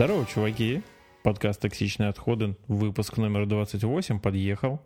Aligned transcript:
Здорово, 0.00 0.24
чуваки. 0.24 0.80
Подкаст 1.22 1.60
«Токсичные 1.60 2.08
отходы», 2.08 2.56
выпуск 2.68 3.18
номер 3.18 3.44
28 3.44 4.18
подъехал. 4.18 4.80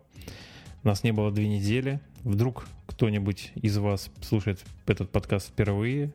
Нас 0.83 1.05
не 1.05 1.13
было 1.13 1.31
две 1.31 1.47
недели. 1.47 2.01
Вдруг 2.25 2.67
кто-нибудь 2.85 3.53
из 3.55 3.77
вас 3.77 4.11
слушает 4.21 4.61
этот 4.85 5.09
подкаст 5.13 5.47
впервые. 5.47 6.11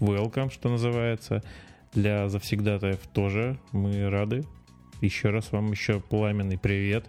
Welcome, 0.00 0.52
что 0.52 0.70
называется. 0.70 1.44
Для 1.94 2.28
завсегдатаев 2.28 2.98
тоже 3.12 3.60
мы 3.70 4.10
рады. 4.10 4.42
Еще 5.00 5.30
раз 5.30 5.52
вам 5.52 5.70
еще 5.70 6.00
пламенный 6.00 6.58
привет. 6.58 7.06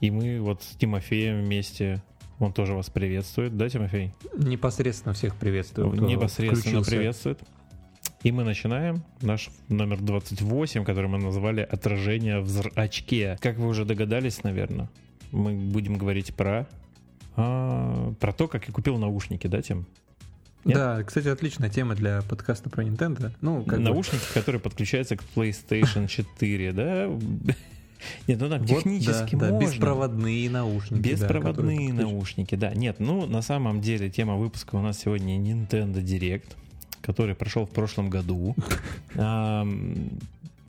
И 0.00 0.12
мы 0.12 0.40
вот 0.40 0.62
с 0.62 0.76
Тимофеем 0.76 1.42
вместе 1.42 2.00
он 2.38 2.52
тоже 2.52 2.74
вас 2.74 2.90
приветствует, 2.90 3.56
да, 3.56 3.68
Тимофей? 3.68 4.14
Непосредственно 4.36 5.14
всех 5.14 5.34
приветствую. 5.34 5.92
Непосредственно 6.00 6.54
включился. 6.54 6.90
приветствует. 6.92 7.40
И 8.22 8.32
мы 8.32 8.44
начинаем 8.44 9.02
наш 9.22 9.48
номер 9.68 9.98
28, 9.98 10.84
который 10.84 11.08
мы 11.08 11.16
назвали 11.16 11.62
«Отражение 11.62 12.40
в 12.40 12.48
зрачке». 12.48 13.38
Как 13.40 13.56
вы 13.56 13.66
уже 13.66 13.86
догадались, 13.86 14.44
наверное, 14.44 14.90
мы 15.32 15.54
будем 15.54 15.96
говорить 15.96 16.34
про, 16.34 16.68
а, 17.36 18.12
про 18.20 18.32
то, 18.34 18.46
как 18.46 18.68
я 18.68 18.74
купил 18.74 18.98
наушники, 18.98 19.46
да, 19.46 19.62
Тим? 19.62 19.86
Нет? 20.66 20.76
Да, 20.76 21.02
кстати, 21.02 21.28
отличная 21.28 21.70
тема 21.70 21.94
для 21.94 22.20
подкаста 22.20 22.68
про 22.68 22.84
Nintendo. 22.84 23.32
Ну, 23.40 23.64
как 23.64 23.78
Наушники, 23.78 24.16
бы... 24.16 24.34
которые 24.34 24.60
подключаются 24.60 25.16
к 25.16 25.24
PlayStation 25.34 26.06
4, 26.06 26.72
да? 26.72 27.06
Нет, 28.26 28.38
ну 28.38 28.50
там 28.50 28.60
вот, 28.60 28.68
технически 28.68 29.36
да, 29.36 29.48
можно. 29.48 29.58
Да, 29.58 29.66
беспроводные 29.66 30.50
наушники. 30.50 31.00
Беспроводные 31.00 31.92
да, 31.94 32.02
наушники, 32.02 32.54
да. 32.54 32.74
Нет, 32.74 32.96
ну 32.98 33.24
на 33.24 33.40
самом 33.40 33.80
деле 33.80 34.10
тема 34.10 34.36
выпуска 34.36 34.76
у 34.76 34.82
нас 34.82 34.98
сегодня 34.98 35.38
Nintendo 35.38 36.02
Direct 36.02 36.56
который 37.02 37.34
прошел 37.34 37.66
в 37.66 37.70
прошлом 37.70 38.10
году. 38.10 38.54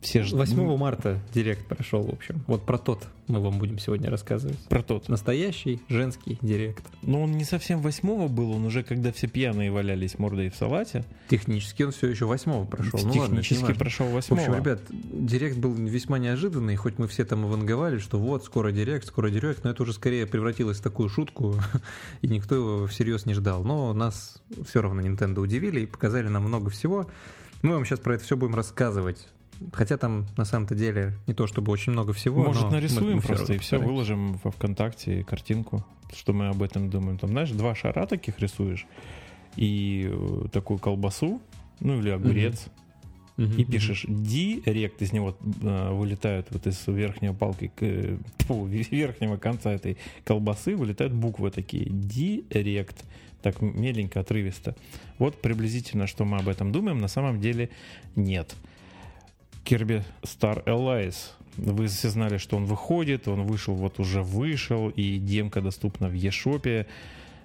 Все 0.02 0.24
ж... 0.24 0.32
8 0.32 0.76
марта 0.76 1.20
директ 1.32 1.64
прошел, 1.66 2.02
в 2.02 2.10
общем. 2.10 2.42
Вот 2.48 2.66
про 2.66 2.76
тот 2.76 3.06
мы 3.28 3.40
вам 3.40 3.58
будем 3.58 3.78
сегодня 3.78 4.10
рассказывать. 4.10 4.58
Про 4.68 4.82
тот. 4.82 5.08
Настоящий 5.08 5.80
женский 5.88 6.38
директ. 6.42 6.84
Но 7.02 7.22
он 7.22 7.32
не 7.32 7.44
совсем 7.44 7.80
8 7.80 8.26
был, 8.26 8.50
он 8.50 8.64
уже 8.64 8.82
когда 8.82 9.12
все 9.12 9.28
пьяные 9.28 9.70
валялись 9.70 10.18
мордой 10.18 10.50
в 10.50 10.56
салате. 10.56 11.04
Технически 11.28 11.84
он 11.84 11.92
все 11.92 12.08
еще 12.08 12.26
8 12.26 12.66
прошел. 12.66 12.98
Ну, 13.00 13.12
Технически 13.12 13.62
ладно, 13.62 13.76
прошел 13.76 14.06
8 14.08 14.36
В 14.36 14.38
общем, 14.38 14.54
ребят, 14.56 14.80
директ 14.90 15.56
был 15.56 15.72
весьма 15.72 16.18
неожиданный, 16.18 16.74
хоть 16.74 16.98
мы 16.98 17.06
все 17.06 17.24
там 17.24 17.46
ванговали, 17.46 17.98
что 17.98 18.18
вот, 18.18 18.44
скоро 18.44 18.72
директ, 18.72 19.06
скоро 19.06 19.30
директ, 19.30 19.62
но 19.62 19.70
это 19.70 19.84
уже 19.84 19.92
скорее 19.92 20.26
превратилось 20.26 20.78
в 20.78 20.82
такую 20.82 21.08
шутку, 21.10 21.54
и 22.22 22.26
никто 22.26 22.56
его 22.56 22.86
всерьез 22.88 23.24
не 23.24 23.34
ждал. 23.34 23.62
Но 23.62 23.94
нас 23.94 24.42
все 24.66 24.82
равно 24.82 25.00
Nintendo 25.00 25.38
удивили 25.38 25.82
и 25.82 25.86
показали 25.86 26.26
нам 26.26 26.42
много 26.42 26.70
всего. 26.70 27.06
Мы 27.62 27.74
вам 27.74 27.84
сейчас 27.84 28.00
про 28.00 28.16
это 28.16 28.24
все 28.24 28.36
будем 28.36 28.56
рассказывать. 28.56 29.28
Хотя 29.72 29.96
там 29.96 30.26
на 30.36 30.44
самом-то 30.44 30.74
деле 30.74 31.14
не 31.26 31.34
то 31.34 31.46
чтобы 31.46 31.72
очень 31.72 31.92
много 31.92 32.12
всего. 32.12 32.44
Может, 32.44 32.70
нарисуем 32.70 33.16
мы, 33.16 33.22
просто 33.22 33.54
и 33.54 33.58
все, 33.58 33.78
выложим 33.78 34.40
во 34.42 34.50
ВКонтакте 34.50 35.24
картинку, 35.24 35.84
что 36.14 36.32
мы 36.32 36.48
об 36.48 36.62
этом 36.62 36.90
думаем. 36.90 37.18
Там, 37.18 37.30
знаешь, 37.30 37.50
два 37.50 37.74
шара 37.74 38.06
таких 38.06 38.38
рисуешь 38.38 38.86
и 39.56 40.08
э, 40.10 40.48
такую 40.52 40.78
колбасу, 40.78 41.40
ну 41.80 41.98
или 41.98 42.10
огурец, 42.10 42.68
uh-huh. 43.36 43.56
и 43.56 43.64
пишешь 43.64 44.04
директ, 44.08 45.02
из 45.02 45.12
него 45.12 45.36
э, 45.62 45.92
вылетают 45.92 46.48
вот 46.50 46.66
из 46.66 46.86
верхнего 46.86 47.34
палки, 47.34 47.72
к, 47.74 48.18
фу, 48.44 48.66
верхнего 48.66 49.36
конца 49.36 49.72
этой 49.72 49.98
колбасы 50.24 50.76
вылетают 50.76 51.12
буквы 51.12 51.50
такие. 51.50 51.86
Директ. 51.88 53.04
Так 53.42 53.60
меленько, 53.60 54.20
отрывисто. 54.20 54.76
Вот 55.18 55.42
приблизительно, 55.42 56.06
что 56.06 56.24
мы 56.24 56.38
об 56.38 56.48
этом 56.48 56.70
думаем. 56.70 56.98
На 56.98 57.08
самом 57.08 57.40
деле 57.40 57.70
нет. 58.14 58.54
Kirby 59.64 60.02
Star 60.22 60.64
Allies. 60.64 61.30
Вы 61.56 61.86
все 61.86 62.08
знали, 62.08 62.38
что 62.38 62.56
он 62.56 62.64
выходит, 62.64 63.28
он 63.28 63.44
вышел, 63.46 63.74
вот 63.74 64.00
уже 64.00 64.22
вышел, 64.22 64.88
и 64.88 65.18
демка 65.18 65.60
доступна 65.60 66.08
в 66.08 66.14
eShop. 66.14 66.86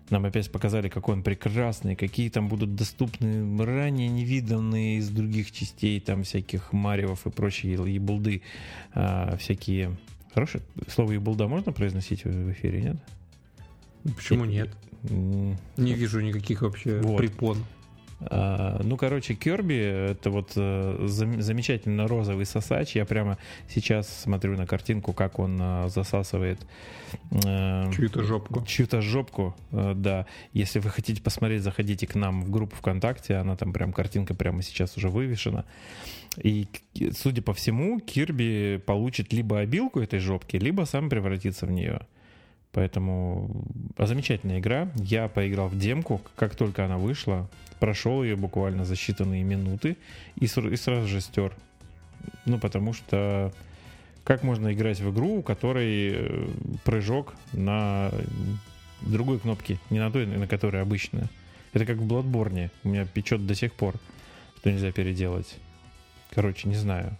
Нам 0.09 0.25
опять 0.25 0.49
показали, 0.49 0.87
какой 0.87 1.15
он 1.15 1.23
прекрасный, 1.23 1.97
какие 1.97 2.29
там 2.29 2.47
будут 2.47 2.75
доступны 2.75 3.65
ранее 3.65 4.07
невиданные 4.07 4.99
из 4.99 5.09
других 5.09 5.51
частей, 5.51 5.99
там 5.99 6.23
всяких 6.23 6.71
Мариов 6.71 7.27
и 7.27 7.29
прочие 7.29 7.73
ебулды, 7.73 8.41
а, 8.93 9.35
всякие... 9.37 9.97
Хорошее 10.33 10.63
слово 10.87 11.13
ебулда 11.13 11.47
можно 11.47 11.73
произносить 11.73 12.23
в 12.23 12.51
эфире, 12.51 12.81
нет? 12.81 12.97
Почему 14.15 14.45
нет? 14.45 14.69
Не 15.03 15.93
вижу 15.93 16.21
никаких 16.21 16.61
вообще 16.61 17.01
вот. 17.01 17.17
препон. 17.17 17.65
А, 18.19 18.81
ну, 18.83 18.97
короче, 18.97 19.35
Керби 19.35 19.75
это 19.75 20.31
вот 20.31 20.53
э, 20.55 21.05
замечательно 21.07 22.07
розовый 22.07 22.45
сосач. 22.45 22.95
Я 22.95 23.05
прямо 23.05 23.37
сейчас 23.69 24.07
смотрю 24.07 24.57
на 24.57 24.65
картинку, 24.65 25.13
как 25.13 25.37
он 25.39 25.57
э, 25.61 25.89
засасывает 25.89 26.59
э, 27.31 27.91
чью-то 27.93 28.23
жопку. 28.23 28.65
Чью-то 28.65 29.01
жопку, 29.01 29.55
да. 29.71 30.25
Если 30.53 30.79
вы 30.79 30.89
хотите 30.89 31.21
посмотреть, 31.21 31.61
заходите 31.61 32.07
к 32.07 32.15
нам 32.15 32.41
в 32.41 32.49
группу 32.49 32.75
ВКонтакте. 32.77 33.35
Она 33.35 33.55
там 33.55 33.71
прям 33.71 33.93
картинка 33.93 34.33
прямо 34.33 34.63
сейчас 34.63 34.97
уже 34.97 35.09
вывешена. 35.09 35.65
И, 36.37 36.67
судя 37.15 37.41
по 37.41 37.53
всему, 37.53 37.99
Кирби 37.99 38.81
получит 38.85 39.31
либо 39.31 39.59
обилку 39.59 39.99
этой 39.99 40.19
жопки, 40.19 40.57
либо 40.57 40.85
сам 40.85 41.09
превратится 41.09 41.65
в 41.65 41.71
нее. 41.71 42.01
Поэтому 42.71 43.65
а 43.95 44.05
замечательная 44.05 44.59
игра. 44.59 44.91
Я 44.95 45.27
поиграл 45.27 45.67
в 45.67 45.77
демку, 45.77 46.21
как 46.35 46.55
только 46.55 46.85
она 46.85 46.97
вышла, 46.97 47.49
прошел 47.79 48.23
ее 48.23 48.35
буквально 48.35 48.85
за 48.85 48.93
считанные 48.93 49.43
минуты 49.43 49.97
и, 50.35 50.45
и 50.45 50.47
сразу 50.47 51.07
же 51.07 51.21
стер. 51.21 51.53
Ну, 52.45 52.59
потому 52.59 52.93
что 52.93 53.53
как 54.23 54.43
можно 54.43 54.73
играть 54.73 54.99
в 54.99 55.11
игру, 55.11 55.37
у 55.37 55.41
которой 55.41 56.11
э, 56.13 56.47
прыжок 56.83 57.33
на 57.53 58.11
другой 59.01 59.39
кнопке, 59.39 59.79
не 59.89 59.99
на 59.99 60.11
той, 60.11 60.25
на 60.25 60.47
которой 60.47 60.81
обычно. 60.81 61.29
Это 61.73 61.85
как 61.85 61.97
в 61.97 62.07
Bloodborne. 62.07 62.69
У 62.83 62.89
меня 62.89 63.05
печет 63.05 63.45
до 63.45 63.55
сих 63.55 63.73
пор, 63.73 63.95
что 64.57 64.71
нельзя 64.71 64.91
переделать. 64.91 65.55
Короче, 66.31 66.67
не 66.67 66.75
знаю. 66.75 67.17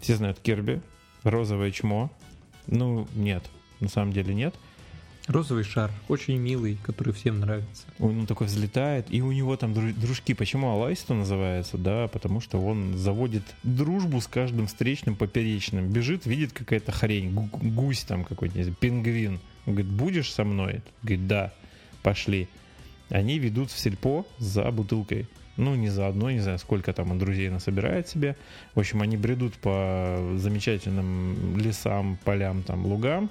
Все 0.00 0.16
знают 0.16 0.38
Керби, 0.38 0.80
розовое 1.22 1.70
чмо. 1.70 2.10
Ну, 2.66 3.08
нет, 3.14 3.42
на 3.82 3.88
самом 3.88 4.12
деле 4.12 4.34
нет. 4.34 4.54
Розовый 5.28 5.62
шар, 5.62 5.92
очень 6.08 6.36
милый, 6.36 6.78
который 6.82 7.12
всем 7.12 7.38
нравится. 7.38 7.84
Он 8.00 8.26
такой 8.26 8.48
взлетает, 8.48 9.06
и 9.08 9.22
у 9.22 9.30
него 9.30 9.56
там 9.56 9.72
дружки. 9.72 10.34
Почему 10.34 10.70
Алайсто 10.70 11.14
называется? 11.14 11.78
Да, 11.78 12.08
потому 12.08 12.40
что 12.40 12.60
он 12.60 12.98
заводит 12.98 13.44
дружбу 13.62 14.20
с 14.20 14.26
каждым 14.26 14.66
встречным 14.66 15.14
поперечным. 15.14 15.88
Бежит, 15.90 16.26
видит 16.26 16.52
какая-то 16.52 16.90
хрень, 16.90 17.32
гусь 17.32 18.02
там 18.02 18.24
какой-то, 18.24 18.64
пингвин. 18.72 19.38
Он 19.66 19.74
говорит, 19.74 19.92
будешь 19.92 20.32
со 20.32 20.42
мной? 20.42 20.82
Говорит, 21.02 21.28
да, 21.28 21.54
пошли. 22.02 22.48
Они 23.08 23.38
ведут 23.38 23.70
в 23.70 23.78
сельпо 23.78 24.26
за 24.38 24.68
бутылкой. 24.72 25.28
Ну, 25.56 25.76
не 25.76 25.90
за 25.90 26.08
одной, 26.08 26.34
не 26.34 26.40
знаю, 26.40 26.58
сколько 26.58 26.92
там 26.92 27.12
он 27.12 27.18
друзей 27.18 27.48
насобирает 27.48 28.08
себе. 28.08 28.36
В 28.74 28.80
общем, 28.80 29.02
они 29.02 29.16
бредут 29.16 29.54
по 29.54 30.34
замечательным 30.36 31.56
лесам, 31.58 32.18
полям, 32.24 32.64
там, 32.64 32.86
лугам 32.86 33.30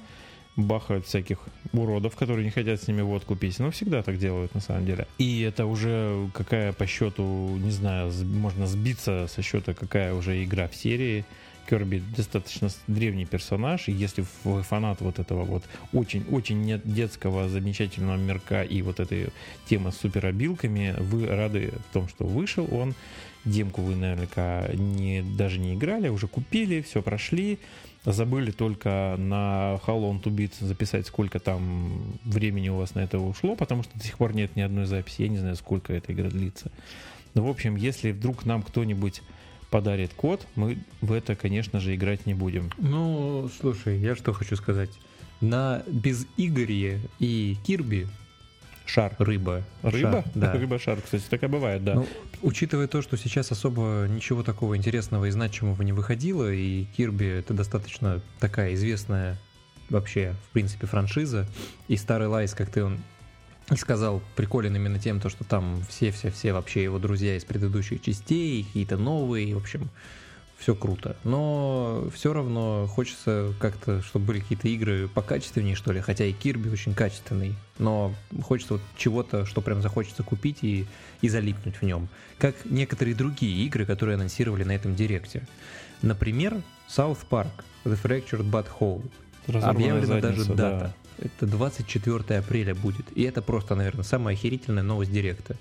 бахают 0.56 1.06
всяких 1.06 1.40
уродов, 1.74 2.16
которые 2.16 2.46
не 2.46 2.52
хотят 2.52 2.82
с 2.82 2.88
ними 2.88 3.02
водку 3.02 3.36
пить. 3.36 3.60
Ну, 3.60 3.72
всегда 3.72 4.04
так 4.04 4.18
делают, 4.18 4.54
на 4.54 4.62
самом 4.62 4.86
деле. 4.86 5.08
И 5.18 5.42
это 5.42 5.66
уже 5.66 6.30
какая 6.34 6.74
по 6.74 6.86
счету, 6.86 7.24
не 7.58 7.72
знаю, 7.72 8.12
можно 8.24 8.68
сбиться 8.68 9.28
со 9.28 9.42
счета, 9.42 9.74
какая 9.74 10.14
уже 10.14 10.44
игра 10.44 10.68
в 10.68 10.76
серии. 10.76 11.26
Керби 11.70 12.04
достаточно 12.18 12.70
древний 12.88 13.26
персонаж, 13.26 13.88
и 13.88 13.92
если 13.92 14.26
вы 14.44 14.64
фанат 14.64 15.00
вот 15.00 15.20
этого 15.20 15.46
вот 15.46 15.64
очень-очень 15.94 16.82
детского 16.84 17.48
замечательного 17.48 18.18
мерка 18.18 18.64
и 18.64 18.82
вот 18.82 19.00
этой 19.00 19.28
темы 19.70 19.92
с 19.92 19.98
суперобилками, 19.98 20.96
вы 21.00 21.28
рады 21.28 21.72
в 21.90 21.94
том, 21.94 22.10
что 22.10 22.26
вышел 22.26 22.68
он. 22.72 22.96
Демку 23.46 23.82
вы 23.82 23.96
наверняка 23.96 24.68
не, 24.74 25.22
даже 25.22 25.60
не 25.60 25.74
играли, 25.76 26.10
уже 26.10 26.28
купили, 26.28 26.82
все 26.82 27.02
прошли. 27.02 27.58
Забыли 28.04 28.50
только 28.50 29.16
на 29.20 29.80
How 29.86 30.02
Long 30.02 30.22
to 30.24 30.34
Beat 30.34 30.54
записать, 30.60 31.06
сколько 31.06 31.40
там 31.40 32.18
времени 32.24 32.70
у 32.70 32.78
вас 32.78 32.96
на 32.96 33.02
это 33.02 33.20
ушло, 33.20 33.56
потому 33.56 33.84
что 33.84 33.96
до 33.98 34.04
сих 34.04 34.18
пор 34.18 34.34
нет 34.34 34.56
ни 34.56 34.62
одной 34.62 34.86
записи. 34.86 35.22
Я 35.22 35.28
не 35.28 35.38
знаю, 35.38 35.56
сколько 35.56 35.94
эта 35.94 36.12
игра 36.12 36.30
длится. 36.30 36.72
Но, 37.36 37.46
в 37.46 37.50
общем, 37.50 37.76
если 37.76 38.12
вдруг 38.12 38.46
нам 38.46 38.64
кто-нибудь 38.64 39.22
подарит 39.70 40.14
код, 40.16 40.46
мы 40.56 40.80
в 41.02 41.12
это, 41.12 41.36
конечно 41.36 41.80
же, 41.80 41.96
играть 41.96 42.26
не 42.26 42.34
будем. 42.34 42.72
Ну, 42.78 43.50
слушай, 43.60 44.00
я 44.00 44.16
что 44.16 44.34
хочу 44.34 44.56
сказать. 44.56 44.90
На 45.40 45.84
безрыбье 45.88 47.00
и 47.20 47.56
Kirby 47.66 48.08
шар. 48.92 49.16
Рыба. 49.20 49.64
Рыба? 49.84 50.12
Шар, 50.12 50.26
да. 50.36 50.54
Рыба-шар, 50.54 51.02
кстати, 51.02 51.24
такая 51.30 51.50
бывает, 51.50 51.82
да. 51.84 51.96
Ну, 51.96 52.08
учитывая 52.42 52.88
то, 52.88 53.02
что 53.02 53.16
сейчас 53.16 53.50
особо 53.52 54.06
ничего 54.10 54.44
такого 54.44 54.76
интересного 54.76 55.26
и 55.26 55.32
значимого 55.32 55.82
не 55.82 55.94
выходило, 55.94 56.52
и 56.52 56.84
Kirby 56.98 57.26
это 57.26 57.54
достаточно 57.54 58.22
такая 58.40 58.74
известная 58.74 59.40
вообще, 59.90 60.36
в 60.50 60.54
принципе, 60.54 60.88
франшиза, 60.88 61.48
и 61.88 61.96
Star 61.96 62.28
Allies, 62.28 62.54
как 62.54 62.70
ты 62.70 62.84
он 62.84 63.00
и 63.72 63.76
сказал, 63.78 64.22
приколен 64.36 64.76
именно 64.76 65.00
тем, 65.00 65.22
то, 65.22 65.30
что 65.30 65.46
там 65.46 65.82
все-все-все 65.88 66.52
вообще 66.52 66.84
его 66.84 67.00
друзья 67.00 67.38
из 67.38 67.46
предыдущих 67.46 68.02
частей, 68.02 68.66
какие-то 68.66 68.98
новые, 68.98 69.56
в 69.56 69.58
общем, 69.58 69.90
все 70.62 70.76
круто. 70.76 71.16
Но 71.24 72.08
все 72.14 72.34
равно 72.34 72.88
хочется 72.88 73.54
как-то, 73.60 74.04
чтобы 74.04 74.26
были 74.26 74.40
какие-то 74.42 74.68
игры 74.68 75.08
покачественнее, 75.08 75.76
что 75.76 75.92
ли. 75.92 76.02
Хотя 76.02 76.26
и 76.26 76.34
Кирби 76.34 76.70
очень 76.70 76.94
качественный. 76.94 77.56
Но 77.80 78.14
хочется 78.44 78.74
вот 78.74 78.82
чего-то, 78.96 79.46
что 79.48 79.62
прям 79.62 79.82
захочется 79.82 80.22
купить 80.22 80.60
и, 80.62 80.86
и 81.22 81.30
залипнуть 81.30 81.78
в 81.78 81.82
нем. 81.82 82.10
Как 82.38 82.56
некоторые 82.66 83.16
другие 83.16 83.66
игры, 83.66 83.88
которые 83.88 84.16
анонсировали 84.16 84.64
на 84.64 84.74
этом 84.74 84.96
директе. 84.96 85.48
Например, 86.04 86.62
South 86.88 87.20
Park 87.28 87.64
The 87.84 88.00
Fractured 88.00 88.50
But 88.50 88.68
Whole. 88.80 89.04
Объявлена 89.48 90.06
задница, 90.06 90.30
даже 90.30 90.46
дата. 90.54 90.94
Да. 91.18 91.26
Это 91.26 91.48
24 91.48 92.38
апреля 92.38 92.76
будет. 92.76 93.06
И 93.16 93.24
это 93.24 93.42
просто, 93.42 93.74
наверное, 93.74 94.04
самая 94.04 94.36
охерительная 94.36 94.84
новость 94.84 95.12
директа. 95.12 95.58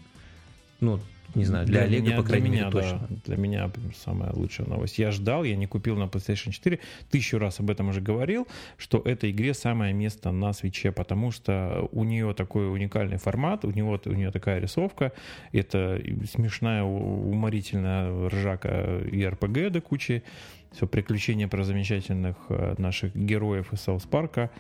Ну, 0.81 1.01
не 1.35 1.45
знаю, 1.45 1.67
для, 1.67 1.87
для 1.87 1.87
Олега, 1.87 2.07
меня, 2.07 2.17
по 2.17 2.23
крайней 2.25 2.49
для 2.49 2.51
мере, 2.51 2.63
меня, 2.65 2.73
точно. 2.73 3.07
Да, 3.09 3.17
для 3.27 3.37
меня 3.37 3.71
самая 4.05 4.33
лучшая 4.33 4.67
новость. 4.67 4.99
Я 4.99 5.13
ждал, 5.13 5.45
я 5.45 5.57
не 5.57 5.67
купил 5.67 5.97
на 5.97 6.05
PlayStation 6.05 6.51
4. 6.51 6.81
Тысячу 7.11 7.39
раз 7.39 7.61
об 7.61 7.71
этом 7.71 7.89
уже 7.89 8.01
говорил, 8.01 8.49
что 8.77 9.01
этой 9.05 9.31
игре 9.31 9.55
самое 9.55 9.93
место 9.93 10.33
на 10.33 10.53
свече, 10.53 10.91
потому 10.91 11.31
что 11.31 11.89
у 11.93 12.05
нее 12.05 12.35
такой 12.35 12.73
уникальный 12.73 13.19
формат, 13.19 13.65
у, 13.65 13.71
него, 13.71 14.01
у 14.05 14.13
нее 14.13 14.33
такая 14.33 14.61
рисовка. 14.61 15.13
Это 15.53 16.03
смешная, 16.31 16.83
уморительная 16.83 18.29
ржака 18.29 18.99
и 19.01 19.25
РПГ 19.25 19.71
до 19.71 19.81
кучи. 19.81 20.25
Все 20.73 20.87
приключения 20.87 21.49
про 21.49 21.65
замечательных 21.65 22.37
э, 22.49 22.75
наших 22.79 23.15
героев 23.15 23.73
из 23.73 23.81
Саус 23.81 24.05
Парка 24.05 24.51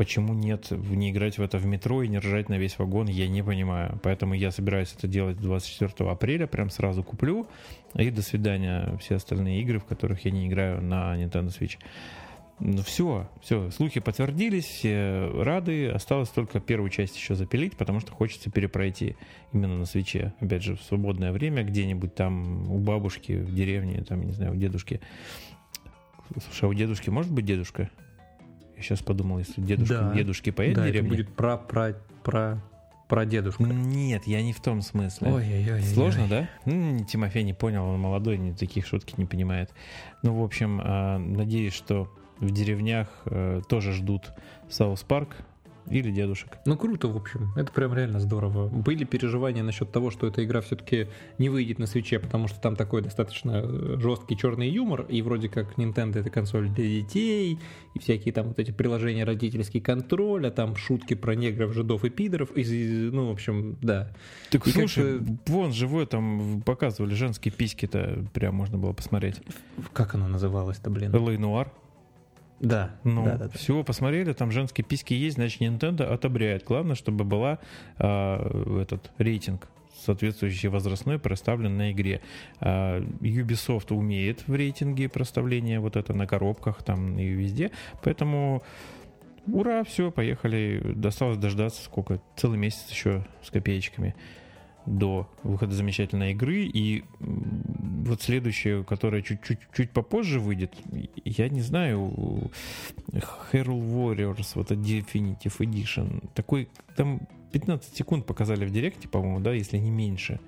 почему 0.00 0.32
нет 0.32 0.70
не 0.70 1.10
играть 1.10 1.36
в 1.36 1.42
это 1.42 1.58
в 1.58 1.66
метро 1.66 2.02
и 2.02 2.08
не 2.08 2.20
ржать 2.20 2.48
на 2.48 2.56
весь 2.56 2.78
вагон, 2.78 3.06
я 3.08 3.28
не 3.28 3.42
понимаю. 3.44 4.00
Поэтому 4.02 4.32
я 4.32 4.50
собираюсь 4.50 4.94
это 4.96 5.06
делать 5.06 5.36
24 5.36 6.08
апреля, 6.08 6.46
прям 6.46 6.70
сразу 6.70 7.04
куплю. 7.04 7.46
И 7.94 8.10
до 8.10 8.22
свидания 8.22 8.96
все 8.98 9.16
остальные 9.16 9.60
игры, 9.60 9.78
в 9.78 9.84
которых 9.84 10.24
я 10.24 10.30
не 10.30 10.46
играю 10.46 10.80
на 10.80 11.22
Nintendo 11.22 11.48
Switch. 11.48 11.76
Ну 12.60 12.82
все, 12.82 13.28
все, 13.42 13.70
слухи 13.70 14.00
подтвердились, 14.00 14.64
все 14.64 15.30
рады. 15.34 15.90
Осталось 15.90 16.30
только 16.30 16.60
первую 16.60 16.88
часть 16.88 17.14
еще 17.16 17.34
запилить, 17.34 17.76
потому 17.76 18.00
что 18.00 18.12
хочется 18.12 18.50
перепройти 18.50 19.16
именно 19.52 19.76
на 19.76 19.84
свече. 19.84 20.32
Опять 20.40 20.62
же, 20.62 20.76
в 20.76 20.82
свободное 20.82 21.30
время 21.30 21.62
где-нибудь 21.62 22.14
там 22.14 22.70
у 22.70 22.78
бабушки 22.78 23.32
в 23.32 23.54
деревне, 23.54 24.02
там, 24.02 24.22
не 24.22 24.32
знаю, 24.32 24.52
у 24.52 24.56
дедушки. 24.56 25.02
Слушай, 26.42 26.64
а 26.64 26.68
у 26.68 26.72
дедушки 26.72 27.10
может 27.10 27.30
быть 27.30 27.44
дедушка? 27.44 27.90
Я 28.80 28.84
сейчас 28.84 29.02
подумал, 29.02 29.38
если 29.38 29.60
дедушка, 29.60 29.98
да. 29.98 30.14
дедушки 30.14 30.50
поедет 30.50 30.76
да, 30.76 30.82
в 30.84 30.86
деревню. 30.86 31.10
будет 31.10 31.28
про, 31.28 31.58
про, 31.58 31.94
про, 32.22 32.62
про 33.08 33.26
дедушку. 33.26 33.66
Нет, 33.66 34.26
я 34.26 34.40
не 34.40 34.54
в 34.54 34.60
том 34.60 34.80
смысле. 34.80 35.30
Ой-ой-ой. 35.30 35.82
Сложно, 35.82 36.26
да? 36.26 36.48
Ну, 36.64 37.04
Тимофей 37.04 37.42
не 37.42 37.52
понял, 37.52 37.84
он 37.84 38.00
молодой, 38.00 38.38
не 38.38 38.54
таких 38.54 38.86
шутки 38.86 39.12
не 39.18 39.26
понимает. 39.26 39.70
Ну, 40.22 40.32
в 40.32 40.42
общем, 40.42 40.80
а, 40.82 41.18
надеюсь, 41.18 41.74
что 41.74 42.10
в 42.38 42.50
деревнях 42.52 43.08
э, 43.26 43.60
тоже 43.68 43.92
ждут 43.92 44.32
South 44.70 45.02
Park, 45.02 45.36
или 45.88 46.10
дедушек. 46.10 46.58
Ну 46.66 46.76
круто, 46.76 47.08
в 47.08 47.16
общем. 47.16 47.52
Это 47.56 47.72
прям 47.72 47.94
реально 47.94 48.20
здорово. 48.20 48.68
Были 48.68 49.04
переживания 49.04 49.62
насчет 49.62 49.90
того, 49.90 50.10
что 50.10 50.26
эта 50.26 50.44
игра 50.44 50.60
все-таки 50.60 51.08
не 51.38 51.48
выйдет 51.48 51.78
на 51.78 51.86
Switch 51.86 52.10
е, 52.10 52.18
потому 52.18 52.48
что 52.48 52.60
там 52.60 52.76
такой 52.76 53.02
достаточно 53.02 53.62
э, 53.64 53.96
жесткий 53.98 54.36
черный 54.36 54.68
юмор, 54.68 55.06
и 55.08 55.22
вроде 55.22 55.48
как 55.48 55.78
Nintendo 55.78 56.18
это 56.18 56.30
консоль 56.30 56.68
для 56.68 56.84
детей, 56.84 57.58
и 57.94 57.98
всякие 57.98 58.32
там 58.32 58.48
вот 58.48 58.58
эти 58.58 58.70
приложения 58.70 59.24
родительский 59.24 59.80
контроль, 59.80 60.46
а 60.46 60.50
там 60.50 60.76
шутки 60.76 61.14
про 61.14 61.34
негров, 61.34 61.72
жидов 61.72 62.04
и 62.04 62.10
пидоров, 62.10 62.50
и, 62.56 63.10
ну, 63.12 63.28
в 63.28 63.30
общем, 63.30 63.76
да. 63.80 64.12
Так 64.50 64.66
и 64.66 64.70
слушай, 64.70 65.20
вон 65.46 65.72
живой 65.72 66.06
там 66.06 66.62
показывали 66.62 67.14
женские 67.14 67.52
письки-то, 67.52 68.24
прям 68.32 68.54
можно 68.54 68.78
было 68.78 68.92
посмотреть. 68.92 69.40
Как 69.92 70.14
оно 70.14 70.28
называлось-то, 70.28 70.90
блин? 70.90 71.14
Элэй 71.14 71.38
Нуар. 71.38 71.72
Да. 72.60 72.90
Ну, 73.04 73.24
да, 73.24 73.36
да, 73.36 73.44
да. 73.48 73.50
все 73.58 73.82
посмотрели, 73.82 74.32
там 74.32 74.52
женские 74.52 74.84
письки 74.84 75.14
есть, 75.14 75.36
значит, 75.36 75.60
Nintendo 75.62 76.04
отобряет. 76.04 76.64
Главное, 76.64 76.94
чтобы 76.94 77.24
была 77.24 77.58
э, 77.98 78.82
этот 78.82 79.10
рейтинг 79.18 79.68
соответствующий 80.04 80.68
возрастной 80.68 81.18
проставлен 81.18 81.76
на 81.76 81.92
игре. 81.92 82.20
А 82.60 83.00
Ubisoft 83.20 83.92
умеет 83.94 84.46
в 84.46 84.54
рейтинге 84.54 85.08
проставления 85.08 85.80
вот 85.80 85.96
это 85.96 86.12
на 86.14 86.26
коробках 86.26 86.82
там 86.82 87.18
и 87.18 87.26
везде, 87.26 87.70
поэтому 88.02 88.62
ура, 89.46 89.84
все, 89.84 90.10
поехали. 90.10 90.92
Досталось 90.94 91.38
дождаться 91.38 91.82
сколько? 91.82 92.20
Целый 92.36 92.58
месяц 92.58 92.88
еще 92.90 93.26
с 93.42 93.50
копеечками 93.50 94.14
до 94.86 95.28
выхода 95.42 95.74
замечательной 95.74 96.32
игры. 96.32 96.64
И 96.64 97.04
вот 97.18 98.22
следующая, 98.22 98.82
которая 98.84 99.22
чуть-чуть 99.22 99.90
попозже 99.90 100.40
выйдет, 100.40 100.74
я 101.24 101.48
не 101.48 101.60
знаю, 101.60 102.50
Herald 103.52 103.82
Warriors, 103.82 104.52
вот 104.54 104.70
это 104.70 104.80
Definitive 104.80 105.58
Edition, 105.58 106.28
такой, 106.34 106.68
там 106.96 107.20
15 107.52 107.96
секунд 107.96 108.26
показали 108.26 108.64
в 108.64 108.72
директе, 108.72 109.08
по-моему, 109.08 109.40
да, 109.40 109.52
если 109.52 109.78
не 109.78 109.90
меньше. 109.90 110.40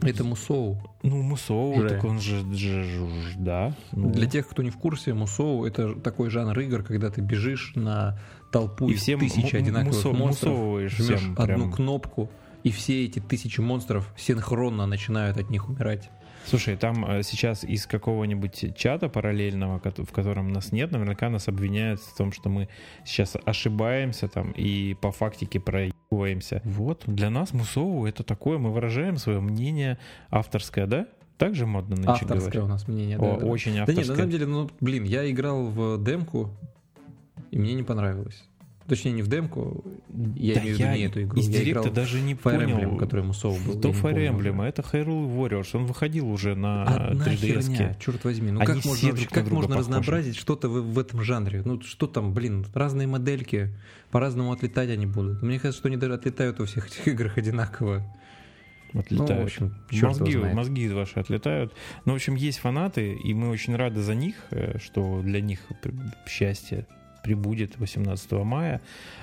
Это 0.00 0.22
Мусоу. 0.22 0.78
Ну, 1.02 1.22
Мусоу, 1.22 1.88
так 1.88 2.04
он 2.04 2.20
же, 2.20 2.40
же, 2.54 2.84
же 2.84 3.34
да. 3.36 3.74
Ну. 3.92 4.10
Для 4.10 4.28
тех, 4.28 4.48
кто 4.48 4.62
не 4.62 4.70
в 4.70 4.76
курсе, 4.76 5.12
Мусоу 5.12 5.64
это 5.64 5.94
такой 5.94 6.30
жанр 6.30 6.58
игр, 6.60 6.82
когда 6.82 7.10
ты 7.10 7.20
бежишь 7.20 7.72
на 7.74 8.18
толпу 8.52 8.88
и 8.88 8.92
из 8.92 9.02
всем 9.02 9.18
тысячи 9.18 9.56
одинаковых 9.56 9.96
мусо, 9.96 10.12
монстров, 10.12 10.90
жмешь 10.90 11.30
одну 11.36 11.44
прям... 11.44 11.72
кнопку, 11.72 12.30
и 12.64 12.70
все 12.70 13.04
эти 13.04 13.18
тысячи 13.20 13.60
монстров 13.60 14.12
синхронно 14.16 14.86
начинают 14.86 15.36
от 15.36 15.50
них 15.50 15.68
умирать. 15.68 16.10
Слушай, 16.46 16.76
там 16.76 17.04
э, 17.04 17.22
сейчас 17.24 17.62
из 17.62 17.86
какого-нибудь 17.86 18.74
чата 18.74 19.10
параллельного, 19.10 19.82
в 19.84 20.12
котором 20.12 20.50
нас 20.50 20.72
нет, 20.72 20.90
наверняка 20.92 21.28
нас 21.28 21.46
обвиняют 21.48 22.00
в 22.00 22.16
том, 22.16 22.32
что 22.32 22.48
мы 22.48 22.68
сейчас 23.04 23.36
ошибаемся 23.44 24.28
там 24.28 24.52
и 24.52 24.94
по 24.94 25.12
фактике 25.12 25.60
проебываемся. 25.60 26.62
Вот, 26.64 27.04
для 27.06 27.28
нас 27.28 27.52
Мусову 27.52 28.06
это 28.06 28.22
такое, 28.22 28.56
мы 28.56 28.72
выражаем 28.72 29.18
свое 29.18 29.40
мнение 29.40 29.98
авторское, 30.30 30.86
да? 30.86 31.06
Также 31.36 31.66
модно 31.66 31.96
нынче 31.96 32.10
Авторское 32.10 32.38
говорить. 32.38 32.58
у 32.62 32.66
нас 32.66 32.88
мнение, 32.88 33.18
О, 33.18 33.38
да. 33.38 33.46
Очень 33.46 33.78
авторское. 33.78 33.94
Да 33.94 34.00
нет, 34.00 34.08
на 34.08 34.16
самом 34.16 34.30
деле, 34.30 34.46
ну, 34.46 34.70
блин, 34.80 35.04
я 35.04 35.30
играл 35.30 35.66
в 35.66 36.02
демку, 36.02 36.50
и 37.50 37.58
мне 37.58 37.74
не 37.74 37.82
понравилось. 37.82 38.42
Точнее, 38.88 39.12
не 39.12 39.22
в 39.22 39.28
демку, 39.28 39.84
я 40.34 40.54
да 40.54 40.60
имею 40.62 40.76
в 40.76 40.78
виду 40.78 40.90
не 40.92 41.02
эту 41.02 41.22
игру. 41.22 41.40
Из 41.40 41.48
я 41.48 41.62
играл 41.62 41.90
даже 41.90 42.20
не 42.22 42.32
Fire 42.32 42.58
понял. 42.58 42.78
Emblem, 42.78 42.98
который 42.98 43.22
Мусов 43.22 43.62
был. 43.66 43.78
Что 43.78 43.90
Fire 43.90 44.30
Emblem? 44.30 44.64
Это 44.64 44.80
Hyrule 44.80 45.28
Warriors. 45.28 45.68
Он 45.74 45.84
выходил 45.84 46.30
уже 46.30 46.54
на 46.54 46.84
Одна 46.84 47.26
3DS. 47.26 47.62
Херня, 47.62 47.96
черт 48.00 48.24
возьми. 48.24 48.50
Ну 48.50 48.60
Они 48.60 48.66
как 48.66 48.84
можно, 48.86 49.12
друг 49.12 49.28
как 49.28 49.50
можно 49.50 49.68
похожи. 49.68 49.78
разнообразить 49.78 50.36
что-то 50.36 50.70
в, 50.70 50.94
в 50.94 50.98
этом 50.98 51.22
жанре? 51.22 51.62
Ну 51.66 51.82
что 51.82 52.06
там, 52.06 52.32
блин, 52.32 52.64
разные 52.72 53.06
модельки, 53.06 53.74
по-разному 54.10 54.52
отлетать 54.52 54.88
они 54.88 55.04
будут. 55.04 55.42
Мне 55.42 55.58
кажется, 55.58 55.80
что 55.80 55.88
они 55.88 55.98
даже 55.98 56.14
отлетают 56.14 56.58
во 56.58 56.64
всех 56.64 56.86
этих 56.90 57.08
играх 57.08 57.36
одинаково. 57.36 58.02
Отлетают. 58.94 59.28
Ну, 59.28 59.36
в 59.36 59.44
общем, 59.44 59.74
мозги, 60.00 60.36
мозги 60.36 60.88
ваши 60.88 61.20
отлетают. 61.20 61.74
Ну, 62.06 62.12
в 62.12 62.16
общем, 62.16 62.36
есть 62.36 62.58
фанаты, 62.58 63.12
и 63.12 63.34
мы 63.34 63.50
очень 63.50 63.76
рады 63.76 64.00
за 64.00 64.14
них, 64.14 64.36
э, 64.50 64.78
что 64.78 65.20
для 65.22 65.42
них 65.42 65.60
счастье 66.26 66.86
прибудет 67.28 67.78
18 67.78 68.32
мая, 68.32 68.80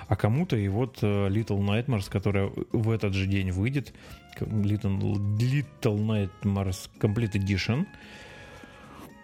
а 0.08 0.16
кому-то 0.16 0.56
и 0.56 0.68
вот 0.68 1.00
э, 1.02 1.28
Little 1.28 1.60
Nightmares, 1.60 2.08
которая 2.08 2.52
в 2.72 2.92
этот 2.92 3.16
же 3.16 3.26
день 3.26 3.50
выйдет, 3.50 3.94
Little, 4.40 5.00
Little 5.00 6.30
Nightmares 6.44 6.88
Complete 7.00 7.34
Edition. 7.34 7.88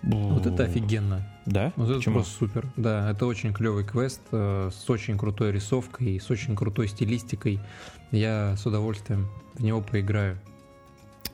Вот 0.02 0.48
это 0.48 0.64
офигенно. 0.64 1.28
Да? 1.46 1.74
Вот 1.76 1.90
это 1.90 1.98
Почему? 2.00 2.16
просто 2.16 2.34
супер. 2.34 2.68
Да, 2.76 3.12
это 3.12 3.28
очень 3.28 3.54
клевый 3.54 3.86
квест 3.86 4.22
э, 4.32 4.72
с 4.74 4.90
очень 4.90 5.16
крутой 5.16 5.52
рисовкой, 5.52 6.20
с 6.20 6.32
очень 6.32 6.56
крутой 6.56 6.88
стилистикой. 6.88 7.60
Я 8.10 8.56
с 8.58 8.66
удовольствием 8.66 9.28
в 9.54 9.64
него 9.64 9.82
поиграю. 9.82 10.40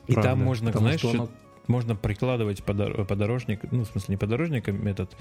И 0.06 0.12
Правда, 0.12 0.30
там 0.32 0.44
можно, 0.44 0.66
потому 0.66 0.84
знаешь, 0.84 1.00
что 1.00 1.10
оно- 1.12 1.28
можно 1.68 1.94
прикладывать 1.94 2.60
подор- 2.60 3.04
подорожник, 3.04 3.60
ну, 3.70 3.84
в 3.84 3.86
смысле, 3.86 4.14
не 4.14 4.16
подорожник, 4.16 4.68
а 4.68 4.72
этот 4.88 5.16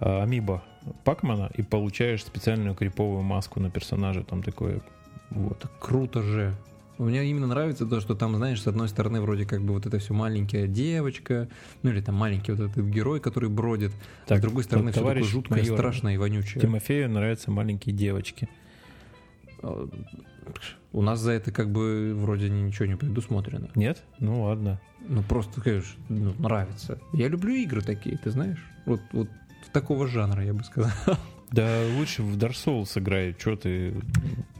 а, 0.00 0.22
амибо 0.22 0.62
Пакмана, 1.04 1.50
и 1.54 1.62
получаешь 1.62 2.22
специальную 2.22 2.74
криповую 2.74 3.22
маску 3.22 3.60
на 3.60 3.70
персонажа, 3.70 4.22
там 4.22 4.42
такое, 4.42 4.82
вот. 5.30 5.64
Круто 5.80 6.22
же. 6.22 6.54
Мне 6.98 7.24
именно 7.24 7.48
нравится 7.48 7.86
то, 7.86 8.00
что 8.00 8.14
там, 8.14 8.36
знаешь, 8.36 8.62
с 8.62 8.66
одной 8.68 8.88
стороны 8.88 9.20
вроде 9.20 9.46
как 9.46 9.62
бы 9.62 9.74
вот 9.74 9.84
это 9.86 9.98
все 9.98 10.14
маленькая 10.14 10.68
девочка, 10.68 11.48
ну 11.82 11.90
или 11.90 12.00
там 12.00 12.14
маленький 12.14 12.52
вот 12.52 12.70
этот 12.70 12.84
герой, 12.84 13.18
который 13.18 13.48
бродит, 13.48 13.90
а 14.24 14.28
Так, 14.28 14.38
с 14.38 14.42
другой 14.42 14.62
стороны 14.62 14.92
все 14.92 15.00
такое 15.00 15.22
жуткое, 15.24 15.58
майор, 15.58 15.76
страшное 15.76 16.14
и 16.14 16.16
вонючее. 16.18 16.60
Тимофею 16.60 17.10
нравятся 17.10 17.50
маленькие 17.50 17.94
девочки. 17.94 18.48
У 20.92 21.02
нас 21.02 21.20
за 21.20 21.32
это 21.32 21.50
как 21.52 21.70
бы 21.70 22.14
вроде 22.14 22.48
ничего 22.48 22.86
не 22.86 22.96
предусмотрено. 22.96 23.68
Нет? 23.74 24.02
Ну 24.18 24.44
ладно. 24.44 24.80
Ну 25.06 25.22
просто, 25.22 25.60
конечно, 25.60 25.94
ну, 26.08 26.34
нравится. 26.38 26.98
Я 27.12 27.28
люблю 27.28 27.54
игры 27.54 27.82
такие, 27.82 28.16
ты 28.16 28.30
знаешь? 28.30 28.64
Вот, 28.86 29.00
вот 29.12 29.28
такого 29.72 30.06
жанра, 30.06 30.44
я 30.44 30.54
бы 30.54 30.62
сказал. 30.64 30.92
Да 31.52 31.82
лучше 31.98 32.22
в 32.24 32.36
Dark 32.36 32.52
Souls 32.54 32.86
сыграй, 32.86 33.36
что 33.38 33.54
ты... 33.54 33.94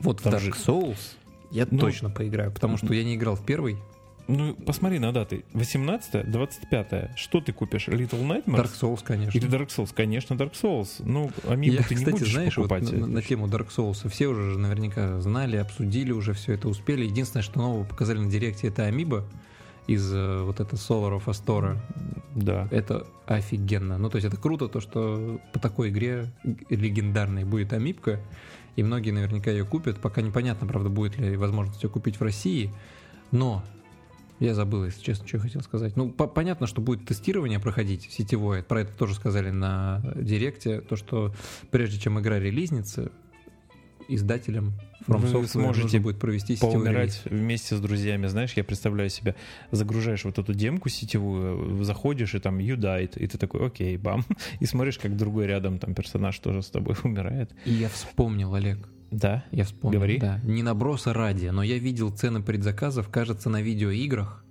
Вот 0.00 0.20
в 0.20 0.22
Там 0.22 0.34
Dark 0.34 0.40
же- 0.40 0.50
Souls 0.50 1.16
я 1.50 1.66
Ну, 1.70 1.78
точно 1.78 2.10
поиграю, 2.10 2.52
потому 2.52 2.76
что 2.76 2.92
я 2.94 3.02
не 3.02 3.16
играл 3.16 3.34
в 3.34 3.44
первый, 3.44 3.78
Ну, 4.26 4.54
посмотри 4.54 4.98
на 4.98 5.12
даты. 5.12 5.44
18 5.52 6.30
25 6.30 7.10
Что 7.16 7.40
ты 7.40 7.52
купишь? 7.52 7.88
Little 7.88 8.22
Nightmares? 8.26 8.64
Dark 8.64 8.72
Souls, 8.80 9.00
конечно. 9.04 9.36
Или 9.36 9.48
Dark 9.48 9.68
Souls? 9.68 9.90
Конечно, 9.94 10.34
Dark 10.34 10.52
Souls. 10.52 11.02
Ну, 11.04 11.30
Амибу 11.46 11.76
Я, 11.76 11.82
ты 11.82 11.94
не 11.94 12.00
кстати, 12.00 12.18
будешь 12.18 12.32
знаешь, 12.32 12.56
вот 12.56 12.68
покупать. 12.68 12.92
на, 12.92 13.06
на 13.06 13.22
тему 13.22 13.46
Dark 13.46 13.68
Souls 13.74 14.08
все 14.08 14.26
уже 14.28 14.52
же 14.52 14.58
наверняка 14.58 15.20
знали, 15.20 15.56
обсудили 15.56 16.12
уже 16.12 16.32
все 16.32 16.54
это, 16.54 16.68
успели. 16.68 17.04
Единственное, 17.04 17.42
что 17.42 17.58
нового 17.58 17.84
показали 17.84 18.18
на 18.18 18.30
директе, 18.30 18.68
это 18.68 18.84
Амиба 18.84 19.24
из 19.86 20.12
э, 20.12 20.42
вот 20.42 20.60
это 20.60 20.76
Solar 20.76 21.20
of 21.20 21.26
Astora. 21.26 21.78
Да. 22.34 22.68
Это 22.70 23.06
офигенно. 23.26 23.98
Ну, 23.98 24.08
то 24.08 24.16
есть 24.16 24.26
это 24.26 24.36
круто, 24.36 24.68
то, 24.68 24.80
что 24.80 25.40
по 25.52 25.58
такой 25.58 25.90
игре 25.90 26.32
легендарной 26.70 27.44
будет 27.44 27.72
Амибка, 27.72 28.20
и 28.76 28.82
многие 28.82 29.10
наверняка 29.10 29.50
ее 29.50 29.64
купят. 29.64 29.98
Пока 29.98 30.22
непонятно, 30.22 30.66
правда, 30.66 30.88
будет 30.88 31.18
ли 31.18 31.36
возможность 31.36 31.82
ее 31.82 31.90
купить 31.90 32.18
в 32.18 32.22
России, 32.22 32.72
но 33.30 33.62
я 34.40 34.54
забыл, 34.54 34.84
если 34.84 35.00
честно, 35.02 35.26
что 35.26 35.36
я 35.36 35.42
хотел 35.42 35.62
сказать. 35.62 35.96
Ну, 35.96 36.10
по- 36.10 36.26
понятно, 36.26 36.66
что 36.66 36.80
будет 36.80 37.06
тестирование 37.06 37.60
проходить 37.60 38.08
сетевое. 38.10 38.62
Про 38.62 38.82
это 38.82 38.92
тоже 38.96 39.14
сказали 39.14 39.50
на 39.50 40.02
Директе. 40.16 40.80
То, 40.80 40.96
что 40.96 41.34
прежде 41.70 41.98
чем 41.98 42.18
игра 42.20 42.38
релизнится, 42.38 43.12
издателям 44.08 44.74
From 45.06 45.18
Вы 45.18 45.28
Software 45.28 45.46
сможете 45.48 45.82
нужно 45.84 46.00
будет 46.00 46.18
провести 46.18 46.56
сетевой 46.56 46.74
Поумирать 46.74 47.20
релиз. 47.24 47.40
вместе 47.42 47.76
с 47.76 47.80
друзьями, 47.80 48.26
знаешь, 48.26 48.52
я 48.54 48.64
представляю 48.64 49.10
себя, 49.10 49.34
загружаешь 49.70 50.24
вот 50.24 50.38
эту 50.38 50.54
демку 50.54 50.88
сетевую, 50.88 51.82
заходишь 51.84 52.34
и 52.34 52.38
там 52.38 52.58
you 52.58 52.76
died, 52.76 53.18
и 53.18 53.26
ты 53.26 53.38
такой, 53.38 53.66
окей, 53.66 53.96
бам, 53.96 54.24
и 54.60 54.66
смотришь, 54.66 54.98
как 54.98 55.16
другой 55.16 55.46
рядом 55.46 55.78
там 55.78 55.94
персонаж 55.94 56.38
тоже 56.38 56.62
с 56.62 56.70
тобой 56.70 56.96
умирает. 57.04 57.50
И 57.64 57.72
я 57.72 57.88
вспомнил, 57.88 58.54
Олег, 58.54 58.88
Да, 59.10 59.44
я 59.52 59.64
вспомнил. 59.64 59.98
Говори. 59.98 60.18
Да, 60.18 60.40
не 60.44 60.62
наброса 60.62 61.12
ради, 61.12 61.46
но 61.46 61.62
я 61.62 61.78
видел 61.78 62.10
цены 62.10 62.42
предзаказов, 62.42 63.08
кажется, 63.08 63.48
на 63.48 63.62
видеоиграх, 63.62 64.44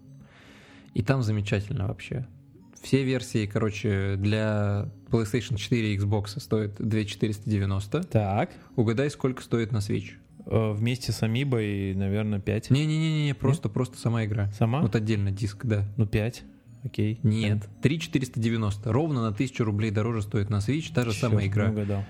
и 0.94 1.02
там 1.04 1.24
замечательно 1.24 1.88
вообще. 1.88 2.28
Все 2.82 3.04
версии, 3.04 3.46
короче, 3.46 4.16
для 4.18 4.90
PlayStation 5.10 5.56
4 5.58 5.94
и 5.94 5.98
Xbox 5.98 6.40
стоят 6.40 6.76
2490. 6.80 8.04
так, 8.04 8.52
Угадай, 8.76 9.10
сколько 9.10 9.42
стоит 9.42 9.72
на 9.72 9.78
Switch? 9.78 10.12
э, 10.46 10.72
вместе 10.74 11.12
с 11.14 11.24
Амибой, 11.24 11.94
наверное, 11.96 12.40
5. 12.40 12.70
Не-не-не, 12.72 13.34
просто, 13.34 13.70
просто 13.70 13.98
сама 13.98 14.26
игра. 14.26 14.52
Сама? 14.52 14.82
Вот 14.82 14.96
отдельно 14.96 15.32
диск, 15.32 15.66
да. 15.66 15.86
Ну, 15.96 16.06
5, 16.06 16.44
окей. 16.84 17.20
Нет, 17.24 17.70
3490. 17.82 18.92
Ровно 18.92 19.22
на 19.22 19.30
1000 19.30 19.64
рублей 19.64 19.92
дороже 19.92 20.22
стоит 20.22 20.50
на 20.50 20.58
Switch, 20.58 20.92
та 20.94 21.06
же 21.06 21.14
самая 21.14 21.48
игра. 21.48 21.70
Угадал. 21.70 22.04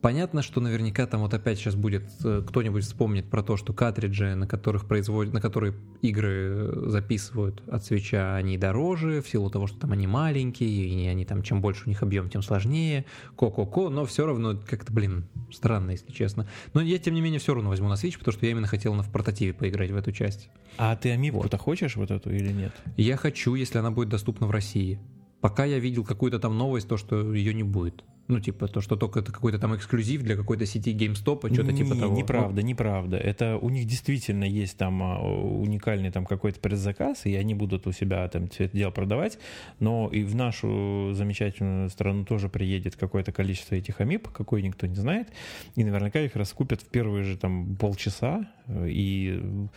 Понятно, 0.00 0.42
что 0.42 0.60
наверняка 0.60 1.06
там 1.06 1.22
вот 1.22 1.34
опять 1.34 1.58
сейчас 1.58 1.74
будет 1.74 2.04
э, 2.24 2.42
кто-нибудь 2.46 2.84
вспомнит 2.84 3.28
про 3.28 3.42
то, 3.42 3.56
что 3.56 3.72
картриджи, 3.72 4.34
на 4.34 4.46
которых 4.46 4.86
производят, 4.86 5.32
на 5.32 5.40
которые 5.40 5.74
игры 6.02 6.30
э, 6.30 6.82
записывают 6.88 7.62
от 7.68 7.84
свеча, 7.84 8.36
они 8.36 8.58
дороже, 8.58 9.22
в 9.22 9.28
силу 9.28 9.50
того, 9.50 9.66
что 9.66 9.78
там 9.78 9.92
они 9.92 10.06
маленькие, 10.06 10.68
и 10.68 11.06
они 11.06 11.24
там, 11.24 11.42
чем 11.42 11.60
больше 11.60 11.84
у 11.86 11.88
них 11.88 12.02
объем, 12.02 12.28
тем 12.28 12.42
сложнее, 12.42 13.06
ко-ко-ко, 13.36 13.88
но 13.88 14.04
все 14.04 14.26
равно 14.26 14.56
как-то, 14.56 14.92
блин, 14.92 15.26
странно, 15.52 15.92
если 15.92 16.12
честно. 16.12 16.48
Но 16.74 16.80
я, 16.80 16.98
тем 16.98 17.14
не 17.14 17.20
менее, 17.20 17.40
все 17.40 17.54
равно 17.54 17.70
возьму 17.70 17.88
на 17.88 17.94
Switch, 17.94 18.18
потому 18.18 18.32
что 18.32 18.46
я 18.46 18.52
именно 18.52 18.66
хотел 18.66 18.94
на 18.94 19.02
в 19.02 19.10
портативе 19.10 19.54
поиграть 19.54 19.90
в 19.90 19.96
эту 19.96 20.12
часть. 20.12 20.50
А 20.78 20.94
ты 20.96 21.10
Амибку-то 21.10 21.58
хочешь 21.58 21.96
вот 21.96 22.10
эту 22.10 22.30
или 22.30 22.52
нет? 22.52 22.72
Я 22.96 23.16
хочу, 23.16 23.54
если 23.54 23.78
она 23.78 23.90
будет 23.90 24.08
доступна 24.08 24.46
в 24.46 24.50
России. 24.50 25.00
Пока 25.40 25.64
я 25.64 25.78
видел 25.78 26.04
какую-то 26.04 26.38
там 26.38 26.56
новость, 26.56 26.88
то, 26.88 26.96
что 26.96 27.34
ее 27.34 27.54
не 27.54 27.62
будет. 27.62 28.04
Ну, 28.28 28.40
типа, 28.40 28.66
то, 28.68 28.80
что 28.80 28.96
только 28.96 29.20
это 29.20 29.32
какой-то 29.32 29.58
там 29.58 29.76
эксклюзив 29.76 30.22
для 30.22 30.36
какой-то 30.36 30.66
сети 30.66 30.94
GameStop, 30.94 31.52
что-то 31.52 31.72
Не, 31.72 31.84
типа 31.84 31.94
того. 31.94 32.16
Неправда, 32.16 32.62
неправда. 32.62 33.16
Это 33.16 33.56
у 33.56 33.68
них 33.70 33.86
действительно 33.86 34.44
есть 34.44 34.76
там 34.76 35.02
а, 35.02 35.20
уникальный 35.20 36.10
там 36.10 36.26
какой-то 36.26 36.58
предзаказ, 36.60 37.26
и 37.26 37.34
они 37.36 37.54
будут 37.54 37.86
у 37.86 37.92
себя 37.92 38.28
там 38.28 38.48
все 38.48 38.64
это 38.64 38.76
дело 38.76 38.90
продавать. 38.90 39.38
Но 39.78 40.08
и 40.08 40.24
в 40.24 40.34
нашу 40.34 41.12
замечательную 41.12 41.88
страну 41.90 42.24
тоже 42.24 42.48
приедет 42.48 42.96
какое-то 42.96 43.32
количество 43.32 43.74
этих 43.76 44.00
амип, 44.00 44.28
какой 44.28 44.62
никто 44.62 44.86
не 44.86 44.96
знает. 44.96 45.28
И 45.76 45.84
наверняка 45.84 46.20
их 46.20 46.34
раскупят 46.34 46.82
в 46.82 46.86
первые 46.86 47.22
же 47.22 47.36
там 47.36 47.76
полчаса, 47.76 48.48
и 48.68 49.68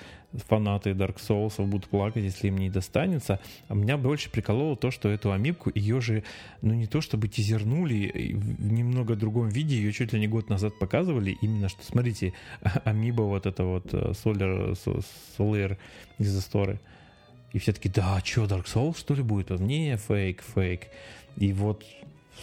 фанаты 0.48 0.92
Dark 0.92 1.18
Souls 1.18 1.64
будут 1.66 1.88
плакать, 1.88 2.24
если 2.24 2.48
им 2.48 2.58
не 2.58 2.70
достанется. 2.70 3.40
А 3.68 3.74
меня 3.74 3.98
больше 3.98 4.30
прикололо 4.30 4.76
то, 4.76 4.92
что 4.92 5.10
эту 5.10 5.32
амипку, 5.32 5.72
ее 5.74 6.02
же, 6.02 6.24
ну 6.62 6.74
не 6.74 6.88
то 6.88 7.02
чтобы 7.02 7.28
тизернули, 7.28 8.36
в 8.36 8.72
немного 8.72 9.16
другом 9.16 9.50
виде, 9.50 9.76
ее 9.76 9.92
чуть 9.92 10.14
ли 10.14 10.20
не 10.20 10.28
год 10.28 10.50
назад 10.50 10.78
показывали, 10.78 11.38
именно 11.42 11.70
что, 11.70 11.84
смотрите, 11.84 12.34
амиба 12.84 13.24
вот 13.24 13.46
это 13.46 13.64
вот 13.64 13.94
э, 13.94 14.12
Solar, 14.12 14.78
Solar 15.38 15.78
из 16.18 16.38
Асторы. 16.38 16.80
И 17.52 17.60
все 17.60 17.74
таки 17.74 17.90
да, 17.90 18.22
что, 18.24 18.46
Dark 18.46 18.66
Souls 18.66 19.00
что 19.00 19.16
ли 19.16 19.24
будет? 19.24 19.52
Он, 19.52 19.66
Не, 19.66 19.98
фейк, 19.98 20.44
фейк. 20.44 20.88
И 21.38 21.52
вот 21.54 21.84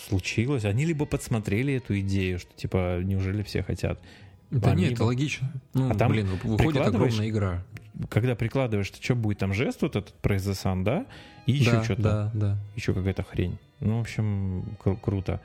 случилось. 0.08 0.64
Они 0.64 0.84
либо 0.84 1.06
подсмотрели 1.06 1.74
эту 1.74 1.98
идею, 2.00 2.38
что 2.38 2.52
типа, 2.56 3.00
неужели 3.02 3.42
все 3.42 3.62
хотят? 3.62 4.00
Да 4.50 4.70
Амибо. 4.70 4.82
нет, 4.82 4.92
это 4.94 5.04
логично. 5.04 5.52
Ну, 5.74 5.90
А 5.90 5.94
там 5.94 6.12
блин, 6.12 6.28
выходит 6.42 6.82
огромная 6.82 7.28
игра. 7.28 7.64
Когда 8.08 8.34
прикладываешь, 8.34 8.86
что 8.88 9.14
будет 9.14 9.38
там 9.38 9.52
жест 9.54 9.82
вот 9.82 9.96
этот 9.96 10.14
Sun, 10.22 10.82
да? 10.84 11.06
И 11.46 11.52
еще 11.52 11.72
да, 11.72 11.84
что-то. 11.84 12.02
да, 12.02 12.30
да. 12.34 12.58
еще 12.74 12.92
какая-то 12.92 13.22
хрень. 13.22 13.58
Ну, 13.80 13.98
в 13.98 14.00
общем, 14.00 14.76
кру- 14.84 14.98
круто. 15.00 15.40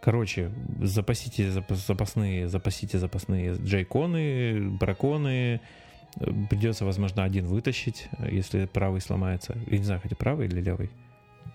Короче, 0.00 0.50
запасите 0.80 1.50
запас- 1.50 1.86
запасные, 1.86 2.48
запасите 2.48 2.98
запасные 2.98 3.54
джейконы, 3.54 4.70
браконы. 4.78 5.60
Придется, 6.50 6.84
возможно, 6.84 7.24
один 7.24 7.46
вытащить, 7.46 8.08
если 8.30 8.66
правый 8.66 9.00
сломается. 9.00 9.56
Я 9.66 9.78
не 9.78 9.84
знаю, 9.84 10.00
хотя 10.02 10.14
правый 10.16 10.46
или 10.48 10.60
левый. 10.60 10.90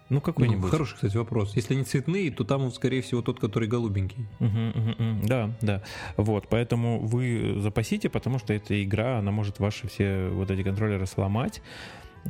Ну, 0.09 0.15
Ну, 0.15 0.21
какой-нибудь. 0.21 0.69
хороший, 0.71 0.95
кстати, 0.95 1.17
вопрос. 1.17 1.55
Если 1.55 1.73
они 1.73 1.83
цветные, 1.83 2.31
то 2.31 2.43
там, 2.45 2.71
скорее 2.71 3.01
всего, 3.01 3.21
тот, 3.21 3.39
который 3.39 3.67
голубенький. 3.67 4.25
Мгм, 4.39 4.67
мгм, 4.69 4.95
мгм. 4.97 5.21
Да, 5.27 5.51
да. 5.61 5.83
Вот, 6.15 6.47
поэтому 6.49 6.99
вы 6.99 7.55
запасите, 7.59 8.09
потому 8.09 8.39
что 8.39 8.53
эта 8.53 8.81
игра, 8.83 9.19
она 9.19 9.31
может 9.31 9.59
ваши 9.59 9.87
все 9.89 10.29
вот 10.29 10.49
эти 10.49 10.63
контроллеры 10.63 11.05
сломать. 11.07 11.61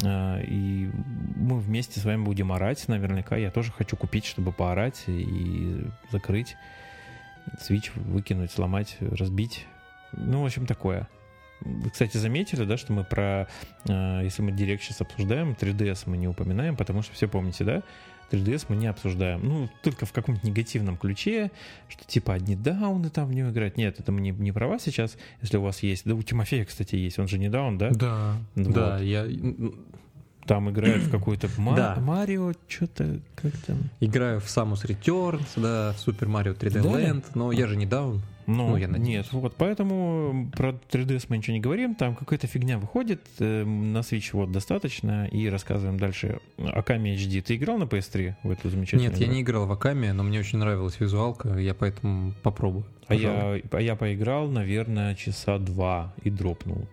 А, 0.03 0.39
И 0.41 0.89
мы 1.35 1.59
вместе 1.59 1.99
с 1.99 2.05
вами 2.05 2.23
будем 2.23 2.51
орать 2.51 2.87
наверняка. 2.87 3.37
Я 3.37 3.51
тоже 3.51 3.71
хочу 3.71 3.95
купить, 3.95 4.25
чтобы 4.25 4.51
поорать 4.51 5.03
и 5.07 5.83
закрыть. 6.11 6.55
Switch 7.61 7.91
выкинуть, 7.95 8.51
сломать, 8.51 8.97
разбить. 8.99 9.65
Ну, 10.13 10.41
в 10.41 10.45
общем, 10.45 10.65
такое. 10.65 11.07
Вы, 11.61 11.89
кстати, 11.89 12.17
заметили, 12.17 12.63
да, 12.65 12.77
что 12.77 12.93
мы 12.93 13.03
про, 13.03 13.47
э, 13.87 14.21
если 14.23 14.41
мы 14.41 14.51
Direct 14.51 14.79
сейчас 14.81 15.01
обсуждаем, 15.01 15.55
3DS 15.59 16.03
мы 16.05 16.17
не 16.17 16.27
упоминаем, 16.27 16.75
потому 16.75 17.01
что 17.01 17.13
все 17.13 17.27
помните, 17.27 17.63
да, 17.63 17.83
3DS 18.31 18.65
мы 18.69 18.75
не 18.75 18.87
обсуждаем. 18.87 19.41
Ну, 19.43 19.69
только 19.83 20.05
в 20.05 20.13
каком-то 20.13 20.45
негативном 20.45 20.97
ключе, 20.97 21.51
что 21.87 22.05
типа 22.05 22.33
одни 22.33 22.55
дауны 22.55 23.09
там 23.09 23.27
в 23.27 23.33
нее 23.33 23.49
играть. 23.49 23.77
Нет, 23.77 23.99
это 23.99 24.11
мы 24.11 24.21
не, 24.21 24.31
не 24.31 24.51
про 24.51 24.67
вас 24.67 24.83
сейчас, 24.83 25.17
если 25.41 25.57
у 25.57 25.61
вас 25.61 25.81
есть. 25.83 26.05
Да 26.05 26.15
у 26.15 26.21
Тимофея, 26.21 26.65
кстати, 26.65 26.95
есть, 26.95 27.19
он 27.19 27.27
же 27.27 27.39
не 27.39 27.49
даун, 27.49 27.77
да? 27.77 27.91
Да, 27.91 28.35
Ну 28.55 28.71
да, 28.71 28.95
вот. 28.95 29.03
я 29.03 29.25
Там 30.47 30.69
играет 30.69 31.03
в 31.03 31.11
какой-то 31.11 31.49
Ма- 31.57 31.75
Да. 31.75 31.97
Марио, 31.99 32.53
что-то 32.67 33.19
как 33.35 33.51
там. 33.65 33.77
играю 33.99 34.39
в 34.39 34.45
Samus 34.45 34.85
Returns, 34.85 35.47
да, 35.55 35.93
в 35.93 36.07
Super 36.07 36.27
Mario 36.27 36.57
3D 36.57 36.81
Да? 36.81 36.89
Land, 36.89 37.25
но 37.35 37.51
я 37.51 37.67
же 37.67 37.75
не 37.75 37.85
даун. 37.85 38.21
Ну, 38.49 38.69
Ну, 38.69 38.77
я 38.77 38.87
надеюсь. 38.87 39.09
нет, 39.09 39.27
вот 39.33 39.55
поэтому 39.57 40.49
про 40.55 40.69
3DS 40.89 41.25
мы 41.27 41.37
ничего 41.37 41.53
не 41.55 41.59
говорим, 41.59 41.95
там 41.95 42.15
какая-то 42.15 42.47
фигня 42.47 42.77
выходит, 42.77 43.19
э, 43.39 43.65
на 43.65 43.97
Switch 43.97 44.29
вот 44.31 44.53
достаточно, 44.53 45.27
и 45.27 45.49
рассказываем 45.49 45.99
дальше. 45.99 46.39
Аками 46.57 47.09
HD, 47.13 47.41
ты 47.41 47.57
играл 47.57 47.77
на 47.77 47.83
PS3 47.83 48.35
в 48.43 48.49
эту 48.51 48.69
замечательную 48.69 49.11
Нет, 49.11 49.19
я 49.19 49.25
игру? 49.25 49.35
не 49.35 49.41
играл 49.41 49.65
в 49.65 49.71
Акаме, 49.73 50.13
но 50.13 50.23
мне 50.23 50.39
очень 50.39 50.59
нравилась 50.59 50.97
визуалка, 50.97 51.57
я 51.59 51.73
поэтому 51.73 52.33
попробую. 52.41 52.85
А 53.09 53.15
я, 53.15 53.59
а 53.69 53.81
я 53.81 53.97
поиграл, 53.97 54.47
наверное, 54.47 55.13
часа 55.15 55.57
два 55.59 56.13
и 56.23 56.29
дропнул. 56.29 56.87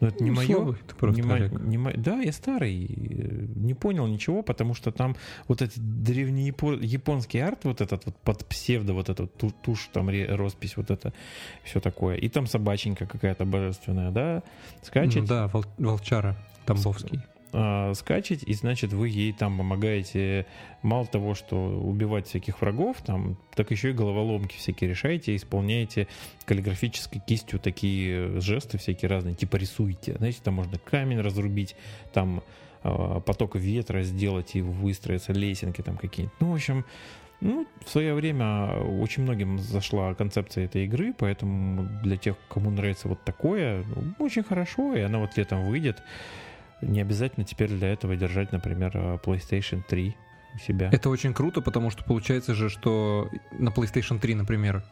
Но 0.00 0.08
это 0.08 0.22
не 0.22 0.30
Ну, 0.30 0.36
мое. 0.36 0.46
слабый 0.46 0.74
ты 0.86 0.94
просто, 0.94 1.22
не 1.22 1.32
Олег. 1.32 1.52
не 1.60 1.78
мо- 1.78 1.92
да, 1.96 2.20
я 2.20 2.32
старый, 2.32 2.84
э, 2.84 3.46
не 3.56 3.74
понял 3.74 4.06
ничего, 4.06 4.42
потому 4.42 4.74
что 4.74 4.90
там 4.92 5.16
вот 5.48 5.62
этот 5.62 5.78
древний 5.78 6.48
японский 6.82 7.38
арт, 7.38 7.64
вот 7.64 7.80
этот 7.80 8.04
вот 8.06 8.16
под 8.16 8.44
псевдо, 8.46 8.92
вот 8.92 9.08
этот 9.08 9.34
ту- 9.36 9.52
тушь, 9.62 9.88
там 9.92 10.10
роспись, 10.34 10.76
вот 10.76 10.90
это, 10.90 11.12
все 11.64 11.80
такое. 11.80 12.16
И 12.16 12.28
там 12.28 12.46
собаченька 12.46 13.06
какая-то 13.06 13.44
божественная, 13.46 14.10
да, 14.10 14.42
скачет. 14.82 15.22
Ну 15.22 15.26
да, 15.26 15.48
Вол- 15.48 15.64
Волчара 15.78 16.36
Тамбовский. 16.66 17.20
А, 17.58 17.94
скачать, 17.94 18.42
и 18.42 18.52
значит 18.52 18.92
вы 18.92 19.08
ей 19.08 19.32
там 19.32 19.56
помогаете 19.56 20.44
мало 20.82 21.06
того, 21.06 21.34
что 21.34 21.56
убивать 21.56 22.26
всяких 22.26 22.60
врагов, 22.60 22.98
там, 23.00 23.38
так 23.54 23.70
еще 23.70 23.90
и 23.90 23.92
головоломки 23.94 24.58
всякие 24.58 24.90
решаете, 24.90 25.34
исполняете 25.34 26.06
каллиграфической 26.44 27.22
кистью 27.26 27.58
такие 27.58 28.42
жесты 28.42 28.76
всякие 28.76 29.08
разные, 29.08 29.34
типа 29.34 29.56
рисуете. 29.56 30.16
Знаете, 30.18 30.40
там 30.44 30.52
можно 30.52 30.78
камень 30.78 31.18
разрубить, 31.18 31.76
там 32.12 32.42
а, 32.82 33.20
поток 33.20 33.56
ветра 33.56 34.02
сделать 34.02 34.54
и 34.54 34.60
выстроиться 34.60 35.32
лесенки 35.32 35.80
там 35.80 35.96
какие-нибудь. 35.96 36.38
Ну, 36.40 36.50
в 36.50 36.54
общем, 36.56 36.84
ну, 37.40 37.66
в 37.86 37.88
свое 37.88 38.12
время 38.12 38.66
очень 39.00 39.22
многим 39.22 39.58
зашла 39.60 40.12
концепция 40.12 40.66
этой 40.66 40.84
игры, 40.84 41.14
поэтому 41.16 41.88
для 42.02 42.18
тех, 42.18 42.36
кому 42.50 42.68
нравится 42.68 43.08
вот 43.08 43.24
такое, 43.24 43.82
ну, 43.82 44.14
очень 44.18 44.42
хорошо, 44.42 44.94
и 44.94 45.00
она 45.00 45.20
вот 45.20 45.38
летом 45.38 45.66
выйдет. 45.66 46.02
Не 46.82 47.00
обязательно 47.00 47.44
теперь 47.44 47.70
для 47.70 47.88
этого 47.88 48.16
держать, 48.16 48.52
например, 48.52 48.92
э, 48.94 49.18
PlayStation 49.24 49.82
3 49.86 50.16
у 50.54 50.58
себя. 50.58 50.90
Это 50.92 51.08
очень 51.08 51.32
круто, 51.32 51.60
потому 51.60 51.90
что 51.90 52.04
получается 52.04 52.54
же, 52.54 52.68
что 52.68 53.30
на 53.58 53.70
PlayStation 53.70 54.18
3, 54.18 54.34
например, 54.34 54.82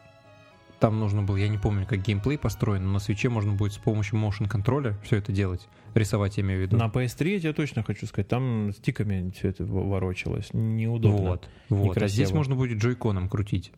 там 0.79 0.99
нужно 0.99 1.23
было, 1.23 1.37
я 1.37 1.47
не 1.47 1.57
помню, 1.57 1.85
как 1.85 2.01
геймплей 2.01 2.37
построен, 2.37 2.85
но 2.85 2.93
на 2.93 2.99
свече 2.99 3.29
можно 3.29 3.53
будет 3.53 3.73
с 3.73 3.77
помощью 3.77 4.19
motion 4.19 4.47
контроля 4.47 4.97
все 5.03 5.17
это 5.17 5.31
делать. 5.31 5.67
Рисовать, 5.93 6.37
я 6.37 6.43
имею 6.43 6.59
в 6.59 6.63
виду. 6.63 6.77
На 6.77 6.87
PS3 6.87 7.37
я 7.37 7.53
точно 7.53 7.83
хочу 7.83 8.05
сказать, 8.05 8.27
там 8.27 8.71
стиками 8.73 9.31
все 9.31 9.49
это 9.49 9.63
ворочалось. 9.65 10.49
Неудобно. 10.53 11.29
Вот, 11.29 11.49
вот. 11.69 11.97
А 11.97 12.07
здесь 12.07 12.31
можно 12.31 12.55
будет 12.55 12.79
джойконом 12.79 13.29
крутить. 13.29 13.71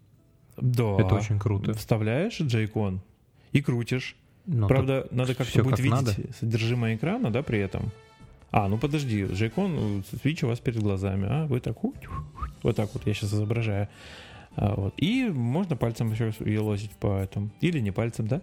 Да. 0.57 0.95
Это 0.99 1.15
очень 1.15 1.39
круто. 1.39 1.73
Вставляешь 1.73 2.41
джойкон 2.41 3.01
и 3.51 3.61
крутишь. 3.61 4.15
Но 4.47 4.67
Правда, 4.67 5.07
надо 5.11 5.35
как-то 5.35 5.61
будет 5.63 5.75
как 5.75 5.79
видеть 5.81 5.91
надо. 6.17 6.33
содержимое 6.39 6.95
экрана, 6.95 7.29
да, 7.31 7.43
при 7.43 7.59
этом. 7.59 7.91
А, 8.49 8.67
ну 8.69 8.77
подожди, 8.77 9.25
джойкон, 9.25 10.03
свич 10.21 10.43
у 10.43 10.47
вас 10.47 10.59
перед 10.59 10.81
глазами, 10.81 11.27
а 11.29 11.45
вы 11.47 11.59
так, 11.59 11.83
ух, 11.83 11.93
вот 12.63 12.75
так 12.77 12.89
вот, 12.93 13.05
я 13.05 13.13
сейчас 13.13 13.33
изображаю. 13.33 13.89
А, 14.55 14.73
вот. 14.75 14.93
И 14.97 15.25
можно 15.29 15.75
пальцем 15.75 16.11
еще 16.11 16.33
елозить 16.39 16.91
по 16.91 17.17
этому. 17.19 17.49
Или 17.61 17.79
не 17.79 17.91
пальцем, 17.91 18.27
да? 18.27 18.41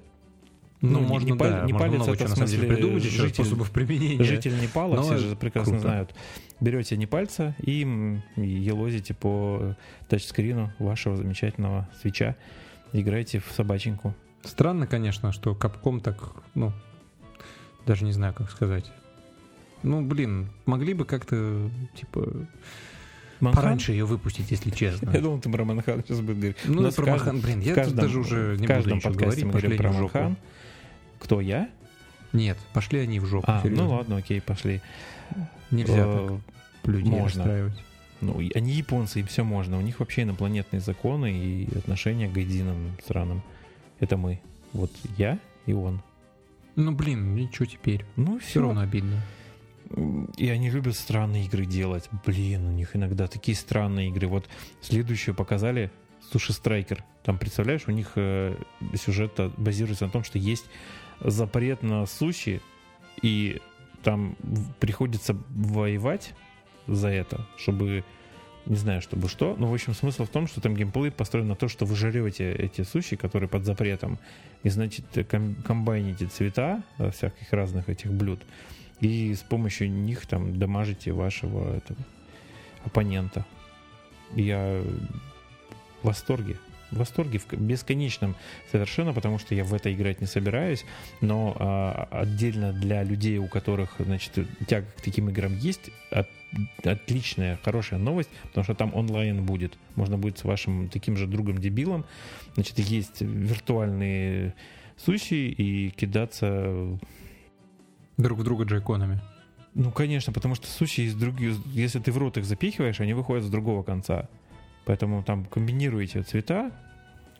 Ну, 0.82 1.00
Ну, 1.00 1.00
можно, 1.00 1.32
не 1.32 1.38
да, 1.38 1.64
не 1.64 1.72
можно 1.72 1.78
палец, 1.78 1.94
много 2.02 2.12
это 2.12 2.18
чего, 2.24 2.28
в 2.28 2.36
самом 2.36 2.46
деле 2.48 2.58
смысле 2.60 2.76
придумать 2.76 3.04
еще 3.04 3.22
житель- 3.22 3.34
способов 3.44 3.70
применения. 3.70 4.22
Житель 4.24 4.60
Непала, 4.60 4.96
Но 4.96 5.02
все 5.02 5.16
же 5.16 5.34
прекрасно 5.36 5.72
круто. 5.72 5.88
знают. 5.88 6.14
Берете 6.60 6.96
не 6.98 7.06
пальца 7.06 7.56
и 7.62 7.86
елозите 8.36 9.14
по 9.14 9.74
тачскрину 10.10 10.70
вашего 10.78 11.16
замечательного 11.16 11.88
свеча. 12.02 12.36
Играете 12.92 13.38
в 13.40 13.50
собаченьку. 13.52 14.14
Странно, 14.44 14.86
конечно, 14.86 15.32
что 15.32 15.54
Капком 15.54 16.00
так, 16.00 16.16
ну, 16.54 16.72
даже 17.86 18.04
не 18.04 18.12
знаю, 18.12 18.34
как 18.34 18.50
сказать. 18.50 18.90
Ну, 19.82 20.02
блин, 20.02 20.48
могли 20.66 20.94
бы 20.94 21.04
как-то, 21.04 21.70
типа, 21.94 22.46
Манхан? 23.40 23.62
пораньше 23.62 23.92
ее 23.92 24.04
выпустить, 24.04 24.50
если 24.50 24.70
честно. 24.74 25.10
Я 25.10 25.20
думал, 25.20 25.40
ты 25.40 25.50
про 25.50 25.64
Манхан 25.64 26.02
сейчас 26.04 26.20
будет 26.20 26.36
говорить. 26.38 26.56
Ну, 26.64 26.82
про 26.82 26.90
каждом- 26.90 27.12
Махан, 27.12 27.40
блин, 27.40 27.60
я 27.60 27.84
тут 27.84 27.94
даже 27.94 28.20
уже 28.20 28.56
не 28.58 28.66
буду 28.66 28.94
ничего 28.94 29.12
говорить, 29.12 29.50
пошли 29.52 29.76
про. 29.76 29.92
Манхан. 29.92 30.36
Кто, 31.18 31.40
я? 31.40 31.70
Нет, 32.32 32.58
пошли 32.72 32.98
они 32.98 33.20
в 33.20 33.26
жопу, 33.26 33.46
А, 33.48 33.62
серьезно. 33.62 33.84
ну 33.84 33.90
ладно, 33.92 34.16
окей, 34.16 34.40
пошли. 34.40 34.82
Нельзя 35.70 36.04
Э, 36.06 36.38
так 36.84 36.88
людей 36.92 37.10
можно. 37.10 37.44
расстраивать. 37.44 37.84
Ну, 38.20 38.40
они 38.54 38.72
японцы, 38.72 39.20
им 39.20 39.26
все 39.26 39.44
можно. 39.44 39.78
У 39.78 39.80
них 39.80 40.00
вообще 40.00 40.22
инопланетные 40.22 40.80
законы 40.80 41.32
и 41.32 41.78
отношения 41.78 42.28
к 42.28 42.32
гайдинам 42.32 42.96
странам. 43.04 43.42
Это 44.04 44.18
мы. 44.18 44.38
Вот 44.74 44.90
я 45.16 45.38
и 45.64 45.72
он. 45.72 46.02
Ну, 46.76 46.92
блин, 46.92 47.34
ничего 47.34 47.64
теперь. 47.64 48.04
Ну, 48.16 48.38
Все 48.38 48.48
все 48.48 48.60
равно 48.60 48.82
обидно. 48.82 49.22
И 50.36 50.50
они 50.50 50.68
любят 50.68 50.94
странные 50.94 51.46
игры 51.46 51.64
делать. 51.64 52.10
Блин, 52.26 52.66
у 52.66 52.72
них 52.72 52.94
иногда 52.94 53.28
такие 53.28 53.56
странные 53.56 54.10
игры. 54.10 54.26
Вот 54.28 54.46
следующую 54.82 55.34
показали 55.34 55.90
Суши 56.30 56.52
Страйкер. 56.52 57.02
Там, 57.22 57.38
представляешь, 57.38 57.84
у 57.86 57.92
них 57.92 58.12
э, 58.16 58.58
сюжет 58.94 59.40
базируется 59.56 60.04
на 60.04 60.10
том, 60.10 60.22
что 60.22 60.38
есть 60.38 60.66
запрет 61.20 61.82
на 61.82 62.04
суши, 62.04 62.60
и 63.22 63.62
там 64.02 64.36
приходится 64.80 65.34
воевать 65.48 66.34
за 66.86 67.08
это, 67.08 67.46
чтобы 67.56 68.04
не 68.66 68.76
знаю, 68.76 69.02
чтобы 69.02 69.28
что. 69.28 69.56
Но, 69.56 69.68
в 69.68 69.74
общем, 69.74 69.94
смысл 69.94 70.24
в 70.24 70.28
том, 70.28 70.46
что 70.46 70.60
там 70.60 70.74
геймплей 70.74 71.10
построен 71.10 71.48
на 71.48 71.56
то, 71.56 71.68
что 71.68 71.84
вы 71.84 71.96
жрете 71.96 72.52
эти 72.52 72.82
суши, 72.82 73.16
которые 73.16 73.48
под 73.48 73.64
запретом, 73.64 74.18
и, 74.62 74.68
значит, 74.68 75.04
ком- 75.28 75.56
комбайните 75.62 76.26
цвета 76.26 76.82
э, 76.98 77.10
всяких 77.10 77.52
разных 77.52 77.88
этих 77.88 78.12
блюд, 78.12 78.40
и 79.00 79.34
с 79.34 79.40
помощью 79.40 79.90
них 79.90 80.26
там 80.26 80.58
дамажите 80.58 81.12
вашего 81.12 81.76
этого 81.76 81.98
оппонента. 82.84 83.44
Я 84.34 84.82
в 86.02 86.06
восторге. 86.06 86.56
В 86.94 86.98
восторге 86.98 87.38
в 87.38 87.52
бесконечном 87.52 88.36
совершенно, 88.70 89.12
потому 89.12 89.38
что 89.38 89.54
я 89.54 89.64
в 89.64 89.74
это 89.74 89.92
играть 89.92 90.20
не 90.20 90.26
собираюсь, 90.26 90.84
но 91.20 91.54
а, 91.58 92.08
отдельно 92.10 92.72
для 92.72 93.02
людей, 93.02 93.38
у 93.38 93.48
которых, 93.48 93.96
значит, 93.98 94.32
тяга 94.66 94.86
к 94.96 95.00
таким 95.02 95.28
играм 95.28 95.56
есть, 95.58 95.90
от- 96.10 96.28
отличная, 96.84 97.58
хорошая 97.62 97.98
новость, 97.98 98.30
потому 98.44 98.64
что 98.64 98.74
там 98.74 98.94
онлайн 98.94 99.44
будет. 99.44 99.76
Можно 99.96 100.16
будет 100.18 100.38
с 100.38 100.44
вашим 100.44 100.88
таким 100.88 101.16
же 101.16 101.26
другом-дебилом, 101.26 102.04
значит, 102.54 102.78
есть 102.78 103.20
виртуальные 103.20 104.54
суши 104.96 105.48
и 105.48 105.90
кидаться 105.90 106.98
Друг 108.16 108.38
в 108.38 108.44
друга 108.44 108.64
джейконами. 108.64 109.20
ну, 109.74 109.90
конечно, 109.90 110.32
потому 110.32 110.54
что 110.54 110.68
суши 110.68 111.02
из 111.02 111.14
других, 111.14 111.56
если 111.66 111.98
ты 111.98 112.12
в 112.12 112.18
рот 112.18 112.36
их 112.36 112.44
запихиваешь, 112.44 113.00
они 113.00 113.12
выходят 113.12 113.44
с 113.44 113.48
другого 113.50 113.82
конца. 113.82 114.28
Поэтому 114.84 115.22
там 115.22 115.44
комбинируете 115.46 116.22
цвета, 116.22 116.70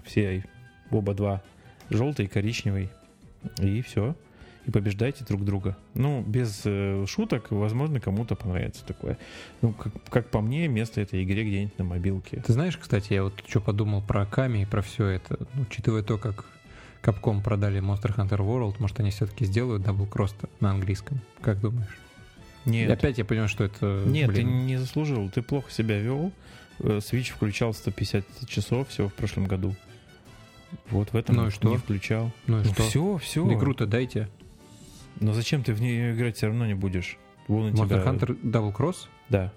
все, 0.04 0.44
оба 0.90 1.14
два, 1.14 1.42
желтый 1.90 2.26
и 2.26 2.28
коричневый, 2.28 2.90
и 3.59 3.83
все. 3.83 4.14
И 4.66 4.70
побеждайте 4.70 5.24
друг 5.26 5.44
друга. 5.44 5.76
Ну, 5.92 6.22
без 6.22 6.62
э, 6.64 7.04
шуток, 7.07 7.50
возможно, 7.50 8.00
кому-то 8.00 8.35
понравится 8.35 8.83
такое. 8.87 9.18
Ну, 9.61 9.74
как, 9.74 9.92
как 10.09 10.30
по 10.30 10.40
мне, 10.40 10.68
место 10.68 11.02
этой 11.02 11.22
игре 11.22 11.44
где-нибудь 11.44 11.78
на 11.78 11.85
мобилке. 11.85 12.42
Ты 12.46 12.54
знаешь, 12.54 12.78
кстати, 12.78 13.12
я 13.12 13.24
вот 13.24 13.44
что 13.46 13.61
подумал 13.61 14.00
про 14.00 14.22
Аками 14.22 14.62
и 14.62 14.64
про 14.64 14.80
все 14.80 15.07
это. 15.09 15.38
Ну, 15.52 15.62
Учитывая 15.68 16.02
то, 16.02 16.16
как 16.16 16.46
Capcom 17.02 17.42
продали 17.42 17.83
Monster 17.83 18.16
Hunter 18.16 18.38
World, 18.38 18.76
может, 18.78 18.98
они 19.00 19.11
все-таки 19.11 19.44
сделают 19.44 19.83
Double 19.83 20.09
Cross 20.09 20.35
на 20.61 20.70
английском. 20.70 21.20
Как 21.42 21.61
думаешь? 21.61 21.98
Нет, 22.64 22.88
И 22.88 22.92
опять 22.92 23.18
я 23.18 23.26
понимаю, 23.26 23.50
что 23.50 23.64
это... 23.64 24.02
нет, 24.07 24.28
ты 24.28 24.37
блин, 24.37 24.64
не 24.64 24.78
заслужил, 24.78 25.28
ты 25.28 25.42
плохо 25.42 25.70
себя 25.70 25.98
вел. 25.98 26.33
Э, 26.80 26.98
Switch 26.98 27.32
включал 27.32 27.72
150 27.74 28.48
часов 28.48 28.88
всего 28.88 29.08
в 29.08 29.14
прошлом 29.14 29.44
году. 29.44 29.74
Вот 30.90 31.12
в 31.12 31.16
этом 31.16 31.37
Ну 31.37 31.46
и 31.46 31.50
что? 31.50 31.68
не 31.70 31.76
включал. 31.76 32.32
Ну 32.46 32.60
и 32.60 32.64
что? 32.64 32.82
все, 32.82 33.16
все. 33.18 33.52
Игру-то 33.52 33.87
дайте. 33.87 34.28
Но 35.20 35.32
зачем 35.32 35.62
ты 35.62 35.72
в 35.72 35.80
нее 35.80 36.14
играть 36.14 36.37
все 36.37 36.46
равно 36.46 36.66
не 36.66 36.74
будешь? 36.74 37.16
Вон 37.46 37.72
у 37.72 37.76
тебя... 37.76 38.02
Hunter 38.02 38.40
Double 38.42 38.74
Cross? 38.74 39.08
Да. 39.28 39.52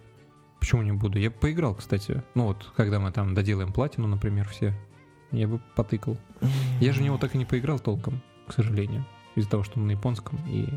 Почему 0.59 0.81
не 0.81 0.91
буду? 0.91 1.19
Я 1.19 1.31
поиграл, 1.31 1.75
кстати. 1.75 2.23
Ну 2.35 2.45
вот, 2.45 2.71
когда 2.75 2.99
мы 2.99 3.11
там 3.11 3.33
доделаем 3.33 3.71
платину, 3.71 4.07
например, 4.07 4.47
все. 4.47 4.73
Я 5.31 5.47
бы 5.47 5.59
потыкал. 5.75 6.17
Я 6.79 6.93
же 6.93 6.99
в 6.99 7.03
него 7.03 7.17
так 7.17 7.35
и 7.35 7.37
не 7.37 7.45
поиграл 7.45 7.79
толком, 7.79 8.21
к 8.47 8.53
сожалению. 8.53 9.05
Из-за 9.35 9.49
того, 9.49 9.63
что 9.63 9.79
он 9.79 9.87
на 9.87 9.91
японском, 9.91 10.39
и 10.47 10.67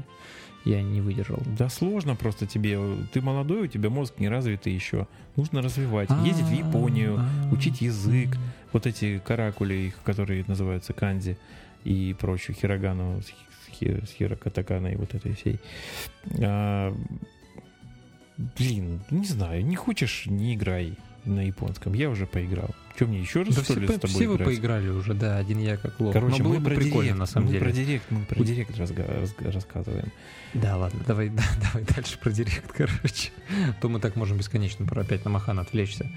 я 0.65 0.83
не 0.83 1.01
выдержал. 1.01 1.43
Да 1.59 1.69
сложно 1.69 2.15
просто 2.17 2.47
тебе. 2.47 2.79
Ты 3.13 3.21
молодой, 3.21 3.63
у 3.63 3.67
тебя 3.67 3.91
мозг 3.91 4.15
не 4.19 4.29
развитый 4.29 4.73
еще. 4.75 5.07
Нужно 5.37 5.63
развивать. 5.63 6.11
Ездить 6.25 6.47
в 6.47 6.53
Японию, 6.53 7.17
А, 7.19 7.53
учить 7.55 7.81
язык. 7.81 8.37
Вот 8.73 8.87
эти 8.87 9.19
каракули, 9.25 9.75
их, 9.75 10.03
которые 10.03 10.45
называются 10.47 10.93
канзи 10.93 11.37
и 11.85 12.15
прочую 12.19 12.55
хирогану 12.57 13.21
с 13.23 13.31
хи- 13.73 14.05
с 14.07 14.11
хирокатаканой 14.13 14.97
вот 14.97 15.15
этой 15.15 15.35
всей. 15.35 15.59
А, 16.43 16.95
блин, 18.59 19.01
не 19.11 19.25
знаю, 19.25 19.65
не 19.65 19.77
хочешь, 19.77 20.27
не 20.27 20.55
играй 20.55 20.95
на 21.25 21.47
японском. 21.47 21.93
Я 21.95 22.11
уже 22.11 22.27
поиграл. 22.27 22.71
Что 22.97 23.07
мне 23.07 23.21
еще 23.21 23.41
раз, 23.43 23.55
Да 23.55 23.63
что 23.63 23.73
все, 23.73 23.81
ли, 23.81 23.87
с 23.89 23.93
тобой 23.95 24.09
все 24.09 24.29
вы 24.29 24.35
играть? 24.37 24.47
поиграли 24.49 24.89
уже, 24.89 25.15
да, 25.15 25.39
один 25.39 25.59
я 25.59 25.77
как 25.77 25.99
лох. 26.01 26.13
Короче, 26.13 26.39
Но 26.39 26.45
было 26.45 26.55
мы 26.55 26.61
бы 26.61 26.71
про 26.71 26.77
прикольно, 26.77 27.03
директ, 27.03 27.19
на 27.19 27.27
самом 27.27 27.47
мы 27.47 27.53
деле. 27.53 27.65
про 27.65 27.73
директ, 27.73 28.05
мы 28.11 28.25
про 28.25 28.45
директ 28.45 28.79
разга- 28.79 29.21
разга- 29.23 29.51
рассказываем. 29.51 30.13
Да, 30.55 30.77
ладно, 30.77 31.01
давай, 31.07 31.29
да, 31.31 31.43
давай 31.63 31.85
дальше 31.95 32.19
про 32.19 32.31
директ, 32.31 32.71
короче. 32.77 33.31
То 33.81 33.89
мы 33.89 34.01
так 34.01 34.17
можем 34.17 34.37
бесконечно 34.39 34.85
про 34.87 35.03
опять 35.03 35.25
на 35.25 35.31
Махан 35.31 35.59
отвлечься. 35.61 36.11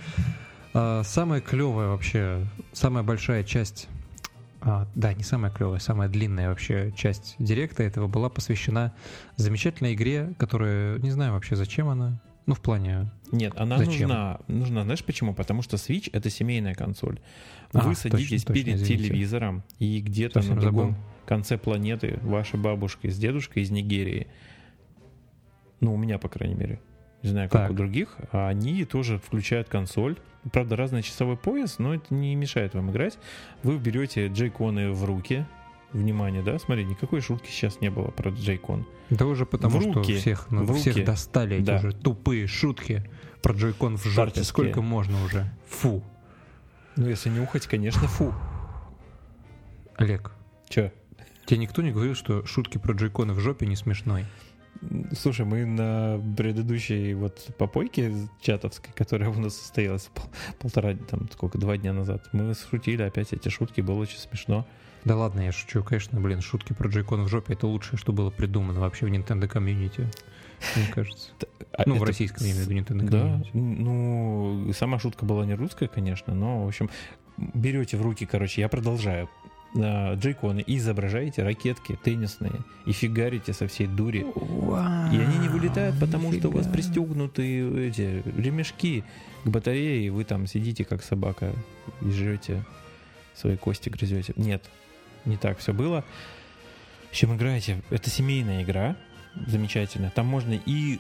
А, 0.73 1.03
самая 1.03 1.39
клевая 1.41 1.87
вообще, 1.89 2.45
самая 2.73 3.03
большая 3.03 3.43
часть, 3.43 3.87
а, 4.61 4.87
да, 4.95 5.13
не 5.13 5.23
самая 5.23 5.51
клевая, 5.51 5.79
самая 5.79 6.09
длинная 6.09 6.49
вообще 6.49 6.91
часть 6.97 7.35
директа 7.39 7.83
этого 7.83 8.07
была 8.07 8.29
посвящена 8.29 8.93
замечательной 9.37 9.93
игре, 9.93 10.33
которая, 10.37 10.97
не 10.99 11.11
знаю 11.11 11.33
вообще 11.33 11.55
зачем 11.55 11.87
она, 11.89 12.19
ну 12.45 12.55
в 12.55 12.59
плане... 12.61 13.09
Нет, 13.33 13.53
она 13.57 13.77
Зачем? 13.79 14.07
нужна. 14.07 14.39
Нужна, 14.47 14.83
знаешь 14.83 15.03
почему? 15.03 15.33
Потому 15.33 15.63
что 15.63 15.75
Switch 15.77 16.09
это 16.13 16.29
семейная 16.29 16.75
консоль. 16.75 17.19
А, 17.73 17.79
Вы 17.79 17.95
точно, 17.95 18.11
садитесь 18.11 18.43
точно, 18.43 18.53
перед 18.53 18.75
извините. 18.75 19.03
телевизором, 19.07 19.63
и 19.79 19.99
где-то 20.01 20.35
Совсем 20.41 20.55
на 20.55 20.61
другом 20.61 20.89
забыл. 20.91 21.03
конце 21.25 21.57
планеты 21.57 22.19
ваша 22.21 22.57
бабушка 22.57 23.09
с 23.09 23.17
дедушкой 23.17 23.63
из 23.63 23.71
Нигерии, 23.71 24.27
ну, 25.79 25.95
у 25.95 25.97
меня, 25.97 26.17
по 26.19 26.29
крайней 26.29 26.55
мере, 26.55 26.79
не 27.23 27.29
знаю, 27.29 27.49
как 27.49 27.61
Так. 27.63 27.71
у 27.71 27.73
других, 27.73 28.17
а 28.31 28.47
они 28.49 28.85
тоже 28.85 29.17
включают 29.17 29.67
консоль. 29.67 30.17
Правда, 30.51 30.75
разный 30.75 31.01
часовой 31.01 31.35
пояс, 31.37 31.79
но 31.79 31.95
это 31.95 32.13
не 32.13 32.35
мешает 32.35 32.73
вам 32.75 32.91
играть. 32.91 33.17
Вы 33.63 33.77
берете 33.79 34.27
джейконы 34.27 34.91
в 34.91 35.03
руки. 35.05 35.45
Внимание, 35.93 36.41
да? 36.41 36.58
Смотри, 36.58 36.84
никакой 36.86 37.21
шутки 37.21 37.49
сейчас 37.49 37.79
не 37.79 37.89
было 37.89 38.08
про 38.10 38.32
джейкон. 38.32 38.86
Да 39.12 39.25
уже 39.27 39.45
потому, 39.45 39.79
В 39.79 39.86
руки, 39.86 40.13
что 40.13 40.19
всех, 40.21 40.47
ну, 40.49 40.63
в 40.65 40.75
всех 40.75 40.95
руки. 40.95 41.06
достали 41.06 41.58
эти 41.58 41.65
Да. 41.65 41.77
уже 41.77 41.91
тупые 41.93 42.47
шутки 42.47 43.08
про 43.43 43.53
джойкон 43.53 43.97
в 43.97 44.03
жопе. 44.06 44.43
Сколько 44.43 44.82
можно 44.82 45.23
уже? 45.23 45.45
Фу. 45.69 46.03
Ну, 46.95 47.08
если 47.08 47.29
нюхать, 47.29 47.67
конечно, 47.67 48.08
фу. 48.08 48.34
Олег, 49.95 50.32
Че? 50.67 50.91
тебе 51.45 51.60
никто 51.60 51.82
не 51.82 51.91
говорил, 51.91 52.15
что 52.15 52.45
шутки 52.45 52.77
про 52.79 52.93
джойконы 52.93 53.34
в 53.34 53.39
жопе 53.39 53.65
не 53.67 53.75
смешной? 53.75 54.25
Слушай, 55.17 55.45
мы 55.45 55.65
на 55.65 56.19
предыдущей 56.36 57.13
вот 57.13 57.47
попойке 57.58 58.12
чатовской, 58.41 58.91
которая 58.93 59.29
у 59.29 59.39
нас 59.39 59.56
состоялась 59.56 60.10
пол, 60.13 60.25
полтора, 60.60 60.95
там, 60.95 61.29
сколько, 61.32 61.58
два 61.58 61.77
дня 61.77 61.93
назад, 61.93 62.27
мы 62.34 62.53
шутили 62.56 63.03
опять 63.03 63.32
эти 63.32 63.49
шутки, 63.49 63.82
было 63.82 63.99
очень 63.99 64.17
смешно. 64.17 64.65
Да 65.05 65.15
ладно, 65.17 65.41
я 65.41 65.51
шучу, 65.51 65.83
конечно, 65.83 66.19
блин, 66.19 66.41
шутки 66.41 66.73
про 66.73 66.87
джейкон 66.89 67.23
в 67.25 67.27
жопе 67.27 67.53
это 67.53 67.67
лучшее, 67.67 67.97
что 67.97 68.13
было 68.13 68.29
придумано 68.29 68.79
вообще 68.79 69.05
в 69.05 69.09
Nintendo 69.09 69.47
комьюнити, 69.47 70.09
мне 70.75 70.87
кажется. 70.93 71.31
А 71.73 71.83
Ну, 71.85 71.95
в 71.95 72.03
российском, 72.03 72.45
я 72.45 72.53
имею 72.53 72.65
в 72.65 72.69
виду 72.69 72.81
Nintendo 72.81 73.09
Да, 73.09 73.43
ну, 73.53 74.71
сама 74.73 74.99
шутка 74.99 75.25
была 75.25 75.45
не 75.45 75.55
русская, 75.55 75.87
конечно, 75.87 76.33
но, 76.33 76.63
в 76.63 76.67
общем, 76.67 76.89
берете 77.37 77.97
в 77.97 78.01
руки, 78.01 78.25
короче, 78.25 78.61
я 78.61 78.69
продолжаю. 78.69 79.29
а, 79.75 80.13
Джейконы 80.15 80.61
и 80.61 80.77
изображаете 80.77 81.43
ракетки 81.43 81.97
теннисные 82.03 82.53
и 82.85 82.91
фигарите 82.91 83.53
со 83.53 83.67
всей 83.67 83.87
дури. 83.87 84.19
И 84.19 85.17
они 85.17 85.37
не 85.39 85.49
вылетают, 85.49 85.99
потому 85.99 86.31
что 86.31 86.49
у 86.49 86.51
вас 86.51 86.67
нифига. 86.67 86.73
пристегнуты 86.73 87.87
эти 87.87 88.23
ремешки 88.37 89.03
к 89.43 89.47
батарее, 89.49 90.05
и 90.05 90.09
вы 90.09 90.23
там 90.25 90.45
сидите 90.47 90.85
как 90.85 91.03
собака 91.03 91.51
и 92.01 92.11
жрете 92.11 92.63
свои 93.35 93.57
кости 93.57 93.89
грызете. 93.89 94.33
Нет, 94.35 94.63
не 95.25 95.38
так 95.38 95.59
все 95.59 95.73
было. 95.73 96.03
В 97.12 97.15
чем 97.15 97.36
играете? 97.36 97.81
Это 97.89 98.09
семейная 98.09 98.63
игра, 98.63 98.95
замечательно. 99.47 100.12
Там 100.13 100.25
можно 100.25 100.53
и 100.65 100.99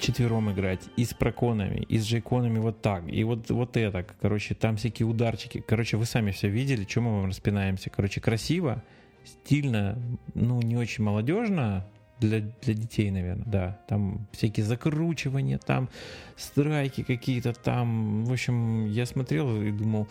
четвером 0.00 0.50
играть, 0.52 0.80
и 0.96 1.04
с 1.04 1.14
проконами, 1.14 1.80
и 1.88 1.98
с 1.98 2.06
джейконами 2.06 2.58
вот 2.58 2.80
так, 2.80 3.02
и 3.08 3.24
вот, 3.24 3.50
вот 3.50 3.76
это, 3.76 4.06
короче, 4.20 4.54
там 4.54 4.76
всякие 4.76 5.06
ударчики. 5.06 5.62
Короче, 5.66 5.96
вы 5.96 6.06
сами 6.06 6.30
все 6.30 6.48
видели, 6.48 6.84
чем 6.84 7.04
мы 7.04 7.20
вам 7.20 7.28
распинаемся. 7.28 7.90
Короче, 7.90 8.20
красиво, 8.20 8.82
стильно, 9.24 10.00
ну, 10.34 10.62
не 10.62 10.76
очень 10.76 11.04
молодежно, 11.04 11.86
для, 12.20 12.40
для 12.40 12.74
детей, 12.74 13.10
наверное, 13.10 13.44
да. 13.46 13.80
Там 13.88 14.26
всякие 14.32 14.64
закручивания, 14.64 15.58
там 15.58 15.88
страйки 16.36 17.02
какие-то, 17.02 17.52
там... 17.52 18.24
В 18.24 18.32
общем, 18.32 18.86
я 18.86 19.06
смотрел 19.06 19.62
и 19.62 19.70
думал, 19.70 20.08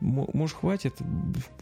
«М- 0.00 0.28
может, 0.32 0.56
хватит? 0.56 0.94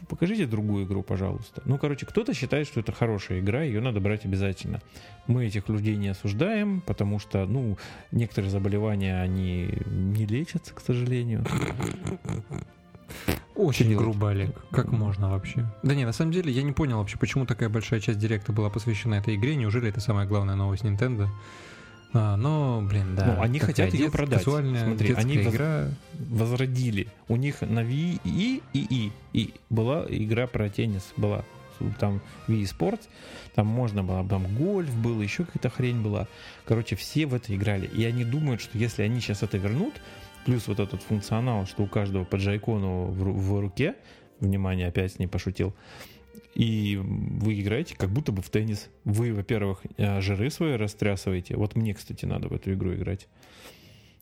Покажите 0.09 0.45
другую 0.45 0.85
игру, 0.85 1.03
пожалуйста. 1.03 1.61
Ну, 1.65 1.77
короче, 1.77 2.05
кто-то 2.05 2.33
считает, 2.33 2.67
что 2.67 2.79
это 2.79 2.91
хорошая 2.91 3.39
игра, 3.39 3.63
ее 3.63 3.81
надо 3.81 3.99
брать 3.99 4.25
обязательно. 4.25 4.81
Мы 5.27 5.45
этих 5.47 5.67
людей 5.69 5.95
не 5.95 6.09
осуждаем, 6.09 6.81
потому 6.81 7.19
что, 7.19 7.45
ну, 7.45 7.77
некоторые 8.11 8.51
заболевания, 8.51 9.21
они 9.21 9.69
не 9.85 10.25
лечатся, 10.25 10.73
к 10.73 10.79
сожалению. 10.79 11.45
Очень 13.55 13.89
делать? 13.89 14.03
грубо, 14.03 14.29
Олег. 14.31 14.55
Как 14.71 14.91
можно 14.91 15.29
вообще? 15.31 15.65
Да 15.83 15.95
не, 15.95 16.05
на 16.05 16.11
самом 16.13 16.31
деле 16.31 16.51
я 16.51 16.61
не 16.63 16.71
понял 16.73 16.97
вообще, 16.99 17.17
почему 17.17 17.45
такая 17.45 17.69
большая 17.69 17.99
часть 17.99 18.19
директа 18.19 18.51
была 18.53 18.69
посвящена 18.69 19.15
этой 19.15 19.35
игре. 19.35 19.55
Неужели 19.55 19.89
это 19.89 19.99
самая 19.99 20.27
главная 20.27 20.55
новость 20.55 20.83
Nintendo? 20.83 21.27
А, 22.13 22.37
но, 22.37 22.81
блин, 22.87 23.15
да. 23.15 23.25
Ну, 23.35 23.41
они 23.41 23.59
хотят 23.59 23.89
дет- 23.91 24.11
продать. 24.11 24.39
Казуальная 24.43 24.85
Смотри, 24.85 25.13
они 25.13 25.39
воз- 25.39 25.53
игра. 25.53 25.87
возродили. 26.29 27.07
У 27.27 27.35
них 27.35 27.61
на 27.61 27.79
Wii 27.83 28.21
и 28.23 28.61
и 28.73 28.79
и 28.89 29.11
и 29.33 29.53
была 29.69 30.05
игра 30.07 30.47
про 30.47 30.69
теннис 30.69 31.03
была. 31.17 31.43
Там 31.99 32.21
Wii 32.47 32.63
Sports, 32.63 33.01
там 33.53 33.67
можно 33.67 34.03
было, 34.03 34.27
там 34.27 34.47
гольф 34.55 34.95
был, 34.95 35.21
еще 35.21 35.43
какая-то 35.45 35.69
хрень 35.69 36.01
была. 36.01 36.27
Короче, 36.65 36.95
все 36.95 37.27
в 37.27 37.35
это 37.35 37.55
играли. 37.55 37.85
И 37.87 38.03
они 38.03 38.23
думают, 38.23 38.61
что 38.61 38.77
если 38.79 39.03
они 39.03 39.19
сейчас 39.19 39.43
это 39.43 39.57
вернут, 39.57 39.93
плюс 40.47 40.65
вот 40.69 40.79
этот 40.79 41.03
функционал, 41.03 41.65
что 41.65 41.83
у 41.83 41.87
каждого 41.87 42.23
по 42.23 42.37
джайкону 42.37 43.07
в, 43.07 43.21
в 43.21 43.59
руке, 43.59 43.95
внимание, 44.39 44.87
опять 44.87 45.19
не 45.19 45.27
пошутил, 45.27 45.75
и 46.55 46.97
вы 47.03 47.59
играете 47.59 47.95
как 47.97 48.09
будто 48.11 48.31
бы 48.31 48.41
в 48.41 48.49
теннис. 48.49 48.87
Вы, 49.03 49.33
во-первых, 49.33 49.81
э, 49.97 50.21
жиры 50.21 50.49
свои 50.49 50.75
растрясываете. 50.77 51.57
Вот 51.57 51.75
мне, 51.75 51.93
кстати, 51.93 52.23
надо 52.25 52.47
в 52.47 52.53
эту 52.53 52.73
игру 52.73 52.93
играть. 52.93 53.27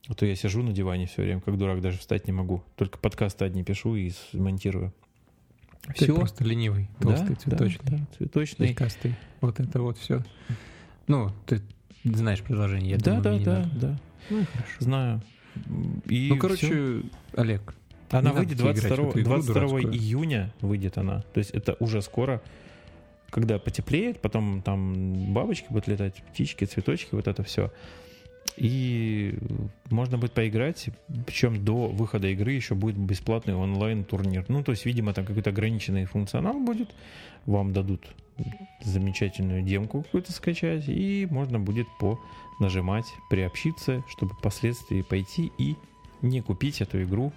А 0.08 0.14
то 0.14 0.26
я 0.26 0.34
сижу 0.34 0.64
на 0.64 0.72
диване 0.72 1.06
все 1.06 1.22
время, 1.22 1.40
как 1.40 1.56
дурак, 1.56 1.80
даже 1.80 1.98
встать 1.98 2.26
не 2.26 2.32
могу. 2.32 2.64
Только 2.74 2.98
подкасты 2.98 3.44
одни 3.44 3.62
пишу 3.62 3.94
и 3.94 4.10
смонтирую. 4.10 4.92
Ты 5.86 6.06
Все. 6.06 6.16
просто 6.16 6.42
ленивый, 6.42 6.90
толстый, 6.98 7.36
цветочный, 7.36 8.00
цветочный. 8.18 8.68
щекастый. 8.68 9.14
Вот 9.40 9.60
это 9.60 9.80
вот 9.80 9.96
все. 9.98 10.24
Ну, 11.06 11.30
ты 11.46 11.62
знаешь 12.02 12.42
предложение, 12.42 12.90
я 12.90 12.98
да, 12.98 13.20
думаю, 13.20 13.44
да, 13.44 13.44
да, 13.44 13.58
надо. 13.60 13.80
да. 13.80 14.00
Ну, 14.30 14.44
хорошо. 14.52 14.76
Знаю. 14.80 15.22
И 16.06 16.28
ну, 16.30 16.38
короче, 16.38 17.02
Олег, 17.34 17.74
она 18.10 18.32
выйдет 18.32 18.58
надо 18.60 18.74
тебе 18.74 18.88
играть 18.88 18.92
в 18.92 18.96
22, 18.96 19.08
эту 19.08 19.20
игру 19.20 19.30
22 19.34 19.54
дурацкую. 19.54 19.94
июня 19.94 20.54
выйдет 20.60 20.98
она. 20.98 21.22
То 21.32 21.38
есть 21.38 21.50
это 21.50 21.76
уже 21.80 22.02
скоро, 22.02 22.40
когда 23.30 23.58
потеплеет, 23.58 24.20
потом 24.20 24.62
там 24.62 25.32
бабочки 25.32 25.66
будут 25.68 25.88
летать, 25.88 26.22
птички, 26.32 26.64
цветочки, 26.64 27.10
вот 27.12 27.26
это 27.26 27.42
все. 27.42 27.72
И 28.56 29.38
можно 29.90 30.16
будет 30.16 30.32
поиграть, 30.32 30.88
причем 31.26 31.62
до 31.64 31.88
выхода 31.88 32.28
игры 32.28 32.52
еще 32.52 32.74
будет 32.74 32.96
бесплатный 32.96 33.54
онлайн-турнир. 33.54 34.46
Ну, 34.48 34.62
то 34.64 34.72
есть, 34.72 34.86
видимо, 34.86 35.12
там 35.12 35.26
какой-то 35.26 35.50
ограниченный 35.50 36.06
функционал 36.06 36.58
будет. 36.58 36.88
Вам 37.44 37.72
дадут 37.72 38.14
замечательную 38.82 39.62
демку 39.62 40.02
какую-то 40.02 40.32
скачать, 40.32 40.84
и 40.88 41.26
можно 41.30 41.58
будет 41.58 41.86
по 41.98 42.18
нажимать, 42.58 43.06
приобщиться, 43.28 44.02
чтобы 44.08 44.34
впоследствии 44.34 45.02
пойти 45.02 45.52
и 45.58 45.76
не 46.22 46.40
купить 46.40 46.80
эту 46.80 47.02
игру 47.02 47.32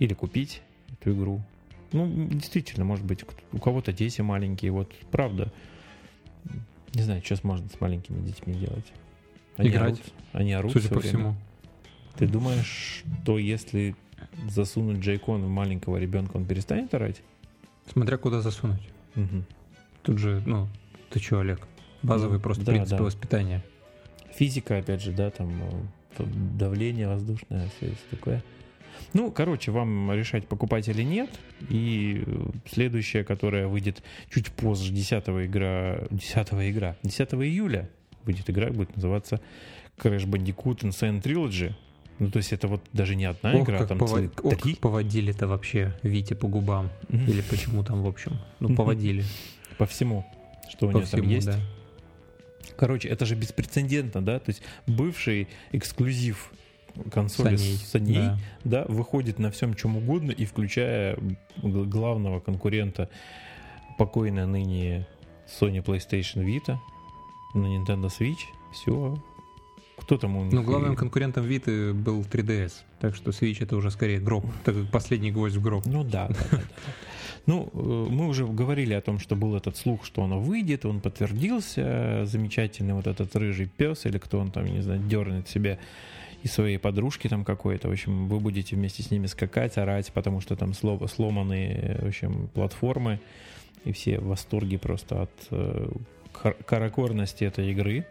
или 0.00 0.14
купить 0.14 0.62
эту 0.92 1.12
игру. 1.12 1.40
Ну, 1.92 2.08
действительно, 2.28 2.84
может 2.84 3.04
быть, 3.04 3.24
у 3.52 3.58
кого-то 3.58 3.92
дети 3.92 4.20
маленькие, 4.20 4.72
вот 4.72 4.92
правда. 5.10 5.52
Не 6.94 7.02
знаю, 7.02 7.22
что 7.24 7.38
можно 7.44 7.68
с 7.68 7.80
маленькими 7.80 8.20
детьми 8.26 8.54
делать. 8.54 8.92
Играть. 9.58 9.94
орут, 9.94 10.12
они 10.32 10.52
орут 10.52 10.72
судя 10.72 10.88
по 10.88 11.00
время. 11.00 11.08
всему. 11.08 11.34
Ты 12.16 12.26
думаешь, 12.26 13.04
что 13.22 13.38
если 13.38 13.94
засунуть 14.48 14.98
джейкон 14.98 15.42
в 15.44 15.48
маленького 15.48 15.96
ребенка, 15.96 16.36
он 16.36 16.44
перестанет 16.44 16.92
орать? 16.94 17.22
Смотря 17.90 18.16
куда 18.16 18.40
засунуть. 18.40 18.82
Мгм. 19.14 19.44
Тут 20.02 20.18
же, 20.18 20.42
ну, 20.46 20.68
ты 21.10 21.20
что, 21.20 21.40
Олег? 21.40 21.66
Базовые 22.02 22.38
Ну, 22.38 22.42
просто 22.42 22.64
да, 22.64 22.72
принципы 22.72 22.98
да. 22.98 23.04
воспитания. 23.04 23.64
Физика, 24.34 24.78
опять 24.78 25.02
же, 25.02 25.12
да, 25.12 25.30
там 25.30 25.50
э, 26.18 26.24
давление 26.58 27.08
воздушное, 27.08 27.68
все 27.76 27.92
такое. 28.10 28.42
Ну, 29.12 29.30
короче, 29.32 29.72
вам 29.72 30.12
решать, 30.12 30.46
покупать 30.46 30.88
или 30.88 31.02
нет. 31.02 31.30
И 31.68 32.22
э, 32.24 32.50
следующая, 32.70 33.24
которая 33.24 33.66
выйдет 33.66 34.02
чуть 34.30 34.50
позже, 34.52 34.92
10 34.92 35.28
игра, 35.46 36.06
10 36.10 36.36
игра, 36.70 36.96
10 37.02 37.34
июля 37.34 37.90
выйдет 38.24 38.48
игра, 38.50 38.70
будет 38.70 38.94
называться 38.96 39.40
Crash 39.98 40.26
Bandicoot 40.26 40.80
Insane 40.80 41.22
Trilogy. 41.22 41.74
Ну, 42.18 42.30
то 42.30 42.36
есть 42.36 42.52
это 42.52 42.68
вот 42.68 42.82
даже 42.92 43.16
не 43.16 43.24
одна 43.24 43.54
Ох, 43.54 43.64
игра, 43.64 43.78
как 43.78 43.88
там 43.88 43.98
пова- 43.98 44.16
целых 44.16 44.32
ох, 44.44 44.78
поводили-то 44.78 45.46
вообще 45.46 45.96
Вите 46.02 46.34
по 46.34 46.48
губам. 46.48 46.90
Или 47.08 47.40
почему 47.40 47.82
там, 47.82 48.02
в 48.02 48.06
общем. 48.06 48.38
Ну, 48.60 48.74
поводили. 48.74 49.24
по 49.78 49.86
всему, 49.86 50.26
что 50.68 50.88
у 50.88 50.92
нее 50.92 51.06
там 51.06 51.22
есть. 51.22 51.46
да. 51.46 51.58
Короче, 52.76 53.08
это 53.08 53.24
же 53.24 53.34
беспрецедентно, 53.34 54.22
да? 54.22 54.38
То 54.38 54.50
есть 54.50 54.62
бывший 54.86 55.48
эксклюзив 55.72 56.52
консоли 57.10 57.56
Саней, 57.56 57.76
Саней, 57.76 58.14
да. 58.16 58.38
да, 58.64 58.84
выходит 58.88 59.38
на 59.38 59.50
всем 59.50 59.74
чем 59.74 59.96
угодно 59.96 60.30
и 60.30 60.44
включая 60.44 61.18
главного 61.62 62.40
конкурента 62.40 63.08
покойной 63.96 64.46
ныне 64.46 65.06
Sony 65.46 65.82
PlayStation 65.82 66.44
Vita 66.44 66.78
на 67.54 67.66
Nintendo 67.66 68.06
Switch. 68.06 68.46
Все. 68.72 69.16
Кто 69.96 70.16
там 70.16 70.36
у 70.36 70.44
них? 70.44 70.52
Ну, 70.52 70.62
главным 70.62 70.96
конкурентом 70.96 71.44
Виты 71.44 71.92
был 71.92 72.22
3DS. 72.22 72.72
Так 73.00 73.14
что 73.14 73.30
Switch 73.30 73.62
это 73.62 73.76
уже 73.76 73.90
скорее 73.90 74.18
гроб. 74.18 74.44
Так 74.64 74.74
как 74.74 74.90
последний 74.90 75.30
гвоздь 75.30 75.56
в 75.56 75.62
гроб. 75.62 75.84
Ну 75.86 76.04
да, 76.04 76.28
да, 76.28 76.34
да, 76.34 76.46
да, 76.50 76.56
да. 76.58 76.92
Ну, 77.46 77.70
э, 77.72 78.06
мы 78.10 78.28
уже 78.28 78.46
говорили 78.46 78.94
о 78.94 79.00
том, 79.00 79.18
что 79.18 79.36
был 79.36 79.56
этот 79.56 79.76
слух, 79.76 80.04
что 80.04 80.22
оно 80.22 80.40
выйдет, 80.40 80.84
он 80.84 81.00
подтвердился. 81.00 82.24
Замечательный 82.24 82.94
вот 82.94 83.06
этот 83.06 83.34
рыжий 83.36 83.66
пес, 83.66 84.06
или 84.06 84.18
кто 84.18 84.38
он 84.38 84.50
там, 84.50 84.66
не 84.66 84.80
знаю, 84.80 85.00
дернет 85.00 85.48
себе 85.48 85.78
и 86.42 86.48
своей 86.48 86.78
подружки 86.78 87.28
там 87.28 87.44
какой-то. 87.44 87.88
В 87.88 87.92
общем, 87.92 88.28
вы 88.28 88.40
будете 88.40 88.76
вместе 88.76 89.02
с 89.02 89.10
ними 89.10 89.26
скакать, 89.26 89.76
орать, 89.76 90.12
потому 90.12 90.40
что 90.40 90.56
там 90.56 90.70
сло- 90.70 91.06
сломанные, 91.08 91.98
в 92.02 92.08
общем, 92.08 92.48
платформы. 92.54 93.20
И 93.84 93.92
все 93.92 94.18
в 94.18 94.26
восторге 94.26 94.78
просто 94.78 95.22
от 95.22 95.30
э, 95.50 95.90
каракорности 96.32 97.44
этой 97.44 97.70
игры. 97.70 98.06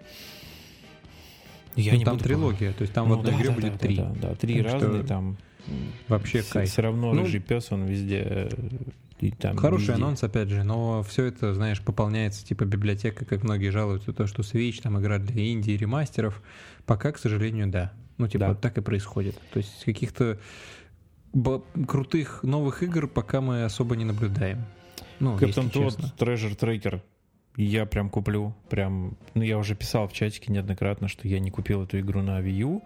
Я 1.75 1.93
Ну, 1.93 1.99
не 1.99 2.05
там 2.05 2.15
буду 2.15 2.23
трилогия, 2.25 2.73
то 2.73 2.81
есть 2.81 2.93
там 2.93 3.07
Ну 3.07 3.15
в 3.15 3.19
одной 3.19 3.33
да, 3.33 3.37
игре 3.39 3.49
да, 3.49 3.55
будет 3.55 3.71
да, 3.73 3.77
три. 3.77 3.95
Да, 3.95 4.13
да, 4.21 4.35
три 4.35 4.61
Так 4.61 4.67
что 4.69 4.79
разные 4.87 5.03
там. 5.03 5.37
Вообще 6.07 6.41
Все, 6.41 6.53
кайф. 6.53 6.77
равно 6.79 7.13
Ну, 7.13 7.23
рыжий 7.23 7.39
пес, 7.39 7.71
он 7.71 7.85
везде. 7.85 8.23
э, 8.25 8.49
и 9.19 9.31
там 9.31 9.57
Хороший 9.57 9.81
везде. 9.89 9.93
анонс, 9.93 10.23
опять 10.23 10.49
же, 10.49 10.63
но 10.63 11.03
все 11.03 11.25
это, 11.25 11.53
знаешь, 11.53 11.81
пополняется 11.81 12.45
типа 12.45 12.65
библиотека, 12.65 13.25
как 13.25 13.43
многие 13.43 13.69
жалуются, 13.69 14.13
то, 14.13 14.27
что 14.27 14.41
Switch, 14.41 14.81
там 14.81 14.99
игра 14.99 15.19
для 15.19 15.51
инди, 15.51 15.71
ремастеров. 15.71 16.41
Пока, 16.85 17.11
к 17.11 17.17
сожалению, 17.17 17.67
да. 17.67 17.93
Ну, 18.17 18.27
типа, 18.27 18.47
Да. 18.47 18.55
так 18.55 18.77
и 18.77 18.81
происходит. 18.81 19.35
То 19.53 19.57
есть 19.59 19.83
каких-то 19.85 20.39
крутых 21.87 22.43
новых 22.43 22.81
игр 22.83 23.07
пока 23.07 23.39
мы 23.41 23.63
особо 23.63 23.95
не 23.95 24.05
наблюдаем. 24.05 24.63
Ну, 25.19 25.37
Кэптон 25.37 25.65
если 25.65 25.79
Тодд. 25.79 25.99
Treasure 26.17 26.57
Tracker 26.57 27.01
Я 27.55 27.85
прям 27.85 28.09
куплю. 28.09 28.53
Прям, 28.69 29.17
ну, 29.33 29.43
я 29.43 29.57
уже 29.57 29.75
писал 29.75 30.07
в 30.07 30.13
чатике 30.13 30.51
неоднократно, 30.51 31.07
что 31.07 31.27
я 31.27 31.39
не 31.39 31.51
купил 31.51 31.83
эту 31.83 31.99
игру 31.99 32.21
на 32.21 32.39
Wii 32.39 32.51
U. 32.51 32.83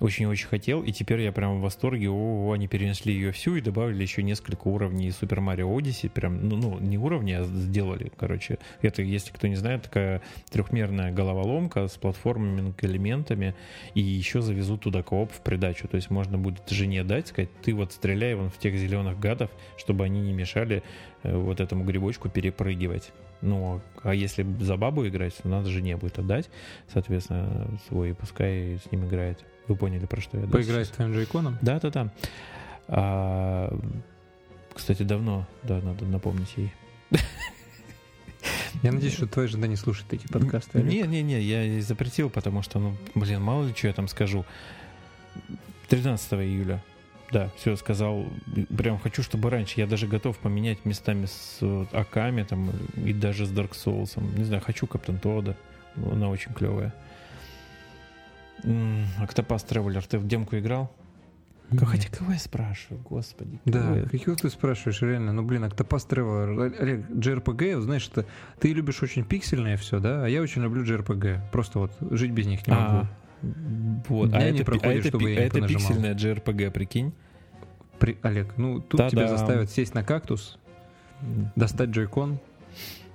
Очень-очень 0.00 0.48
хотел, 0.48 0.82
и 0.82 0.92
теперь 0.92 1.20
я 1.20 1.30
прям 1.30 1.58
в 1.58 1.60
восторге. 1.60 2.08
О, 2.08 2.52
они 2.52 2.66
перенесли 2.68 3.12
ее 3.12 3.32
всю 3.32 3.56
и 3.56 3.60
добавили 3.60 4.00
еще 4.00 4.22
несколько 4.22 4.66
уровней 4.68 5.08
Super 5.08 5.40
Mario 5.44 5.76
Odyssey. 5.76 6.08
Прям, 6.08 6.48
ну, 6.48 6.56
ну, 6.56 6.78
не 6.78 6.96
уровни, 6.96 7.32
а 7.32 7.44
сделали, 7.44 8.10
короче. 8.16 8.58
Это, 8.80 9.02
если 9.02 9.30
кто 9.30 9.46
не 9.46 9.56
знает, 9.56 9.82
такая 9.82 10.22
трехмерная 10.50 11.12
головоломка 11.12 11.86
с 11.86 11.98
платформами, 11.98 12.74
элементами. 12.80 13.54
И 13.92 14.00
еще 14.00 14.40
завезут 14.40 14.80
туда 14.80 15.02
кооп 15.02 15.30
в 15.32 15.42
придачу. 15.42 15.86
То 15.86 15.96
есть 15.96 16.08
можно 16.08 16.38
будет 16.38 16.66
жене 16.70 17.04
дать, 17.04 17.28
сказать, 17.28 17.50
ты 17.62 17.74
вот 17.74 17.92
стреляй 17.92 18.34
вон 18.34 18.48
в 18.48 18.56
тех 18.56 18.74
зеленых 18.76 19.20
гадов, 19.20 19.50
чтобы 19.76 20.04
они 20.04 20.22
не 20.22 20.32
мешали 20.32 20.82
э, 21.24 21.36
вот 21.36 21.60
этому 21.60 21.84
грибочку 21.84 22.30
перепрыгивать. 22.30 23.12
Ну, 23.42 23.80
а 24.02 24.14
если 24.14 24.46
за 24.60 24.76
бабу 24.76 25.06
играть, 25.06 25.34
то 25.36 25.48
надо 25.48 25.70
жене 25.70 25.96
будет 25.96 26.18
отдать, 26.18 26.50
соответственно, 26.92 27.68
свой, 27.88 28.14
пускай 28.14 28.78
с 28.78 28.90
ним 28.92 29.06
играет. 29.06 29.38
Вы 29.66 29.76
поняли, 29.76 30.06
про 30.06 30.20
что 30.20 30.38
я. 30.38 30.46
Поиграть 30.46 30.86
с 30.86 30.88
сейчас? 30.88 30.96
твоим 30.96 31.14
джейконом? 31.14 31.58
Да, 31.62 31.80
да, 31.80 31.90
да. 31.90 32.12
А, 32.88 33.78
кстати, 34.74 35.02
давно, 35.02 35.46
да, 35.62 35.80
надо 35.80 36.04
напомнить 36.04 36.52
ей. 36.56 36.72
Я 38.82 38.92
надеюсь, 38.92 39.14
что 39.14 39.26
твоя 39.26 39.48
жена 39.48 39.66
не 39.66 39.76
слушает 39.76 40.12
эти 40.12 40.26
подкасты. 40.26 40.78
Олег. 40.78 40.90
Не, 40.90 41.02
не, 41.02 41.22
не, 41.22 41.40
я 41.40 41.82
запретил, 41.82 42.30
потому 42.30 42.62
что, 42.62 42.78
ну, 42.78 42.96
блин, 43.14 43.42
мало 43.42 43.66
ли 43.66 43.74
что 43.74 43.88
я 43.88 43.92
там 43.92 44.08
скажу. 44.08 44.44
13 45.88 46.32
июля. 46.34 46.82
Да, 47.32 47.50
все 47.56 47.76
сказал. 47.76 48.26
Прям 48.76 48.98
хочу, 48.98 49.22
чтобы 49.22 49.50
раньше. 49.50 49.80
Я 49.80 49.86
даже 49.86 50.06
готов 50.06 50.36
поменять 50.38 50.84
местами 50.84 51.26
с 51.26 51.58
э, 51.60 51.86
Аками 51.92 52.42
там 52.42 52.70
и 52.96 53.12
даже 53.12 53.46
с 53.46 53.52
Dark 53.52 53.72
Souls. 53.72 54.20
Не 54.36 54.44
знаю, 54.44 54.62
хочу 54.62 54.86
Каптан 54.86 55.18
Тода. 55.18 55.56
Она 55.96 56.28
очень 56.28 56.52
клевая. 56.52 56.92
Октопас 59.18 59.62
Тревелер, 59.64 60.04
ты 60.06 60.18
в 60.18 60.26
демку 60.26 60.56
играл? 60.58 60.90
Нет. 61.70 61.84
Хотя 61.86 62.08
кого 62.10 62.32
я 62.32 62.38
спрашиваю, 62.38 63.00
господи. 63.08 63.60
Да, 63.64 63.94
я- 63.96 64.02
каких 64.02 64.36
ты 64.40 64.50
спрашиваешь, 64.50 65.00
реально? 65.02 65.32
Ну, 65.32 65.42
блин, 65.42 65.64
Octopath 65.64 66.08
Traveler. 66.08 66.74
Олег, 66.80 67.08
JRPG, 67.10 67.76
вот 67.76 67.84
знаешь, 67.84 68.08
это 68.12 68.26
ты 68.58 68.72
любишь 68.72 69.02
очень 69.02 69.24
пиксельное 69.24 69.76
все, 69.76 70.00
да? 70.00 70.24
А 70.24 70.28
я 70.28 70.42
очень 70.42 70.62
люблю 70.62 70.82
JRPG. 70.82 71.38
Просто 71.52 71.78
вот 71.78 71.92
жить 72.10 72.32
без 72.32 72.46
них 72.46 72.66
не 72.66 72.72
могу. 72.74 72.96
А, 72.96 73.06
вот. 73.42 74.30
Дня 74.30 74.38
А 74.38 74.50
не 74.50 74.60
это, 74.60 74.72
пи- 74.72 74.80
а 74.82 74.92
это, 74.92 75.08
чтобы 75.08 75.28
а 75.30 75.40
это 75.40 75.60
пиксельная 75.66 76.14
JRPG, 76.14 76.70
прикинь? 76.70 77.12
При- 77.98 78.18
Олег, 78.22 78.54
ну 78.56 78.80
тут 78.80 78.98
Та-дам. 78.98 79.10
тебя 79.10 79.28
заставят 79.28 79.70
сесть 79.70 79.94
на 79.94 80.02
кактус, 80.02 80.58
достать 81.56 81.90
джойкон 81.90 82.38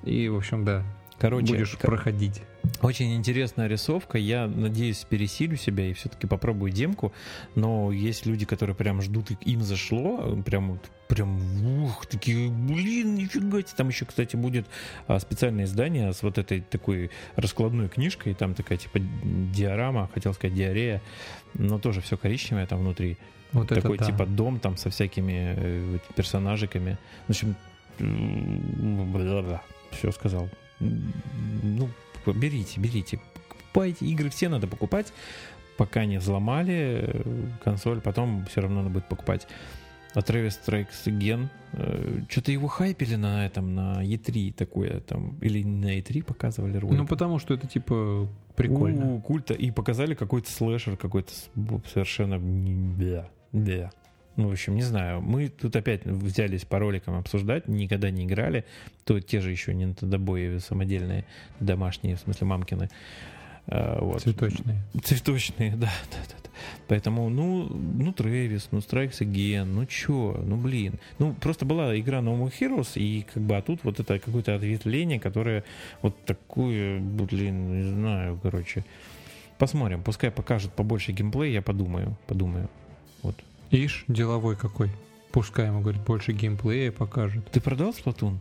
и, 0.03 0.27
в 0.29 0.35
общем, 0.37 0.63
да, 0.63 0.83
Короче, 1.17 1.53
будешь 1.53 1.71
ко- 1.75 1.87
проходить. 1.87 2.41
Очень 2.81 3.15
интересная 3.15 3.67
рисовка. 3.67 4.17
Я 4.17 4.47
надеюсь, 4.47 5.05
пересилю 5.09 5.55
себя 5.55 5.87
и 5.89 5.93
все-таки 5.93 6.27
попробую 6.27 6.71
демку. 6.71 7.13
Но 7.55 7.91
есть 7.91 8.25
люди, 8.25 8.45
которые 8.45 8.75
прям 8.75 9.01
ждут, 9.01 9.31
и 9.31 9.37
им 9.51 9.61
зашло. 9.61 10.35
Прям, 10.45 10.71
вот- 10.71 10.91
прям, 11.07 11.83
ух, 11.83 12.05
такие, 12.05 12.49
блин, 12.49 13.15
нифига 13.15 13.59
себе. 13.59 13.71
Там 13.75 13.89
еще, 13.89 14.05
кстати, 14.05 14.35
будет 14.35 14.65
а, 15.07 15.19
специальное 15.19 15.65
издание 15.65 16.13
с 16.13 16.23
вот 16.23 16.37
этой 16.37 16.61
такой 16.61 17.11
раскладной 17.35 17.89
книжкой. 17.89 18.33
Там 18.33 18.53
такая 18.53 18.77
типа 18.77 18.99
диорама, 18.99 20.09
хотел 20.13 20.33
сказать 20.33 20.55
диарея. 20.55 21.01
Но 21.53 21.79
тоже 21.79 22.01
все 22.01 22.17
коричневое 22.17 22.65
там 22.65 22.79
внутри. 22.79 23.17
Вот 23.51 23.71
это 23.71 23.81
такой 23.81 23.97
да. 23.97 24.05
типа 24.05 24.25
дом 24.25 24.59
там 24.59 24.77
со 24.77 24.89
всякими 24.89 25.55
э, 25.57 25.97
персонажиками. 26.15 26.97
В 27.27 27.29
общем, 27.29 27.55
все 29.91 30.11
сказал. 30.11 30.49
Ну, 30.79 31.89
берите, 32.25 32.79
берите. 32.79 33.19
Покупайте. 33.57 34.05
Игры 34.05 34.29
все 34.29 34.49
надо 34.49 34.67
покупать, 34.67 35.13
пока 35.77 36.05
не 36.05 36.17
взломали 36.17 37.03
э, 37.07 37.23
консоль, 37.63 38.01
потом 38.01 38.45
все 38.45 38.61
равно 38.61 38.77
надо 38.77 38.89
будет 38.89 39.07
покупать. 39.07 39.47
А 40.15 40.19
Travis 40.19 40.53
Strikes 40.65 41.05
Again, 41.05 41.49
что-то 42.29 42.51
его 42.51 42.67
хайпили 42.67 43.15
на 43.15 43.45
этом, 43.45 43.75
на 43.75 44.01
E3 44.01 44.53
такое 44.53 45.01
там, 45.01 45.37
или 45.41 45.61
на 45.61 45.99
E3 45.99 46.23
показывали 46.23 46.77
ролик. 46.77 46.97
Ну, 46.97 47.05
потому 47.05 47.37
что 47.37 47.53
это, 47.53 47.67
типа, 47.67 48.27
прикольно. 48.55 49.15
У, 49.15 49.21
культа. 49.21 49.53
И 49.53 49.71
показали 49.71 50.15
какой-то 50.15 50.49
слэшер, 50.49 50.95
какой-то 50.95 51.33
совершенно... 51.93 52.39
Да, 52.97 53.29
да. 53.51 53.91
Ну, 54.37 54.49
в 54.49 54.51
общем, 54.51 54.75
не 54.75 54.81
знаю. 54.81 55.21
Мы 55.21 55.49
тут 55.49 55.75
опять 55.75 56.05
взялись 56.05 56.65
по 56.65 56.79
роликам 56.79 57.15
обсуждать, 57.15 57.67
никогда 57.67 58.09
не 58.09 58.23
играли. 58.25 58.65
То 59.03 59.19
те 59.19 59.41
же 59.41 59.51
еще 59.51 59.73
не 59.73 59.87
бои 60.17 60.59
самодельные, 60.59 61.25
домашние, 61.59 62.15
в 62.15 62.19
смысле 62.19 62.47
мамкины. 62.47 62.89
А, 63.67 63.99
вот. 64.01 64.21
Цветочные. 64.21 64.81
Цветочные, 65.03 65.71
да, 65.71 65.91
да, 66.11 66.17
да, 66.29 66.35
да. 66.43 66.49
Поэтому, 66.87 67.29
ну, 67.29 67.67
ну, 67.67 68.13
Трэвис, 68.13 68.69
ну, 68.71 68.79
Strikes 68.79 69.19
Again, 69.19 69.65
ну, 69.65 69.85
чё, 69.85 70.39
ну, 70.45 70.55
блин. 70.55 70.99
Ну, 71.19 71.33
просто 71.33 71.65
была 71.65 71.97
игра 71.99 72.19
No 72.19 72.37
More 72.37 72.53
Heroes, 72.59 72.91
и 72.95 73.25
как 73.33 73.43
бы, 73.43 73.57
а 73.57 73.61
тут 73.61 73.83
вот 73.83 73.99
это 73.99 74.19
какое-то 74.19 74.55
ответвление, 74.55 75.19
которое 75.19 75.63
вот 76.01 76.15
такое, 76.25 76.99
блин, 76.99 77.77
не 77.77 77.83
знаю, 77.83 78.39
короче. 78.41 78.85
Посмотрим, 79.57 80.03
пускай 80.03 80.31
покажут 80.31 80.73
побольше 80.73 81.11
геймплея, 81.11 81.53
я 81.53 81.61
подумаю, 81.61 82.17
подумаю. 82.27 82.69
Вот. 83.23 83.35
Ишь, 83.71 84.03
деловой 84.07 84.55
какой. 84.55 84.89
Пускай 85.31 85.67
ему, 85.67 85.81
говорит, 85.81 86.01
больше 86.01 86.33
геймплея 86.33 86.91
покажет. 86.91 87.49
Ты 87.51 87.61
продал 87.61 87.91
Splatoon 87.91 88.37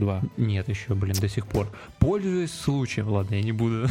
2? 0.00 0.22
Нет 0.36 0.68
еще, 0.68 0.94
блин, 0.94 1.14
до 1.20 1.28
сих 1.28 1.46
пор. 1.46 1.70
Пользуясь 2.00 2.52
случаем, 2.52 3.08
ладно, 3.08 3.36
я 3.36 3.42
не 3.42 3.52
буду. 3.52 3.86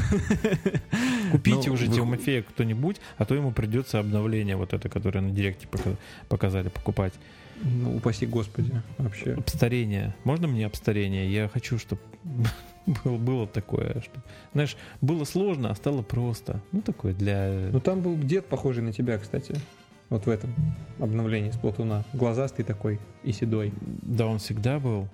Купите 1.31 1.67
Ну, 1.69 1.73
уже 1.73 1.85
вы- 1.87 1.95
Тимофея 1.95 2.41
кто-нибудь, 2.43 2.97
а 3.17 3.25
то 3.25 3.35
ему 3.35 3.51
придется 3.51 3.99
обновление 3.99 4.55
вот 4.55 4.73
это, 4.73 4.89
которое 4.89 5.21
на 5.21 5.31
директе 5.31 5.67
пока- 5.67 5.95
показали 6.27 6.69
покупать. 6.69 7.13
Ну, 7.61 7.97
упаси 7.97 8.25
господи, 8.25 8.71
вообще. 8.97 9.33
Обстарение. 9.33 10.15
Можно 10.23 10.47
мне 10.47 10.65
обстарение? 10.65 11.31
Я 11.31 11.49
хочу, 11.49 11.77
чтобы 11.77 12.01
было, 13.03 13.17
было 13.17 13.47
такое. 13.47 14.01
Чтоб, 14.01 14.23
знаешь, 14.53 14.77
было 15.01 15.25
сложно, 15.25 15.69
а 15.69 15.75
стало 15.75 16.01
просто. 16.01 16.61
Ну, 16.71 16.81
такое 16.81 17.13
для... 17.13 17.69
Ну, 17.71 17.79
там 17.79 18.01
был 18.01 18.17
дед, 18.17 18.45
похожий 18.47 18.81
на 18.83 18.93
тебя, 18.93 19.17
кстати. 19.17 19.55
Вот 20.09 20.25
в 20.25 20.29
этом 20.29 20.55
обновлении 20.99 21.51
с 21.51 21.57
Платуна. 21.57 22.03
Глазастый 22.13 22.65
такой 22.65 22.99
и 23.23 23.31
седой. 23.31 23.71
Да, 23.81 24.25
он 24.25 24.39
всегда 24.39 24.79
был, 24.79 25.07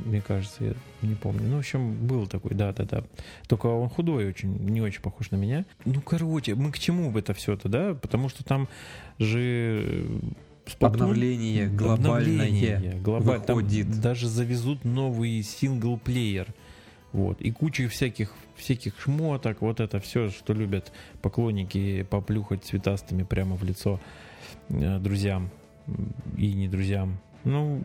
мне 0.00 0.20
кажется, 0.20 0.64
я 0.64 0.74
не 1.02 1.14
помню. 1.14 1.42
Ну, 1.48 1.56
в 1.56 1.58
общем, 1.60 1.94
был 2.06 2.26
такой, 2.26 2.54
да-да-да. 2.54 3.04
Только 3.48 3.66
он 3.66 3.88
худой 3.88 4.28
очень, 4.28 4.54
не 4.68 4.80
очень 4.80 5.00
похож 5.00 5.30
на 5.30 5.36
меня. 5.36 5.64
Ну, 5.84 6.00
короче, 6.00 6.54
мы 6.54 6.70
к 6.72 6.78
чему 6.78 7.16
это 7.16 7.32
все-то, 7.34 7.68
да? 7.68 7.94
Потому 7.94 8.28
что 8.28 8.44
там 8.44 8.68
же... 9.18 9.82
э, 9.84 10.06
Splatoon- 10.66 10.86
Обновление 10.86 11.66
глобальное 11.68 12.46
Обновление 12.46 13.00
глобаль- 13.02 13.44
там 13.44 13.56
выходит. 13.56 14.00
даже 14.00 14.28
завезут 14.28 14.84
новый 14.84 15.42
синглплеер. 15.42 16.46
Вот. 17.12 17.40
И 17.40 17.50
кучу 17.50 17.88
всяких, 17.88 18.32
всяких 18.56 18.98
шмоток, 19.00 19.60
вот 19.60 19.80
это 19.80 19.98
все, 20.00 20.30
что 20.30 20.52
любят 20.54 20.92
поклонники 21.20 22.04
поплюхать 22.04 22.64
цветастыми 22.64 23.22
прямо 23.24 23.56
в 23.56 23.64
лицо 23.64 24.00
э, 24.68 24.98
друзьям 24.98 25.50
и 26.36 26.52
не 26.52 26.68
друзьям. 26.68 27.18
Ну, 27.44 27.82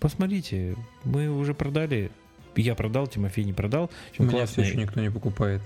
посмотрите, 0.00 0.76
мы 1.04 1.28
уже 1.30 1.54
продали. 1.54 2.10
Я 2.56 2.74
продал, 2.74 3.06
Тимофей 3.06 3.44
не 3.44 3.52
продал. 3.52 3.90
У 4.18 4.24
меня 4.24 4.46
все 4.46 4.62
еще 4.62 4.76
никто 4.76 5.00
не 5.00 5.10
покупает. 5.10 5.62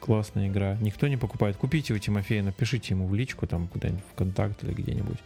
классная 0.00 0.48
игра. 0.48 0.76
Никто 0.80 1.06
не 1.08 1.16
покупает. 1.16 1.56
Купите 1.56 1.92
у 1.94 1.98
Тимофея, 1.98 2.42
напишите 2.42 2.94
ему 2.94 3.06
в 3.06 3.14
личку, 3.14 3.46
там 3.46 3.68
куда-нибудь 3.68 4.02
в 4.12 4.14
контакт 4.16 4.64
или 4.64 4.72
где-нибудь. 4.72 5.18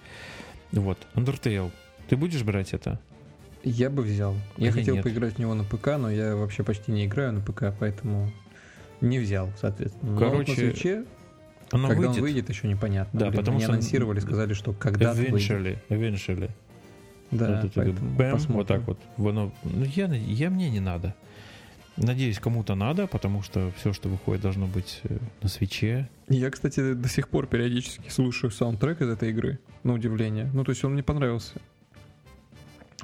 Вот, 0.73 0.99
Undertale. 1.15 1.71
Ты 2.09 2.17
будешь 2.17 2.43
брать 2.43 2.73
это? 2.75 3.01
Я 3.63 3.89
бы 3.89 4.03
взял. 4.03 4.35
Я 4.59 4.73
хотел 4.73 4.97
нет. 4.97 5.05
поиграть 5.05 5.37
в 5.37 5.39
него 5.39 5.55
на 5.55 5.65
ПК, 5.65 5.97
но 5.99 6.11
я 6.11 6.37
вообще 6.37 6.65
почти 6.65 6.93
не 6.93 7.07
играю 7.07 7.33
на 7.33 7.41
ПК, 7.41 7.67
поэтому 7.79 8.31
не 9.01 9.19
взял, 9.21 9.51
соответственно. 9.59 10.13
Но 10.13 10.19
вот 10.19 10.31
Короче, 10.31 10.51
на 10.51 10.57
Свитче, 10.57 11.05
Оно 11.71 11.89
когда 11.89 12.01
выйдет. 12.09 12.17
он 12.17 12.23
выйдет, 12.23 12.49
еще 12.51 12.69
непонятно. 12.69 13.21
Да, 13.21 13.27
Блин, 13.31 13.39
потому 13.41 13.61
что- 13.61 13.71
анонсировали, 13.71 14.21
сказали, 14.21 14.53
что 14.53 14.73
когда-то 14.75 15.17
выйдет. 15.17 15.35
Eventually, 15.35 15.79
eventually. 15.89 16.51
Да, 17.35 17.61
вот, 17.63 17.77
это 17.77 17.93
бэм, 17.93 18.31
вот 18.31 18.33
посмотрим. 18.33 18.67
так 18.67 18.87
вот. 18.87 18.99
Оно- 19.19 19.53
ну, 19.65 19.85
я, 19.85 20.07
я 20.07 20.51
мне 20.51 20.71
не 20.71 20.81
надо. 20.81 21.15
Надеюсь, 21.97 22.41
кому-то 22.41 22.75
надо, 22.75 23.07
потому 23.07 23.43
что 23.43 23.71
все, 23.77 23.93
что 23.93 24.09
выходит, 24.09 24.43
должно 24.43 24.67
быть 24.67 25.01
э, 25.05 25.17
на 25.43 25.49
свече. 25.49 26.09
Я, 26.29 26.51
кстати, 26.51 26.93
до 26.95 27.09
сих 27.09 27.29
пор 27.29 27.47
периодически 27.47 28.09
слушаю 28.09 28.51
саундтрек 28.51 29.01
из 29.01 29.09
этой 29.09 29.31
игры, 29.31 29.61
на 29.85 29.93
удивление. 29.93 30.51
Ну, 30.53 30.65
то 30.65 30.71
есть 30.71 30.83
он 30.85 30.95
мне 30.95 31.05
понравился. 31.05 31.55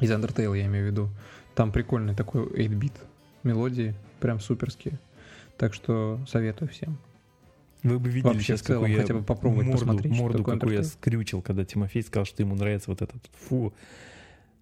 Из 0.01 0.11
Undertale 0.11 0.59
я 0.59 0.67
имею 0.67 0.87
в 0.87 0.91
виду. 0.91 1.09
Там 1.55 1.71
прикольный 1.73 2.15
такой 2.15 2.43
8-бит 2.47 2.93
мелодии, 3.45 3.95
прям 4.19 4.41
суперские. 4.41 4.99
Так 5.57 5.75
что 5.75 6.19
советую 6.27 6.69
всем. 6.71 6.99
Вы 7.83 7.99
бы 7.99 8.09
видели 8.09 8.29
Вообще, 8.33 8.43
сейчас, 8.43 8.61
целом, 8.61 8.83
какую 8.83 8.97
я 8.97 9.03
хотя 9.03 9.15
бы 9.15 9.23
попробовать 9.23 9.67
морду, 9.67 9.87
посмотреть, 9.87 10.13
морду 10.13 10.45
какую 10.45 10.73
я 10.73 10.81
Undertale. 10.81 10.85
скрючил, 10.85 11.43
когда 11.43 11.65
Тимофей 11.65 12.03
сказал, 12.03 12.25
что 12.25 12.43
ему 12.43 12.55
нравится 12.55 12.91
вот 12.91 13.03
этот 13.03 13.21
фу. 13.49 13.73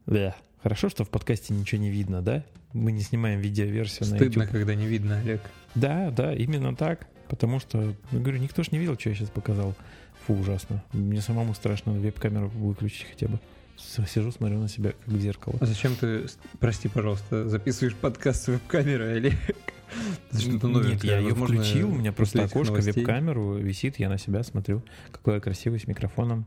Да. 0.08 0.34
Хорошо, 0.62 0.88
что 0.88 1.04
в 1.04 1.10
подкасте 1.10 1.54
ничего 1.54 1.80
не 1.80 1.90
видно, 1.90 2.20
да? 2.22 2.44
Мы 2.72 2.92
не 2.92 3.02
снимаем 3.02 3.40
видеоверсию 3.40 4.08
на 4.08 4.16
Стыдно, 4.16 4.42
YouTube. 4.42 4.52
когда 4.52 4.74
не 4.74 4.86
видно, 4.86 5.18
Олег. 5.20 5.40
Да, 5.74 6.10
да, 6.10 6.34
именно 6.34 6.74
так. 6.74 7.06
Потому 7.28 7.60
что, 7.60 7.94
я 8.10 8.18
говорю, 8.18 8.38
никто 8.38 8.62
ж 8.62 8.72
не 8.72 8.78
видел, 8.78 8.98
что 8.98 9.10
я 9.10 9.14
сейчас 9.14 9.30
показал. 9.30 9.74
Фу, 10.26 10.34
ужасно. 10.34 10.82
Мне 10.92 11.20
самому 11.20 11.54
страшно 11.54 11.92
веб-камеру 11.92 12.48
выключить 12.48 13.06
хотя 13.08 13.28
бы. 13.28 13.38
Сижу, 13.76 14.32
смотрю 14.32 14.58
на 14.58 14.68
себя, 14.68 14.90
как 14.90 15.06
в 15.06 15.20
зеркало. 15.20 15.56
А 15.60 15.66
зачем 15.66 15.94
ты, 15.94 16.26
прости, 16.58 16.88
пожалуйста, 16.88 17.48
записываешь 17.48 17.94
подкаст 17.94 18.44
с 18.44 18.48
веб-камерой, 18.48 19.18
Олег? 19.18 19.34
Что-то 20.32 20.50
Нет, 20.50 20.62
новенькое. 20.62 21.12
я 21.12 21.18
ее 21.18 21.34
включил, 21.34 21.90
у 21.90 21.94
меня 21.94 22.12
просто 22.12 22.44
окошко, 22.44 22.74
веб-камеру 22.74 23.54
висит, 23.54 23.98
я 23.98 24.08
на 24.08 24.18
себя 24.18 24.42
смотрю, 24.42 24.82
какой 25.12 25.34
я 25.34 25.40
красивый 25.40 25.78
с 25.78 25.86
микрофоном 25.86 26.46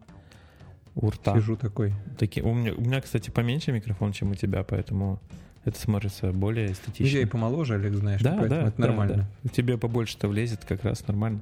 у 0.96 1.10
рта. 1.10 1.36
Сижу 1.36 1.56
такой. 1.56 1.94
Такие, 2.18 2.46
у, 2.46 2.54
меня, 2.54 2.74
у 2.74 2.82
меня, 2.82 3.02
кстати, 3.02 3.30
поменьше 3.30 3.72
микрофон, 3.72 4.12
чем 4.12 4.32
у 4.32 4.36
тебя, 4.36 4.64
поэтому 4.64 5.20
это 5.64 5.80
смотрится 5.80 6.32
более 6.32 6.66
Ну, 6.66 6.68
я 6.68 6.70
и 6.70 6.74
эстетично. 6.74 7.28
помоложе, 7.28 7.76
Олег, 7.76 7.94
знаешь, 7.94 8.22
Да, 8.22 8.32
поэтому 8.40 8.62
да, 8.62 8.68
это 8.68 8.78
да, 8.82 8.88
нормально. 8.88 9.16
да. 9.16 9.28
У 9.44 9.48
тебя 9.50 9.78
побольше-то 9.78 10.28
влезет 10.28 10.66
как 10.66 10.84
раз 10.84 11.08
нормально. 11.08 11.42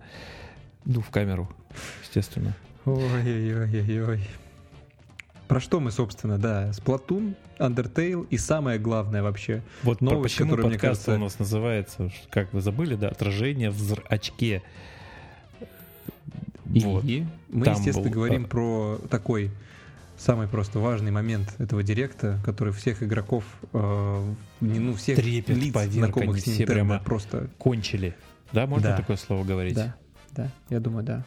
Ну, 0.86 1.02
в 1.02 1.10
камеру, 1.10 1.50
естественно. 2.04 2.54
Ой-ой-ой-ой. 2.86 4.22
Про 5.48 5.60
что 5.60 5.80
мы, 5.80 5.90
собственно, 5.92 6.38
да, 6.38 6.70
Splatoon, 6.70 7.34
Undertale 7.58 8.28
и 8.30 8.38
самое 8.38 8.78
главное 8.78 9.24
вообще. 9.24 9.64
Вот 9.84 10.00
Новость, 10.00 10.36
почему 10.36 10.52
которая, 10.52 10.68
мне 10.70 10.78
подкаст 10.78 11.06
кажется- 11.06 11.16
у 11.16 11.24
нас 11.24 11.40
называется, 11.40 12.12
как 12.30 12.54
вы 12.54 12.62
забыли, 12.62 12.96
да, 12.96 13.10
отражение 13.10 13.72
в 13.72 13.78
зрачке. 13.80 14.62
И 16.74 16.80
Вот. 16.82 17.04
мы, 17.04 17.66
Там 17.66 17.76
естественно, 17.76 18.08
был, 18.08 18.14
говорим 18.14 18.46
про 18.46 19.00
такой 19.10 19.52
самый 20.18 20.48
просто 20.48 20.80
важный 20.80 21.12
момент 21.12 21.54
этого 21.60 21.82
директа, 21.82 22.40
который 22.44 22.74
всех 22.74 23.02
игроков, 23.02 23.44
э, 23.74 24.34
ну, 24.62 24.94
всех 24.96 25.18
Трепет 25.18 25.58
лиц, 25.58 25.74
поверг, 25.74 25.94
знакомых 25.94 26.40
с 26.40 26.48
Nintendo, 26.48 26.66
прямо 26.66 27.00
просто... 27.00 27.50
Кончили. 27.58 28.16
Да, 28.52 28.68
можно 28.68 28.90
Да. 28.90 28.98
такое 28.98 29.18
слово 29.18 29.44
говорить? 29.44 29.76
Да, 29.76 29.96
да, 30.36 30.52
я 30.70 30.80
думаю, 30.80 31.04
да. 31.06 31.26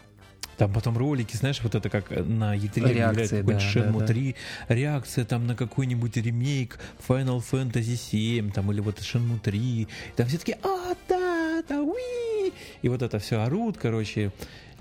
Там 0.58 0.72
потом 0.72 0.98
ролики, 0.98 1.34
знаешь, 1.34 1.60
вот 1.62 1.74
это 1.74 1.88
как 1.88 2.10
на 2.10 2.54
E3 2.54 2.92
Реакции, 2.92 2.92
объявляют 2.92 3.30
какой-нибудь 3.30 3.54
да, 3.56 3.80
Shenmue 3.80 3.92
да, 3.94 3.98
да. 4.00 4.06
3, 4.06 4.36
реакция 4.68 5.24
там 5.24 5.46
на 5.46 5.56
какой-нибудь 5.56 6.16
ремейк 6.18 6.78
Final 7.08 7.42
Fantasy 7.50 7.96
7, 7.96 8.50
там, 8.52 8.70
или 8.70 8.80
вот 8.80 8.98
Shenmue 8.98 9.40
3, 9.40 9.58
и 9.58 9.88
там 10.14 10.26
все 10.26 10.38
такие, 10.38 10.58
а, 10.62 10.94
да, 11.08 11.62
да, 11.66 11.80
уи! 11.80 12.52
И 12.82 12.88
вот 12.88 13.00
это 13.02 13.18
все 13.18 13.40
орут, 13.40 13.78
короче, 13.78 14.30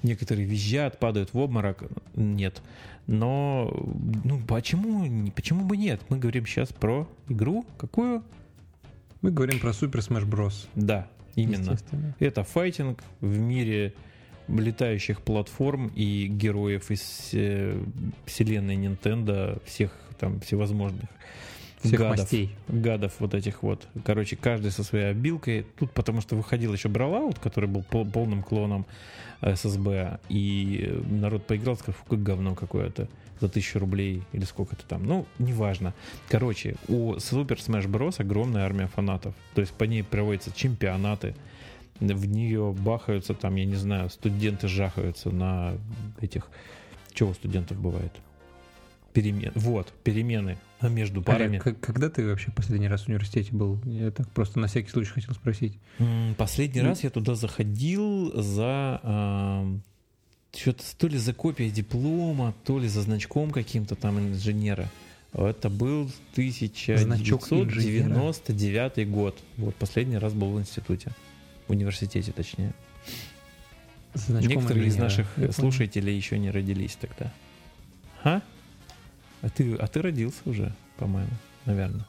некоторые 0.03 0.45
визжат, 0.45 0.99
падают 0.99 1.33
в 1.33 1.37
обморок, 1.37 1.83
нет. 2.15 2.61
Но, 3.07 3.71
ну, 4.23 4.39
почему, 4.47 5.31
почему 5.31 5.65
бы 5.65 5.77
нет? 5.77 6.01
Мы 6.09 6.17
говорим 6.17 6.45
сейчас 6.45 6.69
про 6.69 7.07
игру, 7.27 7.65
какую? 7.77 8.23
Мы 9.21 9.31
говорим 9.31 9.59
про 9.59 9.71
Super 9.71 9.99
Smash 9.99 10.27
Bros. 10.27 10.67
Да, 10.75 11.07
именно. 11.35 11.77
Это 12.19 12.43
файтинг 12.43 13.03
в 13.19 13.37
мире 13.37 13.93
летающих 14.47 15.21
платформ 15.21 15.91
и 15.95 16.27
героев 16.27 16.91
из 16.91 17.29
э, 17.33 17.81
вселенной 18.25 18.75
Nintendo, 18.75 19.61
всех 19.65 19.91
там 20.19 20.39
всевозможных 20.41 21.09
Всех 21.83 21.99
гадов, 21.99 22.19
мастей. 22.19 22.55
гадов 22.67 23.13
вот 23.19 23.33
этих 23.33 23.63
вот. 23.63 23.87
Короче, 24.05 24.35
каждый 24.35 24.71
со 24.71 24.83
своей 24.83 25.11
обилкой. 25.11 25.65
Тут 25.77 25.91
потому 25.91 26.21
что 26.21 26.35
выходил 26.35 26.73
еще 26.73 26.89
Brawlout, 26.89 27.39
который 27.41 27.69
был 27.69 27.83
пол- 27.83 28.05
полным 28.05 28.43
клоном 28.43 28.85
ССБ, 29.41 30.19
и 30.29 30.85
э, 30.87 31.01
народ 31.09 31.47
поиграл, 31.47 31.75
сказал, 31.75 31.95
фу, 31.95 32.05
как 32.09 32.21
говно 32.23 32.53
какое-то 32.55 33.07
за 33.39 33.49
тысячу 33.49 33.79
рублей 33.79 34.21
или 34.33 34.43
сколько 34.43 34.75
то 34.75 34.85
там. 34.85 35.03
Ну, 35.03 35.25
неважно. 35.39 35.95
Короче, 36.29 36.75
у 36.87 37.13
Super 37.15 37.57
Smash 37.57 37.87
Bros. 37.87 38.21
огромная 38.21 38.63
армия 38.63 38.87
фанатов. 38.87 39.33
То 39.55 39.61
есть 39.61 39.73
по 39.73 39.85
ней 39.85 40.03
проводятся 40.03 40.51
чемпионаты. 40.55 41.35
В 41.99 42.27
нее 42.27 42.71
бахаются 42.77 43.33
там, 43.33 43.55
я 43.55 43.65
не 43.65 43.75
знаю, 43.75 44.09
студенты 44.09 44.67
жахаются 44.67 45.31
на 45.31 45.73
этих... 46.19 46.49
Что 47.13 47.27
у 47.27 47.33
студентов 47.33 47.77
бывает? 47.79 48.11
Перемен. 49.13 49.51
Вот, 49.55 49.91
перемены 50.03 50.57
между 50.81 51.21
парами. 51.21 51.61
Олег, 51.63 51.79
когда 51.79 52.09
ты 52.09 52.25
вообще 52.27 52.51
последний 52.51 52.87
раз 52.87 53.03
в 53.03 53.07
университете 53.09 53.51
был? 53.53 53.79
Я 53.85 54.11
так 54.11 54.29
просто 54.31 54.59
на 54.59 54.67
всякий 54.67 54.89
случай 54.89 55.11
хотел 55.11 55.33
спросить. 55.35 55.77
Последний 56.37 56.81
Ну- 56.81 56.87
раз 56.89 57.03
я 57.03 57.09
туда 57.09 57.35
заходил 57.35 58.31
за 58.41 58.99
что-то 60.53 60.83
то 60.97 61.07
ли 61.07 61.17
за 61.17 61.33
копией 61.33 61.71
диплома, 61.71 62.53
то 62.65 62.77
ли 62.79 62.87
за 62.87 63.01
значком 63.01 63.51
каким-то 63.51 63.95
там 63.95 64.19
инженера. 64.19 64.89
Это 65.33 65.69
был 65.69 66.11
Значок 66.35 67.43
1999 67.47 69.05
год. 69.09 69.39
Вот 69.57 69.75
последний 69.75 70.17
раз 70.17 70.33
был 70.33 70.51
в 70.51 70.59
институте. 70.59 71.11
В 71.67 71.71
университете, 71.71 72.31
точнее. 72.33 72.73
Значком 74.13 74.49
Некоторые 74.57 74.87
из 74.87 74.93
инженера. 74.95 75.03
наших 75.05 75.27
Я 75.37 75.43
понял. 75.43 75.53
слушателей 75.53 76.13
еще 76.17 76.37
не 76.37 76.51
родились 76.51 76.97
тогда. 76.99 77.31
А? 78.25 78.41
А 79.41 79.49
ты, 79.49 79.75
а 79.75 79.87
ты 79.87 80.01
родился 80.01 80.41
уже, 80.45 80.73
по-моему, 80.97 81.31
наверное. 81.65 82.05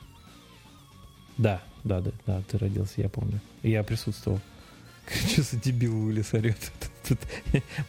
Да, 1.38 1.62
да, 1.84 2.00
да, 2.00 2.12
да, 2.26 2.42
ты 2.50 2.58
родился, 2.58 3.00
я 3.00 3.08
помню. 3.08 3.40
Я 3.62 3.82
присутствовал. 3.82 4.40
Что 5.32 5.42
за 5.42 5.56
дебил 5.56 5.96
вылез 5.98 6.32
орет? 6.34 6.72
Тут 7.08 7.18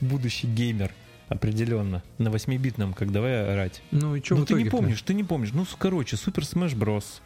Будущий 0.01 0.47
геймер. 0.47 0.91
Определенно. 1.29 2.03
На 2.17 2.27
8-битном, 2.29 2.93
как 2.93 3.11
давай 3.11 3.53
орать. 3.53 3.81
Ну 3.91 4.15
и 4.15 4.23
что 4.23 4.35
ну 4.35 4.45
ты 4.45 4.53
не 4.55 4.69
помнишь, 4.69 5.01
ты 5.01 5.13
не 5.13 5.23
помнишь. 5.23 5.51
Ну, 5.53 5.65
короче, 5.77 6.15
Super 6.15 6.41
Smash 6.41 6.75
Bros. 6.77 7.21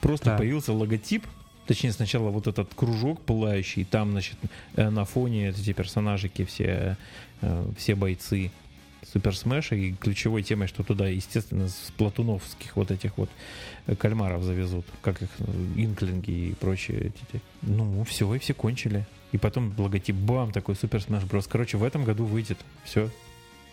Просто 0.00 0.26
Да. 0.26 0.38
появился 0.38 0.72
логотип. 0.72 1.24
Точнее, 1.66 1.92
сначала 1.92 2.30
вот 2.30 2.48
этот 2.48 2.74
кружок 2.74 3.22
пылающий, 3.22 3.84
там, 3.84 4.10
значит, 4.10 4.36
э, 4.74 4.90
на 4.90 5.04
фоне 5.04 5.50
эти 5.50 5.72
персонажики, 5.72 6.44
все, 6.44 6.96
э, 7.40 7.70
все 7.78 7.94
бойцы 7.94 8.50
Супер 9.10 9.36
Смэша, 9.36 9.74
и 9.74 9.92
ключевой 9.92 10.42
темой, 10.42 10.68
что 10.68 10.84
туда, 10.84 11.08
естественно, 11.08 11.68
с 11.68 11.92
платуновских 11.96 12.76
вот 12.76 12.90
этих 12.90 13.18
вот 13.18 13.28
э, 13.86 13.96
кальмаров 13.96 14.42
завезут, 14.42 14.86
как 15.00 15.22
их, 15.22 15.28
э, 15.38 15.44
инклинги 15.76 16.30
и 16.30 16.54
прочие 16.54 17.08
эти. 17.08 17.42
Ну, 17.62 18.04
все, 18.04 18.32
и 18.34 18.38
все 18.38 18.54
кончили. 18.54 19.06
И 19.32 19.38
потом 19.38 19.74
логотип 19.76 20.14
бам, 20.14 20.52
такой 20.52 20.76
Супер 20.76 21.00
Smash 21.00 21.28
Bros. 21.28 21.46
Короче, 21.50 21.78
в 21.78 21.84
этом 21.84 22.04
году 22.04 22.24
выйдет. 22.24 22.58
Все. 22.84 23.10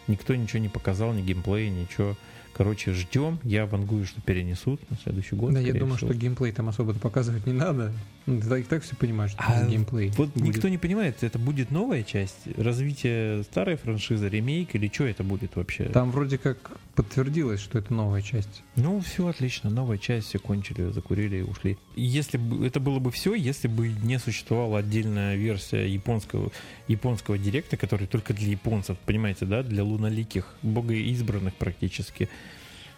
Никто 0.08 0.34
ничего 0.34 0.60
не 0.60 0.70
показал, 0.70 1.14
ни 1.14 1.22
геймплея, 1.22 1.70
ничего. 1.70 2.16
Короче, 2.54 2.94
ждем. 2.94 3.40
Я 3.44 3.66
вангую, 3.66 4.06
что 4.06 4.22
перенесут 4.22 4.82
на 4.90 4.98
следующий 4.98 5.36
год. 5.36 5.54
Да, 5.54 5.60
я 5.60 5.74
думаю, 5.74 5.98
всего. 5.98 6.12
что 6.12 6.20
геймплей 6.20 6.52
там 6.52 6.70
особо 6.70 6.94
показывать 6.94 7.46
не 7.46 7.54
надо. 7.54 7.94
Ну, 8.30 8.40
да, 8.48 8.60
и 8.60 8.64
так 8.64 8.84
все 8.84 8.96
понимают, 8.96 9.32
что 9.32 9.44
А 9.44 9.62
это 9.62 9.70
геймплей. 9.70 10.12
Вот 10.12 10.30
будет. 10.30 10.44
никто 10.44 10.70
не 10.70 10.78
понимает, 10.78 11.24
это 11.24 11.40
будет 11.40 11.72
новая 11.72 12.04
часть, 12.04 12.36
развитие 12.58 13.42
старой 13.44 13.76
франшизы, 13.76 14.30
ремейк 14.30 14.76
или 14.76 14.88
что 14.94 15.06
это 15.06 15.24
будет 15.24 15.56
вообще? 15.56 15.86
Там 15.86 16.12
вроде 16.12 16.38
как 16.38 16.58
подтвердилось, 16.94 17.60
что 17.60 17.80
это 17.80 17.92
новая 17.92 18.22
часть. 18.22 18.62
Ну, 18.76 19.00
все 19.02 19.28
отлично, 19.28 19.72
новая 19.72 19.98
часть, 19.98 20.28
все 20.28 20.38
кончили, 20.38 20.92
закурили 20.92 21.38
и 21.38 21.42
ушли. 21.42 21.78
Если 21.96 22.38
бы 22.38 22.68
это 22.68 22.80
было 22.80 23.00
бы 23.00 23.12
все, 23.12 23.34
если 23.34 23.68
бы 23.68 23.88
не 23.88 24.20
существовала 24.20 24.80
отдельная 24.80 25.36
версия 25.36 25.88
японского, 25.92 26.52
японского 26.88 27.40
директа, 27.40 27.78
который 27.78 28.06
только 28.06 28.36
для 28.36 28.52
японцев, 28.52 28.98
понимаете, 29.06 29.46
да, 29.46 29.64
для 29.64 29.84
луналиких, 29.84 30.46
богоизбранных 30.62 31.56
практически 31.56 32.30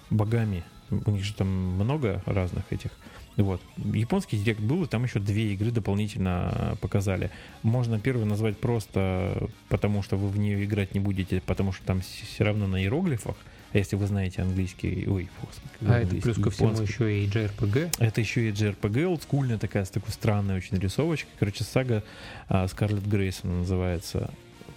богами. 0.10 0.65
У 0.89 1.12
них 1.12 1.24
же 1.24 1.34
там 1.34 1.48
много 1.48 2.22
разных 2.26 2.65
этих. 2.70 2.91
Вот. 3.38 3.62
Японский 3.78 4.38
директ 4.38 4.60
был, 4.60 4.84
и 4.84 4.88
там 4.88 5.03
еще 5.03 5.20
две 5.20 5.53
игры 5.53 5.72
дополнительно 5.72 6.78
показали. 6.82 7.32
Можно 7.64 7.99
первую 7.99 8.26
назвать 8.26 8.58
просто 8.58 9.49
потому, 9.70 10.03
что 10.03 10.18
вы 10.18 10.28
в 10.28 10.38
нее 10.38 10.64
играть 10.66 10.93
не 10.93 10.99
будете, 10.99 11.41
потому 11.45 11.72
что 11.72 11.86
там 11.86 12.01
все 12.01 12.43
равно 12.43 12.68
на 12.68 12.82
иероглифах. 12.82 13.36
А 13.74 13.78
если 13.78 13.95
вы 13.95 14.06
знаете 14.06 14.41
английский, 14.41 15.08
ой, 15.08 15.30
фу, 15.39 15.47
А 15.88 15.99
это 15.99 16.16
плюс 16.18 16.36
ко 16.38 16.51
всему 16.51 16.72
японский. 16.72 16.93
еще 16.93 17.24
и 17.24 17.28
JRPG. 17.28 17.95
Это 17.99 18.20
еще 18.20 18.49
и 18.49 18.51
JRPG, 18.51 19.06
олдскульная 19.06 19.58
такая, 19.58 19.86
с 19.86 19.89
такой 19.89 20.12
странной 20.12 20.58
очень 20.58 20.78
рисовочкой. 20.78 21.32
Короче, 21.39 21.64
сага 21.64 22.03
а, 22.49 22.68
Скарлетт 22.68 23.06
Грейсон 23.06 23.60
называется. 23.60 24.30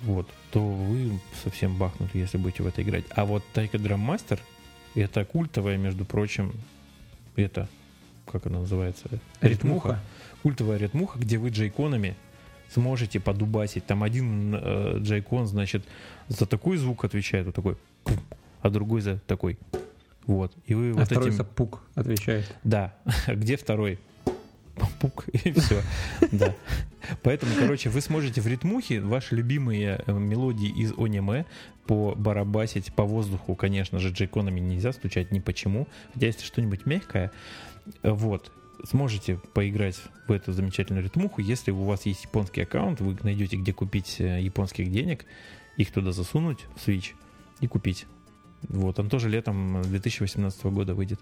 Вот. 0.03 0.29
То 0.53 0.61
вы 0.61 1.19
совсем 1.43 1.77
бахнуты, 1.77 2.19
если 2.19 2.39
будете 2.39 2.63
в 2.63 2.69
это 2.69 2.83
играть. 2.83 3.05
А 3.11 3.25
вот 3.25 3.43
Тайка 3.53 3.81
Драм 3.81 3.99
Мастер, 3.99 4.39
это 4.95 5.25
культовая, 5.25 5.77
между 5.77 6.05
прочим, 6.05 6.53
это, 7.35 7.69
как 8.31 8.47
она 8.47 8.61
называется? 8.61 9.09
Ритмуха. 9.41 10.01
Культовая 10.43 10.79
ритмуха, 10.79 11.19
где 11.19 11.39
вы 11.39 11.51
джейконами 11.51 12.17
сможете 12.73 13.21
подубасить. 13.21 13.87
Там 13.87 14.03
один 14.03 14.55
э, 14.55 14.99
джейкон, 14.99 15.47
значит, 15.47 15.85
за 16.29 16.47
такой 16.47 16.77
звук 16.77 17.05
отвечает, 17.05 17.47
вот 17.47 17.55
такой, 17.55 17.77
пум, 18.03 18.19
а 18.61 18.71
другой 18.71 19.01
за 19.01 19.19
такой. 19.27 19.59
Вот. 20.27 20.53
И 20.67 20.75
вы 20.75 20.91
А 20.91 20.95
вот 20.95 21.07
второй 21.07 21.29
этим... 21.29 21.37
за 21.37 21.45
пук 21.45 21.83
отвечает. 21.95 22.55
Да. 22.65 22.95
Где 23.29 23.57
второй? 23.57 23.99
пук, 25.01 25.27
и 25.33 25.53
все. 25.53 25.83
Да. 26.33 26.55
Поэтому, 27.23 27.53
короче, 27.59 27.91
вы 27.91 28.01
сможете 28.01 28.41
в 28.41 28.47
ритмухе 28.47 29.01
ваши 29.01 29.37
любимые 29.37 30.03
э, 30.07 30.13
мелодии 30.13 30.69
из 30.69 30.93
аниме 30.97 31.45
барабасить 31.87 32.95
по 32.95 33.05
воздуху, 33.05 33.55
конечно 33.55 33.99
же, 33.99 34.09
джейконами 34.09 34.59
нельзя 34.59 34.93
стучать 34.93 35.33
ни 35.33 35.39
почему. 35.39 35.87
Хотя 36.15 36.27
если 36.27 36.45
что-нибудь 36.45 36.87
мягкое, 36.87 37.31
вот, 38.03 38.51
сможете 38.85 39.39
поиграть 39.53 40.01
в 40.27 40.33
эту 40.33 40.53
замечательную 40.53 41.05
ритмуху. 41.05 41.41
Если 41.41 41.71
у 41.71 41.85
вас 41.85 42.07
есть 42.07 42.25
японский 42.25 42.63
аккаунт, 42.63 43.01
вы 43.01 43.17
найдете, 43.23 43.57
где 43.57 43.73
купить 43.73 44.21
э, 44.21 44.41
японских 44.41 44.91
денег, 44.91 45.25
их 45.77 45.93
туда 45.93 46.13
засунуть 46.13 46.67
в 46.77 46.89
Switch 46.89 47.13
и 47.61 47.67
купить. 47.67 48.07
Вот, 48.69 48.99
он 48.99 49.09
тоже 49.09 49.29
летом 49.29 49.83
2018 49.83 50.65
года 50.67 50.95
выйдет. 50.95 51.21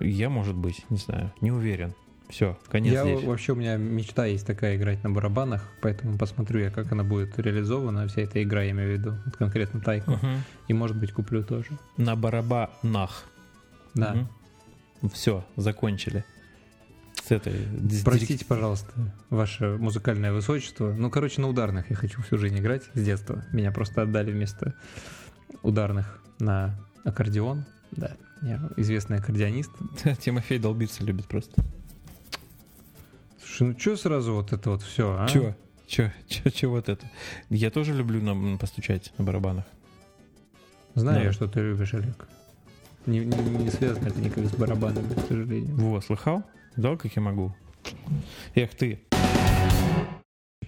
Я, 0.00 0.28
может 0.28 0.54
быть, 0.54 0.84
не 0.90 0.96
знаю, 0.96 1.32
не 1.40 1.50
уверен. 1.50 1.94
Все, 2.28 2.58
конец 2.70 2.94
я 2.94 3.04
речи. 3.04 3.26
вообще 3.26 3.52
у 3.52 3.56
меня 3.56 3.76
мечта 3.76 4.24
есть 4.24 4.46
такая 4.46 4.76
играть 4.76 5.04
на 5.04 5.10
барабанах, 5.10 5.68
поэтому 5.82 6.16
посмотрю 6.16 6.60
я, 6.60 6.70
как 6.70 6.90
она 6.90 7.04
будет 7.04 7.38
реализована, 7.38 8.08
вся 8.08 8.22
эта 8.22 8.42
игра, 8.42 8.62
я 8.62 8.70
имею 8.70 8.88
в 8.88 8.92
виду, 8.98 9.14
вот 9.26 9.36
конкретно 9.36 9.80
Тайку. 9.80 10.12
Мгм. 10.12 10.42
И 10.66 10.72
может 10.72 10.96
быть 10.96 11.12
куплю 11.12 11.44
тоже. 11.44 11.68
На 11.98 12.16
барабанах. 12.16 13.24
Да. 13.94 14.26
Все, 15.12 15.44
закончили. 15.56 16.24
С 17.22 17.30
этой... 17.30 17.54
с 17.90 18.02
Простите, 18.02 18.44
пожалуйста, 18.44 18.92
ваше 19.30 19.76
музыкальное 19.78 20.32
высочество. 20.32 20.92
Ну, 20.92 21.10
короче, 21.10 21.40
на 21.40 21.48
ударных 21.48 21.90
я 21.90 21.96
хочу 21.96 22.20
всю 22.22 22.38
жизнь 22.38 22.58
играть 22.58 22.84
с 22.94 23.02
детства. 23.02 23.44
Меня 23.52 23.70
просто 23.70 24.02
отдали 24.02 24.32
вместо 24.32 24.74
ударных 25.62 26.20
на 26.40 26.74
аккордеон. 27.04 27.64
Да, 27.92 28.16
я 28.42 28.60
известный 28.76 29.18
аккордеонист. 29.18 29.70
Тимофей 30.20 30.58
долбиться 30.58 31.04
любит 31.04 31.26
просто. 31.26 31.62
Слушай, 33.38 33.68
ну 33.68 33.78
что 33.78 33.96
сразу 33.96 34.34
вот 34.34 34.52
это 34.52 34.70
вот 34.70 34.82
все, 34.82 35.16
а? 35.18 35.28
Че? 35.28 35.56
Че? 35.86 36.12
Че? 36.26 36.50
Че 36.50 36.66
вот 36.68 36.88
это? 36.88 37.08
Я 37.50 37.70
тоже 37.70 37.92
люблю 37.92 38.20
нам 38.22 38.58
постучать 38.58 39.12
на 39.18 39.24
барабанах. 39.24 39.64
Знаю 40.94 41.18
Да. 41.18 41.24
я, 41.24 41.32
что 41.32 41.46
ты 41.48 41.60
любишь, 41.60 41.94
Олег. 41.94 42.26
Не, 43.06 43.20
не- 43.20 43.64
не 43.64 43.70
связано 43.70 44.08
это 44.08 44.20
никак 44.20 44.44
с 44.46 44.54
барабанами, 44.54 45.12
к 45.14 45.26
сожалению. 45.26 45.74
Во, 45.76 46.00
слыхал? 46.00 46.44
Да, 46.76 46.96
как 46.96 47.14
я 47.16 47.22
могу. 47.22 47.54
Эх 48.54 48.74
ты. 48.74 49.00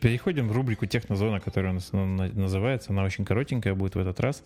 Переходим 0.01 0.49
в 0.49 0.53
рубрику 0.53 0.85
Технозона, 0.87 1.41
которая 1.41 1.70
у 1.72 1.74
нас 1.74 1.93
на- 1.93 2.05
на- 2.05 2.28
называется. 2.28 2.93
Она 2.93 3.05
очень 3.05 3.24
коротенькая 3.24 3.74
будет 3.74 3.95
в 3.95 3.99
этот 3.99 4.20
раз. 4.20 4.43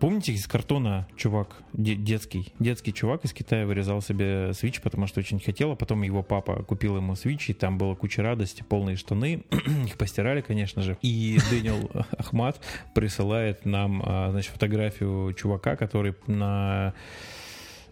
Помните, 0.00 0.32
из 0.32 0.46
картона 0.46 1.08
чувак, 1.16 1.62
де- 1.72 1.96
детский, 1.96 2.52
детский 2.60 2.92
чувак 2.94 3.24
из 3.24 3.32
Китая 3.32 3.66
вырезал 3.66 4.00
себе 4.00 4.52
свич, 4.54 4.80
потому 4.80 5.06
что 5.06 5.18
очень 5.20 5.40
хотел, 5.40 5.72
а 5.72 5.76
потом 5.76 6.02
его 6.02 6.22
папа 6.22 6.62
купил 6.62 6.96
ему 6.96 7.16
свич, 7.16 7.50
и 7.50 7.52
там 7.52 7.78
была 7.78 7.96
куча 7.96 8.22
радости, 8.22 8.62
полные 8.62 8.96
штаны, 8.96 9.42
их 9.86 9.96
постирали, 9.96 10.40
конечно 10.40 10.82
же. 10.82 10.96
И 11.02 11.38
Дэниел 11.50 11.90
Ахмат 12.18 12.60
присылает 12.94 13.64
нам, 13.64 14.02
а, 14.04 14.30
значит, 14.30 14.52
фотографию 14.52 15.32
чувака, 15.34 15.74
который 15.74 16.14
на 16.26 16.94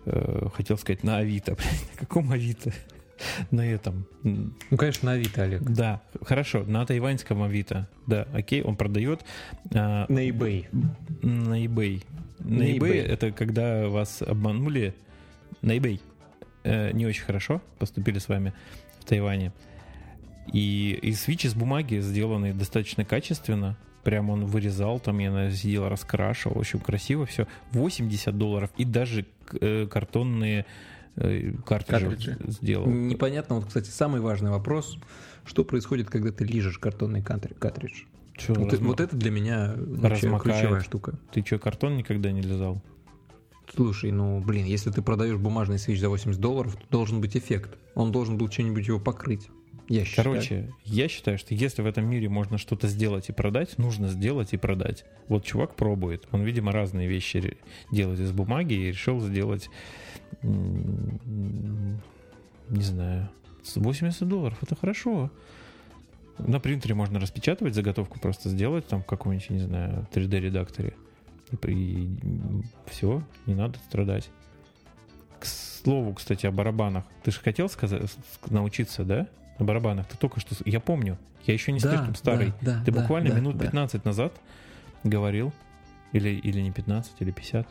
э, 0.04 0.48
хотел 0.54 0.78
сказать, 0.78 1.02
на 1.02 1.18
Авито. 1.18 1.54
Блин, 1.56 1.70
на 1.92 1.98
каком 1.98 2.30
Авито? 2.30 2.72
На 3.50 3.66
этом. 3.66 4.06
Ну, 4.22 4.52
конечно, 4.76 5.10
на 5.10 5.12
Авито, 5.16 5.42
Олег. 5.42 5.62
Да, 5.62 6.02
хорошо, 6.22 6.64
на 6.66 6.84
тайваньском 6.84 7.42
Авито. 7.42 7.88
Да, 8.06 8.26
окей, 8.32 8.62
он 8.62 8.76
продает 8.76 9.24
а, 9.74 10.06
На 10.08 10.28
eBay. 10.28 10.66
на 11.22 11.64
eBay. 11.64 12.04
На 12.38 12.58
На 12.58 12.62
eBay, 12.62 12.78
eBay. 12.78 13.02
это 13.02 13.32
когда 13.32 13.88
вас 13.88 14.22
обманули 14.22 14.94
на 15.62 15.76
eBay. 15.76 16.00
Э, 16.64 16.92
не 16.92 17.06
очень 17.06 17.24
хорошо 17.24 17.62
поступили 17.78 18.18
с 18.18 18.28
вами 18.28 18.52
в 19.00 19.04
Тайване. 19.04 19.52
И, 20.52 20.98
и 21.02 21.12
свич 21.12 21.44
из 21.44 21.54
бумаги 21.54 21.98
сделанный 22.00 22.52
достаточно 22.52 23.04
качественно. 23.04 23.76
Прям 24.04 24.30
он 24.30 24.44
вырезал, 24.46 25.00
там 25.00 25.18
я 25.18 25.32
наверное, 25.32 25.56
сидел, 25.56 25.88
раскрашивал. 25.88 26.56
В 26.56 26.60
общем, 26.60 26.78
красиво 26.78 27.26
все. 27.26 27.48
80 27.72 28.36
долларов. 28.38 28.70
И 28.76 28.84
даже 28.84 29.26
э, 29.60 29.86
картонные 29.90 30.66
картриджи, 31.16 32.06
Картриджи. 32.10 32.38
сделал. 32.48 32.86
Непонятно, 32.86 33.56
вот, 33.56 33.66
кстати, 33.66 33.88
самый 33.88 34.20
важный 34.20 34.50
вопрос. 34.50 34.98
Что 35.44 35.64
происходит, 35.64 36.10
когда 36.10 36.30
ты 36.32 36.44
лижешь 36.44 36.78
картонный 36.78 37.22
картридж? 37.22 38.02
Чё, 38.36 38.52
Вот, 38.54 38.72
разма- 38.72 38.88
вот 38.88 39.00
это 39.00 39.16
для 39.16 39.30
меня 39.30 39.74
вообще 39.76 40.26
Размокает. 40.26 40.56
ключевая 40.58 40.80
штука. 40.82 41.18
Ты 41.32 41.42
что, 41.44 41.58
картон 41.58 41.96
никогда 41.96 42.30
не 42.32 42.42
лизал? 42.42 42.82
Слушай, 43.74 44.12
ну, 44.12 44.40
блин, 44.40 44.66
если 44.66 44.90
ты 44.90 45.02
продаешь 45.02 45.36
бумажный 45.38 45.78
свич 45.78 46.00
за 46.00 46.08
80 46.08 46.40
долларов, 46.40 46.76
то 46.76 46.82
должен 46.90 47.20
быть 47.20 47.36
эффект. 47.36 47.76
Он 47.94 48.12
должен 48.12 48.36
был 48.38 48.50
что-нибудь 48.50 48.86
его 48.86 49.00
покрыть. 49.00 49.48
Я 49.88 50.04
считаю. 50.04 50.24
Короче, 50.24 50.72
я 50.84 51.08
считаю, 51.08 51.38
что 51.38 51.54
если 51.54 51.82
в 51.82 51.86
этом 51.86 52.08
мире 52.08 52.28
можно 52.28 52.58
что-то 52.58 52.88
сделать 52.88 53.28
и 53.28 53.32
продать, 53.32 53.78
нужно 53.78 54.08
сделать 54.08 54.52
и 54.52 54.56
продать. 54.56 55.04
Вот 55.28 55.44
чувак 55.44 55.76
пробует. 55.76 56.26
Он, 56.32 56.42
видимо, 56.42 56.72
разные 56.72 57.06
вещи 57.06 57.56
делает 57.92 58.18
из 58.18 58.32
бумаги 58.32 58.74
и 58.74 58.88
решил 58.88 59.20
сделать, 59.20 59.70
не 60.42 62.00
знаю, 62.68 63.28
с 63.62 63.76
80 63.76 64.26
долларов. 64.26 64.58
Это 64.60 64.74
хорошо. 64.74 65.30
На 66.38 66.58
принтере 66.60 66.94
можно 66.94 67.20
распечатывать 67.20 67.74
заготовку, 67.74 68.18
просто 68.18 68.48
сделать 68.48 68.86
там 68.86 69.02
в 69.02 69.06
каком-нибудь, 69.06 69.50
не 69.50 69.60
знаю, 69.60 70.06
3D-редакторе. 70.12 70.94
И, 71.64 72.08
все, 72.86 73.22
не 73.46 73.54
надо 73.54 73.78
страдать. 73.88 74.30
К 75.38 75.46
слову, 75.46 76.12
кстати, 76.14 76.44
о 76.46 76.50
барабанах. 76.50 77.04
Ты 77.22 77.30
же 77.30 77.38
хотел 77.38 77.68
сказать, 77.68 78.10
научиться, 78.50 79.04
да? 79.04 79.28
На 79.58 79.64
барабанах. 79.64 80.06
Ты 80.06 80.16
только 80.16 80.40
что... 80.40 80.54
Я 80.64 80.80
помню. 80.80 81.18
Я 81.46 81.54
еще 81.54 81.72
не 81.72 81.80
Да, 81.80 81.90
слишком 81.90 82.14
старый. 82.14 82.52
да, 82.60 82.78
да, 82.78 82.84
Ты 82.84 82.92
да, 82.92 83.00
буквально 83.00 83.30
да, 83.30 83.36
минут 83.36 83.56
да. 83.56 83.66
15 83.66 84.04
назад 84.04 84.34
говорил. 85.04 85.52
Или, 86.12 86.30
или 86.30 86.60
не 86.60 86.70
15, 86.72 87.12
или 87.20 87.30
50. 87.30 87.68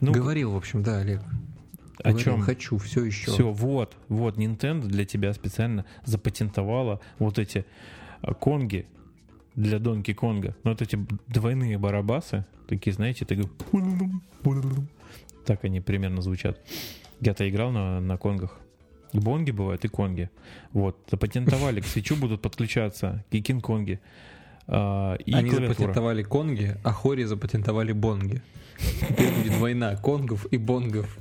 Ну, 0.00 0.12
Говорил, 0.12 0.52
в 0.52 0.56
общем, 0.56 0.82
да, 0.82 0.98
Олег. 0.98 1.20
о 1.98 2.10
Говорил, 2.10 2.18
чем? 2.18 2.40
Хочу, 2.42 2.78
все 2.78 3.04
еще. 3.04 3.30
Все, 3.30 3.50
вот, 3.50 3.96
вот, 4.08 4.36
Nintendo 4.36 4.82
для 4.82 5.04
тебя 5.04 5.32
специально 5.32 5.84
запатентовала 6.04 7.00
вот 7.18 7.38
эти 7.38 7.64
а, 8.22 8.34
конги 8.34 8.86
для 9.54 9.78
Донки 9.78 10.12
Конга. 10.12 10.56
Ну, 10.64 10.70
вот 10.72 10.82
эти 10.82 10.98
двойные 11.28 11.78
барабасы, 11.78 12.44
такие, 12.68 12.92
знаете, 12.92 13.24
такие... 13.24 13.48
Так 15.44 15.64
они 15.64 15.80
примерно 15.80 16.22
звучат. 16.22 16.60
Я-то 17.20 17.48
играл 17.48 17.70
на, 17.70 18.00
на 18.00 18.16
конгах. 18.16 18.58
И 19.14 19.18
бонги 19.18 19.50
бывают, 19.52 19.84
и 19.84 19.88
конги. 19.88 20.28
Вот, 20.72 20.98
запатентовали, 21.10 21.80
к 21.80 21.86
свечу 21.86 22.16
будут 22.16 22.42
подключаться 22.42 23.24
и 23.30 23.40
кинг-конги. 23.40 24.00
а, 24.66 25.14
и 25.14 25.32
Они 25.32 25.48
клавиатура. 25.50 25.68
запатентовали 25.68 26.22
конги, 26.24 26.76
а 26.84 26.90
Хори 26.92 27.24
запатентовали 27.24 27.92
бонги. 27.92 28.42
Теперь 29.08 29.32
будет 29.32 29.56
война 29.58 29.96
конгов 29.96 30.46
и 30.52 30.56
бонгов. 30.58 31.16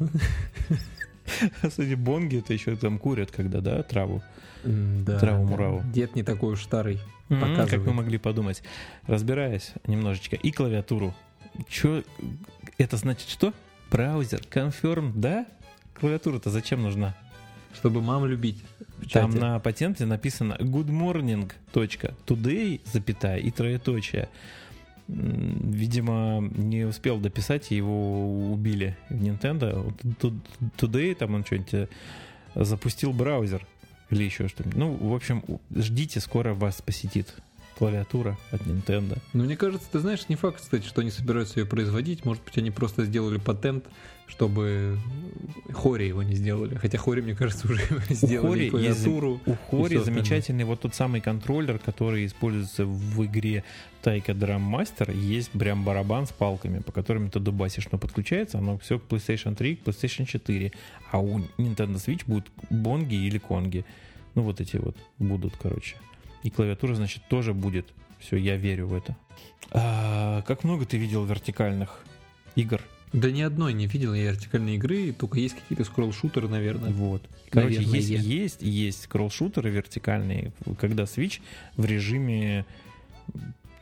Кстати, 1.61 1.93
бонги 1.93 2.39
это 2.39 2.53
еще 2.53 2.75
там 2.75 2.97
курят, 2.99 3.31
когда, 3.31 3.61
да, 3.61 3.83
траву. 3.83 4.21
Да, 4.63 5.19
Траву-мураву. 5.19 5.81
да. 5.81 5.91
Дед 5.91 6.15
не 6.15 6.23
такой 6.23 6.53
уж 6.53 6.63
старый. 6.63 6.99
Как 7.29 7.71
вы 7.73 7.93
могли 7.93 8.17
подумать. 8.17 8.63
Разбираясь 9.07 9.73
немножечко. 9.87 10.35
И 10.35 10.51
клавиатуру. 10.51 11.13
Че, 11.69 12.03
это 12.77 12.97
значит 12.97 13.29
что? 13.29 13.53
Браузер, 13.91 14.39
confirm, 14.49 15.11
да? 15.15 15.45
Клавиатура-то 15.99 16.49
зачем 16.49 16.81
нужна? 16.81 17.15
Чтобы 17.73 18.01
мам 18.01 18.25
любить. 18.25 18.63
Там 19.11 19.31
чате. 19.31 19.43
на 19.43 19.59
патенте 19.59 20.05
написано 20.05 20.57
good 20.59 20.87
morning, 20.87 21.51
точка, 21.71 22.13
today, 22.25 22.81
запятая, 22.85 23.37
и 23.37 23.51
троеточие. 23.51 24.29
Видимо, 25.07 26.39
не 26.55 26.85
успел 26.85 27.19
дописать, 27.19 27.71
и 27.71 27.75
его 27.75 28.51
убили 28.51 28.97
в 29.09 29.21
Nintendo. 29.21 29.93
Today 30.77 31.13
там 31.15 31.35
он 31.35 31.43
что-нибудь 31.43 31.73
э, 31.73 31.87
запустил 32.55 33.11
браузер 33.11 33.67
или 34.09 34.23
еще 34.23 34.47
что-нибудь. 34.47 34.77
Ну, 34.77 34.93
в 34.93 35.13
общем, 35.13 35.43
ждите, 35.75 36.19
скоро 36.21 36.53
вас 36.53 36.81
посетит 36.81 37.35
клавиатура 37.77 38.37
от 38.51 38.61
Nintendo. 38.61 39.17
Но 39.33 39.43
мне 39.43 39.57
кажется, 39.57 39.87
ты 39.91 39.99
знаешь, 39.99 40.29
не 40.29 40.35
факт, 40.35 40.61
кстати, 40.61 40.85
что 40.85 41.01
они 41.01 41.11
собираются 41.11 41.59
ее 41.59 41.65
производить. 41.65 42.23
Может 42.23 42.43
быть, 42.43 42.57
они 42.57 42.71
просто 42.71 43.05
сделали 43.05 43.39
патент, 43.39 43.85
чтобы 44.33 44.97
Хори 45.71 46.07
его 46.07 46.23
не 46.23 46.33
сделали. 46.33 46.73
Хотя 46.75 46.97
Хори, 46.97 47.21
мне 47.21 47.35
кажется, 47.35 47.67
уже 47.71 47.83
сделали 48.09 48.47
Хори 48.47 48.59
есть 48.61 48.71
клавиатуру. 48.71 49.39
У 49.45 49.53
Хори 49.53 49.83
остальное. 49.83 50.03
замечательный 50.03 50.63
вот 50.63 50.81
тот 50.81 50.95
самый 50.95 51.21
контроллер, 51.21 51.77
который 51.77 52.25
используется 52.25 52.85
в 52.85 53.25
игре 53.25 53.63
Taika 54.03 54.33
Drum 54.33 54.71
Master. 54.71 55.15
Есть 55.15 55.51
прям 55.51 55.83
барабан 55.83 56.25
с 56.25 56.31
палками, 56.31 56.79
по 56.79 56.91
которым 56.91 57.29
ты 57.29 57.39
дубасишь, 57.39 57.87
но 57.91 57.99
подключается 57.99 58.57
оно 58.57 58.79
все 58.79 58.97
к 58.97 59.03
PlayStation 59.03 59.55
3, 59.55 59.75
к 59.75 59.83
PlayStation 59.83 60.25
4. 60.25 60.71
А 61.11 61.19
у 61.19 61.39
Nintendo 61.57 61.95
Switch 61.95 62.23
будут 62.25 62.49
бонги 62.71 63.15
или 63.15 63.37
конги. 63.37 63.85
Ну 64.33 64.41
вот 64.41 64.61
эти 64.61 64.77
вот 64.77 64.97
будут, 65.19 65.53
короче. 65.61 65.95
И 66.41 66.49
клавиатура, 66.49 66.95
значит, 66.95 67.21
тоже 67.29 67.53
будет. 67.53 67.85
Все, 68.19 68.37
я 68.37 68.57
верю 68.57 68.87
в 68.87 68.95
это. 68.95 69.15
А, 69.69 70.41
как 70.41 70.63
много 70.63 70.85
ты 70.85 70.97
видел 70.97 71.23
вертикальных 71.23 72.03
игр 72.55 72.81
Да 73.13 73.31
ни 73.31 73.41
одной 73.41 73.73
не 73.73 73.85
видел 73.87 74.13
я 74.13 74.31
вертикальной 74.31 74.75
игры, 74.75 75.13
только 75.13 75.39
есть 75.39 75.55
какие-то 75.55 75.83
скролл-шутеры, 75.83 76.47
наверное. 76.47 76.91
Вот. 76.91 77.21
Короче, 77.49 77.75
Наверное. 77.75 77.99
есть, 77.99 78.09
есть, 78.09 78.61
есть 78.61 79.03
скролл-шутеры 79.03 79.69
вертикальные, 79.69 80.51
когда 80.79 81.03
Switch 81.03 81.39
в 81.77 81.85
режиме 81.85 82.65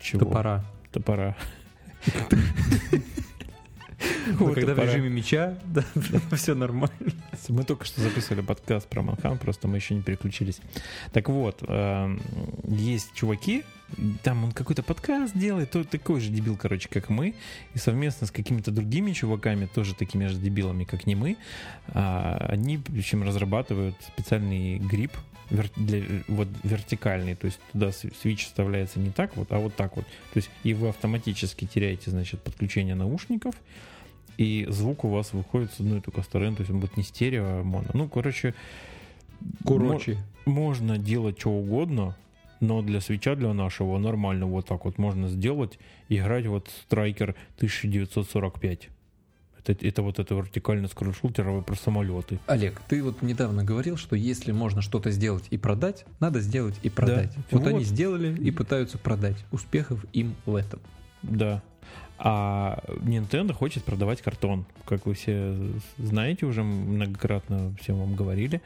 чего? 0.02 0.26
Топора. 0.26 0.66
Топора. 0.92 1.38
Вот 4.34 4.56
когда 4.56 4.74
в 4.74 4.80
режиме 4.80 5.10
меча, 5.10 5.58
да, 5.66 5.84
все 6.36 6.56
нормально. 6.56 6.92
Мы 7.50 7.64
только 7.64 7.86
что 7.86 8.02
записывали 8.02 8.42
подкаст 8.42 8.88
про 8.88 9.02
Манхан, 9.02 9.38
просто 9.38 9.68
мы 9.68 9.78
еще 9.78 9.94
не 9.94 10.02
переключились. 10.02 10.60
Так 11.12 11.30
вот, 11.30 11.64
эм, 11.68 12.20
есть 12.68 13.14
чуваки, 13.14 13.64
там 14.24 14.44
он 14.44 14.52
какой-то 14.52 14.84
подкаст 14.84 15.38
делает, 15.38 15.72
то- 15.72 15.84
такой 15.84 16.20
же 16.22 16.30
дебил, 16.30 16.58
короче, 16.58 16.90
как 16.90 17.10
мы, 17.10 17.34
и 17.74 17.78
совместно 17.78 18.28
с 18.28 18.32
какими-то 18.32 18.72
другими 18.72 19.12
чуваками, 19.12 19.66
тоже 19.66 19.96
такими 19.96 20.28
же 20.28 20.38
дебилами, 20.38 20.84
как 20.84 21.06
не 21.08 21.16
мы, 21.16 21.38
а, 21.90 22.48
они, 22.50 22.80
общем, 22.98 23.24
разрабатывают 23.24 23.96
специальный 24.16 24.78
грипп, 24.80 25.12
вер- 25.50 25.72
для, 25.76 26.04
вот 26.28 26.48
вертикальный, 26.64 27.36
то 27.36 27.46
есть 27.46 27.60
туда 27.74 27.92
свич 27.92 28.46
вставляется 28.46 29.00
не 29.00 29.10
так 29.12 29.36
вот, 29.36 29.52
а 29.52 29.60
вот 29.60 29.76
так 29.76 29.96
вот. 29.98 30.06
То 30.06 30.38
есть 30.38 30.50
и 30.64 30.74
вы 30.74 30.90
автоматически 30.90 31.66
теряете, 31.66 32.12
значит, 32.12 32.42
подключение 32.42 32.96
наушников, 32.96 33.56
и 34.38 34.66
звук 34.70 35.04
у 35.04 35.10
вас 35.10 35.34
выходит 35.34 35.72
с 35.74 35.80
одной 35.82 36.02
только 36.02 36.22
стороны, 36.24 36.56
то 36.56 36.62
есть 36.62 36.72
он 36.72 36.80
будет 36.80 36.98
не 36.98 37.04
стерео, 37.04 37.44
а 37.60 37.64
моно. 37.64 37.90
Ну, 37.94 38.08
короче, 38.10 38.56
Короче. 39.66 40.18
мо- 40.46 40.52
можно 40.54 40.98
делать 40.98 41.40
что 41.40 41.52
угодно, 41.52 42.16
но 42.62 42.82
для 42.82 43.02
свеча 43.02 43.36
для 43.36 43.54
нашего 43.54 43.98
нормально 43.98 44.46
вот 44.46 44.68
так 44.68 44.86
вот 44.86 44.98
можно 44.98 45.28
сделать, 45.28 45.78
играть 46.08 46.46
вот 46.46 46.70
Striker 46.90 47.36
1945. 47.58 48.90
Это, 49.64 49.88
это 49.88 50.02
вот 50.02 50.18
это 50.18 50.34
вертикальный 50.34 50.88
скролл-шутеровый 50.88 51.64
про 51.64 51.76
самолеты. 51.76 52.40
Олег, 52.48 52.82
ты 52.88 53.04
вот 53.04 53.22
недавно 53.22 53.64
говорил, 53.64 53.98
что 53.98 54.16
если 54.16 54.52
можно 54.52 54.82
что-то 54.82 55.12
сделать 55.12 55.44
и 55.52 55.58
продать, 55.58 56.06
надо 56.20 56.40
сделать 56.40 56.76
и 56.82 56.90
продать. 56.90 57.36
Вот, 57.52 57.62
Вот. 57.62 57.68
они 57.68 57.84
сделали 57.84 58.36
и 58.36 58.50
пытаются 58.50 58.98
продать. 58.98 59.38
Успехов 59.52 60.04
им 60.14 60.36
в 60.46 60.56
этом. 60.56 60.80
Да. 61.22 61.62
А 62.24 62.84
Nintendo 63.02 63.52
хочет 63.52 63.84
продавать 63.84 64.22
картон. 64.22 64.66
Как 64.86 65.08
вы 65.08 65.16
все 65.16 65.56
знаете, 65.98 66.46
уже 66.46 66.62
многократно 66.62 67.74
всем 67.82 67.98
вам 67.98 68.16
говорили. 68.16 68.62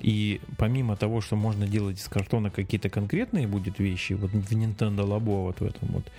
И 0.00 0.40
помимо 0.56 0.96
того, 0.96 1.20
что 1.20 1.36
можно 1.36 1.68
делать 1.68 1.98
из 2.00 2.08
картона 2.08 2.50
какие-то 2.50 2.88
конкретные 2.90 3.46
будет 3.46 3.78
вещи, 3.78 4.14
вот 4.14 4.30
в 4.32 4.52
Nintendo 4.52 5.06
Labo 5.06 5.44
вот 5.44 5.60
в 5.60 5.64
этом 5.64 5.88
вот, 5.90 6.10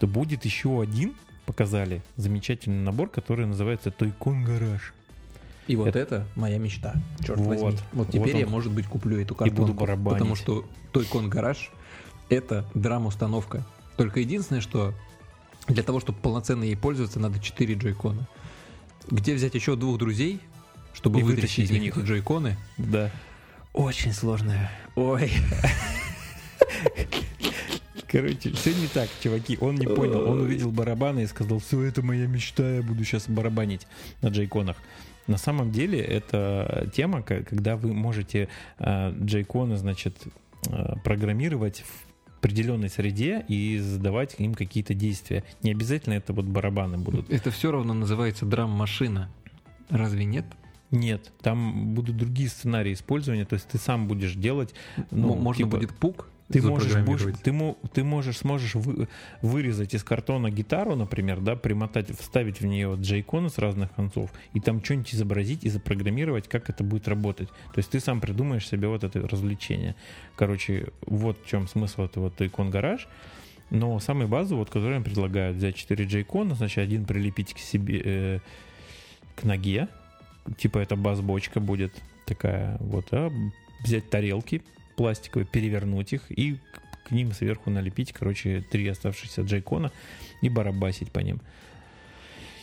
то 0.00 0.06
будет 0.06 0.46
еще 0.46 0.80
один, 0.80 1.12
показали, 1.44 2.00
замечательный 2.16 2.82
набор, 2.82 3.10
который 3.10 3.44
называется 3.46 3.90
Toy-Con 3.90 4.46
Garage. 4.46 4.80
И 5.66 5.76
вот 5.76 5.88
Это- 5.88 5.98
это, 5.98 6.26
моя 6.36 6.56
мечта. 6.58 6.94
Черт 7.20 7.38
Вот. 7.38 7.48
возьми. 7.60 7.78
Вот 7.92 8.08
теперь 8.08 8.20
Вот 8.20 8.34
он. 8.34 8.40
я, 8.40 8.46
может 8.46 8.72
быть, 8.72 8.86
куплю 8.86 9.20
эту 9.20 9.34
И 9.34 9.36
картонку. 9.36 9.62
буду 9.62 9.74
барабанить. 9.74 10.18
Потому 10.18 10.36
что 10.36 10.64
Тойкон 10.92 11.28
Гараж 11.28 11.70
это 12.30 12.64
драм-установка. 12.74 13.64
Только 13.98 14.20
единственное, 14.20 14.60
что 14.62 14.92
для 15.68 15.82
того, 15.82 16.00
чтобы 16.00 16.18
полноценно 16.18 16.64
ей 16.64 16.76
пользоваться, 16.76 17.18
надо 17.20 17.38
4 17.38 17.74
джойкона. 17.74 18.28
Где 19.10 19.34
взять 19.34 19.54
еще 19.54 19.76
двух 19.76 19.98
друзей, 19.98 20.40
чтобы 20.92 21.20
И 21.20 21.22
вытащить 21.22 21.70
из 21.70 21.78
них 21.78 21.96
джойконы? 21.96 22.56
Да. 22.78 23.10
Очень 23.72 24.12
сложно. 24.12 24.70
Ой. 24.94 25.30
Короче, 28.08 28.52
все 28.52 28.72
не 28.72 28.86
так, 28.86 29.08
чуваки. 29.20 29.58
Он 29.60 29.74
не 29.74 29.86
понял. 29.86 30.28
Он 30.28 30.42
увидел 30.42 30.70
барабаны 30.70 31.24
и 31.24 31.26
сказал, 31.26 31.58
все, 31.58 31.82
это 31.82 32.00
моя 32.00 32.26
мечта, 32.26 32.76
я 32.76 32.82
буду 32.82 33.04
сейчас 33.04 33.28
барабанить 33.28 33.88
на 34.22 34.28
джейконах. 34.28 34.76
На 35.26 35.36
самом 35.36 35.72
деле 35.72 35.98
это 36.00 36.88
тема, 36.94 37.22
когда 37.22 37.76
вы 37.76 37.92
можете 37.92 38.48
э, 38.78 39.12
джейконы, 39.18 39.76
значит, 39.76 40.16
э, 40.68 40.94
программировать 41.02 41.82
в 41.82 42.13
определенной 42.44 42.90
среде 42.90 43.42
и 43.48 43.78
задавать 43.78 44.34
им 44.38 44.54
какие-то 44.54 44.92
действия. 44.92 45.44
Не 45.62 45.70
обязательно 45.70 46.12
это 46.12 46.34
вот 46.34 46.44
барабаны 46.44 46.98
будут. 46.98 47.30
Это 47.30 47.50
все 47.50 47.72
равно 47.72 47.94
называется 47.94 48.44
драм-машина. 48.44 49.30
Разве 49.88 50.26
нет? 50.26 50.44
Нет, 50.90 51.32
там 51.40 51.94
будут 51.94 52.18
другие 52.18 52.50
сценарии 52.50 52.92
использования, 52.92 53.46
то 53.46 53.54
есть 53.54 53.66
ты 53.68 53.78
сам 53.78 54.06
будешь 54.06 54.34
делать. 54.34 54.74
ну, 55.10 55.34
Можно 55.34 55.64
типа, 55.64 55.76
будет 55.78 55.94
пук 55.94 56.28
Ты 56.48 56.60
можешь, 56.60 56.92
запрограммировать. 56.92 57.42
ты, 57.42 57.74
ты 57.92 58.04
можешь, 58.04 58.38
сможешь 58.38 58.74
вы- 58.74 59.08
вырезать 59.40 59.94
из 59.94 60.04
картона 60.04 60.50
гитару, 60.50 60.94
например, 60.94 61.40
да, 61.40 61.56
примотать, 61.56 62.10
вставить 62.18 62.60
в 62.60 62.66
нее 62.66 62.96
джейконы 63.00 63.48
с 63.48 63.56
разных 63.58 63.92
концов, 63.94 64.30
и 64.52 64.60
там 64.60 64.84
что-нибудь 64.84 65.14
изобразить 65.14 65.64
и 65.64 65.70
запрограммировать, 65.70 66.48
как 66.48 66.68
это 66.68 66.84
будет 66.84 67.08
работать. 67.08 67.48
То 67.48 67.78
есть 67.78 67.90
ты 67.90 68.00
сам 68.00 68.20
придумаешь 68.20 68.68
себе 68.68 68.88
вот 68.88 69.04
это 69.04 69.26
развлечение. 69.26 69.94
Короче, 70.36 70.88
вот 71.06 71.38
в 71.42 71.48
чем 71.48 71.66
смысл 71.66 72.02
этого 72.02 72.28
Toycon 72.28 72.68
гараж. 72.68 73.08
Но 73.70 73.98
самый 73.98 74.26
базовый, 74.26 74.60
вот, 74.60 74.68
который 74.70 74.98
я 74.98 75.00
предлагаю, 75.00 75.54
взять 75.54 75.76
4 75.76 76.04
джейкона, 76.04 76.54
значит, 76.54 76.78
один 76.78 77.06
прилепить 77.06 77.54
к 77.54 77.58
себе, 77.58 78.02
э, 78.04 78.38
к 79.34 79.44
ноге, 79.44 79.88
типа 80.58 80.78
это 80.78 80.94
бас-бочка 80.96 81.60
будет 81.60 81.94
такая, 82.26 82.76
вот, 82.80 83.06
а 83.12 83.32
взять 83.82 84.10
тарелки 84.10 84.62
пластиковые, 84.96 85.46
перевернуть 85.46 86.12
их 86.12 86.22
и 86.30 86.58
к- 87.04 87.10
ним 87.10 87.32
сверху 87.32 87.70
налепить, 87.70 88.12
короче, 88.12 88.64
три 88.70 88.88
оставшихся 88.88 89.42
джейкона 89.42 89.92
и 90.40 90.48
барабасить 90.48 91.10
по 91.12 91.20
ним. 91.20 91.40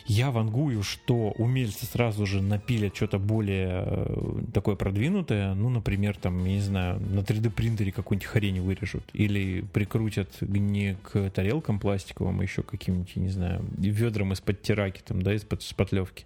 Я 0.06 0.32
вангую, 0.32 0.82
что 0.82 1.30
умельцы 1.38 1.86
сразу 1.86 2.26
же 2.26 2.42
напилят 2.42 2.96
что-то 2.96 3.20
более 3.20 3.84
э, 3.86 4.42
такое 4.52 4.74
продвинутое, 4.74 5.54
ну, 5.54 5.68
например, 5.68 6.16
там, 6.16 6.44
я 6.44 6.54
не 6.54 6.60
знаю, 6.60 6.98
на 6.98 7.20
3D 7.20 7.50
принтере 7.50 7.92
какую-нибудь 7.92 8.26
хрень 8.26 8.60
вырежут, 8.60 9.04
или 9.12 9.60
прикрутят 9.72 10.40
не 10.40 10.96
к 11.04 11.30
тарелкам 11.30 11.78
пластиковым, 11.78 12.40
а 12.40 12.42
еще 12.42 12.64
каким-нибудь, 12.64 13.14
не 13.14 13.30
знаю, 13.30 13.64
ведрам 13.78 14.32
из-под 14.32 14.60
тираки, 14.62 15.00
там, 15.06 15.22
да, 15.22 15.34
из-под 15.34 15.62
шпатлевки. 15.62 16.24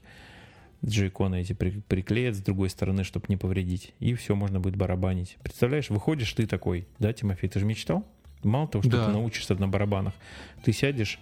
Джейконы 0.84 1.40
эти 1.40 1.52
при- 1.52 1.80
приклеят 1.80 2.36
с 2.36 2.40
другой 2.40 2.70
стороны, 2.70 3.02
чтобы 3.04 3.26
не 3.28 3.36
повредить. 3.36 3.94
И 3.98 4.14
все, 4.14 4.34
можно 4.34 4.60
будет 4.60 4.76
барабанить. 4.76 5.36
Представляешь, 5.42 5.90
выходишь 5.90 6.32
ты 6.32 6.46
такой, 6.46 6.86
да, 6.98 7.12
Тимофей, 7.12 7.48
ты 7.48 7.58
же 7.60 7.66
мечтал? 7.66 8.04
Мало 8.42 8.68
того, 8.68 8.82
что 8.82 8.90
Да. 8.92 9.06
ты 9.06 9.12
научишься 9.12 9.54
на 9.56 9.66
барабанах, 9.68 10.14
ты 10.62 10.72
сядешь 10.72 11.18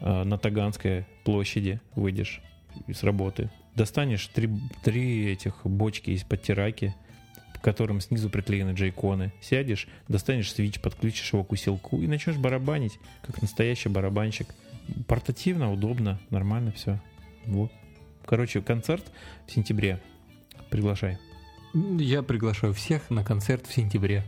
э, 0.00 0.24
на 0.24 0.38
Таганской 0.38 1.06
площади, 1.24 1.80
выйдешь 1.94 2.40
с 2.92 3.02
работы, 3.02 3.50
достанешь 3.74 4.26
три, 4.28 4.48
три 4.84 5.30
этих 5.32 5.60
бочки 5.64 6.10
из-под 6.10 6.42
тираки, 6.42 6.94
к 7.54 7.60
которым 7.62 8.00
снизу 8.00 8.30
приклеены 8.30 8.70
джейконы, 8.70 9.32
сядешь, 9.40 9.88
достанешь 10.08 10.52
свич, 10.52 10.80
подключишь 10.80 11.32
его 11.32 11.42
к 11.44 11.52
усилку 11.52 11.98
и 12.00 12.06
начнешь 12.06 12.36
барабанить, 12.36 12.98
как 13.22 13.42
настоящий 13.42 13.88
барабанщик. 13.88 14.54
Портативно, 15.06 15.72
удобно, 15.72 16.18
нормально 16.30 16.72
все. 16.72 16.98
Вот. 17.46 17.70
Короче, 18.30 18.62
концерт 18.62 19.04
в 19.48 19.50
сентябре. 19.50 20.00
Приглашай. 20.70 21.18
Я 21.74 22.22
приглашаю 22.22 22.72
всех 22.72 23.10
на 23.10 23.24
концерт 23.24 23.66
в 23.66 23.74
сентябре. 23.74 24.22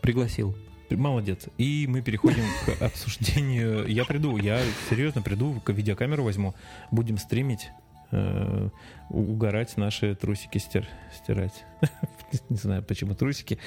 Пригласил. 0.00 0.56
Молодец. 0.88 1.48
И 1.58 1.84
мы 1.86 2.00
переходим 2.00 2.44
к 2.64 2.80
обсуждению. 2.82 3.86
Я 3.86 4.06
приду, 4.06 4.38
я 4.38 4.58
серьезно 4.88 5.20
приду, 5.20 5.60
видеокамеру 5.66 6.24
возьму. 6.24 6.54
Будем 6.90 7.18
стримить, 7.18 7.68
э, 8.10 8.70
угорать, 9.10 9.76
наши 9.76 10.14
трусики 10.14 10.56
стир, 10.56 10.88
стирать. 11.14 11.66
Не 12.48 12.56
знаю, 12.56 12.82
почему 12.82 13.14
трусики, 13.14 13.58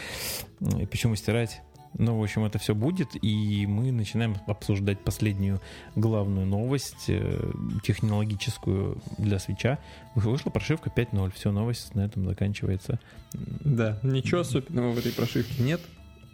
и 0.80 0.88
почему 0.88 1.16
стирать. 1.16 1.62
Ну, 1.98 2.20
в 2.20 2.24
общем, 2.24 2.44
это 2.44 2.60
все 2.60 2.76
будет, 2.76 3.12
и 3.22 3.66
мы 3.68 3.92
начинаем 3.92 4.36
обсуждать 4.48 5.00
последнюю 5.00 5.62
главную 5.96 6.46
новость, 6.46 7.06
э, 7.08 7.52
технологическую 7.84 9.02
для 9.18 9.40
свеча. 9.40 9.80
Вышла 10.14 10.50
прошивка 10.50 10.90
5.0, 10.90 11.32
все, 11.34 11.52
новость 11.52 11.96
на 11.96 12.02
этом 12.02 12.26
заканчивается. 12.26 13.00
Да, 13.34 14.00
ничего 14.04 14.42
особенного 14.42 14.92
в 14.92 14.98
этой 14.98 15.14
прошивке 15.14 15.64
нет. 15.64 15.82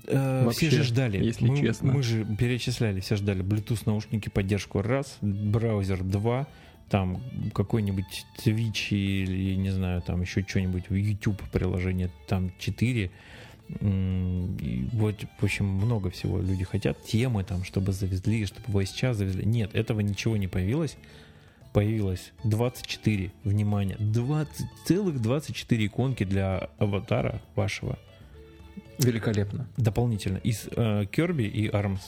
Э, 0.07 0.45
Вообще, 0.45 0.67
все 0.67 0.77
же 0.77 0.83
ждали. 0.83 1.23
если 1.23 1.45
мы, 1.47 1.59
честно. 1.59 1.93
мы 1.93 2.01
же 2.01 2.25
перечисляли, 2.25 2.99
все 2.99 3.15
ждали. 3.15 3.43
Bluetooth 3.43 3.83
наушники 3.85 4.29
поддержку 4.29 4.81
раз, 4.81 5.17
браузер 5.21 6.03
2, 6.03 6.47
там 6.89 7.21
какой-нибудь 7.53 8.25
Twitch 8.43 8.89
или, 8.89 9.55
не 9.55 9.69
знаю, 9.69 10.01
там 10.01 10.21
еще 10.21 10.41
что-нибудь, 10.41 10.85
YouTube 10.89 11.41
приложение, 11.51 12.09
там 12.27 12.51
4. 12.57 13.11
Вот, 13.79 15.15
в 15.39 15.43
общем, 15.43 15.65
много 15.65 16.09
всего 16.09 16.39
люди 16.39 16.63
хотят. 16.63 17.01
Темы 17.03 17.43
там, 17.43 17.63
чтобы 17.63 17.91
завезли, 17.93 18.45
чтобы 18.45 18.81
VSChat 18.81 19.13
завезли. 19.13 19.45
Нет, 19.45 19.73
этого 19.75 20.01
ничего 20.01 20.37
не 20.37 20.47
появилось. 20.47 20.97
Появилось 21.73 22.33
24, 22.43 23.31
внимание, 23.45 23.95
20, 23.97 24.65
целых 24.85 25.21
24 25.21 25.85
иконки 25.85 26.25
для 26.25 26.69
аватара 26.77 27.41
вашего 27.55 27.97
Великолепно. 28.97 29.67
дополнительно 29.77 30.37
из 30.37 30.67
э, 30.67 31.03
Kirby 31.05 31.47
и 31.47 31.69
Arms. 31.69 32.01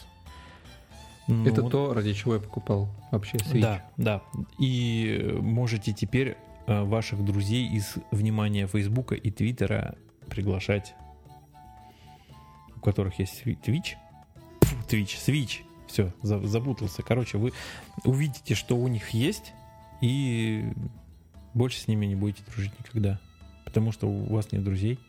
Ну, 1.27 1.47
Это 1.47 1.63
то, 1.63 1.93
ради 1.93 2.13
чего 2.13 2.33
я 2.35 2.41
покупал 2.41 2.89
вообще 3.11 3.37
Switch. 3.37 3.61
Да, 3.61 3.85
да. 3.95 4.21
И 4.59 5.33
можете 5.39 5.93
теперь 5.93 6.35
э, 6.67 6.83
ваших 6.83 7.23
друзей 7.23 7.65
из 7.69 7.95
внимания 8.11 8.67
Фейсбука 8.67 9.15
и 9.15 9.31
Твиттера 9.31 9.95
приглашать, 10.27 10.93
которых 12.83 13.19
есть 13.19 13.43
Twitch. 13.43 13.95
Twitch, 14.89 15.17
Switch. 15.25 15.61
Все, 15.87 16.11
запутался. 16.21 17.03
Короче, 17.03 17.37
вы 17.37 17.51
увидите, 18.03 18.55
что 18.55 18.75
у 18.75 18.87
них 18.87 19.09
есть, 19.09 19.53
и 20.01 20.65
больше 21.53 21.79
с 21.79 21.87
ними 21.87 22.05
не 22.05 22.15
будете 22.15 22.43
дружить 22.51 22.71
никогда. 22.79 23.19
Потому 23.63 23.91
что 23.91 24.07
у 24.07 24.33
вас 24.33 24.51
нет 24.51 24.63
друзей, 24.63 24.99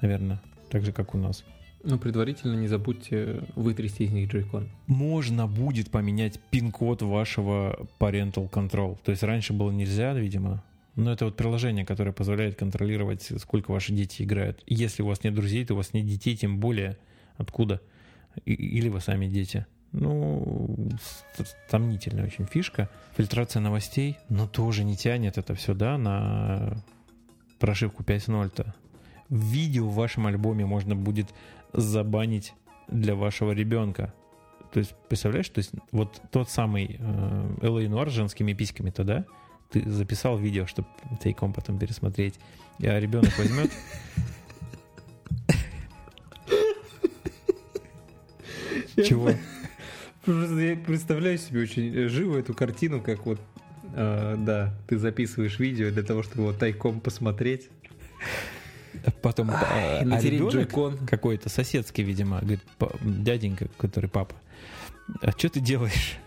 наверное, 0.00 0.40
так 0.70 0.84
же, 0.84 0.92
как 0.92 1.14
у 1.14 1.18
нас. 1.18 1.44
Ну, 1.82 1.98
предварительно 1.98 2.54
не 2.54 2.68
забудьте 2.68 3.42
вытрясти 3.54 4.04
из 4.04 4.12
них 4.12 4.30
джойкон. 4.30 4.70
Можно 4.86 5.46
будет 5.46 5.90
поменять 5.90 6.40
пин-код 6.50 7.02
вашего 7.02 7.86
Parental 7.98 8.50
Control. 8.50 8.98
То 9.04 9.10
есть 9.10 9.22
раньше 9.22 9.52
было 9.52 9.70
нельзя, 9.70 10.14
видимо. 10.14 10.64
Но 10.96 11.12
это 11.12 11.24
вот 11.24 11.36
приложение, 11.36 11.84
которое 11.84 12.12
позволяет 12.12 12.56
контролировать, 12.56 13.32
сколько 13.38 13.72
ваши 13.72 13.92
дети 13.92 14.22
играют. 14.22 14.62
Если 14.66 15.02
у 15.02 15.06
вас 15.06 15.24
нет 15.24 15.34
друзей, 15.34 15.64
то 15.64 15.74
у 15.74 15.76
вас 15.76 15.92
нет 15.92 16.06
детей, 16.06 16.36
тем 16.36 16.60
более. 16.60 16.96
Откуда? 17.36 17.80
Или 18.44 18.88
вы 18.88 19.00
сами 19.00 19.26
дети. 19.26 19.66
Ну, 19.92 20.76
сомнительная 21.68 22.26
очень 22.26 22.46
фишка. 22.46 22.88
Фильтрация 23.16 23.60
новостей, 23.60 24.18
но 24.28 24.46
тоже 24.48 24.82
не 24.82 24.96
тянет 24.96 25.38
это 25.38 25.54
все, 25.54 25.74
да, 25.74 25.98
на 25.98 26.76
прошивку 27.58 28.02
5.0-то. 28.02 28.74
Видео 29.28 29.88
в 29.88 29.94
вашем 29.94 30.26
альбоме 30.26 30.66
можно 30.66 30.96
будет 30.96 31.32
забанить 31.72 32.54
для 32.88 33.14
вашего 33.14 33.52
ребенка. 33.52 34.12
То 34.72 34.80
есть, 34.80 34.94
представляешь, 35.08 35.48
то 35.48 35.58
есть 35.58 35.70
вот 35.92 36.20
тот 36.32 36.50
самый 36.50 36.96
э, 36.98 37.56
Noir 37.62 38.10
с 38.10 38.12
женскими 38.12 38.52
письками-то, 38.52 39.04
да? 39.04 39.24
Ты 39.70 39.88
записал 39.90 40.38
видео, 40.38 40.66
чтобы 40.66 40.88
тайком 41.22 41.52
потом 41.52 41.78
пересмотреть. 41.78 42.38
А 42.80 42.98
ребенок 42.98 43.36
возьмет... 43.38 43.70
Чего? 48.96 49.30
Просто 50.24 50.58
я 50.60 50.76
представляю 50.76 51.36
себе 51.38 51.62
очень 51.62 52.08
живо 52.08 52.38
эту 52.38 52.54
картину, 52.54 53.00
как 53.00 53.26
вот, 53.26 53.40
э, 53.94 54.36
да, 54.38 54.72
ты 54.86 54.98
записываешь 54.98 55.58
видео 55.58 55.90
для 55.90 56.02
того, 56.02 56.22
чтобы 56.22 56.42
его 56.42 56.52
тайком 56.52 57.00
посмотреть. 57.00 57.68
Потом 59.20 59.50
а, 59.50 59.98
а 60.00 60.20
ребенок 60.20 60.70
какой-то 61.08 61.48
соседский, 61.48 62.04
видимо, 62.04 62.38
говорит, 62.38 62.60
дяденька, 63.02 63.68
который 63.76 64.08
папа, 64.08 64.36
а 65.20 65.32
что 65.32 65.48
ты 65.50 65.60
делаешь? 65.60 66.18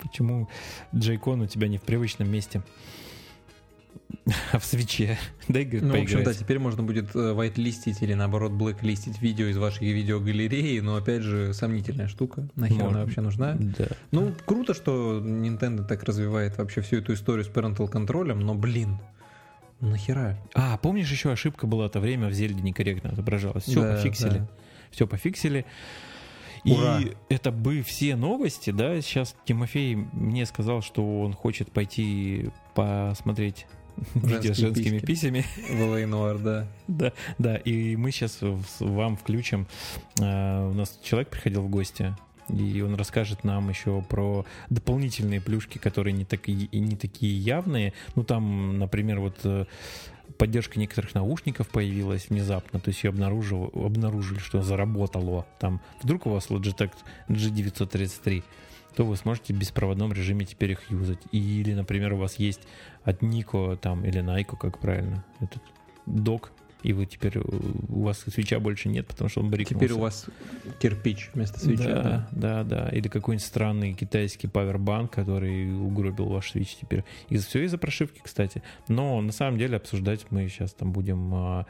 Почему 0.00 0.48
Джейкон 0.94 1.42
у 1.42 1.46
тебя 1.46 1.68
не 1.68 1.78
в 1.78 1.82
привычном 1.82 2.30
месте? 2.30 2.62
А 4.52 4.58
в 4.58 4.64
свече. 4.64 5.18
Дай, 5.48 5.64
говорит, 5.64 5.82
Ну, 5.82 5.98
в 5.98 6.02
общем, 6.02 6.24
да, 6.24 6.34
теперь 6.34 6.58
можно 6.58 6.82
будет 6.82 7.14
вайт-листить 7.14 8.02
или, 8.02 8.14
наоборот, 8.14 8.52
блэк-листить 8.52 9.20
видео 9.20 9.46
из 9.46 9.56
вашей 9.56 9.92
видеогалереи, 9.92 10.80
но, 10.80 10.96
опять 10.96 11.22
же, 11.22 11.52
сомнительная 11.54 12.08
штука. 12.08 12.48
Нахер 12.56 12.76
Может, 12.76 12.90
она 12.90 13.04
вообще 13.04 13.20
нужна? 13.20 13.56
Да. 13.58 13.88
Ну, 14.10 14.32
круто, 14.44 14.74
что 14.74 15.20
Nintendo 15.20 15.84
так 15.84 16.02
развивает 16.04 16.58
вообще 16.58 16.80
всю 16.80 16.96
эту 16.96 17.14
историю 17.14 17.44
с 17.44 17.48
parental 17.48 17.88
контролем, 17.88 18.40
но, 18.40 18.54
блин, 18.54 18.98
Нахера? 19.80 20.38
А, 20.54 20.76
помнишь, 20.76 21.10
еще 21.10 21.32
ошибка 21.32 21.66
была 21.66 21.88
то 21.88 22.00
время 22.00 22.28
в 22.28 22.32
Зельде 22.32 22.60
некорректно 22.62 23.10
отображалась. 23.10 23.64
Все 23.64 23.82
да, 23.82 23.94
пофиксили. 23.94 24.38
Да. 24.38 24.48
Все 24.90 25.06
пофиксили. 25.06 25.64
Ура. 26.64 27.00
И 27.00 27.12
это 27.28 27.50
бы 27.50 27.82
все 27.82 28.16
новости, 28.16 28.70
да, 28.70 29.00
сейчас 29.00 29.34
Тимофей 29.44 29.94
мне 29.94 30.46
сказал, 30.46 30.82
что 30.82 31.22
он 31.22 31.32
хочет 31.32 31.72
пойти 31.72 32.50
посмотреть 32.74 33.66
видео 34.14 34.54
с 34.54 34.58
женскими 34.58 34.98
писями. 34.98 35.44
Валейнуар, 35.70 36.38
да. 36.38 36.66
да. 36.88 37.12
Да, 37.38 37.56
и 37.56 37.96
мы 37.96 38.10
сейчас 38.10 38.38
вам 38.80 39.16
включим. 39.16 39.66
А, 40.20 40.68
у 40.68 40.74
нас 40.74 40.98
человек 41.02 41.30
приходил 41.30 41.62
в 41.62 41.68
гости, 41.68 42.14
и 42.48 42.80
он 42.80 42.94
расскажет 42.94 43.44
нам 43.44 43.68
еще 43.68 44.02
про 44.02 44.44
дополнительные 44.70 45.40
плюшки, 45.40 45.78
которые 45.78 46.12
не 46.12 46.24
такие, 46.24 46.68
не 46.72 46.96
такие 46.96 47.38
явные. 47.38 47.92
Ну, 48.16 48.24
там, 48.24 48.78
например, 48.78 49.20
вот 49.20 49.38
э, 49.44 49.66
поддержка 50.38 50.78
некоторых 50.78 51.14
наушников 51.14 51.68
появилась 51.68 52.28
внезапно, 52.28 52.80
то 52.80 52.88
есть 52.88 53.02
ее 53.04 53.10
обнаружил, 53.10 53.70
обнаружили, 53.74 54.38
что 54.38 54.62
заработало. 54.62 55.46
Там 55.58 55.80
вдруг 56.02 56.26
у 56.26 56.30
вас 56.30 56.48
Logitech 56.48 56.92
G933, 57.28 58.42
то 58.96 59.04
вы 59.04 59.16
сможете 59.16 59.54
в 59.54 59.58
беспроводном 59.58 60.12
режиме 60.12 60.44
теперь 60.44 60.72
их 60.72 60.90
юзать. 60.90 61.20
Или, 61.32 61.74
например, 61.74 62.14
у 62.14 62.18
вас 62.18 62.38
есть 62.38 62.62
от 63.04 63.22
Нико 63.22 63.76
там, 63.76 64.04
или 64.04 64.20
Найко, 64.20 64.56
как 64.56 64.78
правильно, 64.78 65.24
этот 65.40 65.62
док 66.06 66.52
и 66.82 66.92
вы 66.92 67.06
теперь 67.06 67.36
э, 67.36 67.40
у 67.40 68.02
вас 68.02 68.20
свеча 68.20 68.58
больше 68.60 68.88
нет, 68.88 69.06
потому 69.06 69.28
что 69.28 69.40
он 69.40 69.50
барикнулся. 69.50 69.86
Теперь 69.86 69.96
у 69.96 70.00
вас 70.00 70.26
кирпич 70.80 71.30
вместо 71.34 71.60
свечи. 71.60 71.84
Да, 71.84 72.28
да, 72.32 72.64
да. 72.64 72.64
да. 72.64 72.88
Или 72.90 73.08
какой-нибудь 73.08 73.46
странный 73.46 73.94
китайский 73.94 74.48
павербанк, 74.48 75.12
который 75.12 75.74
угробил 75.74 76.26
ваш 76.26 76.52
свеч 76.52 76.76
теперь. 76.80 77.04
И 77.28 77.36
все 77.38 77.64
из-за 77.64 77.78
прошивки, 77.78 78.20
кстати. 78.22 78.62
Но 78.88 79.20
на 79.20 79.32
самом 79.32 79.58
деле 79.58 79.76
обсуждать 79.76 80.26
мы 80.30 80.48
сейчас 80.48 80.72
там 80.72 80.92
будем 80.92 81.34
а, 81.34 81.66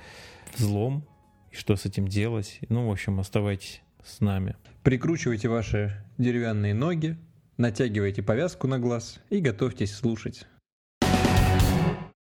взлом 0.56 1.04
и 1.50 1.56
что 1.56 1.76
с 1.76 1.86
этим 1.86 2.06
делать. 2.06 2.60
Ну, 2.68 2.88
в 2.88 2.92
общем, 2.92 3.20
оставайтесь 3.20 3.82
с 4.04 4.20
нами. 4.20 4.56
Прикручивайте 4.82 5.48
ваши 5.48 6.04
деревянные 6.18 6.74
ноги, 6.74 7.18
натягивайте 7.56 8.22
повязку 8.22 8.66
на 8.66 8.78
глаз 8.78 9.20
и 9.28 9.40
готовьтесь 9.40 9.94
слушать. 9.94 10.46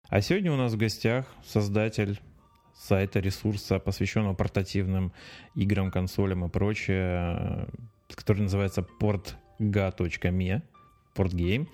А 0.08 0.20
сегодня 0.20 0.52
у 0.52 0.56
нас 0.56 0.72
в 0.72 0.76
гостях 0.76 1.26
создатель 1.44 2.20
сайта, 2.76 3.20
ресурса, 3.20 3.78
посвященного 3.78 4.34
портативным 4.34 5.12
играм, 5.54 5.90
консолям 5.90 6.44
и 6.44 6.48
прочее, 6.48 7.66
который 8.14 8.42
называется 8.42 8.86
portga.me, 9.00 10.62
portgame. 11.14 11.68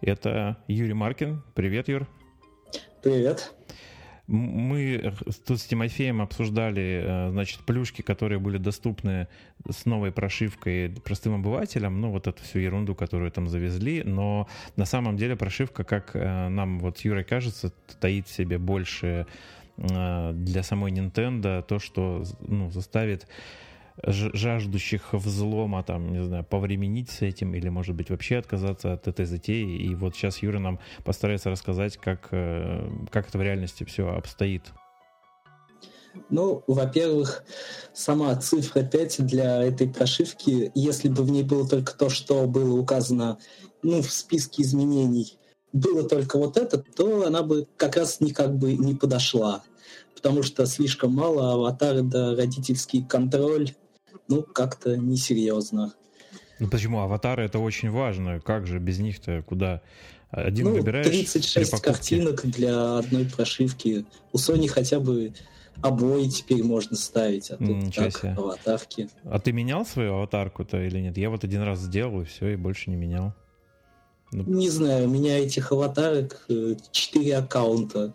Это 0.00 0.56
Юрий 0.68 0.94
Маркин. 0.94 1.42
Привет, 1.54 1.88
Юр. 1.88 2.06
Привет. 3.02 3.52
Мы 4.26 5.14
тут 5.46 5.58
с 5.58 5.64
Тимофеем 5.64 6.20
обсуждали, 6.20 7.02
э, 7.02 7.30
значит, 7.30 7.60
плюшки, 7.60 8.02
которые 8.02 8.38
были 8.38 8.58
доступны 8.58 9.26
с 9.70 9.86
новой 9.86 10.12
прошивкой 10.12 10.90
простым 11.02 11.36
обывателям, 11.36 12.02
ну, 12.02 12.10
вот 12.10 12.26
эту 12.26 12.42
всю 12.42 12.58
ерунду, 12.58 12.94
которую 12.94 13.30
там 13.30 13.48
завезли, 13.48 14.02
но 14.04 14.46
на 14.76 14.84
самом 14.84 15.16
деле 15.16 15.34
прошивка, 15.34 15.82
как 15.82 16.10
э, 16.12 16.48
нам 16.48 16.78
вот 16.78 16.98
Юрой 17.00 17.24
кажется, 17.24 17.72
таит 18.00 18.28
в 18.28 18.30
себе 18.30 18.58
больше 18.58 19.06
Э, 19.06 19.24
для 19.78 20.62
самой 20.62 20.92
Nintendo 20.92 21.62
то, 21.62 21.78
что 21.78 22.24
ну, 22.40 22.70
заставит 22.70 23.26
жаждущих 24.02 25.12
взлома, 25.12 25.82
там, 25.82 26.12
не 26.12 26.22
знаю, 26.22 26.44
повременить 26.44 27.10
с 27.10 27.22
этим 27.22 27.54
или, 27.54 27.68
может 27.68 27.94
быть, 27.94 28.10
вообще 28.10 28.36
отказаться 28.36 28.92
от 28.92 29.08
этой 29.08 29.26
затеи. 29.26 29.76
И 29.76 29.94
вот 29.94 30.14
сейчас 30.14 30.42
Юра 30.42 30.58
нам 30.58 30.78
постарается 31.04 31.50
рассказать, 31.50 31.96
как, 31.96 32.28
э, 32.30 32.88
как 33.10 33.28
это 33.28 33.38
в 33.38 33.42
реальности 33.42 33.84
все 33.84 34.08
обстоит. 34.08 34.62
Ну, 36.30 36.62
во-первых, 36.66 37.44
сама 37.92 38.34
цифра 38.36 38.82
5 38.82 39.26
для 39.26 39.62
этой 39.62 39.88
прошивки, 39.88 40.70
если 40.74 41.08
бы 41.08 41.22
в 41.22 41.30
ней 41.30 41.42
было 41.42 41.68
только 41.68 41.96
то, 41.96 42.08
что 42.08 42.46
было 42.46 42.78
указано 42.78 43.38
ну, 43.82 44.02
в 44.02 44.10
списке 44.10 44.62
изменений, 44.62 45.38
было 45.72 46.08
только 46.08 46.38
вот 46.38 46.56
это, 46.56 46.78
то 46.78 47.26
она 47.26 47.42
бы 47.42 47.66
как 47.76 47.96
раз 47.96 48.20
никак 48.20 48.56
бы 48.56 48.74
не 48.74 48.94
подошла. 48.94 49.62
Потому 50.18 50.42
что 50.42 50.66
слишком 50.66 51.14
мало 51.14 51.52
аватары 51.52 52.02
да 52.02 52.34
родительский 52.34 53.04
контроль, 53.04 53.70
ну, 54.26 54.42
как-то 54.42 54.96
несерьезно. 54.96 55.94
Ну 56.58 56.68
почему? 56.68 56.98
Аватары 56.98 57.44
это 57.44 57.60
очень 57.60 57.90
важно. 57.90 58.40
Как 58.40 58.66
же 58.66 58.80
без 58.80 58.98
них-то 58.98 59.44
куда? 59.46 59.80
Один 60.30 60.66
ну, 60.66 60.72
выбираешь 60.72 61.06
36 61.06 61.80
картинок 61.80 62.44
для 62.46 62.98
одной 62.98 63.26
прошивки. 63.26 64.06
У 64.32 64.38
Sony 64.38 64.66
хотя 64.66 64.98
бы 64.98 65.32
обои 65.82 66.26
теперь 66.26 66.64
можно 66.64 66.96
ставить, 66.96 67.52
а 67.52 67.56
тут 67.56 67.68
Ничего 67.68 68.06
так, 68.06 68.18
себе. 68.18 68.30
аватарки. 68.32 69.08
А 69.22 69.38
ты 69.38 69.52
менял 69.52 69.86
свою 69.86 70.14
аватарку-то 70.14 70.82
или 70.82 70.98
нет? 70.98 71.16
Я 71.16 71.30
вот 71.30 71.44
один 71.44 71.62
раз 71.62 71.78
сделал, 71.78 72.22
и 72.22 72.24
все, 72.24 72.48
и 72.48 72.56
больше 72.56 72.90
не 72.90 72.96
менял. 72.96 73.34
Ну... 74.32 74.42
Не 74.44 74.68
знаю, 74.68 75.06
у 75.06 75.10
меня 75.10 75.38
этих 75.38 75.72
аватарок 75.72 76.44
э, 76.48 76.74
четыре 76.90 77.36
аккаунта. 77.36 78.12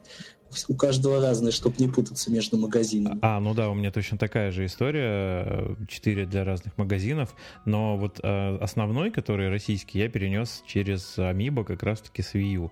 У 0.67 0.75
каждого 0.75 1.21
разное, 1.21 1.51
чтобы 1.51 1.75
не 1.79 1.87
путаться 1.87 2.31
между 2.31 2.57
магазинами. 2.57 3.19
А, 3.21 3.39
ну 3.39 3.53
да, 3.53 3.69
у 3.69 3.73
меня 3.73 3.91
точно 3.91 4.17
такая 4.17 4.51
же 4.51 4.65
история. 4.65 5.45
Э, 5.45 5.75
четыре 5.87 6.25
для 6.25 6.43
разных 6.43 6.77
магазинов. 6.77 7.35
Но 7.65 7.97
вот 7.97 8.19
э, 8.23 8.57
основной, 8.57 9.11
который 9.11 9.49
российский, 9.49 9.99
я 9.99 10.09
перенес 10.09 10.63
через 10.67 11.17
Amiibo 11.17 11.63
как 11.63 11.83
раз-таки 11.83 12.21
с 12.21 12.33
Wii 12.35 12.53
U. 12.53 12.71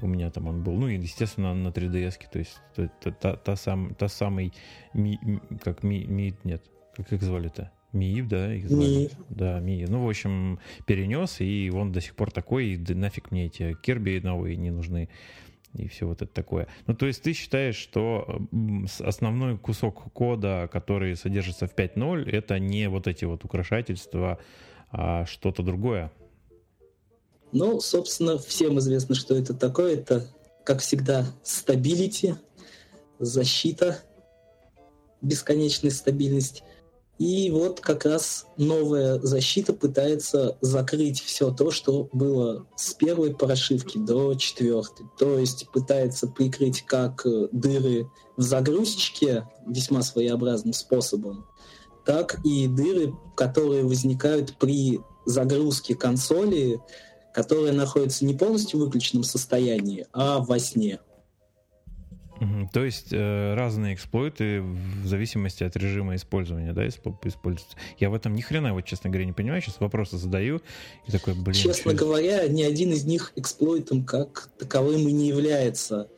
У 0.00 0.06
меня 0.06 0.30
там 0.30 0.46
он 0.46 0.62
был, 0.62 0.74
ну 0.74 0.88
и, 0.88 0.96
естественно, 0.96 1.54
на 1.54 1.68
3DS, 1.68 2.14
то 2.30 2.38
есть 2.38 2.60
та, 2.76 3.10
та, 3.10 3.36
та, 3.36 3.56
сам, 3.56 3.94
та 3.98 4.06
самый, 4.06 4.52
ми, 4.94 5.18
как 5.64 5.82
ми, 5.82 6.06
ми, 6.08 6.34
нет, 6.44 6.62
как 6.96 7.12
их 7.12 7.22
звали-то? 7.22 7.70
МИИ, 7.92 8.22
да? 8.22 8.54
Их 8.54 8.70
МИИ. 8.70 9.10
Да, 9.30 9.60
МИИ. 9.60 9.86
Ну, 9.88 10.04
в 10.04 10.08
общем, 10.08 10.58
перенес, 10.86 11.40
и 11.40 11.70
он 11.74 11.92
до 11.92 12.00
сих 12.00 12.14
пор 12.14 12.30
такой, 12.30 12.66
и 12.66 12.76
да 12.76 12.94
нафиг 12.94 13.30
мне 13.30 13.46
эти 13.46 13.76
Керби 13.82 14.20
новые 14.22 14.56
не 14.56 14.70
нужны. 14.70 15.08
И 15.74 15.86
все 15.88 16.06
вот 16.06 16.22
это 16.22 16.32
такое. 16.32 16.66
Ну, 16.86 16.94
то 16.94 17.06
есть 17.06 17.22
ты 17.22 17.32
считаешь, 17.32 17.76
что 17.76 18.40
основной 19.00 19.58
кусок 19.58 20.12
кода, 20.12 20.68
который 20.72 21.14
содержится 21.16 21.66
в 21.66 21.74
5.0, 21.74 22.28
это 22.30 22.58
не 22.58 22.88
вот 22.88 23.06
эти 23.06 23.24
вот 23.24 23.44
украшательства, 23.44 24.38
а 24.90 25.26
что-то 25.26 25.62
другое? 25.62 26.10
Ну, 27.52 27.80
собственно, 27.80 28.38
всем 28.38 28.78
известно, 28.78 29.14
что 29.14 29.36
это 29.36 29.54
такое. 29.54 29.94
Это, 29.94 30.26
как 30.64 30.80
всегда, 30.80 31.26
стабилити, 31.42 32.34
защита, 33.18 33.98
бесконечная 35.22 35.90
стабильность. 35.90 36.62
И 37.18 37.50
вот 37.50 37.80
как 37.80 38.04
раз 38.04 38.46
новая 38.56 39.18
защита 39.18 39.72
пытается 39.72 40.56
закрыть 40.60 41.20
все 41.20 41.50
то, 41.50 41.72
что 41.72 42.08
было 42.12 42.66
с 42.76 42.94
первой 42.94 43.34
прошивки 43.34 43.98
до 43.98 44.34
четвертой. 44.34 45.06
То 45.18 45.36
есть 45.36 45.68
пытается 45.72 46.28
прикрыть 46.28 46.82
как 46.82 47.26
э, 47.26 47.48
дыры 47.50 48.08
в 48.36 48.42
загрузчике 48.42 49.48
весьма 49.66 50.02
своеобразным 50.02 50.72
способом, 50.72 51.44
так 52.06 52.38
и 52.44 52.68
дыры, 52.68 53.14
которые 53.34 53.82
возникают 53.82 54.56
при 54.56 55.00
загрузке 55.26 55.96
консоли, 55.96 56.80
которая 57.34 57.72
находится 57.72 58.24
не 58.24 58.34
полностью 58.34 58.78
в 58.78 58.84
выключенном 58.84 59.24
состоянии, 59.24 60.06
а 60.12 60.38
во 60.38 60.58
сне. 60.60 61.00
То 62.72 62.84
есть 62.84 63.08
э, 63.12 63.54
разные 63.54 63.94
эксплойты 63.94 64.60
в 64.60 65.06
зависимости 65.06 65.64
от 65.64 65.76
режима 65.76 66.14
использования, 66.16 66.72
да, 66.72 66.86
используются. 66.86 67.76
Я 67.98 68.10
в 68.10 68.14
этом 68.14 68.34
ни 68.34 68.40
хрена, 68.40 68.74
вот, 68.74 68.84
честно 68.84 69.10
говоря, 69.10 69.26
не 69.26 69.32
понимаю. 69.32 69.60
Сейчас 69.60 69.80
вопросы 69.80 70.18
задаю 70.18 70.60
и 71.06 71.12
такой, 71.12 71.34
блин. 71.34 71.54
Честно 71.54 71.92
что... 71.92 72.04
говоря, 72.04 72.46
ни 72.48 72.62
один 72.62 72.92
из 72.92 73.04
них 73.04 73.32
эксплойтом 73.36 74.04
как 74.04 74.50
таковым 74.58 75.08
и 75.08 75.12
не 75.12 75.28
является. 75.28 76.08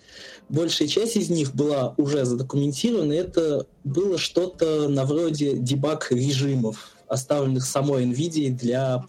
Большая 0.48 0.88
часть 0.88 1.16
из 1.16 1.30
них 1.30 1.54
была 1.54 1.94
уже 1.96 2.24
задокументирована. 2.24 3.12
Это 3.12 3.66
было 3.84 4.18
что-то 4.18 4.88
на 4.88 5.04
вроде 5.04 5.56
дебаг 5.56 6.10
режимов, 6.10 6.90
оставленных 7.08 7.64
самой 7.64 8.04
NVIDIA 8.04 8.50
для 8.50 9.04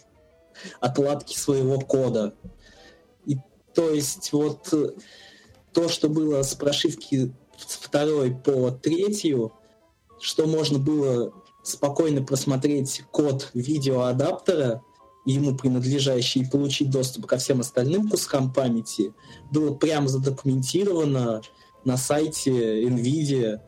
отладки 0.79 1.37
своего 1.37 1.79
кода. 1.79 2.33
И 3.25 3.37
то 3.73 3.89
есть 3.89 4.31
вот 4.31 4.71
то, 5.73 5.89
что 5.89 6.09
было 6.09 6.41
с 6.41 6.53
прошивки 6.55 7.33
второй 7.57 8.31
по 8.31 8.71
третью, 8.71 9.53
что 10.19 10.45
можно 10.45 10.79
было 10.79 11.33
спокойно 11.63 12.23
просмотреть 12.23 13.03
код 13.11 13.49
видеоадаптера, 13.53 14.81
ему 15.25 15.55
принадлежащий, 15.55 16.41
и 16.41 16.49
получить 16.49 16.89
доступ 16.89 17.27
ко 17.27 17.37
всем 17.37 17.59
остальным 17.59 18.09
кускам 18.09 18.51
памяти, 18.51 19.13
было 19.51 19.73
прямо 19.73 20.07
задокументировано 20.07 21.41
на 21.83 21.97
сайте 21.97 22.83
NVIDIA, 22.87 23.61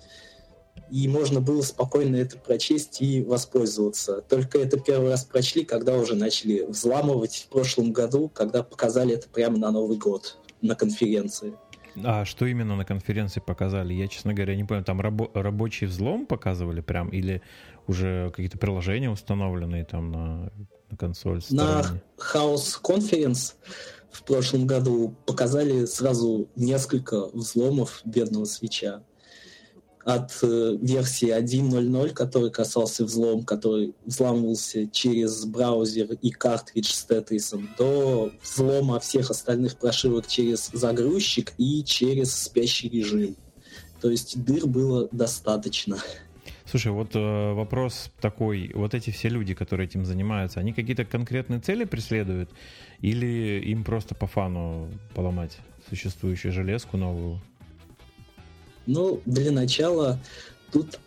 и 0.91 1.07
можно 1.07 1.41
было 1.41 1.61
спокойно 1.61 2.17
это 2.17 2.37
прочесть 2.37 3.01
и 3.01 3.23
воспользоваться. 3.23 4.21
Только 4.21 4.59
это 4.59 4.79
первый 4.79 5.09
раз 5.09 5.23
прочли, 5.25 5.63
когда 5.63 5.95
уже 5.97 6.15
начали 6.15 6.63
взламывать 6.63 7.47
в 7.47 7.51
прошлом 7.51 7.93
году, 7.93 8.29
когда 8.29 8.63
показали 8.63 9.15
это 9.15 9.27
прямо 9.29 9.57
на 9.57 9.71
Новый 9.71 9.97
год 9.97 10.37
на 10.61 10.75
конференции. 10.75 11.55
А 12.03 12.25
что 12.25 12.45
именно 12.45 12.75
на 12.75 12.85
конференции 12.85 13.39
показали? 13.39 13.93
Я, 13.93 14.07
честно 14.07 14.33
говоря, 14.33 14.55
не 14.55 14.63
понял. 14.63 14.83
Там 14.83 15.01
рабо- 15.01 15.29
рабочий 15.33 15.85
взлом 15.85 16.25
показывали 16.25 16.81
прям 16.81 17.09
или 17.09 17.41
уже 17.87 18.29
какие-то 18.31 18.57
приложения 18.57 19.09
установленные 19.09 19.85
там 19.85 20.11
на, 20.11 20.51
на 20.89 20.97
консоль? 20.97 21.41
На 21.49 21.83
House 22.17 22.81
Conference 22.81 23.53
в 24.11 24.23
прошлом 24.23 24.67
году 24.67 25.15
показали 25.25 25.85
сразу 25.85 26.47
несколько 26.55 27.27
взломов 27.27 28.01
бедного 28.05 28.45
свеча 28.45 29.01
от 30.05 30.37
э, 30.41 30.77
версии 30.81 31.29
1.0.0, 31.29 32.09
который 32.09 32.51
касался 32.51 33.05
взлом, 33.05 33.43
который 33.43 33.93
взламывался 34.05 34.87
через 34.87 35.45
браузер 35.45 36.13
и 36.21 36.29
картридж 36.29 36.91
с 36.91 37.03
Тетрисом, 37.03 37.69
до 37.77 38.31
взлома 38.41 38.99
всех 38.99 39.31
остальных 39.31 39.77
прошивок 39.77 40.27
через 40.27 40.69
загрузчик 40.73 41.53
и 41.57 41.83
через 41.83 42.35
спящий 42.35 42.89
режим. 42.89 43.35
То 44.01 44.09
есть 44.09 44.43
дыр 44.43 44.67
было 44.67 45.07
достаточно. 45.11 45.97
Слушай, 46.65 46.91
вот 46.91 47.15
э, 47.15 47.53
вопрос 47.53 48.11
такой, 48.19 48.71
вот 48.73 48.93
эти 48.93 49.11
все 49.11 49.29
люди, 49.29 49.53
которые 49.53 49.87
этим 49.87 50.05
занимаются, 50.05 50.59
они 50.59 50.73
какие-то 50.73 51.05
конкретные 51.05 51.59
цели 51.59 51.83
преследуют 51.83 52.49
или 52.99 53.61
им 53.65 53.83
просто 53.83 54.15
по 54.15 54.27
фану 54.27 54.89
поломать 55.13 55.57
существующую 55.87 56.51
железку 56.51 56.97
новую? 56.97 57.41
Ну, 58.85 59.21
для 59.25 59.51
начала 59.51 60.19
тут 60.71 60.99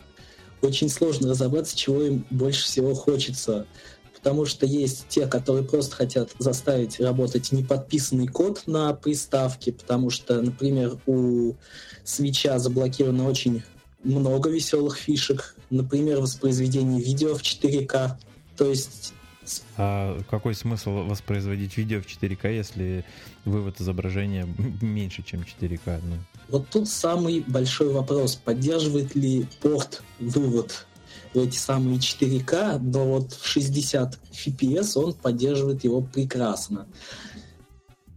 очень 0.62 0.89
сложно 0.89 1.31
разобраться, 1.31 1.77
чего 1.77 2.03
им 2.03 2.27
больше 2.31 2.64
всего 2.64 2.95
хочется. 2.95 3.66
Потому 4.14 4.45
что 4.45 4.66
есть 4.66 5.07
те, 5.09 5.27
которые 5.27 5.64
просто 5.64 5.95
хотят 5.95 6.31
заставить 6.39 6.99
работать 6.99 7.53
неподписанный 7.53 8.27
код 8.27 8.64
на 8.66 8.93
приставке, 8.93 9.72
потому 9.72 10.11
что, 10.11 10.41
например, 10.41 10.99
у 11.07 11.55
свеча 12.03 12.59
заблокировано 12.59 13.29
очень 13.29 13.62
много 14.03 14.51
веселых 14.51 14.97
фишек, 14.97 15.55
например, 15.70 16.20
воспроизведение 16.20 17.01
видео 17.01 17.35
в 17.35 17.43
4К. 17.43 18.12
То 18.57 18.68
есть 18.68 19.12
а 19.77 20.20
какой 20.29 20.55
смысл 20.55 21.05
воспроизводить 21.05 21.77
видео 21.77 22.01
в 22.01 22.07
4К, 22.07 22.53
если 22.53 23.05
вывод 23.45 23.81
изображения 23.81 24.47
меньше, 24.81 25.22
чем 25.22 25.43
4К? 25.43 26.01
Ну. 26.03 26.16
Вот 26.49 26.68
тут 26.68 26.88
самый 26.88 27.44
большой 27.47 27.92
вопрос, 27.92 28.36
поддерживает 28.36 29.14
ли 29.14 29.47
порт 29.61 30.03
вывод 30.20 30.86
в 31.34 31.38
эти 31.38 31.57
самые 31.57 31.99
4К, 31.99 32.78
но 32.78 33.05
вот 33.05 33.32
в 33.32 33.47
60 33.47 34.18
FPS 34.32 34.99
он 34.99 35.12
поддерживает 35.12 35.84
его 35.84 36.01
прекрасно. 36.01 36.86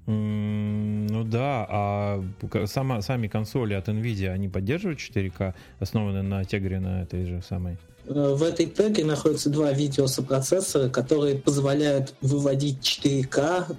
Ну 0.05 1.23
да, 1.23 1.67
а 1.69 2.23
сама, 2.65 3.01
сами 3.01 3.27
консоли 3.27 3.73
от 3.73 3.89
NVIDIA, 3.89 4.29
они 4.29 4.47
поддерживают 4.47 4.99
4К, 4.99 5.53
основанные 5.79 6.23
на 6.23 6.43
тегре 6.45 6.79
на 6.79 7.03
этой 7.03 7.25
же 7.25 7.43
самой? 7.47 7.77
Э, 8.05 8.33
в 8.35 8.41
этой 8.41 8.65
теге 8.65 9.05
находятся 9.05 9.51
два 9.51 9.71
видеосопроцессора, 9.71 10.89
которые 10.89 11.35
позволяют 11.35 12.15
выводить 12.21 12.79
4К 12.79 13.75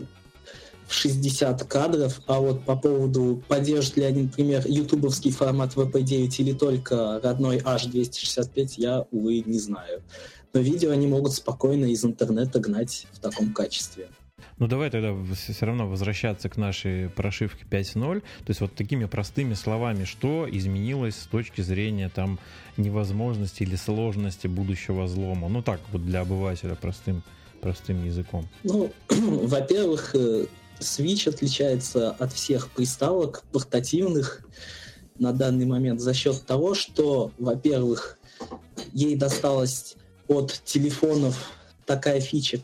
в 0.90 0.92
60 0.92 1.62
кадров, 1.64 2.20
а 2.26 2.40
вот 2.40 2.64
по 2.64 2.74
поводу 2.74 3.42
поддержит 3.46 3.96
ли 3.96 4.02
они, 4.02 4.22
например, 4.22 4.64
ютубовский 4.66 5.30
формат 5.30 5.74
VP9 5.74 6.34
или 6.38 6.52
только 6.52 7.20
родной 7.22 7.58
H265, 7.58 8.74
я, 8.76 9.06
увы, 9.12 9.44
не 9.46 9.60
знаю. 9.60 10.02
Но 10.52 10.60
видео 10.60 10.90
они 10.90 11.06
могут 11.06 11.32
спокойно 11.32 11.84
из 11.84 12.04
интернета 12.04 12.58
гнать 12.58 13.06
в 13.12 13.20
таком 13.20 13.52
качестве. 13.52 14.08
Ну 14.58 14.66
давай 14.66 14.90
тогда 14.90 15.14
все 15.34 15.64
равно 15.64 15.88
возвращаться 15.88 16.48
к 16.48 16.56
нашей 16.56 17.08
прошивке 17.08 17.64
5.0. 17.70 18.20
То 18.20 18.24
есть 18.48 18.60
вот 18.60 18.74
такими 18.74 19.04
простыми 19.04 19.54
словами, 19.54 20.02
что 20.04 20.48
изменилось 20.50 21.14
с 21.14 21.26
точки 21.26 21.60
зрения 21.60 22.08
там 22.12 22.40
невозможности 22.76 23.62
или 23.62 23.76
сложности 23.76 24.48
будущего 24.48 25.04
взлома? 25.04 25.48
Ну 25.48 25.62
так 25.62 25.80
вот 25.92 26.04
для 26.04 26.22
обывателя 26.22 26.74
простым, 26.74 27.22
простым 27.60 28.04
языком. 28.04 28.48
Ну, 28.64 28.90
во-первых, 29.08 30.16
э, 30.16 30.46
Switch 30.80 31.28
отличается 31.28 32.10
от 32.10 32.32
всех 32.32 32.70
приставок 32.70 33.44
портативных 33.52 34.42
на 35.18 35.32
данный 35.32 35.66
момент 35.66 36.00
за 36.00 36.14
счет 36.14 36.44
того, 36.46 36.74
что, 36.74 37.30
во-первых, 37.38 38.18
ей 38.92 39.16
досталась 39.16 39.96
от 40.28 40.62
телефонов 40.64 41.52
такая 41.84 42.20
фича, 42.20 42.60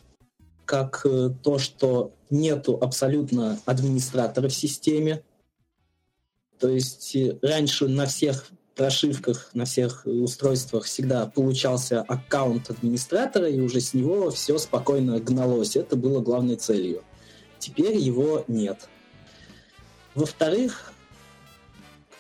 как 0.65 1.03
э, 1.05 1.31
то, 1.43 1.59
что 1.59 2.13
нету 2.31 2.79
абсолютно 2.81 3.61
администратора 3.67 4.49
в 4.49 4.55
системе. 4.55 5.23
То 6.59 6.69
есть 6.69 7.15
э, 7.15 7.39
раньше 7.43 7.89
на 7.89 8.07
всех 8.07 8.49
прошивках, 8.75 9.51
на 9.55 9.65
всех 9.65 10.03
устройствах 10.07 10.85
всегда 10.85 11.27
получался 11.27 12.03
аккаунт 12.03 12.71
администратора, 12.71 13.49
и 13.49 13.61
уже 13.61 13.81
с 13.81 13.95
него 13.95 14.31
все 14.31 14.59
спокойно 14.59 15.19
гналось. 15.19 15.77
Это 15.77 15.97
было 15.97 16.21
главной 16.21 16.57
целью. 16.57 17.03
Теперь 17.67 17.97
его 17.97 18.45
нет. 18.47 18.89
Во-вторых, 20.15 20.93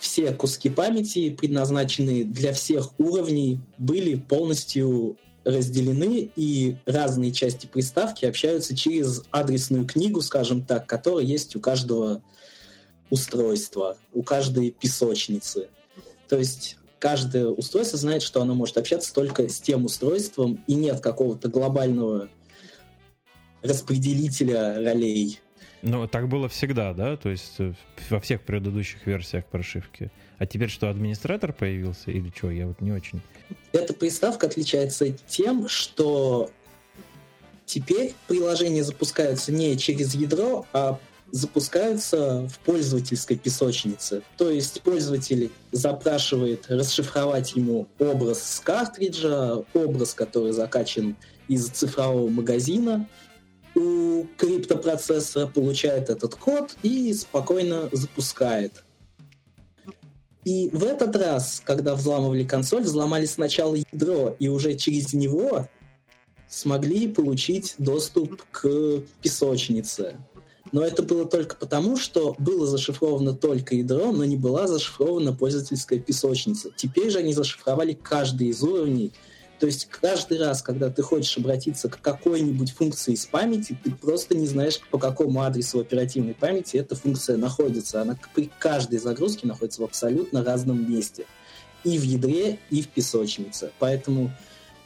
все 0.00 0.32
куски 0.32 0.68
памяти, 0.68 1.30
предназначенные 1.30 2.24
для 2.24 2.52
всех 2.52 2.90
уровней, 2.98 3.60
были 3.78 4.16
полностью 4.16 5.16
разделены, 5.44 6.32
и 6.34 6.78
разные 6.84 7.30
части 7.30 7.66
приставки 7.66 8.24
общаются 8.24 8.76
через 8.76 9.22
адресную 9.30 9.86
книгу, 9.86 10.20
скажем 10.20 10.64
так, 10.64 10.88
которая 10.88 11.24
есть 11.24 11.54
у 11.54 11.60
каждого 11.60 12.22
устройства, 13.08 13.96
у 14.12 14.24
каждой 14.24 14.72
песочницы. 14.72 15.68
То 16.28 16.38
есть 16.38 16.76
каждое 16.98 17.46
устройство 17.46 17.96
знает, 17.96 18.22
что 18.22 18.42
оно 18.42 18.56
может 18.56 18.78
общаться 18.78 19.14
только 19.14 19.48
с 19.48 19.60
тем 19.60 19.84
устройством, 19.84 20.64
и 20.66 20.74
нет 20.74 20.98
какого-то 20.98 21.46
глобального 21.48 22.30
распределителя 23.66 24.76
ролей. 24.76 25.40
Ну, 25.82 26.08
так 26.08 26.28
было 26.28 26.48
всегда, 26.48 26.92
да? 26.94 27.16
То 27.16 27.28
есть 27.28 27.54
э, 27.58 27.72
во 28.10 28.20
всех 28.20 28.42
предыдущих 28.42 29.06
версиях 29.06 29.44
прошивки. 29.46 30.10
А 30.38 30.46
теперь 30.46 30.68
что, 30.68 30.90
администратор 30.90 31.52
появился 31.52 32.10
или 32.10 32.32
что? 32.34 32.50
Я 32.50 32.66
вот 32.66 32.80
не 32.80 32.92
очень... 32.92 33.20
Эта 33.72 33.94
приставка 33.94 34.46
отличается 34.46 35.10
тем, 35.28 35.68
что 35.68 36.50
теперь 37.64 38.14
приложения 38.26 38.82
запускаются 38.82 39.52
не 39.52 39.76
через 39.78 40.14
ядро, 40.14 40.66
а 40.72 40.98
запускаются 41.30 42.48
в 42.48 42.58
пользовательской 42.60 43.36
песочнице. 43.36 44.22
То 44.36 44.50
есть 44.50 44.80
пользователь 44.82 45.50
запрашивает 45.72 46.66
расшифровать 46.68 47.54
ему 47.56 47.88
образ 47.98 48.42
с 48.42 48.60
картриджа, 48.60 49.64
образ, 49.74 50.14
который 50.14 50.52
закачан 50.52 51.16
из 51.48 51.68
цифрового 51.68 52.28
магазина, 52.28 53.08
у 53.76 54.26
криптопроцессора 54.38 55.46
получает 55.46 56.08
этот 56.08 56.34
код 56.34 56.76
и 56.82 57.12
спокойно 57.12 57.88
запускает. 57.92 58.82
И 60.44 60.70
в 60.72 60.84
этот 60.84 61.14
раз, 61.16 61.60
когда 61.64 61.94
взламывали 61.94 62.44
консоль, 62.44 62.82
взломали 62.82 63.26
сначала 63.26 63.74
ядро, 63.74 64.34
и 64.38 64.48
уже 64.48 64.76
через 64.76 65.12
него 65.12 65.68
смогли 66.48 67.08
получить 67.08 67.74
доступ 67.78 68.42
к 68.50 69.02
песочнице. 69.20 70.16
Но 70.72 70.82
это 70.84 71.02
было 71.02 71.26
только 71.26 71.56
потому, 71.56 71.96
что 71.96 72.34
было 72.38 72.66
зашифровано 72.66 73.34
только 73.34 73.74
ядро, 73.74 74.12
но 74.12 74.24
не 74.24 74.36
была 74.36 74.66
зашифрована 74.66 75.32
пользовательская 75.32 75.98
песочница. 75.98 76.70
Теперь 76.76 77.10
же 77.10 77.18
они 77.18 77.32
зашифровали 77.32 77.92
каждый 77.92 78.48
из 78.48 78.62
уровней, 78.62 79.12
то 79.58 79.66
есть 79.66 79.86
каждый 79.86 80.38
раз, 80.38 80.62
когда 80.62 80.90
ты 80.90 81.02
хочешь 81.02 81.38
обратиться 81.38 81.88
к 81.88 82.00
какой-нибудь 82.00 82.72
функции 82.72 83.14
из 83.14 83.24
памяти, 83.24 83.78
ты 83.82 83.90
просто 83.90 84.36
не 84.36 84.46
знаешь, 84.46 84.80
по 84.90 84.98
какому 84.98 85.42
адресу 85.42 85.78
в 85.78 85.80
оперативной 85.80 86.34
памяти 86.34 86.76
эта 86.76 86.94
функция 86.94 87.36
находится. 87.38 88.02
Она 88.02 88.18
при 88.34 88.50
каждой 88.58 88.98
загрузке 88.98 89.46
находится 89.46 89.80
в 89.80 89.84
абсолютно 89.84 90.44
разном 90.44 90.90
месте. 90.90 91.26
И 91.84 91.98
в 91.98 92.02
ядре, 92.02 92.58
и 92.70 92.82
в 92.82 92.88
песочнице. 92.88 93.70
Поэтому 93.78 94.30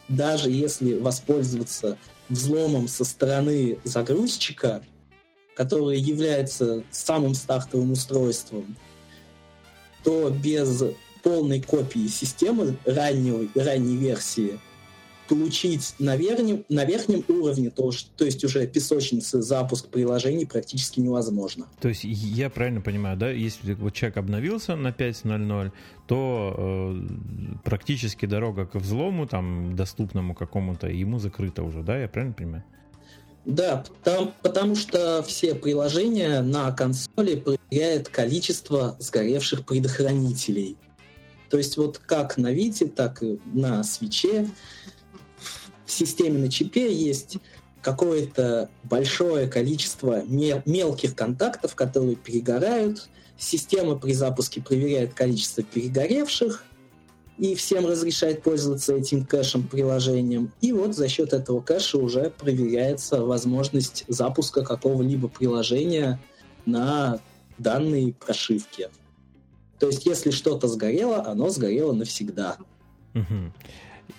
даже 0.09 0.51
если 0.51 0.95
воспользоваться 0.95 1.99
взломом 2.29 2.87
со 2.87 3.05
стороны 3.05 3.79
загрузчика, 3.85 4.83
который 5.57 5.99
является 5.99 6.85
самым 6.91 7.35
стартовым 7.35 7.93
устройством, 7.93 8.77
то 10.05 10.31
без 10.31 10.83
полной 11.23 11.61
копии 11.61 12.07
системы 12.09 12.77
раннего, 12.85 13.47
ранней 13.55 13.97
версии 13.97 14.59
получить 15.31 15.95
на 16.01 16.17
верхнем, 16.17 16.65
на 16.69 16.85
верхнем 16.85 17.25
уровне, 17.29 17.71
то, 17.71 17.93
то 18.17 18.25
есть 18.25 18.43
уже 18.45 18.67
песочницы 18.67 19.41
запуск 19.41 19.87
приложений 19.87 20.47
практически 20.47 20.99
невозможно. 20.99 21.67
То 21.81 21.89
есть 21.89 22.03
я 22.03 22.51
правильно 22.51 22.81
понимаю, 22.81 23.17
да, 23.17 23.31
если 23.31 23.75
вот 23.75 23.95
человек 23.95 24.17
обновился 24.17 24.75
на 24.75 24.89
5.0.0, 24.89 25.71
то 26.09 26.57
э, 26.59 27.59
практически 27.63 28.27
дорога 28.27 28.67
к 28.67 28.75
взлому, 28.75 29.29
там, 29.29 29.77
доступному 29.77 30.35
какому-то, 30.35 30.89
ему 30.89 31.21
закрыта 31.21 31.63
уже, 31.63 31.85
да, 31.85 31.97
я 31.97 32.09
правильно 32.09 32.35
понимаю? 32.35 32.65
Да, 33.45 33.85
там, 34.03 34.35
потому 34.43 34.75
что 34.75 35.23
все 35.23 35.55
приложения 35.55 36.43
на 36.43 36.73
консоли 36.73 37.37
проверяют 37.37 38.09
количество 38.09 38.97
сгоревших 38.99 39.65
предохранителей. 39.65 40.77
То 41.51 41.59
есть 41.59 41.77
вот 41.77 41.99
как 41.99 42.39
на 42.39 42.53
Вите, 42.53 42.87
так 42.87 43.23
и 43.23 43.41
на 43.53 43.83
свече 43.83 44.49
в 45.85 45.93
системе 45.93 46.39
на 46.39 46.49
чипе 46.49 46.95
есть 46.95 47.39
какое-то 47.83 48.71
большое 48.85 49.49
количество 49.49 50.23
мелких 50.25 51.17
контактов, 51.17 51.75
которые 51.75 52.15
перегорают. 52.15 53.09
Система 53.37 53.97
при 53.97 54.13
запуске 54.13 54.61
проверяет 54.61 55.15
количество 55.15 55.63
перегоревших 55.63 56.65
и 57.39 57.55
всем 57.55 57.87
разрешает 57.87 58.43
пользоваться 58.43 58.95
этим 58.95 59.25
кэшем 59.25 59.67
приложением. 59.67 60.53
И 60.61 60.73
вот 60.73 60.95
за 60.95 61.09
счет 61.09 61.33
этого 61.33 61.61
кэша 61.61 61.99
уже 61.99 62.31
проверяется 62.31 63.25
возможность 63.25 64.05
запуска 64.07 64.63
какого-либо 64.63 65.29
приложения 65.29 66.21
на 66.67 67.19
данной 67.59 68.15
прошивке. 68.15 68.91
То 69.81 69.87
есть, 69.87 70.05
если 70.07 70.31
что-то 70.31 70.69
сгорело, 70.69 71.25
оно 71.27 71.49
сгорело 71.49 71.93
навсегда. 71.93 72.59
Угу. 73.15 73.53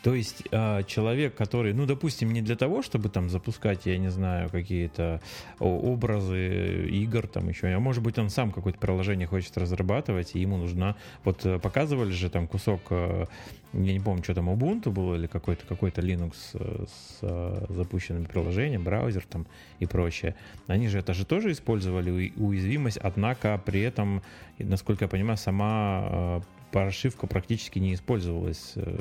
То 0.03 0.13
есть 0.13 0.43
а, 0.51 0.83
человек, 0.83 1.35
который, 1.35 1.73
ну, 1.73 1.85
допустим, 1.85 2.31
не 2.31 2.41
для 2.41 2.55
того, 2.55 2.81
чтобы 2.81 3.09
там 3.09 3.29
запускать, 3.29 3.85
я 3.85 3.97
не 3.97 4.09
знаю, 4.09 4.49
какие-то 4.49 5.21
образы 5.59 6.87
игр, 6.89 7.27
там 7.27 7.49
еще, 7.49 7.67
а 7.67 7.79
может 7.79 8.03
быть, 8.03 8.17
он 8.17 8.29
сам 8.29 8.51
какое-то 8.51 8.79
приложение 8.79 9.27
хочет 9.27 9.57
разрабатывать, 9.57 10.35
и 10.35 10.39
ему 10.39 10.57
нужна, 10.57 10.95
вот 11.23 11.45
э, 11.45 11.59
показывали 11.59 12.11
же 12.11 12.29
там 12.29 12.47
кусок, 12.47 12.81
э, 12.89 13.25
я 13.73 13.93
не 13.93 13.99
помню, 13.99 14.23
что 14.23 14.35
там, 14.35 14.49
Ubuntu 14.49 14.91
было, 14.91 15.15
или 15.15 15.27
какой-то 15.27 15.65
какой 15.65 15.91
Linux 15.91 16.33
э, 16.53 16.85
с 16.87 17.65
запущенным 17.69 18.25
приложением, 18.25 18.83
браузер 18.83 19.23
там 19.29 19.45
и 19.79 19.85
прочее. 19.85 20.35
Они 20.67 20.87
же 20.87 20.99
это 20.99 21.13
же 21.13 21.25
тоже 21.25 21.51
использовали 21.51 22.33
уязвимость, 22.35 22.97
однако 22.97 23.61
при 23.63 23.81
этом, 23.81 24.21
насколько 24.57 25.05
я 25.05 25.09
понимаю, 25.09 25.37
сама 25.37 26.41
прошивка 26.71 27.27
практически 27.27 27.79
не 27.79 27.93
использовалась 27.93 28.73
э, 28.75 28.99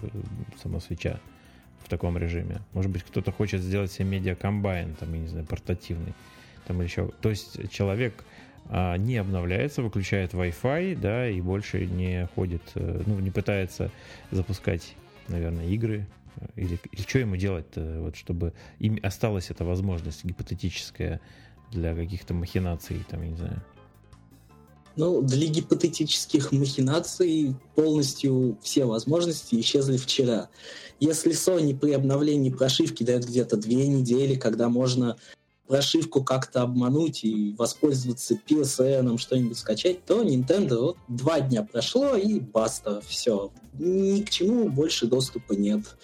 сама 0.62 0.80
свеча 0.80 1.20
в 1.84 1.88
таком 1.88 2.18
режиме. 2.18 2.60
Может 2.72 2.90
быть, 2.90 3.02
кто-то 3.02 3.32
хочет 3.32 3.62
сделать 3.62 3.92
себе 3.92 4.06
медиа-комбайн, 4.06 4.94
там, 4.94 5.12
я 5.14 5.20
не 5.20 5.28
знаю, 5.28 5.46
портативный. 5.46 6.14
Там 6.66 6.78
или 6.78 6.88
еще. 6.88 7.10
То 7.20 7.30
есть 7.30 7.70
человек 7.70 8.24
а, 8.66 8.96
не 8.96 9.16
обновляется, 9.16 9.82
выключает 9.82 10.34
Wi-Fi, 10.34 10.96
да, 10.96 11.28
и 11.28 11.40
больше 11.40 11.86
не 11.86 12.26
ходит, 12.34 12.62
э, 12.74 13.02
ну, 13.06 13.18
не 13.18 13.30
пытается 13.30 13.90
запускать, 14.30 14.94
наверное, 15.28 15.66
игры. 15.66 16.06
Или, 16.56 16.78
или 16.92 17.00
что 17.02 17.18
ему 17.18 17.36
делать 17.36 17.66
вот, 17.74 18.16
чтобы 18.16 18.54
им 18.78 18.98
осталась 19.02 19.50
эта 19.50 19.64
возможность 19.64 20.24
гипотетическая 20.24 21.20
для 21.70 21.94
каких-то 21.94 22.34
махинаций, 22.34 23.04
там, 23.08 23.22
я 23.22 23.28
не 23.28 23.36
знаю. 23.36 23.62
Ну, 25.00 25.22
для 25.22 25.46
гипотетических 25.46 26.52
махинаций 26.52 27.54
полностью 27.74 28.58
все 28.60 28.84
возможности 28.84 29.58
исчезли 29.58 29.96
вчера. 29.96 30.50
Если 31.00 31.32
Sony 31.32 31.74
при 31.74 31.92
обновлении 31.92 32.50
прошивки 32.50 33.02
дает 33.02 33.26
где-то 33.26 33.56
две 33.56 33.86
недели, 33.86 34.34
когда 34.34 34.68
можно 34.68 35.16
прошивку 35.66 36.22
как-то 36.22 36.60
обмануть 36.60 37.24
и 37.24 37.54
воспользоваться 37.56 38.38
PSN, 38.46 39.16
что-нибудь 39.16 39.56
скачать, 39.56 40.04
то 40.04 40.22
Nintendo 40.22 40.78
вот 40.80 40.96
два 41.08 41.40
дня 41.40 41.62
прошло 41.62 42.14
и 42.14 42.38
баста, 42.38 43.00
все. 43.00 43.50
Ни 43.78 44.20
к 44.20 44.28
чему 44.28 44.68
больше 44.68 45.06
доступа 45.06 45.54
нет. 45.54 45.96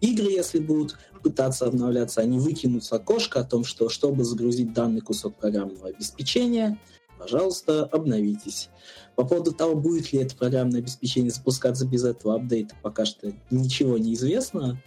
Игры, 0.00 0.30
если 0.30 0.60
будут 0.60 0.96
пытаться 1.24 1.66
обновляться, 1.66 2.20
они 2.20 2.38
выкинут 2.38 2.84
окошко 2.92 3.40
о 3.40 3.44
том, 3.44 3.64
что 3.64 3.88
чтобы 3.88 4.22
загрузить 4.22 4.72
данный 4.72 5.00
кусок 5.00 5.34
программного 5.34 5.88
обеспечения– 5.88 6.78
пожалуйста, 7.24 7.84
обновитесь. 7.84 8.68
По 9.16 9.24
поводу 9.24 9.52
того, 9.52 9.74
будет 9.74 10.12
ли 10.12 10.18
это 10.18 10.36
программное 10.36 10.80
обеспечение 10.80 11.30
запускаться 11.30 11.86
без 11.86 12.04
этого 12.04 12.34
апдейта, 12.34 12.74
пока 12.82 13.06
что 13.06 13.32
ничего 13.50 13.96
не 13.96 14.12
известно. 14.12 14.82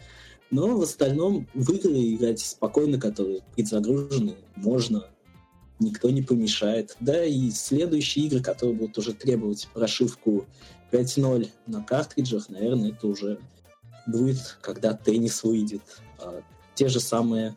Но 0.52 0.78
в 0.78 0.82
остальном 0.84 1.48
в 1.56 1.72
игры 1.74 2.14
играть 2.14 2.40
спокойно, 2.40 3.00
которые 3.00 3.42
предзагружены, 3.56 4.36
можно. 4.56 5.08
Никто 5.80 6.12
не 6.12 6.22
помешает. 6.22 6.96
Да, 7.00 7.26
и 7.26 7.50
следующие 7.50 8.26
игры, 8.26 8.42
которые 8.42 8.76
будут 8.76 9.00
уже 9.00 9.14
требовать 9.14 9.68
прошивку 9.74 10.46
5.0 10.92 11.50
на 11.66 11.84
картриджах, 11.84 12.50
наверное, 12.50 12.92
это 12.92 13.08
уже 13.08 13.40
будет, 14.06 14.58
когда 14.62 14.94
теннис 14.94 15.44
выйдет. 15.44 15.82
А 16.20 16.42
те 16.76 16.88
же 16.88 17.00
самые 17.00 17.56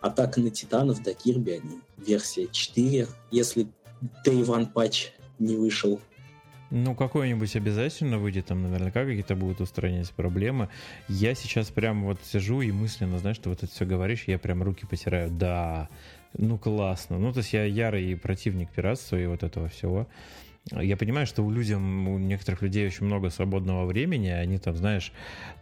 Атака 0.00 0.40
на 0.40 0.50
Титанов 0.50 1.02
до 1.02 1.12
Кирби, 1.12 1.60
они 1.62 1.80
версия 1.98 2.48
4. 2.50 3.06
Если 3.30 3.68
Day 4.26 4.44
One 4.44 4.66
патч 4.66 5.12
не 5.38 5.56
вышел. 5.56 6.00
Ну, 6.70 6.94
какой-нибудь 6.94 7.56
обязательно 7.56 8.18
выйдет, 8.18 8.46
там 8.46 8.62
наверняка 8.62 9.04
какие-то 9.04 9.34
будут 9.34 9.60
устранять 9.60 10.10
проблемы. 10.12 10.68
Я 11.08 11.34
сейчас 11.34 11.68
прям 11.68 12.04
вот 12.04 12.18
сижу 12.22 12.60
и 12.60 12.70
мысленно, 12.70 13.18
знаешь, 13.18 13.36
что 13.36 13.50
вот 13.50 13.64
это 13.64 13.72
все 13.72 13.84
говоришь, 13.84 14.24
я 14.28 14.38
прям 14.38 14.62
руки 14.62 14.86
потираю. 14.86 15.30
Да, 15.32 15.88
ну 16.38 16.58
классно. 16.58 17.18
Ну, 17.18 17.32
то 17.32 17.38
есть 17.38 17.52
я 17.52 17.64
ярый 17.64 18.16
противник 18.16 18.70
пиратства 18.70 19.16
и 19.16 19.26
вот 19.26 19.42
этого 19.42 19.68
всего. 19.68 20.06
Я 20.70 20.96
понимаю, 20.96 21.26
что 21.26 21.42
у 21.42 21.50
людям, 21.50 22.06
у 22.06 22.18
некоторых 22.18 22.62
людей 22.62 22.86
очень 22.86 23.06
много 23.06 23.30
свободного 23.30 23.86
времени, 23.86 24.28
они 24.28 24.58
там, 24.58 24.76
знаешь, 24.76 25.12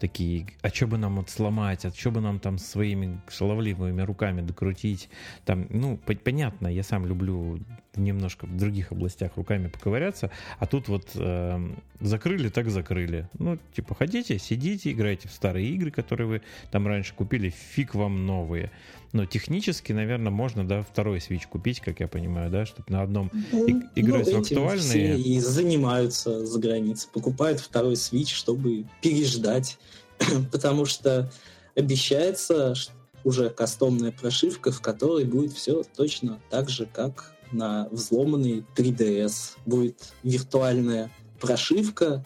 такие, 0.01 0.49
а 0.61 0.69
что 0.69 0.89
бы 0.89 0.99
нам 0.99 1.17
вот 1.17 1.31
сломать, 1.31 1.87
а 1.87 1.91
что 1.91 2.11
бы 2.11 2.21
нам 2.21 2.41
там 2.41 2.59
своими 2.59 3.19
шаловливыми 3.29 4.03
руками 4.03 4.43
докрутить, 4.43 5.09
там, 5.47 5.67
ну, 5.71 5.99
понятно, 6.25 6.67
я 6.67 6.83
сам 6.83 7.07
люблю 7.07 7.61
немножко 7.97 8.47
в 8.47 8.57
других 8.57 8.93
областях 8.93 9.37
руками 9.37 9.69
поковыряться, 9.69 10.31
а 10.59 10.67
тут 10.67 10.89
вот 10.89 11.09
э, 11.15 11.59
закрыли, 12.01 12.49
так 12.49 12.71
закрыли. 12.71 13.29
Ну, 13.39 13.59
типа, 13.75 13.95
хотите, 13.95 14.39
сидите, 14.39 14.93
играйте 14.93 15.29
в 15.29 15.33
старые 15.33 15.69
игры, 15.71 15.91
которые 15.91 16.27
вы 16.29 16.43
там 16.71 16.87
раньше 16.87 17.15
купили, 17.15 17.51
фиг 17.51 17.95
вам 17.95 18.27
новые. 18.27 18.71
Но 19.13 19.25
технически, 19.25 19.93
наверное, 19.93 20.31
можно, 20.31 20.69
да, 20.69 20.83
второй 20.83 21.19
Switch 21.19 21.49
купить, 21.49 21.81
как 21.81 22.01
я 22.01 22.09
понимаю, 22.09 22.51
да, 22.51 22.67
чтобы 22.67 22.93
на 22.93 23.03
одном 23.03 23.31
Ну, 23.53 23.67
играть 23.97 24.27
ну, 24.27 24.41
в 24.41 24.43
этим 24.43 24.59
актуальные. 24.59 24.81
все 24.83 25.17
и 25.17 25.41
занимаются 25.41 26.45
за 26.45 26.59
границей. 26.61 27.09
Покупают 27.13 27.59
второй 27.61 27.95
Switch, 27.95 28.29
чтобы 28.35 28.85
переждать. 29.01 29.79
Потому 30.53 30.85
что 30.85 31.33
обещается 31.75 32.75
ш- 32.75 32.91
уже 33.25 33.51
кастомная 33.51 34.13
прошивка, 34.13 34.71
в 34.73 34.81
которой 34.83 35.25
будет 35.25 35.53
все 35.53 35.83
точно 35.97 36.39
так 36.51 36.69
же, 36.69 36.87
как 36.87 37.35
на 37.53 37.89
взломанный 37.91 38.65
3DS. 38.77 39.57
Будет 39.67 40.15
виртуальная 40.23 41.11
прошивка 41.41 42.25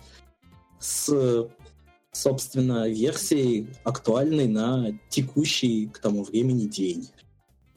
с, 0.78 1.48
собственно, 2.12 2.88
версией 2.88 3.68
актуальной 3.84 4.48
на 4.48 4.98
текущий 5.08 5.88
к 5.88 5.98
тому 5.98 6.24
времени 6.24 6.66
день. 6.66 7.08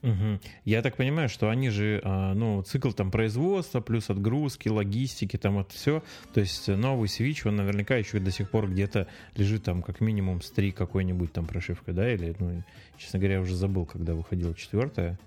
Мгм. 0.05 0.39
Я 0.65 0.83
так 0.83 0.97
понимаю, 0.97 1.29
что 1.29 1.49
они 1.49 1.69
же, 1.69 1.99
а, 2.03 2.35
ну, 2.35 2.61
цикл 2.61 2.91
там 2.91 3.09
производства, 3.09 3.81
плюс 3.81 4.11
отгрузки, 4.11 4.69
логистики, 4.69 5.35
там 5.35 5.57
это 5.57 5.73
все. 5.73 6.03
То 6.31 6.41
есть 6.41 6.67
новый 6.67 7.07
Switch, 7.07 7.47
он 7.47 7.55
наверняка 7.55 7.95
еще 7.95 8.19
до 8.19 8.29
сих 8.29 8.51
пор 8.51 8.69
где-то 8.69 9.07
лежит 9.35 9.63
там 9.63 9.81
как 9.81 10.01
минимум 10.01 10.43
с 10.43 10.51
3 10.51 10.73
какой-нибудь 10.73 11.33
там 11.33 11.47
прошивкой, 11.47 11.95
да? 11.95 12.13
Или, 12.13 12.35
ну, 12.37 12.63
честно 12.99 13.17
говоря, 13.17 13.41
уже 13.41 13.55
забыл, 13.55 13.87
когда 13.87 14.13
выходила 14.13 14.53
четвертая. 14.53 15.17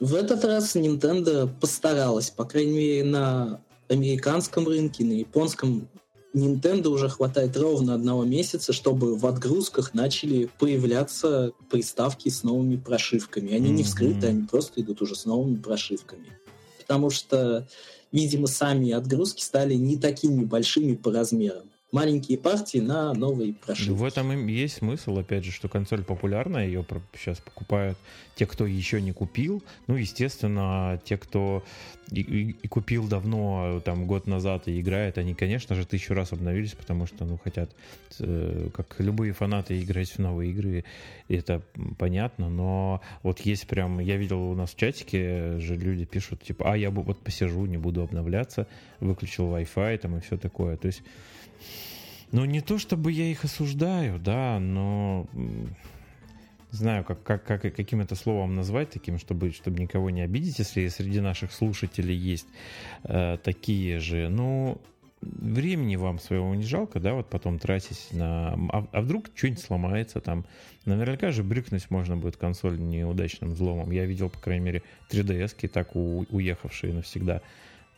В 0.00 0.14
этот 0.14 0.44
раз 0.44 0.76
Nintendo 0.76 1.48
постаралась, 1.60 2.30
по 2.30 2.44
крайней 2.44 2.72
мере, 2.72 3.04
на 3.04 3.60
американском 3.88 4.66
рынке, 4.66 5.04
на 5.04 5.12
японском 5.12 5.88
Nintendo 6.34 6.88
уже 6.88 7.08
хватает 7.08 7.56
ровно 7.56 7.94
одного 7.94 8.24
месяца, 8.24 8.72
чтобы 8.72 9.16
в 9.16 9.26
отгрузках 9.26 9.94
начали 9.94 10.48
появляться 10.58 11.52
приставки 11.70 12.28
с 12.28 12.44
новыми 12.44 12.76
прошивками. 12.76 13.54
Они 13.54 13.70
не 13.70 13.82
Мгм. 13.82 13.84
вскрыты, 13.84 14.26
они 14.28 14.42
просто 14.46 14.80
идут 14.80 15.02
уже 15.02 15.16
с 15.16 15.24
новыми 15.24 15.56
прошивками. 15.56 16.26
Потому 16.78 17.10
что, 17.10 17.66
видимо, 18.12 18.46
сами 18.46 18.92
отгрузки 18.92 19.42
стали 19.42 19.74
не 19.74 19.96
такими 19.96 20.44
большими 20.44 20.94
по 20.94 21.10
размерам. 21.10 21.70
Маленькие 21.90 22.36
партии 22.36 22.78
на 22.78 23.14
новые 23.14 23.54
прошивки. 23.54 23.90
В 23.92 24.04
этом 24.04 24.46
есть 24.46 24.76
смысл, 24.76 25.18
опять 25.18 25.44
же, 25.44 25.52
что 25.52 25.68
консоль 25.70 26.04
популярная, 26.04 26.66
ее 26.66 26.84
сейчас 27.14 27.38
покупают 27.40 27.96
те, 28.34 28.44
кто 28.44 28.66
еще 28.66 29.00
не 29.00 29.12
купил. 29.12 29.62
Ну, 29.86 29.96
естественно, 29.96 31.00
те, 31.06 31.16
кто 31.16 31.64
и, 32.10 32.20
и- 32.20 32.50
и 32.62 32.68
купил 32.68 33.08
давно, 33.08 33.80
там, 33.86 34.06
год 34.06 34.26
назад 34.26 34.68
и 34.68 34.78
играет, 34.80 35.16
они, 35.16 35.32
конечно 35.34 35.74
же, 35.74 35.86
тысячу 35.86 36.12
раз 36.12 36.32
обновились, 36.32 36.72
потому 36.74 37.06
что, 37.06 37.24
ну, 37.24 37.38
хотят, 37.42 37.70
э, 38.20 38.68
как 38.74 38.96
любые 38.98 39.32
фанаты, 39.32 39.80
играть 39.80 40.10
в 40.10 40.18
новые 40.18 40.50
игры, 40.50 40.84
это 41.28 41.62
понятно, 41.98 42.50
но 42.50 43.00
вот 43.22 43.40
есть 43.40 43.66
прям, 43.66 43.98
я 44.00 44.16
видел 44.18 44.42
у 44.50 44.54
нас 44.54 44.70
в 44.72 44.76
чатике 44.76 45.58
же 45.58 45.74
люди 45.76 46.04
пишут, 46.04 46.42
типа, 46.42 46.72
а, 46.72 46.76
я 46.76 46.90
вот 46.90 47.18
посижу, 47.18 47.64
не 47.64 47.78
буду 47.78 48.02
обновляться, 48.02 48.66
выключил 49.00 49.46
Wi-Fi 49.54 49.98
там 49.98 50.18
и 50.18 50.20
все 50.20 50.36
такое, 50.36 50.76
то 50.76 50.86
есть 50.86 51.02
ну, 52.32 52.44
не 52.44 52.60
то 52.60 52.78
чтобы 52.78 53.12
я 53.12 53.24
их 53.24 53.44
осуждаю, 53.44 54.18
да, 54.18 54.58
но 54.58 55.26
знаю, 56.70 57.04
как, 57.04 57.22
как, 57.22 57.44
как, 57.44 57.62
каким 57.62 58.00
это 58.00 58.14
словом 58.14 58.54
назвать, 58.54 58.90
таким, 58.90 59.18
чтобы, 59.18 59.52
чтобы 59.52 59.80
никого 59.80 60.10
не 60.10 60.22
обидеть, 60.22 60.58
если 60.58 60.86
среди 60.88 61.20
наших 61.20 61.52
слушателей 61.52 62.16
есть 62.16 62.46
э, 63.04 63.38
такие 63.42 63.98
же. 63.98 64.28
Ну, 64.28 64.80
времени 65.20 65.96
вам 65.96 66.18
своего 66.18 66.54
не 66.54 66.64
жалко, 66.64 67.00
да, 67.00 67.14
вот 67.14 67.28
потом 67.28 67.58
тратить 67.58 68.08
на... 68.12 68.52
А, 68.70 68.86
а 68.92 69.00
вдруг 69.00 69.26
что-нибудь 69.34 69.62
сломается 69.62 70.20
там? 70.20 70.44
Наверняка 70.84 71.32
же 71.32 71.42
брюкнуть 71.42 71.90
можно 71.90 72.16
будет 72.16 72.36
консоль 72.36 72.78
неудачным 72.78 73.52
взломом. 73.52 73.90
Я 73.90 74.04
видел, 74.04 74.30
по 74.30 74.38
крайней 74.38 74.64
мере, 74.64 74.82
3DS-ки 75.10 75.68
так 75.68 75.96
у- 75.96 76.26
уехавшие 76.30 76.92
навсегда. 76.92 77.42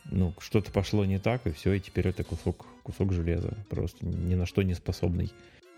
Ну, 0.09 0.33
что-то 0.39 0.71
пошло 0.71 1.05
не 1.05 1.19
так, 1.19 1.45
и 1.45 1.51
все, 1.51 1.73
и 1.73 1.79
теперь 1.79 2.07
это 2.07 2.23
кусок, 2.23 2.65
кусок 2.83 3.13
железа, 3.13 3.57
просто 3.69 4.05
ни 4.05 4.35
на 4.35 4.45
что 4.45 4.61
не 4.61 4.73
способный. 4.73 5.31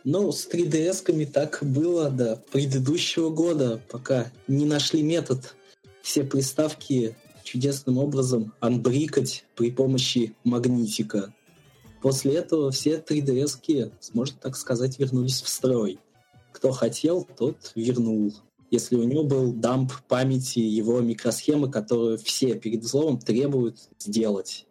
Ну, 0.05 0.31
с 0.31 0.47
3DS-ками 0.49 1.25
так 1.25 1.59
было 1.61 2.09
до 2.09 2.37
предыдущего 2.51 3.29
года, 3.29 3.81
пока 3.89 4.31
не 4.47 4.65
нашли 4.65 5.01
метод 5.01 5.55
все 6.01 6.23
приставки 6.23 7.15
чудесным 7.43 7.97
образом 7.97 8.53
анбрикать 8.59 9.45
при 9.55 9.71
помощи 9.71 10.33
магнитика. 10.43 11.33
После 12.01 12.33
этого 12.33 12.71
все 12.71 12.97
3DS-ки, 12.97 13.91
можно 14.13 14.37
так 14.41 14.57
сказать, 14.57 14.99
вернулись 14.99 15.41
в 15.41 15.47
строй. 15.47 15.99
Кто 16.51 16.71
хотел, 16.71 17.27
тот 17.37 17.71
вернул. 17.75 18.33
Если 18.73 18.95
у 18.95 19.03
него 19.03 19.23
был 19.23 19.53
дамп 19.53 19.93
памяти 20.07 20.57
его 20.57 20.99
микросхемы, 20.99 21.69
которую 21.69 22.17
все 22.17 22.55
перед 22.55 22.81
взломом 22.81 23.19
требуют 23.19 23.77
сделать. 23.99 24.65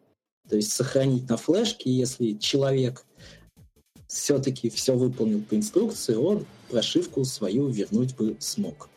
То 0.49 0.57
есть 0.57 0.73
сохранить 0.73 1.29
на 1.29 1.37
флешке, 1.37 1.89
если 1.89 2.33
человек 2.33 3.05
все-таки 4.09 4.71
все 4.71 4.97
выполнил 4.97 5.41
по 5.41 5.55
инструкции, 5.55 6.17
он 6.17 6.47
прошивку 6.69 7.25
свою 7.25 7.69
вернуть 7.69 8.17
бы 8.17 8.35
смог. 8.41 8.91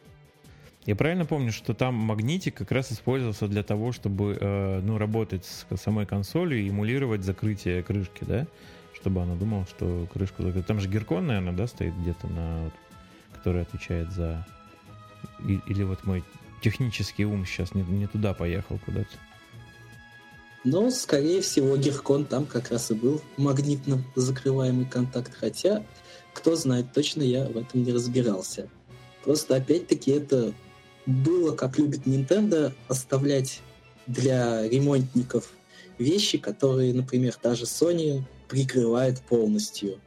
Я 0.88 0.96
правильно 0.96 1.28
помню, 1.28 1.52
что 1.52 1.76
там 1.76 1.94
магнитик 1.94 2.56
как 2.56 2.72
раз 2.72 2.92
использовался 2.92 3.48
для 3.48 3.62
того, 3.62 3.92
чтобы 3.92 4.36
э, 4.42 4.82
ну, 4.82 4.98
работать 4.98 5.46
с 5.46 5.68
самой 5.78 6.08
консолью 6.08 6.60
и 6.60 6.70
эмулировать 6.70 7.24
закрытие 7.24 7.84
крышки, 7.84 8.24
да? 8.24 8.48
Чтобы 8.96 9.22
она 9.22 9.36
думала, 9.36 9.68
что 9.68 10.08
крышку 10.12 10.42
закрыта. 10.42 10.68
Там 10.68 10.80
же 10.80 10.90
геркон, 10.90 11.28
наверное, 11.28 11.54
да, 11.54 11.68
стоит 11.68 11.94
где-то 11.96 12.26
на... 12.26 12.64
вот, 12.64 12.74
который 13.36 13.62
отвечает 13.62 14.12
за... 14.12 14.48
или 15.40 15.84
вот 15.84 16.04
мой 16.04 16.24
технический 16.62 17.26
ум 17.26 17.46
сейчас 17.46 17.74
не, 17.74 17.84
не 17.84 18.08
туда 18.08 18.34
поехал 18.34 18.80
куда-то. 18.86 19.18
Но, 20.64 20.90
скорее 20.90 21.42
всего, 21.42 21.78
Геркон 21.78 22.26
там 22.26 22.48
как 22.48 22.72
раз 22.72 22.90
и 22.90 22.96
был 22.96 23.22
магнитно 23.38 24.04
закрываемый 24.16 24.88
контакт. 24.88 25.32
Хотя, 25.36 25.86
кто 26.34 26.56
знает, 26.56 26.92
точно 26.92 27.22
я 27.22 27.46
в 27.46 27.56
этом 27.56 27.84
не 27.84 27.94
разбирался. 27.94 28.68
Просто, 29.24 29.58
опять-таки, 29.58 30.10
это 30.10 30.54
было, 31.06 31.56
как 31.56 31.78
любит 31.78 32.08
Nintendo, 32.08 32.74
оставлять 32.88 33.62
для 34.08 34.68
ремонтников 34.68 35.52
вещи, 36.00 36.40
которые, 36.40 36.96
например, 36.96 37.36
та 37.40 37.54
же 37.54 37.66
Sony 37.66 38.24
прикрывает 38.48 39.22
полностью. 39.22 40.00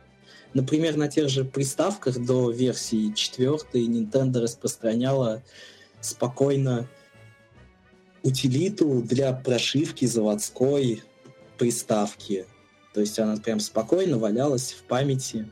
Например, 0.54 0.96
на 0.96 1.08
тех 1.08 1.28
же 1.28 1.44
приставках 1.44 2.18
до 2.18 2.50
версии 2.50 3.12
4 3.12 3.58
Nintendo 3.74 4.40
распространяла 4.40 5.42
спокойно 6.00 6.88
утилиту 8.22 9.02
для 9.02 9.32
прошивки 9.32 10.06
заводской 10.06 11.02
приставки. 11.58 12.46
То 12.94 13.00
есть 13.00 13.18
она 13.18 13.36
прям 13.36 13.60
спокойно 13.60 14.18
валялась 14.18 14.72
в 14.72 14.82
памяти. 14.84 15.48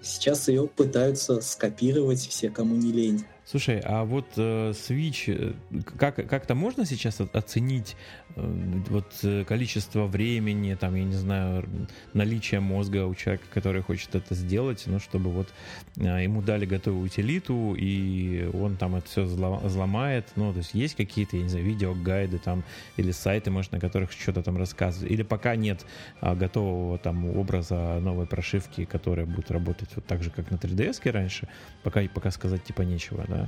Сейчас 0.00 0.48
ее 0.48 0.66
пытаются 0.66 1.40
скопировать 1.40 2.20
все, 2.20 2.50
кому 2.50 2.74
не 2.74 2.92
лень. 2.92 3.24
Слушай, 3.52 3.82
а 3.84 4.04
вот 4.04 4.28
э, 4.38 4.70
Switch, 4.70 5.24
э, 5.28 5.52
как, 5.98 6.14
как-то 6.26 6.54
можно 6.54 6.86
сейчас 6.86 7.20
оценить 7.20 7.96
э, 8.34 8.40
вот 8.88 9.12
э, 9.24 9.44
количество 9.44 10.06
времени, 10.06 10.74
там, 10.74 10.94
я 10.94 11.04
не 11.04 11.12
знаю, 11.12 11.68
наличие 12.14 12.60
мозга 12.60 13.04
у 13.04 13.14
человека, 13.14 13.44
который 13.52 13.82
хочет 13.82 14.14
это 14.14 14.34
сделать, 14.34 14.84
ну, 14.86 14.98
чтобы 14.98 15.30
вот 15.30 15.50
э, 15.98 16.22
ему 16.22 16.40
дали 16.40 16.64
готовую 16.64 17.04
утилиту, 17.04 17.74
и 17.78 18.48
он 18.54 18.76
там 18.76 18.96
это 18.96 19.06
все 19.06 19.24
взломает, 19.24 20.28
ну, 20.34 20.50
то 20.54 20.60
есть 20.60 20.72
есть 20.72 20.94
какие-то, 20.94 21.36
я 21.36 21.42
не 21.42 21.50
знаю, 21.50 21.66
видеогайды 21.66 22.38
там, 22.38 22.64
или 22.96 23.10
сайты, 23.10 23.50
может, 23.50 23.72
на 23.72 23.80
которых 23.80 24.12
что-то 24.12 24.42
там 24.42 24.56
рассказывают, 24.56 25.12
или 25.12 25.24
пока 25.24 25.56
нет 25.56 25.84
а, 26.22 26.34
готового 26.34 26.96
там 26.96 27.26
образа 27.36 28.00
новой 28.00 28.24
прошивки, 28.24 28.86
которая 28.86 29.26
будет 29.26 29.50
работать 29.50 29.90
вот 29.94 30.06
так 30.06 30.22
же, 30.22 30.30
как 30.30 30.50
на 30.50 30.54
3DS 30.54 31.10
раньше, 31.10 31.48
пока, 31.82 32.00
пока 32.14 32.30
сказать 32.30 32.64
типа 32.64 32.80
нечего, 32.80 33.26
да? 33.28 33.41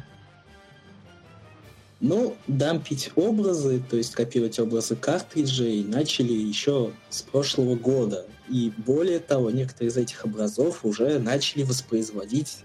Ну, 2.01 2.36
дампить 2.49 3.12
образы, 3.16 3.82
то 3.88 3.97
есть 3.97 4.14
копировать 4.14 4.59
образы 4.59 4.95
картриджей, 4.95 5.84
начали 5.84 6.32
еще 6.32 6.92
с 7.09 7.22
прошлого 7.22 7.76
года. 7.76 8.26
И 8.49 8.72
более 8.76 9.20
того, 9.20 9.51
некоторые 9.51 9.88
из 9.88 9.97
этих 9.97 10.24
образов 10.24 10.84
уже 10.84 11.18
начали 11.18 11.62
воспроизводить 11.62 12.59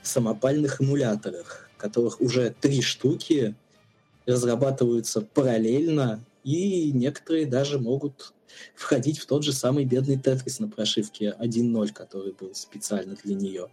в 0.00 0.06
самопальных 0.06 0.80
эмуляторах, 0.80 1.68
которых 1.76 2.20
уже 2.20 2.54
три 2.60 2.82
штуки 2.82 3.54
разрабатываются 4.26 5.22
параллельно 5.22 6.24
и 6.44 6.92
некоторые 6.92 7.46
даже 7.46 7.78
могут 7.78 8.32
входить 8.74 9.18
в 9.18 9.26
тот 9.26 9.44
же 9.44 9.52
самый 9.52 9.84
бедный 9.84 10.18
Тетрис 10.18 10.60
на 10.60 10.68
прошивке 10.68 11.34
1.0, 11.38 11.92
который 11.92 12.32
был 12.32 12.54
специально 12.54 13.14
для 13.24 13.34
нее. 13.34 13.68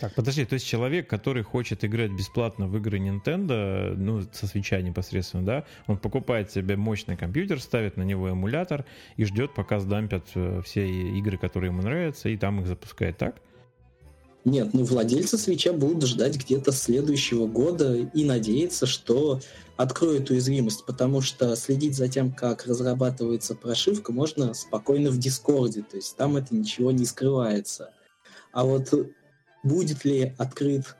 Так, 0.00 0.14
подожди, 0.14 0.44
то 0.44 0.54
есть 0.54 0.66
человек, 0.66 1.08
который 1.08 1.42
хочет 1.42 1.84
играть 1.84 2.10
бесплатно 2.10 2.66
в 2.66 2.76
игры 2.76 2.98
Nintendo, 2.98 3.94
ну, 3.94 4.22
со 4.32 4.46
свеча 4.46 4.80
непосредственно, 4.80 5.44
да, 5.44 5.64
он 5.86 5.98
покупает 5.98 6.50
себе 6.50 6.76
мощный 6.76 7.16
компьютер, 7.16 7.60
ставит 7.60 7.96
на 7.96 8.02
него 8.02 8.28
эмулятор 8.30 8.84
и 9.16 9.24
ждет, 9.24 9.54
пока 9.54 9.78
сдампят 9.78 10.26
э, 10.34 10.60
все 10.64 10.88
игры, 10.88 11.38
которые 11.38 11.70
ему 11.70 11.82
нравятся, 11.82 12.28
и 12.28 12.36
там 12.36 12.60
их 12.60 12.66
запускает, 12.66 13.18
так? 13.18 13.36
Нет, 14.44 14.74
ну 14.74 14.84
владельцы 14.84 15.38
свеча 15.38 15.72
будут 15.72 16.04
ждать 16.04 16.36
где-то 16.36 16.72
следующего 16.72 17.46
года 17.46 17.94
и 17.94 18.24
надеяться, 18.24 18.86
что 18.86 19.40
откроют 19.76 20.30
уязвимость, 20.30 20.84
потому 20.84 21.20
что 21.20 21.54
следить 21.54 21.96
за 21.96 22.08
тем, 22.08 22.32
как 22.32 22.66
разрабатывается 22.66 23.54
прошивка, 23.54 24.12
можно 24.12 24.52
спокойно 24.54 25.10
в 25.10 25.18
Дискорде, 25.18 25.82
то 25.82 25.96
есть 25.96 26.16
там 26.16 26.36
это 26.36 26.54
ничего 26.56 26.90
не 26.90 27.04
скрывается. 27.04 27.92
А 28.52 28.64
вот 28.64 28.92
будет 29.62 30.04
ли 30.04 30.34
открыт, 30.38 30.96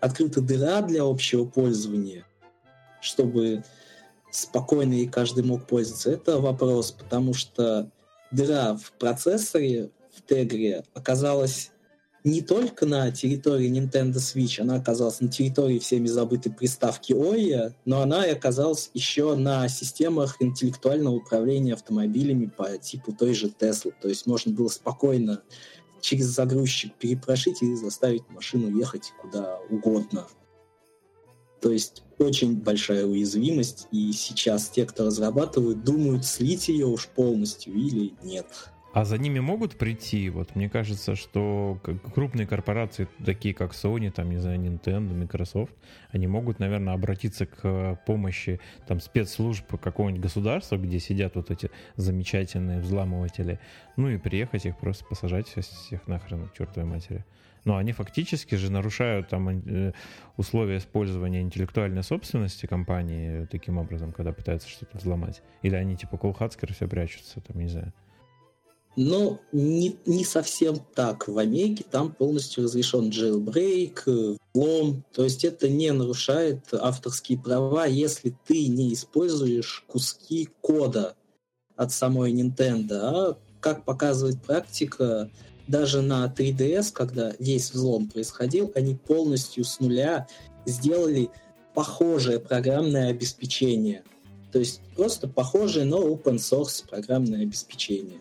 открыта 0.00 0.40
дыра 0.40 0.82
для 0.82 1.04
общего 1.04 1.44
пользования, 1.44 2.26
чтобы 3.00 3.62
спокойно 4.32 4.94
и 4.94 5.06
каждый 5.06 5.44
мог 5.44 5.66
пользоваться, 5.66 6.10
это 6.10 6.38
вопрос, 6.38 6.90
потому 6.90 7.34
что 7.34 7.88
дыра 8.32 8.76
в 8.76 8.92
процессоре 8.98 9.90
в 10.12 10.22
Тегре 10.22 10.84
оказалась 10.92 11.70
не 12.24 12.40
только 12.40 12.86
на 12.86 13.10
территории 13.10 13.70
Nintendo 13.70 14.14
Switch, 14.14 14.58
она 14.58 14.76
оказалась 14.76 15.20
на 15.20 15.28
территории 15.28 15.78
всеми 15.78 16.06
забытой 16.06 16.50
приставки 16.50 17.12
OIA, 17.12 17.74
но 17.84 18.00
она 18.00 18.26
и 18.26 18.32
оказалась 18.32 18.90
еще 18.94 19.34
на 19.36 19.68
системах 19.68 20.36
интеллектуального 20.40 21.16
управления 21.16 21.74
автомобилями 21.74 22.46
по 22.46 22.78
типу 22.78 23.12
той 23.12 23.34
же 23.34 23.48
Tesla. 23.48 23.92
То 24.00 24.08
есть 24.08 24.26
можно 24.26 24.52
было 24.52 24.68
спокойно 24.68 25.42
через 26.00 26.26
загрузчик 26.26 26.94
перепрошить 26.94 27.62
и 27.62 27.74
заставить 27.76 28.28
машину 28.30 28.74
ехать 28.74 29.12
куда 29.20 29.58
угодно. 29.68 30.26
То 31.60 31.70
есть 31.70 32.02
очень 32.18 32.56
большая 32.56 33.04
уязвимость, 33.04 33.86
и 33.90 34.12
сейчас 34.12 34.68
те, 34.70 34.86
кто 34.86 35.06
разрабатывают, 35.06 35.84
думают, 35.84 36.24
слить 36.24 36.68
ее 36.68 36.86
уж 36.86 37.08
полностью 37.08 37.74
или 37.74 38.14
нет. 38.22 38.46
А 38.94 39.04
за 39.04 39.18
ними 39.18 39.40
могут 39.40 39.76
прийти? 39.76 40.30
Вот 40.30 40.54
мне 40.54 40.70
кажется, 40.70 41.16
что 41.16 41.80
крупные 42.14 42.46
корпорации, 42.46 43.08
такие 43.26 43.52
как 43.52 43.72
Sony, 43.72 44.12
там, 44.12 44.30
не 44.30 44.36
знаю, 44.36 44.60
Nintendo, 44.60 45.12
Microsoft, 45.12 45.72
они 46.12 46.28
могут, 46.28 46.60
наверное, 46.60 46.94
обратиться 46.94 47.44
к 47.44 48.00
помощи 48.06 48.60
там 48.86 49.00
спецслужб 49.00 49.66
какого-нибудь 49.80 50.22
государства, 50.22 50.76
где 50.76 51.00
сидят 51.00 51.34
вот 51.34 51.50
эти 51.50 51.72
замечательные 51.96 52.78
взламыватели, 52.78 53.58
ну 53.96 54.10
и 54.10 54.16
приехать 54.16 54.64
их 54.64 54.78
просто 54.78 55.04
посажать 55.06 55.48
всех 55.48 56.06
нахрен 56.06 56.46
к 56.46 56.52
чертовой 56.56 56.88
матери. 56.88 57.24
Но 57.64 57.76
они 57.76 57.90
фактически 57.90 58.54
же 58.54 58.70
нарушают 58.70 59.28
там 59.28 59.48
э, 59.48 59.92
условия 60.36 60.76
использования 60.76 61.40
интеллектуальной 61.40 62.04
собственности 62.04 62.66
компании 62.66 63.46
таким 63.46 63.76
образом, 63.76 64.12
когда 64.12 64.32
пытаются 64.32 64.68
что-то 64.68 64.98
взломать. 64.98 65.42
Или 65.62 65.74
они 65.74 65.96
типа 65.96 66.16
Колхацкер 66.16 66.72
все 66.72 66.86
прячутся, 66.86 67.40
там, 67.40 67.58
не 67.58 67.66
знаю. 67.66 67.92
Но 68.96 69.40
не, 69.52 69.96
не 70.06 70.24
совсем 70.24 70.76
так. 70.94 71.26
В 71.28 71.36
Омеге 71.38 71.84
там 71.90 72.12
полностью 72.12 72.64
разрешен 72.64 73.10
jailbreak, 73.10 74.38
взлом. 74.54 75.04
То 75.12 75.24
есть 75.24 75.44
это 75.44 75.68
не 75.68 75.92
нарушает 75.92 76.60
авторские 76.72 77.38
права, 77.38 77.86
если 77.86 78.34
ты 78.46 78.68
не 78.68 78.92
используешь 78.94 79.84
куски 79.88 80.48
кода 80.60 81.16
от 81.76 81.92
самой 81.92 82.32
Nintendo. 82.32 82.92
А 82.92 83.38
как 83.60 83.84
показывает 83.84 84.40
практика, 84.42 85.30
даже 85.66 86.02
на 86.02 86.26
3DS, 86.26 86.92
когда 86.92 87.32
весь 87.38 87.72
взлом 87.72 88.08
происходил, 88.08 88.70
они 88.74 88.94
полностью 88.94 89.64
с 89.64 89.80
нуля 89.80 90.28
сделали 90.66 91.30
похожее 91.74 92.38
программное 92.38 93.08
обеспечение. 93.08 94.04
То 94.52 94.60
есть 94.60 94.80
просто 94.94 95.26
похожее, 95.26 95.84
но 95.84 96.06
open 96.06 96.36
source 96.36 96.86
программное 96.88 97.42
обеспечение. 97.42 98.20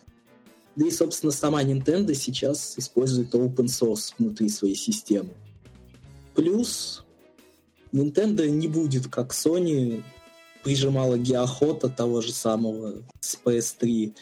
Да 0.75 0.87
и, 0.87 0.91
собственно, 0.91 1.31
сама 1.31 1.63
Nintendo 1.63 2.13
сейчас 2.15 2.75
использует 2.77 3.33
open 3.33 3.65
source 3.65 4.13
внутри 4.17 4.49
своей 4.49 4.75
системы. 4.75 5.29
Плюс 6.35 7.03
Nintendo 7.91 8.47
не 8.49 8.67
будет, 8.67 9.07
как 9.07 9.33
Sony, 9.33 10.03
прижимала 10.63 11.17
Геохота 11.17 11.89
того 11.89 12.21
же 12.21 12.31
самого 12.31 13.03
с 13.19 13.37
PS3, 13.43 14.15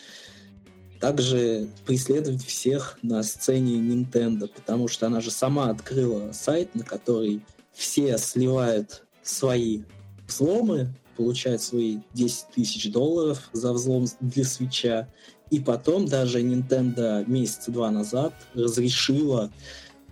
также 0.99 1.69
преследовать 1.85 2.43
всех 2.45 2.99
на 3.01 3.23
сцене 3.23 3.77
Nintendo, 3.77 4.47
потому 4.47 4.87
что 4.87 5.07
она 5.07 5.21
же 5.21 5.31
сама 5.31 5.69
открыла 5.69 6.31
сайт, 6.33 6.75
на 6.75 6.83
который 6.83 7.41
все 7.73 8.17
сливают 8.17 9.03
свои 9.23 9.83
взломы, 10.27 10.93
получают 11.15 11.61
свои 11.61 11.99
10 12.13 12.47
тысяч 12.55 12.91
долларов 12.91 13.49
за 13.53 13.73
взлом 13.73 14.05
для 14.19 14.43
свеча, 14.43 15.07
и 15.51 15.59
потом 15.59 16.07
даже 16.07 16.41
Nintendo 16.41 17.29
месяца 17.29 17.71
два 17.71 17.91
назад 17.91 18.33
разрешила 18.55 19.51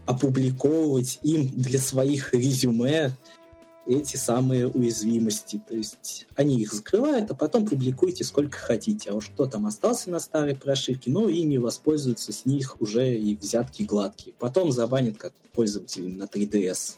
опубликовывать 0.06 1.20
им 1.24 1.48
для 1.50 1.80
своих 1.80 2.34
резюме 2.34 3.16
эти 3.90 4.18
самые 4.18 4.68
уязвимости. 4.68 5.62
То 5.68 5.76
есть 5.76 6.28
они 6.36 6.62
их 6.62 6.74
закрывают, 6.74 7.32
а 7.32 7.36
потом 7.36 7.66
публикуйте 7.66 8.24
сколько 8.24 8.58
хотите. 8.58 9.10
А 9.10 9.16
уж 9.16 9.28
кто 9.28 9.48
там 9.48 9.66
остался 9.66 10.12
на 10.12 10.20
старой 10.20 10.56
прошивке, 10.56 11.10
ну, 11.10 11.28
ими 11.28 11.58
воспользуются 11.58 12.32
с 12.32 12.46
них 12.46 12.80
уже 12.82 13.16
и 13.16 13.36
взятки 13.36 13.84
гладкие. 13.84 14.34
Потом 14.38 14.72
забанят 14.72 15.18
как 15.18 15.34
пользователи 15.54 16.08
на 16.08 16.24
3DS. 16.24 16.98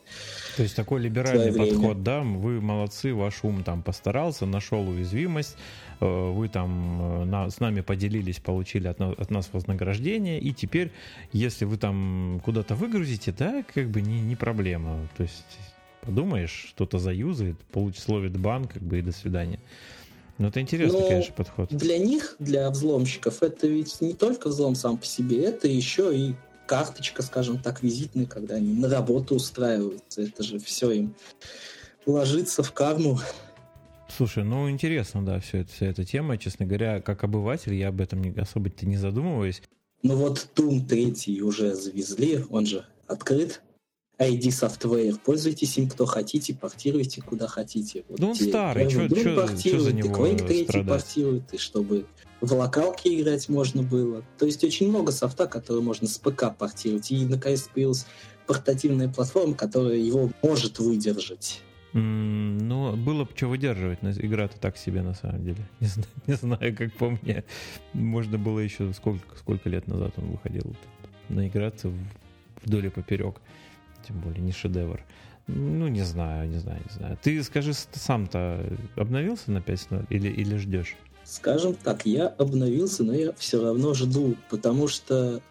То 0.58 0.64
есть 0.64 0.76
такой 0.76 1.02
либеральный 1.02 1.54
подход, 1.54 2.04
да? 2.04 2.22
Вы 2.22 2.60
молодцы, 2.60 3.14
ваш 3.14 3.44
ум 3.44 3.64
там 3.64 3.82
постарался, 3.82 4.46
нашел 4.46 4.88
уязвимость, 4.88 5.56
э, 6.02 6.06
вы 6.06 6.50
там 6.50 7.22
э, 7.22 7.26
на, 7.26 7.50
с 7.50 7.60
нами 7.62 7.82
поделились, 7.82 8.40
получили 8.40 8.88
от, 8.88 9.00
от 9.00 9.32
нас 9.32 9.50
вознаграждение, 9.54 10.40
и 10.40 10.54
теперь, 10.54 10.92
если 11.32 11.66
вы 11.66 11.78
там 11.78 12.42
куда-то 12.44 12.76
выгрузите, 12.76 13.32
да, 13.32 13.64
как 13.74 13.90
бы 13.90 14.02
не, 14.02 14.20
не 14.22 14.36
проблема. 14.36 15.08
То 15.16 15.24
есть 15.24 15.44
подумаешь, 16.02 16.68
что-то 16.70 17.00
заюзает, 17.00 17.58
получит, 17.72 18.04
словит 18.04 18.38
бан, 18.38 18.66
как 18.66 18.82
бы 18.82 19.00
и 19.00 19.02
до 19.02 19.12
свидания. 19.12 19.60
Ну, 20.38 20.48
это 20.48 20.60
интересный, 20.60 21.02
Но 21.02 21.08
конечно, 21.08 21.34
подход. 21.36 21.70
Для 21.70 21.98
них, 22.00 22.36
для 22.40 22.70
взломщиков, 22.70 23.44
это 23.44 23.68
ведь 23.68 24.02
не 24.02 24.14
только 24.14 24.48
взлом 24.48 24.76
сам 24.76 24.98
по 24.98 25.06
себе, 25.06 25.44
это 25.46 25.68
еще 25.68 26.16
и 26.18 26.34
карточка, 26.66 27.22
скажем 27.22 27.60
так, 27.60 27.84
визитная, 27.84 28.26
когда 28.26 28.56
они 28.56 28.74
на 28.74 28.90
работу 28.90 29.36
устраиваются. 29.36 30.22
Это 30.22 30.42
же 30.42 30.58
все 30.58 30.92
им 30.92 31.16
ложится 32.06 32.64
в 32.64 32.72
карму. 32.72 33.20
Слушай, 34.08 34.44
ну 34.44 34.70
интересно, 34.70 35.24
да, 35.26 35.40
все 35.40 35.60
это, 35.60 35.72
вся 35.72 35.86
эта 35.88 36.04
тема. 36.04 36.38
Честно 36.38 36.66
говоря, 36.66 37.02
как 37.02 37.24
обыватель, 37.24 37.74
я 37.74 37.90
об 37.90 38.02
этом 38.02 38.22
не, 38.22 38.32
особо-то 38.32 38.86
не 38.86 38.98
задумываюсь. 38.98 39.62
Ну 40.04 40.16
вот 40.16 40.48
Doom 40.56 40.88
3 40.88 41.42
уже 41.42 41.76
завезли, 41.76 42.44
он 42.50 42.66
же 42.66 42.86
открыт. 43.08 43.62
ID 44.22 44.50
Software. 44.50 45.18
Пользуйтесь 45.24 45.78
им 45.78 45.90
кто 45.90 46.06
хотите, 46.06 46.54
портируйте 46.54 47.22
куда 47.22 47.48
хотите. 47.48 48.04
Вот 48.08 48.20
ну 48.20 48.30
он 48.30 48.36
старый, 48.36 48.90
что 48.90 49.80
за 49.80 49.94
него 49.94 50.28
и 50.28 50.36
Quake 50.36 50.48
3 50.48 50.64
страдать? 50.66 50.88
портирует, 50.88 51.54
и 51.54 51.58
чтобы 51.58 52.06
в 52.40 52.54
локалке 52.54 53.20
играть 53.20 53.50
можно 53.50 53.82
было. 53.82 54.24
То 54.38 54.46
есть 54.46 54.64
очень 54.64 54.90
много 54.90 55.12
софта, 55.12 55.48
который 55.48 55.82
можно 55.82 56.08
с 56.08 56.18
ПК 56.18 56.56
портировать. 56.58 57.12
И 57.12 57.26
наконец 57.26 57.68
появилась 57.74 58.06
портативная 58.46 59.10
платформа, 59.10 59.56
которая 59.56 59.98
его 59.98 60.32
может 60.44 60.80
выдержать. 60.80 61.62
Mm, 61.94 62.62
ну, 62.62 62.96
было 62.96 63.26
бы 63.26 63.32
что 63.36 63.48
выдерживать. 63.48 64.00
Игра-то 64.02 64.58
так 64.60 64.78
себе 64.78 65.02
на 65.02 65.14
самом 65.14 65.44
деле. 65.44 65.68
Не 65.80 65.88
знаю, 65.88 66.08
не 66.28 66.34
знаю, 66.36 66.78
как 66.78 66.94
по 66.94 67.10
мне. 67.10 67.44
Можно 67.94 68.38
было 68.38 68.60
еще 68.60 68.94
сколько, 68.94 69.24
сколько 69.38 69.68
лет 69.68 69.88
назад 69.88 70.14
он 70.18 70.32
выходил. 70.32 70.76
Наиграться 71.30 71.92
вдоль 72.64 72.88
и 72.88 72.90
поперек. 72.90 73.42
Тем 74.08 74.20
более 74.20 74.42
не 74.42 74.52
шедевр. 74.52 75.04
Ну, 75.48 75.88
не 75.88 76.04
знаю, 76.04 76.50
не 76.50 76.60
знаю, 76.60 76.82
не 76.90 76.96
знаю. 76.96 77.18
Ты 77.22 77.42
скажи, 77.44 77.74
ты 77.74 78.00
сам-то 78.00 78.66
обновился 78.96 79.52
на 79.52 79.58
5.0 79.58 80.08
или, 80.10 80.30
или 80.30 80.56
ждешь? 80.58 80.96
Скажем 81.24 81.76
так, 81.76 82.06
я 82.06 82.28
обновился, 82.28 83.04
но 83.04 83.14
я 83.14 83.34
все 83.34 83.62
равно 83.62 83.94
жду, 83.94 84.36
потому 84.50 84.88
что 84.88 85.42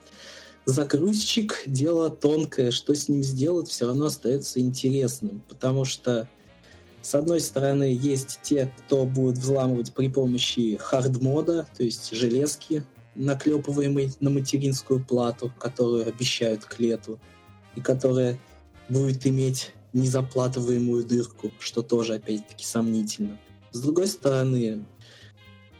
загрузчик— 0.65 1.63
дело 1.67 2.11
тонкое, 2.11 2.71
что 2.71 2.95
с 2.95 3.09
ним 3.09 3.23
сделать, 3.23 3.69
все 3.69 3.87
равно 3.87 4.07
остается 4.07 4.61
интересным, 4.61 5.43
потому 5.49 5.85
что 5.85 6.29
с 7.03 7.15
одной 7.15 7.41
стороны, 7.41 7.97
есть 7.99 8.41
те, 8.43 8.73
кто 8.79 9.07
будет 9.07 9.39
взламывать 9.39 9.95
при 9.95 10.09
помощи 10.09 10.77
хардмода, 10.77 11.67
то 11.77 11.83
есть 11.83 12.15
железки, 12.15 12.85
наклепываемой 13.15 14.13
на 14.21 14.31
материнскую 14.31 15.05
плату, 15.05 15.53
которую 15.59 16.07
обещают 16.07 16.65
к 16.65 16.79
лету, 16.79 17.19
и 17.77 17.81
которая 17.81 18.39
будет 18.89 19.27
иметь 19.27 19.73
незаплатываемую 19.93 21.05
дырку, 21.05 21.51
что 21.59 21.83
тоже, 21.83 22.15
опять-таки, 22.15 22.65
сомнительно. 22.65 23.39
С 23.73 23.81
другой 23.81 24.07
стороны, 24.07 24.85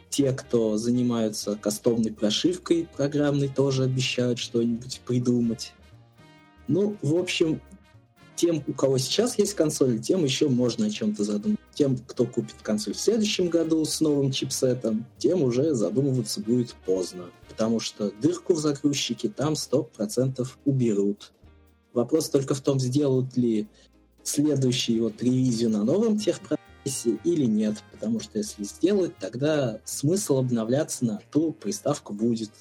те, 0.09 0.31
кто 0.33 0.77
занимаются 0.77 1.55
кастомной 1.55 2.11
прошивкой 2.11 2.87
программной, 2.95 3.47
тоже 3.47 3.83
обещают 3.83 4.39
что-нибудь 4.39 5.01
придумать. 5.05 5.73
Ну, 6.67 6.97
в 7.01 7.15
общем, 7.15 7.61
тем, 8.35 8.63
у 8.67 8.73
кого 8.73 8.97
сейчас 8.97 9.37
есть 9.37 9.53
консоль, 9.53 9.99
тем 9.99 10.23
еще 10.23 10.49
можно 10.49 10.87
о 10.87 10.89
чем-то 10.89 11.23
задумать. 11.23 11.59
Тем, 11.73 11.97
кто 11.97 12.25
купит 12.25 12.55
консоль 12.61 12.93
в 12.93 12.99
следующем 12.99 13.47
году 13.47 13.85
с 13.85 14.01
новым 14.01 14.31
чипсетом, 14.31 15.05
тем 15.17 15.43
уже 15.43 15.73
задумываться 15.73 16.41
будет 16.41 16.73
поздно. 16.85 17.25
Потому 17.47 17.79
что 17.79 18.11
дырку 18.21 18.53
в 18.53 18.59
загрузчике 18.59 19.29
там 19.29 19.53
100% 19.53 20.47
уберут. 20.65 21.31
Вопрос 21.93 22.29
только 22.29 22.53
в 22.53 22.61
том, 22.61 22.79
сделают 22.79 23.35
ли 23.37 23.67
следующую 24.23 25.03
вот 25.03 25.21
ревизию 25.21 25.69
на 25.69 25.83
новом 25.83 26.17
техпроцессе 26.17 27.17
или 27.23 27.45
нет. 27.45 27.83
Потому 27.91 28.19
что 28.19 28.37
если 28.37 28.63
сделать, 28.63 29.17
тогда 29.17 29.79
смысл 29.83 30.37
обновляться 30.37 31.05
на 31.05 31.19
ту 31.31 31.51
приставку 31.51 32.13
будет 32.13 32.51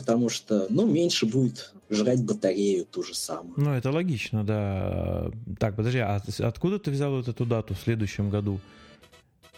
потому 0.00 0.30
что, 0.30 0.66
ну, 0.70 0.86
меньше 0.86 1.26
будет 1.26 1.74
жрать 1.90 2.24
батарею 2.24 2.86
ту 2.86 3.02
же 3.02 3.14
самую. 3.14 3.52
Ну, 3.58 3.72
это 3.72 3.90
логично, 3.90 4.44
да. 4.44 5.30
Так, 5.58 5.76
подожди, 5.76 5.98
а 5.98 6.22
откуда 6.38 6.78
ты 6.78 6.90
взял 6.90 7.12
вот 7.12 7.28
эту 7.28 7.44
дату 7.44 7.74
в 7.74 7.78
следующем 7.78 8.30
году? 8.30 8.60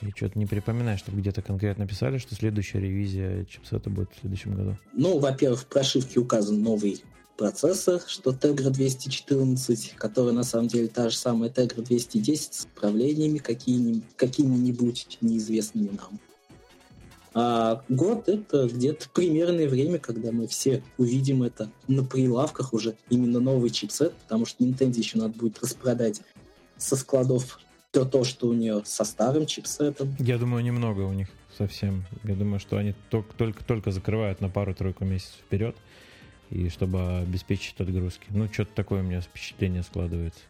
Я 0.00 0.10
что-то 0.16 0.36
не 0.36 0.46
припоминаю, 0.46 0.98
чтобы 0.98 1.20
где-то 1.20 1.42
конкретно 1.42 1.86
писали, 1.86 2.18
что 2.18 2.34
следующая 2.34 2.80
ревизия 2.80 3.44
чипсета 3.44 3.88
будет 3.88 4.10
в 4.12 4.20
следующем 4.20 4.56
году. 4.56 4.76
Ну, 4.92 5.20
во-первых, 5.20 5.60
в 5.60 5.66
прошивке 5.66 6.18
указан 6.18 6.60
новый 6.60 7.04
процессор, 7.36 8.00
что 8.06 8.30
Tegra 8.30 8.70
214, 8.70 9.94
который 9.96 10.32
на 10.32 10.44
самом 10.44 10.68
деле 10.68 10.88
та 10.88 11.10
же 11.10 11.16
самая 11.16 11.50
Tegra 11.50 11.82
210 11.82 12.54
с 12.54 12.64
управлениями 12.64 13.38
какими-нибудь, 13.38 14.04
какими-нибудь 14.16 15.18
неизвестными 15.20 15.90
нам. 15.96 16.18
А 17.34 17.82
год— 17.88 18.24
это 18.28 18.68
где-то 18.68 19.08
примерное 19.08 19.68
время, 19.68 19.98
когда 19.98 20.32
мы 20.32 20.46
все 20.46 20.82
увидим 20.98 21.42
это 21.42 21.70
на 21.88 22.04
прилавках 22.04 22.74
уже, 22.74 22.94
именно 23.08 23.40
новый 23.40 23.70
чипсет, 23.70 24.12
потому 24.14 24.44
что 24.44 24.62
Nintendo 24.64 24.98
еще 24.98 25.18
надо 25.18 25.38
будет 25.38 25.62
распродать 25.62 26.20
со 26.76 26.94
складов 26.96 27.58
все 27.90 28.04
то, 28.04 28.24
что 28.24 28.48
у 28.48 28.52
нее 28.52 28.82
со 28.84 29.04
старым 29.04 29.46
чипсетом. 29.46 30.14
Я 30.18 30.38
думаю, 30.38 30.62
немного 30.62 31.02
у 31.02 31.12
них 31.12 31.28
совсем. 31.56 32.04
Я 32.24 32.34
думаю, 32.34 32.58
что 32.58 32.76
они 32.76 32.94
только-только 33.10 33.90
закрывают 33.90 34.40
на 34.40 34.48
пару-тройку 34.48 35.04
месяцев 35.04 35.36
вперед, 35.46 35.76
и 36.52 36.68
чтобы 36.68 37.18
обеспечить 37.18 37.80
отгрузки. 37.80 38.26
Ну, 38.30 38.48
что-то 38.52 38.74
такое 38.74 39.00
у 39.00 39.04
меня 39.04 39.20
впечатление 39.20 39.82
складывается 39.82 40.42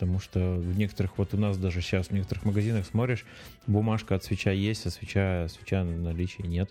потому 0.00 0.18
что 0.18 0.54
в 0.54 0.78
некоторых, 0.78 1.18
вот 1.18 1.34
у 1.34 1.36
нас 1.36 1.58
даже 1.58 1.82
сейчас 1.82 2.06
в 2.06 2.12
некоторых 2.12 2.46
магазинах 2.46 2.86
смотришь, 2.86 3.26
бумажка 3.66 4.14
от 4.14 4.24
свеча 4.24 4.50
есть, 4.50 4.86
а 4.86 4.90
свеча, 4.90 5.46
свеча 5.48 5.84
наличия 5.84 6.44
нет. 6.44 6.70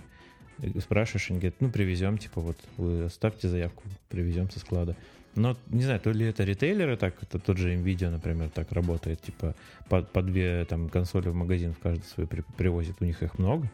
И 0.64 0.80
спрашиваешь, 0.80 1.30
они 1.30 1.38
говорят, 1.38 1.62
ну, 1.62 1.70
привезем, 1.70 2.18
типа, 2.18 2.42
вот, 2.42 2.58
вы 2.78 3.04
оставьте 3.04 3.48
заявку, 3.48 3.84
привезем 4.10 4.50
со 4.50 4.58
склада. 4.58 4.96
Но, 5.36 5.56
не 5.68 5.84
знаю, 5.84 6.00
то 6.00 6.10
ли 6.10 6.26
это 6.26 6.44
ритейлеры 6.44 6.98
так, 6.98 7.22
это 7.22 7.38
тот 7.38 7.60
же 7.60 7.72
NVIDIA, 7.76 8.10
например, 8.10 8.50
так 8.50 8.72
работает, 8.72 9.22
типа, 9.22 9.54
по, 9.90 10.02
по 10.02 10.24
две 10.24 10.66
там 10.66 10.90
консоли 10.90 11.30
в 11.30 11.36
магазин 11.36 11.76
в 11.76 11.78
каждый 11.78 12.06
свой 12.06 12.26
при, 12.26 12.44
привозит, 12.58 12.96
у 13.00 13.06
них 13.06 13.22
их 13.22 13.38
много, 13.38 13.70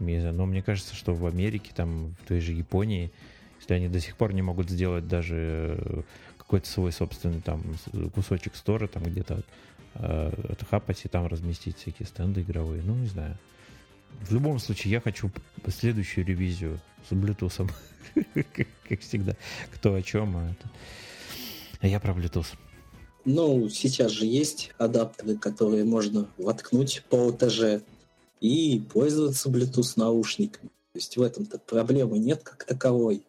не 0.00 0.18
знаю, 0.18 0.34
но 0.34 0.46
мне 0.46 0.62
кажется, 0.62 0.94
что 0.94 1.14
в 1.14 1.26
Америке, 1.26 1.72
там, 1.76 2.14
в 2.22 2.26
той 2.26 2.40
же 2.40 2.52
Японии, 2.52 3.12
если 3.64 3.74
они 3.74 3.88
до 3.88 3.98
сих 3.98 4.16
пор 4.16 4.34
не 4.34 4.42
могут 4.42 4.68
сделать 4.68 5.08
даже 5.08 6.04
какой-то 6.36 6.68
свой 6.68 6.92
собственный 6.92 7.40
там 7.40 7.62
кусочек 8.14 8.56
стора, 8.56 8.86
там 8.88 9.04
где-то 9.04 9.42
э, 9.94 10.32
отхапать 10.50 11.02
и 11.04 11.08
там 11.08 11.26
разместить 11.26 11.78
всякие 11.78 12.06
стенды 12.06 12.42
игровые. 12.42 12.82
Ну, 12.82 12.94
не 12.94 13.06
знаю. 13.06 13.38
В 14.20 14.34
любом 14.34 14.58
случае, 14.58 14.92
я 14.92 15.00
хочу 15.00 15.30
следующую 15.66 16.26
ревизию 16.26 16.78
с 17.08 17.12
Bluetooth. 17.12 17.70
как, 18.86 19.00
всегда. 19.00 19.34
Кто 19.72 19.94
о 19.94 20.02
чем, 20.02 20.36
а. 20.36 20.54
А 21.80 21.86
я 21.86 21.98
про 22.00 22.12
Bluetooth. 22.12 22.48
Ну, 23.24 23.70
сейчас 23.70 24.12
же 24.12 24.26
есть 24.26 24.72
адаптеры, 24.76 25.38
которые 25.38 25.84
можно 25.84 26.28
воткнуть 26.36 27.02
по 27.08 27.28
ОТЖ 27.28 27.82
и 28.40 28.84
пользоваться 28.92 29.48
Bluetooth 29.48 29.94
наушниками. 29.96 30.68
То 30.92 30.98
есть 30.98 31.16
в 31.16 31.22
этом-то 31.22 31.58
проблемы 31.58 32.18
нет 32.18 32.42
как 32.42 32.64
таковой. 32.64 33.24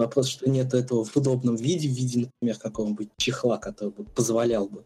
Вопрос, 0.00 0.28
что 0.28 0.48
нет 0.48 0.72
этого 0.72 1.04
в 1.04 1.14
удобном 1.14 1.56
виде, 1.56 1.86
в 1.86 1.92
виде, 1.92 2.20
например, 2.20 2.56
какого-нибудь 2.56 3.10
чехла, 3.18 3.58
который 3.58 3.90
бы 3.90 4.04
позволял 4.04 4.66
бы 4.66 4.82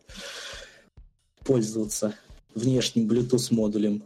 пользоваться 1.45 2.17
внешним 2.53 3.07
Bluetooth 3.07 3.55
модулем. 3.55 4.03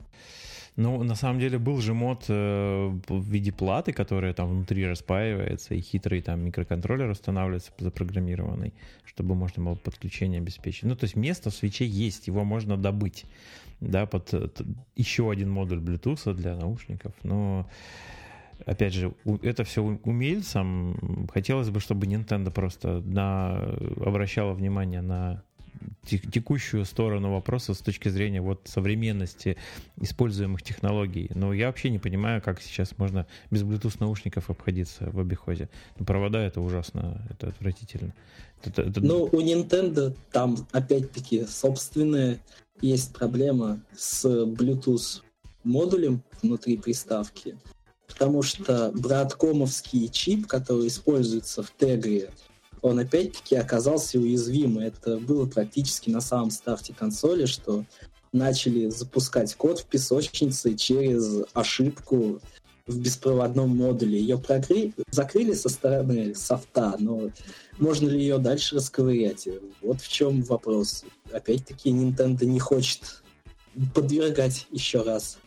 Ну, 0.77 1.03
на 1.03 1.15
самом 1.15 1.41
деле 1.41 1.59
был 1.59 1.81
же 1.81 1.95
мод 1.95 2.27
э, 2.29 2.91
в 3.09 3.25
виде 3.25 3.53
платы, 3.53 3.95
которая 3.95 4.35
там 4.35 4.51
внутри 4.51 4.87
распаивается, 4.87 5.75
и 5.75 5.81
хитрый 5.81 6.21
там 6.21 6.45
микроконтроллер 6.45 7.09
устанавливается 7.09 7.73
запрограммированный, 7.79 8.75
чтобы 9.07 9.35
можно 9.35 9.65
было 9.65 9.77
подключение 9.77 10.43
обеспечить. 10.43 10.83
Ну, 10.83 10.95
то 10.95 11.05
есть 11.05 11.17
место 11.17 11.49
в 11.49 11.55
свече 11.55 11.87
есть, 11.87 12.27
его 12.27 12.45
можно 12.45 12.77
добыть, 12.77 13.25
да, 13.81 14.05
под 14.05 14.31
еще 14.95 15.31
один 15.31 15.49
модуль 15.51 15.79
Bluetooth 15.79 16.35
для 16.35 16.55
наушников, 16.55 17.15
но 17.23 17.67
опять 18.67 18.93
же, 18.93 19.15
это 19.43 19.65
все 19.65 19.83
умельцам. 19.83 21.29
Хотелось 21.33 21.71
бы, 21.71 21.81
чтобы 21.81 22.07
Nintendo 22.07 22.51
просто 22.51 23.01
на, 23.01 23.57
обращала 24.05 24.53
внимание 24.53 25.01
на 25.01 25.43
текущую 26.05 26.85
сторону 26.85 27.33
вопроса 27.33 27.75
с 27.75 27.79
точки 27.79 28.09
зрения 28.09 28.41
вот 28.41 28.63
современности 28.65 29.57
используемых 30.01 30.63
технологий. 30.63 31.31
Но 31.35 31.53
я 31.53 31.67
вообще 31.67 31.91
не 31.91 31.99
понимаю, 31.99 32.43
как 32.43 32.61
сейчас 32.61 32.97
можно 32.99 33.27
без 33.51 33.63
Bluetooth 33.63 33.97
наушников 34.01 34.51
обходиться 34.51 35.11
в 35.11 35.21
обиходе. 35.21 35.69
Но 35.99 36.05
провода 36.05 36.41
это 36.41 36.61
ужасно, 36.61 37.27
это 37.31 37.49
отвратительно. 37.49 38.15
Это, 38.65 38.83
это... 38.83 39.01
Ну, 39.01 39.25
у 39.25 39.41
Nintendo 39.41 40.17
там 40.33 40.57
опять-таки 40.73 41.45
собственная 41.45 42.41
есть 42.81 43.15
проблема 43.15 43.81
с 43.97 44.25
Bluetooth 44.25 45.23
модулем 45.65 46.23
внутри 46.43 46.77
приставки 46.77 47.57
потому 48.19 48.43
что 48.43 48.91
браткомовский 48.95 50.09
чип, 50.09 50.49
который 50.49 50.89
используется 50.89 51.63
в 51.63 51.73
Тегре, 51.79 52.33
он 52.83 52.99
опять-таки 52.99 53.55
оказался 53.55 54.19
уязвим. 54.19 54.81
Это 54.81 55.19
было 55.19 55.47
практически 55.47 56.11
на 56.11 56.21
самом 56.21 56.51
старте 56.51 56.93
консоли, 56.93 57.47
что 57.47 57.85
начали 58.33 58.91
запускать 58.91 59.55
код 59.55 59.81
в 59.81 59.85
песочнице 59.85 60.75
через 60.75 61.45
ошибку 61.55 62.41
в 62.89 62.99
беспроводном 62.99 63.77
модуле. 63.77 64.19
Ее 64.19 64.37
прокры... 64.37 64.93
закрыли 65.11 65.53
со 65.53 65.69
стороны 65.69 66.35
софта, 66.35 66.97
но 66.99 67.31
можно 67.79 68.09
ли 68.09 68.19
ее 68.19 68.39
дальше 68.39 68.77
расковырять? 68.77 69.49
Вот 69.81 70.01
в 70.01 70.09
чем 70.09 70.43
вопрос. 70.43 71.05
Опять-таки 71.33 71.91
Nintendo 71.91 72.45
не 72.47 72.59
хочет 72.59 73.23
подвергать 73.95 74.67
еще 74.73 75.03
раз 75.03 75.39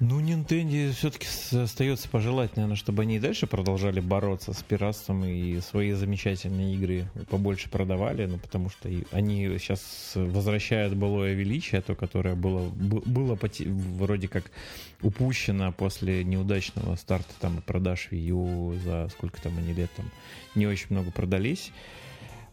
ну, 0.00 0.20
Nintendo 0.20 0.92
все-таки 0.92 1.26
остается 1.56 2.08
пожелать, 2.08 2.56
наверное, 2.56 2.76
чтобы 2.76 3.02
они 3.02 3.16
и 3.16 3.18
дальше 3.18 3.48
продолжали 3.48 3.98
бороться 3.98 4.52
с 4.52 4.62
пиратством 4.62 5.24
и 5.24 5.60
свои 5.60 5.92
замечательные 5.92 6.74
игры 6.74 7.06
побольше 7.28 7.68
продавали, 7.68 8.26
ну, 8.26 8.38
потому 8.38 8.70
что 8.70 8.88
они 9.10 9.58
сейчас 9.58 10.12
возвращают 10.14 10.94
былое 10.94 11.34
величие, 11.34 11.80
то, 11.80 11.96
которое 11.96 12.36
было, 12.36 12.68
было 12.70 13.36
вроде 13.36 14.28
как 14.28 14.50
упущено 15.02 15.72
после 15.72 16.22
неудачного 16.22 16.94
старта 16.94 17.34
там 17.40 17.60
продаж 17.62 18.08
Wii 18.12 18.28
U 18.28 18.74
за 18.84 19.08
сколько 19.08 19.42
там 19.42 19.58
они 19.58 19.72
лет 19.72 19.90
там 19.96 20.10
не 20.54 20.66
очень 20.66 20.86
много 20.90 21.10
продались. 21.10 21.72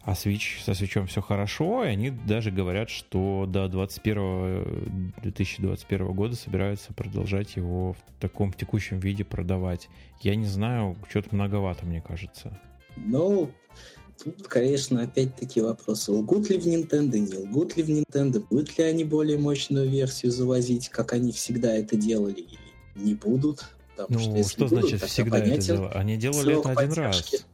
А 0.06 0.12
Switch, 0.12 0.62
со 0.64 0.70
Switch 0.70 1.04
все 1.08 1.20
хорошо, 1.20 1.84
и 1.84 1.88
они 1.88 2.10
даже 2.10 2.52
говорят, 2.52 2.90
что 2.90 3.44
до 3.48 3.66
21 3.66 5.12
2021 5.20 6.12
года 6.12 6.36
собираются 6.36 6.94
продолжать 6.94 7.56
его 7.56 7.94
в 7.94 8.20
таком 8.20 8.52
текущем 8.52 9.00
виде 9.00 9.24
продавать. 9.24 9.88
Я 10.20 10.36
не 10.36 10.46
знаю, 10.46 10.96
что-то 11.08 11.34
многовато, 11.34 11.86
мне 11.86 12.00
кажется. 12.00 12.56
Ну, 12.94 13.50
тут, 14.22 14.46
конечно, 14.46 15.02
опять-таки 15.02 15.60
вопрос, 15.60 16.08
лгут 16.08 16.50
ли 16.50 16.60
в 16.60 16.66
Nintendo, 16.66 17.18
не 17.18 17.36
лгут 17.38 17.76
ли 17.76 17.82
в 17.82 17.88
Nintendo, 17.88 18.46
будут 18.48 18.78
ли 18.78 18.84
они 18.84 19.02
более 19.02 19.38
мощную 19.38 19.90
версию 19.90 20.30
завозить, 20.30 20.88
как 20.88 21.14
они 21.14 21.32
всегда 21.32 21.74
это 21.74 21.96
делали, 21.96 22.42
или 22.42 22.58
не 22.94 23.14
будут. 23.14 23.68
Потому 23.96 24.20
ну, 24.20 24.44
что, 24.44 24.48
что 24.50 24.68
будут, 24.68 24.88
значит 24.88 25.02
всегда 25.02 25.38
это 25.38 25.58
делали? 25.58 25.92
Они 25.94 26.16
делали 26.16 26.60
это 26.60 26.70
один 26.70 26.94
поддержки. 26.94 27.34
раз. 27.34 27.46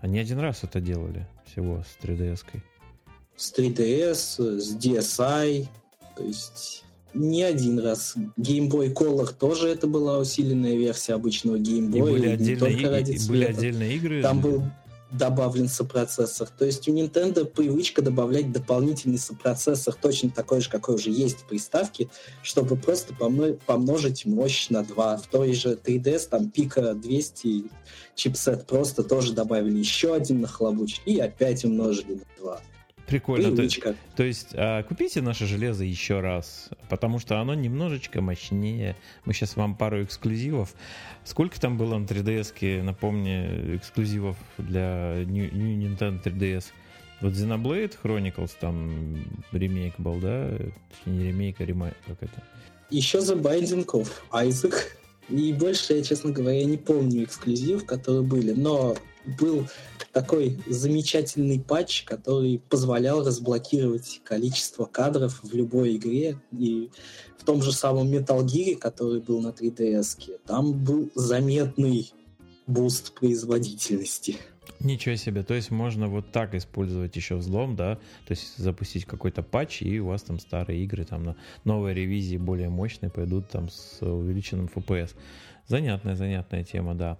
Они 0.00 0.18
один 0.18 0.40
раз 0.40 0.64
это 0.64 0.80
делали 0.80 1.28
всего 1.52 1.82
с 1.82 2.04
3DS-кой. 2.04 2.62
С 3.36 3.52
3DS, 3.52 4.58
с 4.58 4.76
DSi, 4.76 5.66
то 6.16 6.24
есть 6.24 6.84
не 7.14 7.42
один 7.42 7.78
раз. 7.78 8.14
Game 8.38 8.70
Boy 8.70 8.92
Color 8.92 9.34
тоже 9.38 9.68
это 9.68 9.86
была 9.86 10.18
усиленная 10.18 10.76
версия 10.76 11.14
обычного 11.14 11.56
Game 11.56 11.90
Boy. 11.90 11.98
И 11.98 12.00
были, 12.00 12.28
отдельные, 12.28 12.80
и, 12.80 12.84
ради 12.86 13.12
и 13.12 13.28
были 13.28 13.44
отдельные 13.44 13.96
игры? 13.96 14.22
Там 14.22 14.40
был, 14.40 14.62
добавлен 15.12 15.68
сопроцессор. 15.68 16.48
То 16.48 16.64
есть 16.64 16.88
у 16.88 16.94
Nintendo 16.94 17.44
привычка 17.44 18.02
добавлять 18.02 18.50
дополнительный 18.50 19.18
сопроцессор, 19.18 19.94
точно 19.94 20.30
такой 20.30 20.60
же, 20.60 20.70
какой 20.70 20.94
уже 20.94 21.10
есть 21.10 21.40
в 21.40 21.46
приставке, 21.46 22.08
чтобы 22.42 22.76
просто 22.76 23.14
помножить 23.14 24.26
мощь 24.26 24.70
на 24.70 24.82
2. 24.82 25.16
В 25.18 25.26
той 25.26 25.52
же 25.52 25.74
3DS 25.74 26.28
там 26.28 26.50
пика 26.50 26.94
200 26.94 27.64
чипсет 28.14 28.66
просто 28.66 29.02
тоже 29.02 29.32
добавили 29.32 29.78
еще 29.78 30.14
один 30.14 30.40
нахлобучить 30.40 31.02
и 31.06 31.18
опять 31.18 31.64
умножили 31.64 32.14
на 32.14 32.42
2. 32.42 32.60
Прикольно. 33.12 33.54
То, 33.54 33.94
то 34.16 34.22
есть 34.22 34.48
а, 34.54 34.82
купите 34.84 35.20
наше 35.20 35.46
железо 35.46 35.84
еще 35.84 36.20
раз, 36.20 36.70
потому 36.88 37.18
что 37.18 37.38
оно 37.40 37.52
немножечко 37.52 38.22
мощнее. 38.22 38.96
Мы 39.26 39.34
сейчас 39.34 39.54
вам 39.56 39.76
пару 39.76 40.02
эксклюзивов. 40.02 40.74
Сколько 41.22 41.60
там 41.60 41.76
было 41.76 41.98
на 41.98 42.06
3DS, 42.06 42.82
напомни, 42.82 43.76
эксклюзивов 43.76 44.38
для 44.56 45.24
New, 45.26 45.52
New 45.52 45.76
Nintendo 45.76 46.22
3DS? 46.22 46.64
Вот 47.20 47.34
Xenoblade 47.34 47.92
Chronicles 48.02 48.52
там 48.58 49.22
ремейк 49.52 49.92
был, 49.98 50.14
да? 50.14 50.50
Не 51.04 51.28
ремейк, 51.28 51.60
а 51.60 51.66
ремейк, 51.66 51.94
как 52.06 52.22
это? 52.22 52.42
Еще 52.88 53.18
The 53.18 53.38
Binding 53.38 53.84
of 53.84 54.08
Isaac. 54.32 54.74
И 55.28 55.52
больше 55.52 55.92
я, 55.92 56.02
честно 56.02 56.30
говоря, 56.30 56.64
не 56.64 56.78
помню 56.78 57.24
эксклюзив, 57.24 57.84
которые 57.84 58.22
были. 58.22 58.52
Но 58.52 58.96
был 59.24 59.66
такой 60.12 60.58
замечательный 60.66 61.60
патч, 61.60 62.04
который 62.04 62.62
позволял 62.68 63.24
разблокировать 63.24 64.20
количество 64.24 64.84
кадров 64.84 65.40
в 65.42 65.54
любой 65.54 65.96
игре. 65.96 66.38
И 66.52 66.90
в 67.38 67.44
том 67.44 67.62
же 67.62 67.72
самом 67.72 68.12
Metal 68.12 68.44
Gear, 68.44 68.76
который 68.76 69.20
был 69.20 69.40
на 69.40 69.48
3DS, 69.48 70.40
там 70.46 70.84
был 70.84 71.10
заметный 71.14 72.12
буст 72.66 73.14
производительности. 73.14 74.36
Ничего 74.80 75.14
себе, 75.14 75.42
то 75.44 75.54
есть 75.54 75.70
можно 75.70 76.08
вот 76.08 76.32
так 76.32 76.54
использовать 76.54 77.14
еще 77.14 77.36
взлом, 77.36 77.76
да, 77.76 77.96
то 78.26 78.30
есть 78.30 78.56
запустить 78.56 79.04
какой-то 79.04 79.42
патч, 79.42 79.82
и 79.82 80.00
у 80.00 80.06
вас 80.06 80.22
там 80.22 80.40
старые 80.40 80.82
игры, 80.84 81.04
там 81.04 81.24
на 81.24 81.36
новой 81.64 81.94
ревизии 81.94 82.36
более 82.36 82.68
мощные 82.68 83.10
пойдут 83.10 83.48
там 83.48 83.68
с 83.70 84.02
увеличенным 84.02 84.68
FPS. 84.72 85.14
Занятная, 85.68 86.16
занятная 86.16 86.64
тема, 86.64 86.94
да. 86.94 87.18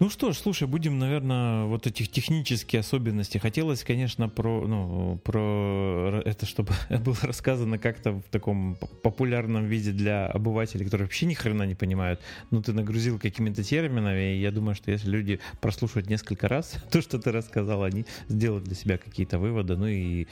Ну 0.00 0.08
что 0.08 0.32
ж, 0.32 0.38
слушай, 0.38 0.66
будем, 0.66 0.98
наверное, 0.98 1.66
вот 1.66 1.86
этих 1.86 2.08
технические 2.08 2.80
особенности. 2.80 3.36
Хотелось, 3.36 3.84
конечно, 3.84 4.30
про, 4.30 4.66
ну, 4.66 5.18
про 5.22 6.22
это, 6.24 6.46
чтобы 6.46 6.72
было 7.04 7.18
рассказано 7.20 7.78
как-то 7.78 8.12
в 8.12 8.22
таком 8.30 8.78
популярном 9.02 9.66
виде 9.66 9.92
для 9.92 10.26
обывателей, 10.26 10.86
которые 10.86 11.04
вообще 11.04 11.26
ни 11.26 11.34
хрена 11.34 11.64
не 11.64 11.74
понимают. 11.74 12.18
Ну, 12.50 12.62
ты 12.62 12.72
нагрузил 12.72 13.18
какими-то 13.18 13.62
терминами, 13.62 14.36
и 14.36 14.40
я 14.40 14.50
думаю, 14.50 14.74
что 14.74 14.90
если 14.90 15.10
люди 15.10 15.38
прослушают 15.60 16.08
несколько 16.08 16.48
раз 16.48 16.76
то, 16.90 17.02
что 17.02 17.18
ты 17.18 17.30
рассказал, 17.30 17.84
они 17.84 18.06
сделают 18.28 18.64
для 18.64 18.76
себя 18.76 18.96
какие-то 18.96 19.38
выводы. 19.38 19.76
Ну 19.76 19.86
и 19.86 20.26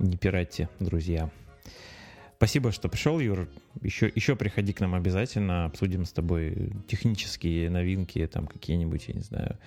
не 0.00 0.18
пиратьте, 0.18 0.68
друзья. 0.80 1.30
Спасибо, 2.44 2.72
что 2.72 2.90
пришел, 2.90 3.20
Юр. 3.20 3.48
Еще, 3.80 4.12
еще 4.14 4.36
приходи 4.36 4.74
к 4.74 4.80
нам 4.80 4.94
обязательно, 4.94 5.64
обсудим 5.64 6.04
с 6.04 6.12
тобой 6.12 6.74
технические 6.86 7.70
новинки, 7.70 8.26
там 8.26 8.46
какие-нибудь, 8.46 9.08
я 9.08 9.14
не 9.14 9.22
знаю, 9.22 9.58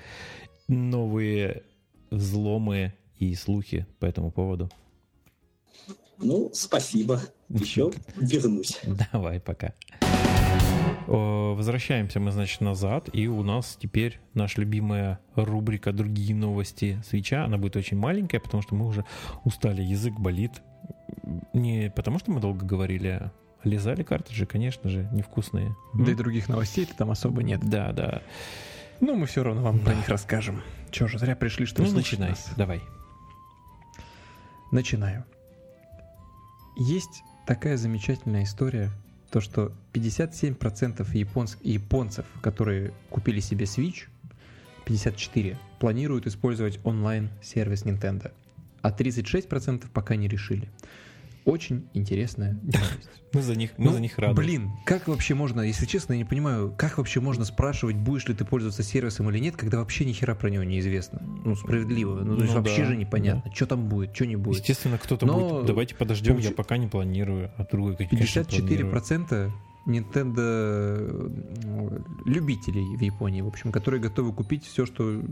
новые 0.68 1.64
взломы 2.12 2.94
и 3.18 3.34
слухи 3.34 3.88
по 3.98 4.06
этому 4.06 4.30
поводу. 4.30 4.70
Ну, 6.20 6.52
спасибо. 6.54 7.20
Еще 7.50 7.92
вернусь. 8.16 8.80
Давай, 9.12 9.40
пока. 9.40 9.74
Возвращаемся 11.08 12.20
мы, 12.20 12.32
значит, 12.32 12.62
назад, 12.62 13.10
и 13.12 13.28
у 13.28 13.42
нас 13.42 13.76
теперь 13.82 14.20
наша 14.36 14.62
любимая 14.62 15.20
рубрика 15.34 15.92
«Другие 15.94 16.36
новости 16.36 17.02
свеча». 17.04 17.46
Она 17.46 17.58
будет 17.58 17.76
очень 17.76 17.98
маленькая, 17.98 18.40
потому 18.40 18.62
что 18.62 18.76
мы 18.76 18.86
уже 18.86 19.04
устали, 19.46 19.82
язык 19.82 20.14
болит, 20.20 20.62
не 21.54 21.92
потому, 21.96 22.20
что 22.20 22.32
мы 22.32 22.40
долго 22.40 22.66
говорили, 22.66 23.08
а 23.08 23.32
лизали 23.64 24.04
картриджи, 24.04 24.46
конечно 24.46 24.90
же, 24.90 25.08
невкусные. 25.12 25.76
Да 25.94 26.12
и 26.12 26.16
других 26.16 26.50
новостей-то 26.50 26.96
там 26.96 27.12
особо 27.12 27.44
нет. 27.44 27.62
Да, 27.62 27.92
да. 27.92 28.22
Ну, 29.00 29.16
мы 29.16 29.26
все 29.28 29.44
равно 29.44 29.62
вам 29.62 29.80
да. 29.80 29.86
про 29.86 29.96
них 29.96 30.08
расскажем. 30.10 30.62
Че 30.92 31.08
же, 31.08 31.20
зря 31.20 31.36
пришли, 31.36 31.66
что 31.66 31.84
Ну, 31.84 31.92
начинай, 31.92 32.32
нас. 32.32 32.50
давай. 32.56 32.82
Начинаю. 34.72 35.26
Есть 36.78 37.24
такая 37.46 37.78
замечательная 37.78 38.44
история, 38.44 38.92
то 39.32 39.42
что 39.42 39.72
57% 39.94 41.08
японц... 41.16 41.56
японцев, 41.62 42.26
которые 42.42 42.94
купили 43.10 43.40
себе 43.40 43.66
Switch, 43.66 44.08
54, 44.86 45.58
планируют 45.80 46.28
использовать 46.28 46.80
онлайн-сервис 46.84 47.84
Nintendo, 47.84 48.32
а 48.88 48.92
36% 48.92 49.88
пока 49.94 50.16
не 50.16 50.28
решили. 50.28 50.70
Очень 51.44 51.88
интересная 51.94 52.54
новость. 52.64 53.10
Мы 53.34 53.42
за 53.42 53.56
них, 53.56 53.72
мы 53.78 53.86
ну, 53.86 53.94
за 53.94 54.00
них 54.00 54.18
рады. 54.18 54.34
Блин, 54.34 54.72
как 54.86 55.08
вообще 55.08 55.34
можно, 55.34 55.62
если 55.62 55.86
честно, 55.86 56.14
я 56.14 56.20
не 56.20 56.26
понимаю, 56.26 56.74
как 56.78 56.98
вообще 56.98 57.20
можно 57.20 57.46
спрашивать, 57.46 57.96
будешь 57.96 58.26
ли 58.28 58.34
ты 58.34 58.46
пользоваться 58.46 58.84
сервисом 58.84 59.30
или 59.30 59.40
нет, 59.40 59.56
когда 59.56 59.80
вообще 59.80 60.06
ни 60.06 60.14
хера 60.14 60.36
про 60.36 60.50
него 60.50 60.64
неизвестно. 60.64 61.22
Ну, 61.22 61.56
справедливо. 61.56 62.22
Ну, 62.22 62.36
то 62.36 62.44
есть 62.44 62.54
ну, 62.54 62.62
вообще 62.62 62.82
да, 62.82 62.88
же 62.88 62.98
непонятно, 62.98 63.44
да. 63.46 63.56
что 63.56 63.66
там 63.66 63.88
будет, 63.88 64.16
что 64.16 64.26
не 64.26 64.36
будет. 64.36 64.60
Естественно, 64.60 64.98
кто-то 64.98 65.26
будет. 65.26 65.66
Давайте 65.66 65.96
подождем, 65.96 66.34
получ... 66.34 66.46
я 66.46 66.52
пока 66.52 66.78
не 66.78 66.88
планирую, 66.88 67.52
а 67.58 67.66
другой, 67.66 67.96
конечно, 67.96 68.42
54% 68.42 69.52
Nintendo 69.88 70.42
э, 70.44 72.00
любителей 72.26 72.98
в 72.98 73.02
Японии, 73.02 73.42
в 73.42 73.48
общем, 73.48 73.72
которые 73.72 74.02
готовы 74.02 74.34
купить 74.34 74.66
все, 74.66 74.86
что 74.86 75.24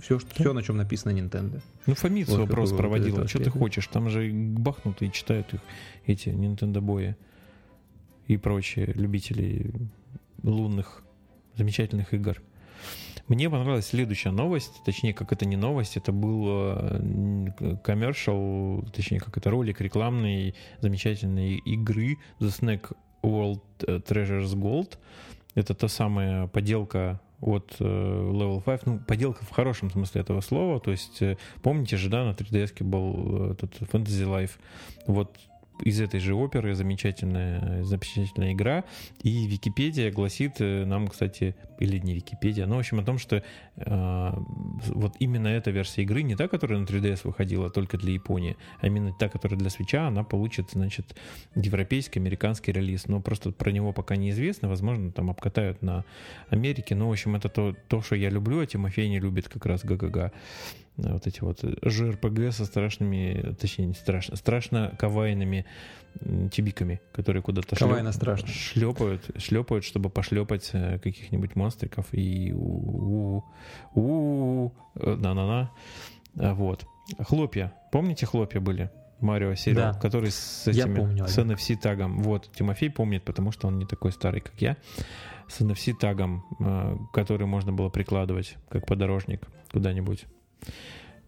все, 0.00 0.20
что, 0.20 0.30
все 0.34 0.52
на 0.52 0.62
чем 0.62 0.76
написано 0.76 1.12
Nintendo. 1.18 1.60
Ну, 1.86 1.94
Фомица 1.96 2.30
вот 2.30 2.40
вопрос 2.42 2.72
проводила. 2.72 3.20
Вот 3.22 3.30
что 3.30 3.42
ты 3.42 3.50
хочешь? 3.50 3.88
Там 3.88 4.08
же 4.08 4.30
бахнутые 4.32 5.10
читают 5.10 5.52
их 5.52 5.60
эти 6.06 6.28
Nintendo 6.28 6.80
бои 6.80 7.14
и 8.28 8.36
прочие 8.36 8.86
любители 8.86 9.72
лунных 10.42 11.02
замечательных 11.56 12.14
игр. 12.14 12.40
Мне 13.26 13.48
понравилась 13.48 13.86
следующая 13.86 14.30
новость, 14.30 14.82
точнее, 14.84 15.14
как 15.14 15.32
это 15.32 15.46
не 15.46 15.56
новость, 15.56 15.96
это 15.96 16.12
был 16.12 16.70
коммершал, 17.82 18.84
точнее, 18.94 19.18
как 19.18 19.38
это 19.38 19.50
ролик 19.50 19.80
рекламной 19.80 20.54
замечательной 20.80 21.56
игры 21.56 22.18
The 22.38 22.48
Snack 22.48 22.94
World 23.24 23.60
э, 23.86 23.98
Treasures 23.98 24.54
Gold. 24.54 24.98
Это 25.54 25.74
та 25.74 25.88
самая 25.88 26.46
поделка 26.48 27.20
от 27.40 27.76
э, 27.78 27.84
Level 27.84 28.62
5, 28.62 28.86
ну, 28.86 29.00
поделка 29.06 29.44
в 29.44 29.50
хорошем 29.50 29.90
смысле 29.90 30.22
этого 30.22 30.40
слова, 30.40 30.80
то 30.80 30.90
есть, 30.90 31.20
э, 31.20 31.36
помните 31.62 31.96
же, 31.96 32.08
да, 32.08 32.24
на 32.24 32.30
3DS 32.30 32.82
был 32.82 33.52
этот 33.52 33.74
Fantasy 33.82 34.24
Life, 34.24 34.52
вот 35.06 35.36
из 35.80 36.00
этой 36.00 36.20
же 36.20 36.34
оперы 36.34 36.74
замечательная, 36.74 37.82
замечательная 37.84 38.52
игра. 38.52 38.84
И 39.22 39.46
Википедия 39.46 40.10
гласит 40.12 40.60
э, 40.60 40.84
нам, 40.84 41.08
кстати, 41.08 41.54
или 41.80 41.98
не 41.98 42.14
Википедия, 42.14 42.66
но, 42.66 42.76
в 42.76 42.78
общем, 42.78 43.00
о 43.00 43.04
том, 43.04 43.18
что 43.18 43.42
э, 43.76 44.32
вот 44.86 45.14
именно 45.18 45.48
эта 45.48 45.70
версия 45.70 46.02
игры, 46.02 46.22
не 46.22 46.36
та, 46.36 46.48
которая 46.48 46.78
на 46.78 46.84
3DS 46.84 47.20
выходила 47.24 47.70
только 47.70 47.98
для 47.98 48.12
Японии, 48.12 48.56
а 48.80 48.86
именно 48.86 49.12
та, 49.12 49.28
которая 49.28 49.58
для 49.58 49.70
свеча, 49.70 50.06
она 50.06 50.22
получит, 50.22 50.70
значит, 50.72 51.16
европейский, 51.54 52.20
американский 52.20 52.72
релиз. 52.72 53.08
Но 53.08 53.20
просто 53.20 53.50
про 53.50 53.70
него 53.70 53.92
пока 53.92 54.16
неизвестно. 54.16 54.68
Возможно, 54.68 55.10
там 55.10 55.30
обкатают 55.30 55.82
на 55.82 56.04
Америке. 56.50 56.94
Но, 56.94 57.08
в 57.08 57.12
общем, 57.12 57.34
это 57.34 57.48
то, 57.48 57.74
то 57.88 58.00
что 58.02 58.14
я 58.14 58.30
люблю, 58.30 58.60
а 58.60 58.66
Тимофей 58.66 59.08
не 59.08 59.18
любит 59.18 59.48
как 59.48 59.66
раз 59.66 59.84
ГГГ 59.84 60.32
вот 60.96 61.26
эти 61.26 61.40
вот 61.40 61.62
JRPG 61.62 62.52
со 62.52 62.64
страшными, 62.64 63.54
точнее, 63.60 63.86
не 63.86 63.94
страшно, 63.94 64.36
страшно 64.36 64.94
кавайными 64.98 65.66
тибиками, 66.52 67.00
которые 67.12 67.42
куда-то 67.42 67.74
шлеп, 67.74 68.12
страшно. 68.12 68.48
шлепают, 68.48 69.30
шлепают, 69.36 69.84
чтобы 69.84 70.10
пошлепать 70.10 70.70
э, 70.72 70.98
каких-нибудь 71.00 71.56
монстриков 71.56 72.06
и 72.12 72.52
у 72.52 73.42
у 73.42 73.42
у 73.94 74.70
на-на-на. 74.94 75.70
Вот. 76.34 76.86
Хлопья. 77.18 77.72
Помните, 77.90 78.26
хлопья 78.26 78.60
были? 78.60 78.90
Марио 79.20 79.54
сериал, 79.54 79.94
да. 79.94 79.98
который 79.98 80.30
с 80.30 80.66
этими, 80.66 80.96
помню, 80.96 81.26
с 81.26 81.38
NFC 81.38 81.76
тагом. 81.76 82.22
Вот, 82.22 82.50
Тимофей 82.52 82.90
помнит, 82.90 83.24
потому 83.24 83.52
что 83.52 83.68
он 83.68 83.78
не 83.78 83.86
такой 83.86 84.12
старый, 84.12 84.40
как 84.40 84.60
я. 84.60 84.76
С 85.48 85.60
NFC 85.60 85.94
тагом, 85.94 86.44
э, 86.60 86.96
который 87.12 87.46
можно 87.46 87.72
было 87.72 87.88
прикладывать 87.88 88.56
как 88.68 88.86
подорожник 88.86 89.42
куда-нибудь. 89.72 90.26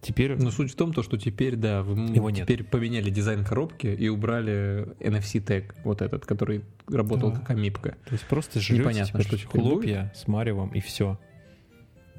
Теперь... 0.01 0.37
Но 0.37 0.51
суть 0.51 0.73
в 0.73 0.77
том, 0.77 0.93
то, 0.93 1.03
что 1.03 1.17
теперь, 1.17 1.57
да, 1.57 1.83
вы 1.83 2.15
Его 2.15 2.31
теперь 2.31 2.61
нет. 2.61 2.71
поменяли 2.71 3.11
дизайн 3.11 3.45
коробки 3.45 3.89
и 3.89 4.09
убрали 4.09 4.87
NFC 5.01 5.41
тег, 5.41 5.75
вот 5.85 6.01
этот, 6.03 6.25
который 6.25 6.65
работал 6.87 7.33
да. 7.33 7.41
как 7.41 7.51
амипка. 7.51 7.97
То 8.05 8.13
есть 8.13 8.25
просто 8.27 8.61
жрете 8.61 8.83
Непонятно, 8.83 9.23
что 9.23 9.37
хлопья 9.49 10.03
будет. 10.03 10.17
с 10.17 10.29
маревом 10.29 10.71
и 10.71 10.81
все. 10.81 11.19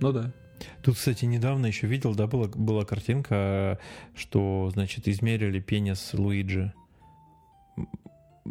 Ну 0.02 0.12
да. 0.12 0.34
Тут, 0.82 0.96
кстати, 0.96 1.26
недавно 1.26 1.68
еще 1.68 1.88
видел, 1.88 2.16
да, 2.16 2.28
была, 2.28 2.48
была 2.48 2.84
картинка, 2.84 3.80
что, 4.16 4.70
значит, 4.74 5.08
измерили 5.08 5.60
пенис 5.60 6.14
Луиджи, 6.14 6.74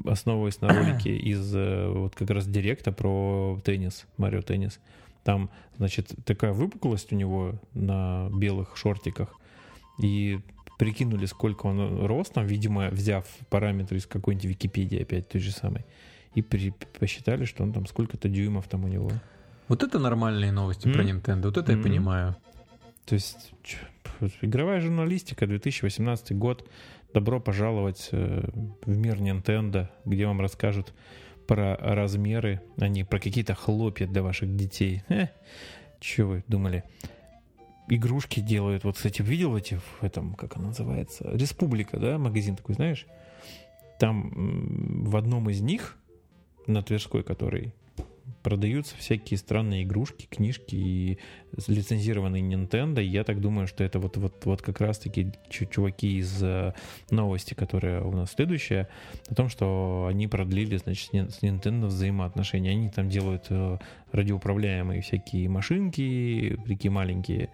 основываясь 0.05 0.61
на 0.61 0.69
ролике 0.69 1.17
из 1.17 1.55
э, 1.55 1.89
вот 1.89 2.15
как 2.15 2.31
раз 2.31 2.47
директа 2.47 2.93
про 2.93 3.61
теннис, 3.65 4.07
Марио 4.17 4.43
теннис. 4.43 4.81
Там, 5.27 5.51
значит, 5.77 6.15
такая 6.25 6.53
выпуклость 6.53 7.13
у 7.13 7.17
него 7.17 7.61
на 7.75 8.31
белых 8.33 8.77
шортиках. 8.77 9.35
И 10.01 10.39
прикинули, 10.79 11.27
сколько 11.27 11.67
он 11.67 12.07
ростом, 12.07 12.47
видимо, 12.47 12.91
взяв 12.91 13.27
параметры 13.51 13.99
из 13.99 14.07
какой-нибудь 14.07 14.45
Википедии 14.45 15.03
опять 15.03 15.29
той 15.29 15.41
же 15.41 15.51
самой. 15.51 15.85
И 16.37 16.43
при, 16.43 16.73
посчитали, 17.01 17.45
что 17.45 17.65
он 17.65 17.73
там 17.73 17.87
сколько-то 17.87 18.29
дюймов 18.29 18.69
там 18.69 18.85
у 18.85 18.89
него. 18.89 19.11
Вот 19.67 19.83
это 19.83 19.99
нормальные 19.99 20.53
новости 20.53 20.93
про 20.93 21.03
М? 21.03 21.19
Nintendo, 21.19 21.47
вот 21.47 21.57
это 21.57 21.73
я 21.73 21.79
М. 21.79 21.83
понимаю. 21.83 22.37
То 23.05 23.17
есть 23.17 23.51
игровая 24.43 24.81
журналистика 24.81 25.49
2018 25.49 26.37
год. 26.39 26.71
Добро 27.13 27.41
пожаловать 27.41 28.11
э, 28.13 28.49
в 28.85 28.97
мир 28.97 29.17
Nintendo, 29.17 29.89
где 30.05 30.25
вам 30.25 30.41
расскажут 30.41 30.95
про 31.47 31.77
размеры, 31.77 32.61
а 32.79 32.89
не 32.89 33.05
про 33.05 33.19
какие-то 33.19 33.55
хлопья 33.55 34.07
для 34.07 34.23
ваших 34.23 34.55
детей. 34.57 35.03
Э, 35.09 35.29
Че 36.01 36.25
вы 36.25 36.45
думали? 36.49 36.85
Игрушки 37.89 38.41
делают. 38.41 38.85
Вот, 38.85 38.97
кстати, 38.97 39.23
видел 39.23 39.57
эти 39.57 39.75
в 40.01 40.03
этом, 40.03 40.35
как 40.35 40.57
она 40.57 40.69
называется? 40.69 41.31
Республика, 41.33 41.99
да, 41.99 42.19
магазин 42.19 42.57
такой, 42.57 42.75
знаешь? 42.75 43.07
Там 43.99 45.05
в 45.05 45.17
одном 45.17 45.49
из 45.49 45.61
них, 45.61 45.97
на 46.67 46.83
Тверской, 46.83 47.23
который 47.23 47.73
продаются 48.43 48.97
всякие 48.97 49.39
странные 49.39 49.83
игрушки, 49.83 50.27
книжки 50.27 50.75
и 50.75 51.19
лицензированные 51.67 52.43
Nintendo. 52.43 53.03
Я 53.03 53.25
так 53.25 53.41
думаю, 53.41 53.67
что 53.67 53.85
это 53.85 53.99
вот, 53.99 54.17
вот, 54.17 54.45
вот 54.45 54.63
как 54.63 54.81
раз-таки 54.81 55.33
чу- 55.49 55.67
чуваки 55.67 56.19
из 56.19 56.43
э, 56.43 56.75
новости, 57.11 57.55
которая 57.55 58.03
у 58.03 58.13
нас 58.13 58.33
следующая, 58.33 58.89
о 59.29 59.35
том, 59.35 59.49
что 59.49 60.07
они 60.09 60.29
продлили, 60.29 60.77
значит, 60.77 61.11
с 61.13 61.43
Nintendo 61.43 61.87
взаимоотношения. 61.87 62.71
Они 62.71 62.91
там 62.91 63.09
делают 63.09 63.47
э, 63.51 63.79
радиоуправляемые 64.13 65.03
всякие 65.03 65.49
машинки, 65.49 66.59
такие 66.67 66.91
маленькие, 66.91 67.51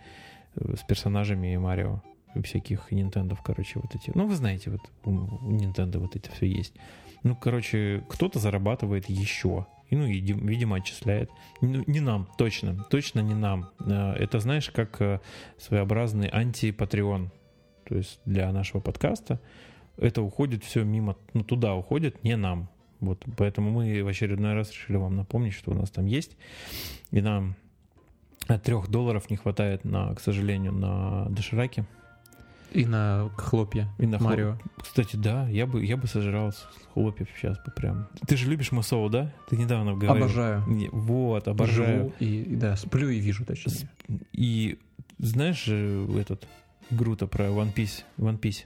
э, 0.56 0.74
с 0.76 0.82
персонажами 0.84 1.56
Марио 1.56 2.02
всяких 2.42 2.92
Nintendo, 2.92 3.36
короче, 3.42 3.78
вот 3.78 3.94
эти. 3.94 4.10
Ну, 4.14 4.26
вы 4.26 4.34
знаете, 4.34 4.70
вот 4.70 4.80
у 5.04 5.10
Nintendo 5.50 5.98
вот 5.98 6.16
это 6.16 6.30
все 6.32 6.46
есть. 6.46 6.74
Ну, 7.22 7.36
короче, 7.36 8.04
кто-то 8.08 8.38
зарабатывает 8.38 9.08
еще. 9.08 9.66
И, 9.92 9.96
ну, 9.96 10.06
и, 10.06 10.20
ди- 10.20 10.32
видимо, 10.32 10.76
отчисляет. 10.76 11.30
Ну, 11.60 11.84
не 11.86 12.00
нам, 12.00 12.26
точно. 12.38 12.82
Точно 12.88 13.20
не 13.20 13.34
нам. 13.34 13.68
Э, 13.80 14.14
Это, 14.14 14.40
знаешь, 14.40 14.70
как 14.70 15.02
э, 15.02 15.20
своеобразный 15.58 16.28
анти-патреон. 16.32 17.30
То 17.84 17.96
есть 17.96 18.18
для 18.24 18.50
нашего 18.52 18.80
подкаста 18.80 19.38
это 19.98 20.22
уходит 20.22 20.64
все 20.64 20.82
мимо, 20.82 21.16
ну, 21.34 21.44
туда 21.44 21.74
уходит, 21.74 22.24
не 22.24 22.36
нам. 22.36 22.70
Вот, 23.00 23.22
поэтому 23.36 23.70
мы 23.70 24.02
в 24.02 24.08
очередной 24.08 24.54
раз 24.54 24.72
решили 24.72 24.96
вам 24.96 25.14
напомнить, 25.14 25.52
что 25.52 25.72
у 25.72 25.74
нас 25.74 25.90
там 25.90 26.06
есть. 26.06 26.38
И 27.10 27.20
нам 27.20 27.54
от 28.48 28.62
трех 28.62 28.88
долларов 28.88 29.28
не 29.28 29.36
хватает, 29.36 29.84
на, 29.84 30.14
к 30.14 30.20
сожалению, 30.20 30.72
на 30.72 31.26
дошираки. 31.28 31.84
И 32.74 32.86
на 32.86 33.30
хлопья 33.36 33.88
И 33.98 34.06
на 34.06 34.16
хлоп- 34.16 34.22
Марио. 34.22 34.58
Кстати, 34.78 35.16
да, 35.16 35.48
я 35.48 35.66
бы, 35.66 35.84
я 35.84 35.96
бы 35.96 36.06
сожрал 36.06 36.52
хлопьев 36.94 37.28
сейчас 37.36 37.56
бы 37.58 37.70
прям. 37.74 38.08
Ты 38.26 38.36
же 38.36 38.48
любишь 38.48 38.72
Масоу, 38.72 39.08
да? 39.08 39.32
Ты 39.48 39.56
недавно 39.56 39.94
говорил. 39.94 40.24
Обожаю. 40.24 40.64
Не, 40.66 40.88
вот, 40.90 41.48
обожаю. 41.48 41.98
Живу 41.98 42.12
и, 42.20 42.44
да, 42.56 42.76
сплю 42.76 43.08
и 43.10 43.18
вижу 43.18 43.44
точнее. 43.44 43.88
И 44.32 44.78
знаешь 45.18 45.64
же 45.64 46.06
этот 46.18 46.46
игру-то 46.90 47.26
про 47.26 47.46
One 47.46 47.72
Piece? 47.74 48.04
One 48.18 48.38
Piece. 48.40 48.64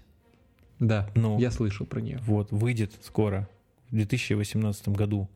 Да, 0.78 1.08
Ну, 1.14 1.38
я 1.38 1.50
слышал 1.50 1.86
про 1.86 2.00
нее. 2.00 2.18
вот, 2.26 2.52
выйдет 2.52 2.92
скоро, 3.02 3.48
в 3.90 3.94
2018 3.94 4.88
году. 4.90 5.28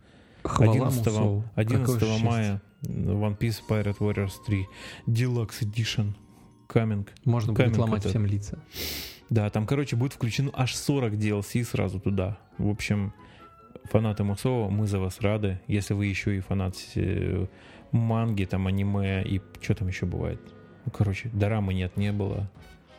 Хвала 0.43 0.73
11, 0.73 1.07
Мусоу. 1.07 1.45
11 1.55 1.95
Какое 1.95 2.09
счастье. 2.11 2.27
мая 2.29 2.63
One 2.83 3.37
Piece 3.39 3.61
Pirate 3.69 3.99
Warriors 3.99 4.33
3 4.47 4.67
Deluxe 5.07 5.61
Edition 5.63 6.15
Coming. 6.73 7.09
Можно 7.25 7.53
будет 7.53 7.65
Камень 7.67 7.79
ломать 7.79 8.03
какой-то. 8.03 8.09
всем 8.11 8.27
лица. 8.27 8.59
Да, 9.29 9.49
там, 9.51 9.67
короче, 9.67 9.97
будет 9.97 10.13
включено 10.13 10.51
аж 10.55 10.75
40 10.75 11.15
DLC 11.15 11.65
сразу 11.65 12.01
туда. 12.01 12.39
В 12.59 12.69
общем, 12.69 13.13
фанаты 13.85 14.25
Мусова, 14.25 14.69
мы 14.71 14.87
за 14.87 14.99
вас 14.99 15.21
рады. 15.21 15.61
Если 15.67 15.95
вы 15.95 16.07
еще 16.07 16.37
и 16.37 16.41
фанат 16.41 16.75
э, 16.97 17.47
манги, 17.93 18.45
там, 18.45 18.67
аниме 18.67 19.23
и 19.23 19.41
что 19.61 19.75
там 19.75 19.89
еще 19.89 20.07
бывает. 20.07 20.41
Ну, 20.85 20.91
короче, 20.93 21.29
дорамы 21.33 21.75
нет, 21.75 21.97
не 21.97 22.13
было. 22.13 22.51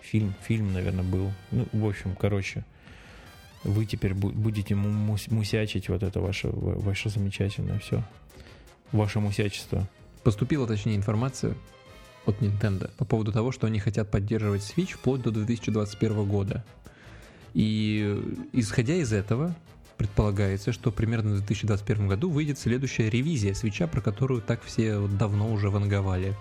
Фильм, 0.01 0.33
фильм, 0.43 0.73
наверное, 0.73 1.03
был. 1.03 1.31
Ну, 1.51 1.65
в 1.73 1.85
общем, 1.87 2.15
короче, 2.15 2.65
вы 3.63 3.85
теперь 3.85 4.13
бу- 4.13 4.31
будете 4.33 4.73
му- 4.75 4.89
мус- 5.13 5.31
мусячить 5.31 5.89
вот 5.89 6.01
это 6.03 6.19
ваше, 6.21 6.47
ва- 6.47 6.79
ваше 6.79 7.09
замечательное 7.09 7.79
все. 7.79 8.03
Ваше 8.91 9.19
мусячество. 9.19 9.87
Поступила, 10.23 10.65
точнее, 10.67 10.95
информация 10.95 11.55
от 12.25 12.41
Nintendo 12.41 12.89
по 12.97 13.05
поводу 13.05 13.31
того, 13.31 13.51
что 13.51 13.67
они 13.67 13.79
хотят 13.79 14.11
поддерживать 14.11 14.61
Switch 14.61 14.93
вплоть 14.93 15.21
до 15.21 15.31
2021 15.31 16.25
года. 16.25 16.63
И 17.53 18.47
исходя 18.53 18.95
из 18.95 19.11
этого, 19.11 19.55
предполагается, 19.97 20.71
что 20.71 20.91
примерно 20.91 21.31
в 21.31 21.37
2021 21.37 22.07
году 22.07 22.29
выйдет 22.29 22.57
следующая 22.57 23.09
ревизия 23.09 23.53
Switch, 23.53 23.87
про 23.87 24.01
которую 24.01 24.41
так 24.41 24.63
все 24.63 24.97
вот 24.97 25.17
давно 25.17 25.51
уже 25.51 25.69
ванговали. 25.69 26.35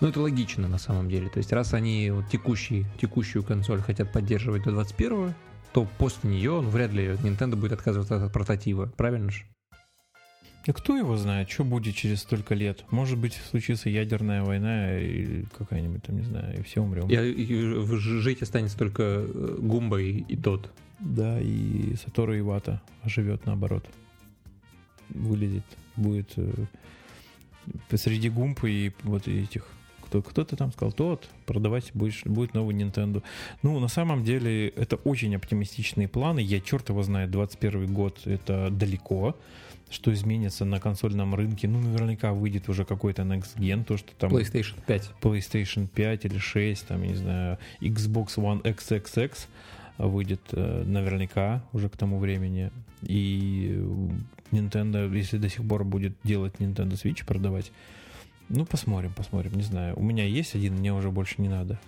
Ну, 0.00 0.08
это 0.08 0.20
логично 0.20 0.68
на 0.68 0.78
самом 0.78 1.08
деле. 1.08 1.28
То 1.28 1.38
есть, 1.38 1.52
раз 1.52 1.72
они 1.72 2.10
вот 2.10 2.28
текущий, 2.28 2.84
текущую 3.00 3.42
консоль 3.42 3.80
хотят 3.80 4.12
поддерживать 4.12 4.64
до 4.64 4.72
2021, 4.72 5.34
то 5.72 5.86
после 5.98 6.30
нее 6.30 6.60
ну, 6.60 6.68
вряд 6.68 6.92
ли 6.92 7.08
Nintendo 7.22 7.56
будет 7.56 7.72
отказываться 7.72 8.24
от 8.24 8.32
прототипа. 8.32 8.92
Правильно 8.96 9.30
же? 9.30 9.44
А 10.66 10.72
кто 10.72 10.96
его 10.96 11.16
знает, 11.16 11.48
что 11.50 11.64
будет 11.64 11.94
через 11.94 12.20
столько 12.20 12.54
лет? 12.54 12.84
Может 12.90 13.18
быть, 13.18 13.34
случится 13.34 13.88
ядерная 13.88 14.42
война 14.42 14.98
или 14.98 15.46
какая-нибудь 15.56 16.02
там, 16.02 16.16
не 16.16 16.24
знаю, 16.24 16.58
и 16.58 16.62
все 16.62 16.80
умрем. 16.80 17.08
И, 17.08 17.14
и 17.14 17.62
в- 17.74 17.96
жить 17.98 18.42
останется 18.42 18.76
только 18.76 19.02
э, 19.02 19.56
Гумба 19.60 20.00
и, 20.00 20.20
и 20.20 20.36
тот. 20.36 20.70
Да, 20.98 21.40
и 21.40 21.94
Сатору 21.96 22.36
Ивата 22.36 22.80
живет 23.04 23.46
наоборот. 23.46 23.86
Вылезет, 25.10 25.64
будет 25.94 26.32
э, 26.36 26.52
посреди 27.88 28.28
гумпы 28.28 28.70
и 28.70 28.92
вот 29.04 29.28
этих 29.28 29.66
кто, 30.06 30.22
кто-то 30.22 30.56
там 30.56 30.72
сказал, 30.72 30.92
тот, 30.92 31.28
продавать 31.46 31.90
будешь, 31.94 32.22
будет 32.24 32.54
новый 32.54 32.74
Nintendo. 32.76 33.22
Ну, 33.62 33.78
на 33.80 33.88
самом 33.88 34.24
деле, 34.24 34.68
это 34.68 34.96
очень 34.96 35.34
оптимистичные 35.34 36.08
планы. 36.08 36.40
Я 36.40 36.60
черт 36.60 36.88
его 36.88 37.02
знает, 37.02 37.30
21 37.30 37.92
год 37.92 38.20
это 38.24 38.70
далеко. 38.70 39.36
Что 39.88 40.12
изменится 40.12 40.64
на 40.64 40.80
консольном 40.80 41.34
рынке? 41.34 41.68
Ну, 41.68 41.78
наверняка 41.78 42.32
выйдет 42.32 42.68
уже 42.68 42.84
какой-то 42.84 43.22
Next 43.22 43.56
Gen, 43.56 43.84
то, 43.84 43.96
что 43.96 44.12
там 44.18 44.32
PlayStation 44.32 44.74
5. 44.84 45.10
PlayStation 45.22 45.86
5 45.86 46.24
или 46.24 46.38
6, 46.38 46.86
там, 46.88 47.02
я 47.02 47.08
не 47.08 47.14
знаю, 47.14 47.58
Xbox 47.80 48.36
One 48.36 48.62
XXX 48.62 49.46
выйдет 49.98 50.40
э, 50.52 50.82
наверняка 50.84 51.62
уже 51.72 51.88
к 51.88 51.96
тому 51.96 52.18
времени. 52.18 52.72
И 53.02 53.80
Nintendo, 54.50 55.14
если 55.14 55.38
до 55.38 55.48
сих 55.48 55.66
пор 55.66 55.84
будет 55.84 56.14
делать 56.24 56.54
Nintendo 56.58 56.92
Switch, 56.92 57.24
продавать, 57.24 57.70
ну, 58.48 58.64
посмотрим, 58.64 59.12
посмотрим, 59.12 59.54
не 59.54 59.62
знаю. 59.62 59.94
У 59.96 60.02
меня 60.02 60.24
есть 60.24 60.54
один, 60.54 60.74
мне 60.74 60.92
уже 60.92 61.10
больше 61.10 61.36
не 61.38 61.48
надо. 61.48 61.78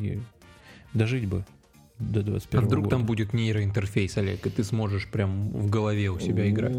И 0.00 0.20
дожить 0.92 1.26
бы 1.26 1.44
до 1.98 2.22
21 2.22 2.60
А 2.60 2.66
вдруг 2.66 2.84
года. 2.84 2.96
там 2.96 3.06
будет 3.06 3.32
нейроинтерфейс, 3.32 4.16
Олег, 4.16 4.46
и 4.46 4.50
ты 4.50 4.64
сможешь 4.64 5.06
прям 5.08 5.50
в 5.50 5.70
голове 5.70 6.10
у 6.10 6.18
себя 6.18 6.48
играть. 6.48 6.76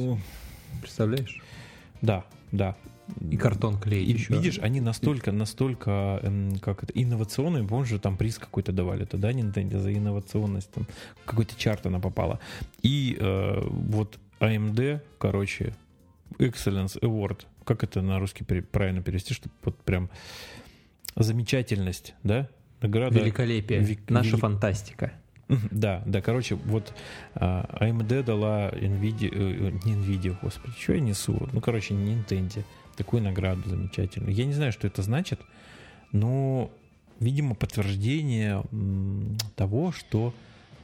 Представляешь? 0.81 1.41
Да, 2.01 2.25
да. 2.51 2.75
И 3.29 3.35
картон 3.35 3.77
клеить 3.77 4.07
И 4.07 4.13
еще. 4.13 4.33
видишь, 4.35 4.59
они 4.59 4.79
настолько, 4.79 5.31
настолько, 5.33 6.19
эм, 6.23 6.57
как 6.59 6.83
это, 6.83 6.93
инновационные, 6.95 7.63
помнишь, 7.67 7.89
же 7.89 7.99
там 7.99 8.15
приз 8.15 8.37
какой-то 8.37 8.71
давали 8.71 9.03
тогда 9.05 9.31
Nintendo 9.33 9.79
за 9.79 9.93
инновационность, 9.93 10.71
там 10.71 10.87
какой-то 11.25 11.55
чарт 11.57 11.85
она 11.85 11.99
попала. 11.99 12.39
И 12.83 13.17
э, 13.19 13.61
вот 13.67 14.17
AMD, 14.39 15.01
короче, 15.17 15.75
Excellence 16.39 16.97
Award, 17.01 17.45
как 17.65 17.83
это 17.83 18.01
на 18.01 18.17
русский 18.19 18.43
правильно 18.43 19.01
перевести, 19.01 19.33
чтобы 19.33 19.53
вот 19.63 19.77
прям 19.83 20.09
замечательность, 21.15 22.15
да? 22.23 22.47
Награда. 22.81 23.19
Великолепие. 23.19 23.79
Вик- 23.81 24.09
Наша 24.09 24.31
вели- 24.37 24.39
фантастика. 24.39 25.11
Да, 25.71 26.01
да, 26.05 26.21
короче, 26.21 26.55
вот 26.55 26.93
а, 27.35 27.65
AMD 27.79 28.23
дала 28.23 28.69
NVIDIA, 28.69 29.29
э, 29.31 29.71
не 29.85 29.93
NVIDIA, 29.95 30.37
господи, 30.41 30.73
что 30.79 30.93
я 30.93 30.99
несу? 31.01 31.49
Ну, 31.51 31.61
короче, 31.61 31.93
Nintendo 31.93 32.63
такую 32.95 33.23
награду 33.23 33.69
замечательную. 33.69 34.33
Я 34.33 34.45
не 34.45 34.53
знаю, 34.53 34.71
что 34.71 34.87
это 34.87 35.01
значит, 35.01 35.39
но, 36.11 36.69
видимо, 37.19 37.55
подтверждение 37.55 38.63
того, 39.55 39.91
что... 39.91 40.33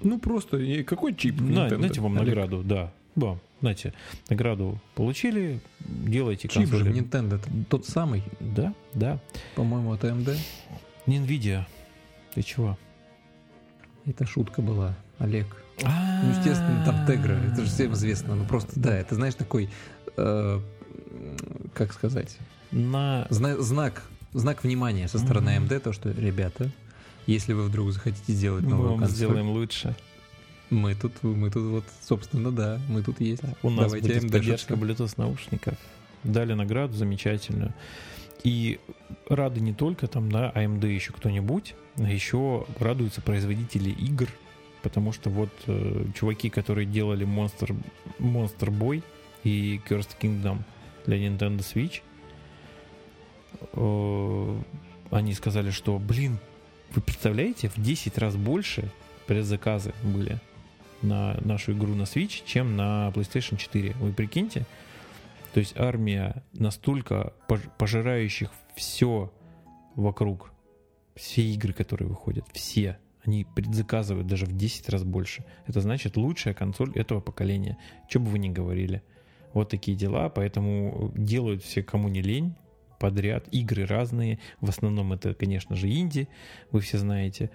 Ну 0.01 0.19
просто, 0.19 0.83
какой 0.83 1.15
чип? 1.15 1.39
На, 1.41 1.67
Nintendo, 1.67 1.75
знаете, 1.77 2.01
вам 2.01 2.17
Олег? 2.17 2.27
награду, 2.27 2.63
да. 2.63 2.91
Да, 3.15 3.39
знаете, 3.61 3.93
награду 4.29 4.79
получили, 4.93 5.59
делайте 5.79 6.47
Чип 6.47 6.67
же 6.67 6.83
консоли. 6.85 7.01
Nintendo, 7.01 7.35
это 7.37 7.49
тот 7.67 7.85
самый, 7.87 8.23
Да, 8.39 8.73
да. 8.93 9.19
по-моему, 9.55 9.91
от 9.91 10.03
AMD. 10.03 10.37
Не 11.07 11.17
NVIDIA. 11.17 11.63
Ты 12.35 12.43
чего? 12.43 12.77
Это 14.07 14.25
шутка 14.25 14.61
была, 14.61 14.95
Олег. 15.19 15.45
Ну, 15.83 15.89
Ну, 16.23 16.29
естественно, 16.31 16.83
там 16.85 17.05
Тегра, 17.05 17.33
это 17.33 17.63
же 17.63 17.69
всем 17.69 17.93
известно. 17.93 18.35
Ну, 18.35 18.45
просто, 18.45 18.71
да, 18.79 18.95
это, 18.97 19.15
знаешь, 19.15 19.35
такой, 19.35 19.69
э, 20.15 20.59
как 21.73 21.93
сказать, 21.93 22.35
на... 22.71 23.27
Зна- 23.29 23.57
знак, 23.57 24.03
знак 24.33 24.63
внимания 24.63 25.07
со 25.07 25.19
стороны. 25.19 25.49
AMD, 25.57 25.79
то, 25.79 25.93
что, 25.93 26.09
ребята, 26.11 26.71
если 27.27 27.53
вы 27.53 27.63
вдруг 27.63 27.91
захотите 27.91 28.33
сделать 28.33 28.63
Мы 28.63 28.77
вам 28.77 28.99
консоль, 28.99 29.15
сделаем 29.15 29.49
лучше. 29.49 29.95
мы 30.69 30.95
тут, 30.95 31.21
мы 31.23 31.51
тут 31.51 31.63
вот, 31.63 31.83
собственно, 32.03 32.51
да, 32.51 32.79
мы 32.89 33.03
тут 33.03 33.19
есть. 33.21 33.43
У 33.61 33.69
нас 33.69 33.85
Давайте 33.91 34.07
будет 34.07 34.23
AMD 34.23 34.31
поддержка 34.31 34.75
шутка. 34.75 34.85
Bluetooth 34.85 35.13
наушников. 35.17 35.75
Дали 36.23 36.53
награду 36.53 36.93
замечательную. 36.93 37.73
И 38.43 38.79
рады 39.29 39.59
не 39.59 39.73
только 39.73 40.07
там, 40.07 40.31
да, 40.31 40.51
AMD 40.55 40.87
еще 40.87 41.11
кто-нибудь, 41.11 41.75
а 41.97 42.09
еще 42.09 42.65
радуются 42.79 43.21
производители 43.21 43.89
игр, 43.89 44.27
потому 44.83 45.11
что 45.11 45.29
вот 45.29 45.49
э, 45.65 46.05
чуваки, 46.15 46.49
которые 46.49 46.85
делали 46.85 47.25
Monster, 47.25 47.75
Monster 48.19 48.69
Boy 48.69 49.03
и 49.43 49.81
Cursed 49.87 50.15
Kingdom 50.19 50.59
для 51.05 51.17
Nintendo 51.17 51.59
Switch, 51.59 52.01
э, 53.73 54.61
они 55.11 55.33
сказали, 55.33 55.71
что, 55.71 55.97
блин, 55.97 56.37
вы 56.91 57.01
представляете, 57.01 57.69
в 57.69 57.81
10 57.81 58.17
раз 58.17 58.35
больше 58.35 58.89
предзаказы 59.25 59.93
были 60.03 60.39
на 61.01 61.37
нашу 61.41 61.73
игру 61.73 61.93
на 61.95 62.03
Switch, 62.03 62.43
чем 62.45 62.75
на 62.75 63.11
PlayStation 63.13 63.57
4. 63.57 63.93
Вы 63.99 64.13
прикиньте? 64.13 64.65
То 65.53 65.59
есть 65.59 65.77
армия 65.77 66.43
настолько 66.53 67.33
пож- 67.47 67.69
пожирающих 67.77 68.51
все 68.75 69.31
вокруг, 69.95 70.51
все 71.15 71.41
игры, 71.41 71.73
которые 71.73 72.07
выходят, 72.07 72.45
все, 72.53 72.99
они 73.27 73.43
предзаказывают 73.43 74.25
даже 74.25 74.45
в 74.45 74.55
10 74.55 74.87
раз 74.89 75.03
больше. 75.03 75.43
Это 75.65 75.81
значит 75.81 76.15
лучшая 76.15 76.53
консоль 76.53 76.93
этого 76.93 77.19
поколения. 77.19 77.77
Что 78.07 78.21
бы 78.21 78.31
вы 78.31 78.39
ни 78.39 78.47
говорили. 78.47 79.03
Вот 79.53 79.69
такие 79.69 79.97
дела, 79.97 80.29
поэтому 80.29 81.11
делают 81.15 81.61
все, 81.61 81.83
кому 81.83 82.07
не 82.07 82.21
лень, 82.21 82.55
подряд. 82.99 83.47
Игры 83.51 83.85
разные. 83.85 84.39
В 84.61 84.69
основном 84.69 85.11
это, 85.11 85.33
конечно 85.33 85.75
же, 85.75 85.89
инди, 85.89 86.29
вы 86.71 86.79
все 86.79 86.97
знаете. 86.99 87.51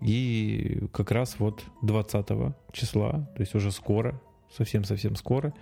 И 0.00 0.82
как 0.92 1.10
раз 1.10 1.38
вот 1.38 1.62
20 1.82 2.54
числа, 2.72 3.30
то 3.36 3.40
есть 3.40 3.54
уже 3.54 3.70
скоро, 3.70 4.18
совсем-совсем 4.56 5.14
скоро, 5.16 5.52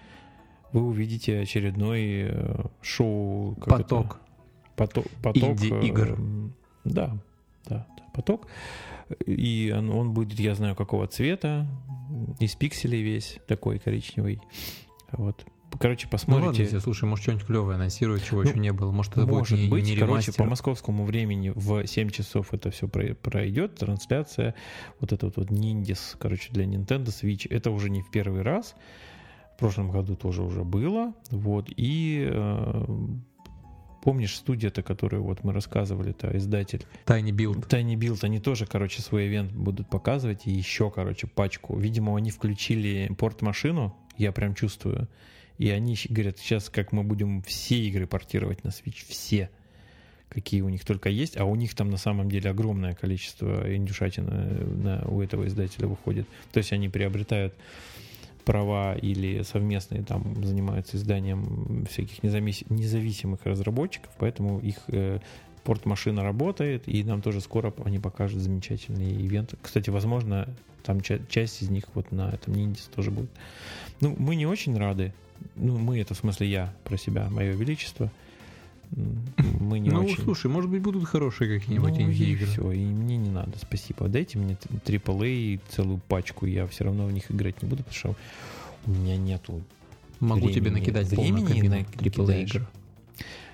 вы 0.72 0.82
увидите 0.82 1.40
очередной 1.40 2.28
э, 2.28 2.64
шоу. 2.82 3.54
Поток. 3.56 4.20
Поток. 4.76 5.06
поток 5.22 5.50
Инди-игр. 5.50 6.16
э, 6.18 6.48
Да, 6.84 7.18
да, 7.68 7.86
да, 7.96 8.06
поток. 8.14 8.46
И 9.26 9.74
он, 9.76 9.90
он 9.90 10.12
будет, 10.12 10.38
я 10.38 10.54
знаю, 10.54 10.76
какого 10.76 11.06
цвета, 11.06 11.66
из 12.38 12.54
пикселей 12.54 13.02
весь, 13.02 13.38
такой 13.46 13.78
коричневый. 13.78 14.40
Вот. 15.12 15.44
Короче, 15.78 16.06
Ну 16.06 16.10
посмотрите. 16.10 16.46
ладно, 16.48 16.62
если, 16.62 16.78
слушай, 16.78 17.04
может 17.04 17.22
что-нибудь 17.22 17.46
клевое 17.46 17.76
анонсируют, 17.76 18.24
чего 18.24 18.42
Ну, 18.42 18.48
еще 18.48 18.58
не 18.58 18.72
было. 18.72 18.90
Может 18.90 19.12
это 19.12 19.26
Может 19.26 19.52
будет 19.58 19.64
не, 19.64 19.68
быть, 19.70 19.84
не 19.84 19.96
короче, 19.96 20.32
по 20.32 20.44
московскому 20.44 21.04
времени 21.04 21.52
в 21.54 21.86
7 21.86 22.10
часов 22.10 22.52
это 22.52 22.70
все 22.70 22.88
пройдет, 22.88 23.76
трансляция, 23.76 24.54
вот 24.98 25.12
этот 25.12 25.36
вот 25.36 25.50
Ниндис, 25.50 26.16
короче, 26.18 26.50
для 26.52 26.64
Nintendo 26.64 27.06
Switch, 27.06 27.46
это 27.48 27.70
уже 27.70 27.88
не 27.90 28.02
в 28.02 28.10
первый 28.10 28.42
раз, 28.42 28.74
прошлом 29.60 29.90
году 29.90 30.16
тоже 30.16 30.42
уже 30.42 30.64
было, 30.64 31.14
вот, 31.30 31.68
и 31.76 32.28
э, 32.28 32.84
помнишь 34.02 34.36
студия-то, 34.36 34.82
которую 34.82 35.22
вот 35.22 35.44
мы 35.44 35.52
рассказывали-то, 35.52 36.36
издатель 36.36 36.84
Tiny 37.06 37.30
Build. 37.30 37.68
Tiny 37.68 37.94
Build, 37.94 38.20
они 38.22 38.40
тоже, 38.40 38.66
короче, 38.66 39.02
свой 39.02 39.28
ивент 39.28 39.52
будут 39.52 39.88
показывать, 39.88 40.46
и 40.46 40.50
еще, 40.50 40.90
короче, 40.90 41.26
пачку. 41.26 41.78
Видимо, 41.78 42.16
они 42.16 42.30
включили 42.30 43.12
порт-машину, 43.16 43.94
я 44.16 44.32
прям 44.32 44.54
чувствую, 44.54 45.08
и 45.58 45.70
они 45.70 45.96
говорят, 46.08 46.38
сейчас 46.38 46.70
как 46.70 46.92
мы 46.92 47.04
будем 47.04 47.42
все 47.42 47.78
игры 47.80 48.06
портировать 48.06 48.64
на 48.64 48.68
Switch, 48.68 49.04
все, 49.06 49.50
какие 50.30 50.62
у 50.62 50.68
них 50.68 50.84
только 50.84 51.10
есть, 51.10 51.36
а 51.36 51.44
у 51.44 51.54
них 51.54 51.74
там 51.74 51.90
на 51.90 51.98
самом 51.98 52.30
деле 52.30 52.50
огромное 52.50 52.94
количество 52.94 53.74
индюшатина 53.74 54.30
на, 54.30 55.04
у 55.08 55.20
этого 55.20 55.46
издателя 55.46 55.86
выходит. 55.86 56.26
То 56.52 56.58
есть 56.58 56.72
они 56.72 56.88
приобретают 56.88 57.54
права 58.50 58.96
или 58.96 59.42
совместные 59.42 60.02
там 60.02 60.44
занимаются 60.44 60.96
изданием 60.96 61.86
всяких 61.88 62.18
независ- 62.24 62.66
независимых 62.68 63.38
разработчиков, 63.44 64.10
поэтому 64.18 64.58
их 64.58 64.74
э, 64.88 65.20
порт-машина 65.62 66.24
работает, 66.24 66.88
и 66.88 67.04
нам 67.04 67.22
тоже 67.22 67.40
скоро 67.40 67.72
они 67.84 68.00
покажут 68.00 68.40
замечательные 68.40 69.12
ивенты. 69.12 69.56
Кстати, 69.62 69.90
возможно, 69.90 70.48
там 70.82 71.00
ча- 71.00 71.20
часть 71.28 71.62
из 71.62 71.70
них 71.70 71.84
вот 71.94 72.10
на 72.10 72.28
этом 72.28 72.54
Ниндис 72.54 72.90
тоже 72.92 73.12
будет. 73.12 73.30
Ну, 74.00 74.16
мы 74.18 74.34
не 74.34 74.46
очень 74.46 74.76
рады. 74.76 75.14
Ну, 75.54 75.78
мы, 75.78 76.00
это 76.00 76.14
в 76.14 76.18
смысле 76.18 76.48
я 76.48 76.74
про 76.82 76.96
себя, 76.96 77.30
мое 77.30 77.52
величество. 77.52 78.10
Мы 78.92 79.78
не 79.78 79.90
ну, 79.90 80.04
очень. 80.04 80.22
слушай, 80.22 80.48
может 80.50 80.68
быть, 80.70 80.82
будут 80.82 81.04
хорошие 81.06 81.58
какие-нибудь 81.60 81.92
Ну, 81.92 81.98
и 82.00 82.02
инди-игры. 82.02 82.46
все, 82.46 82.72
и 82.72 82.78
мне 82.84 83.16
не 83.16 83.30
надо, 83.30 83.52
спасибо. 83.58 84.08
Дайте 84.08 84.38
мне 84.38 84.56
AAA 84.84 85.60
целую 85.68 85.98
пачку, 86.08 86.46
я 86.46 86.66
все 86.66 86.84
равно 86.84 87.06
в 87.06 87.12
них 87.12 87.30
играть 87.30 87.62
не 87.62 87.68
буду, 87.68 87.84
потому 87.84 87.96
что 87.96 88.14
у 88.86 88.90
меня 88.90 89.16
нету 89.16 89.62
Могу 90.18 90.48
тебе 90.50 90.62
времени- 90.70 90.80
накидать 90.80 91.08
времени 91.08 91.68
на- 91.68 91.74
AAA 91.76 92.02
накидаешь. 92.02 92.54
игр. 92.54 92.68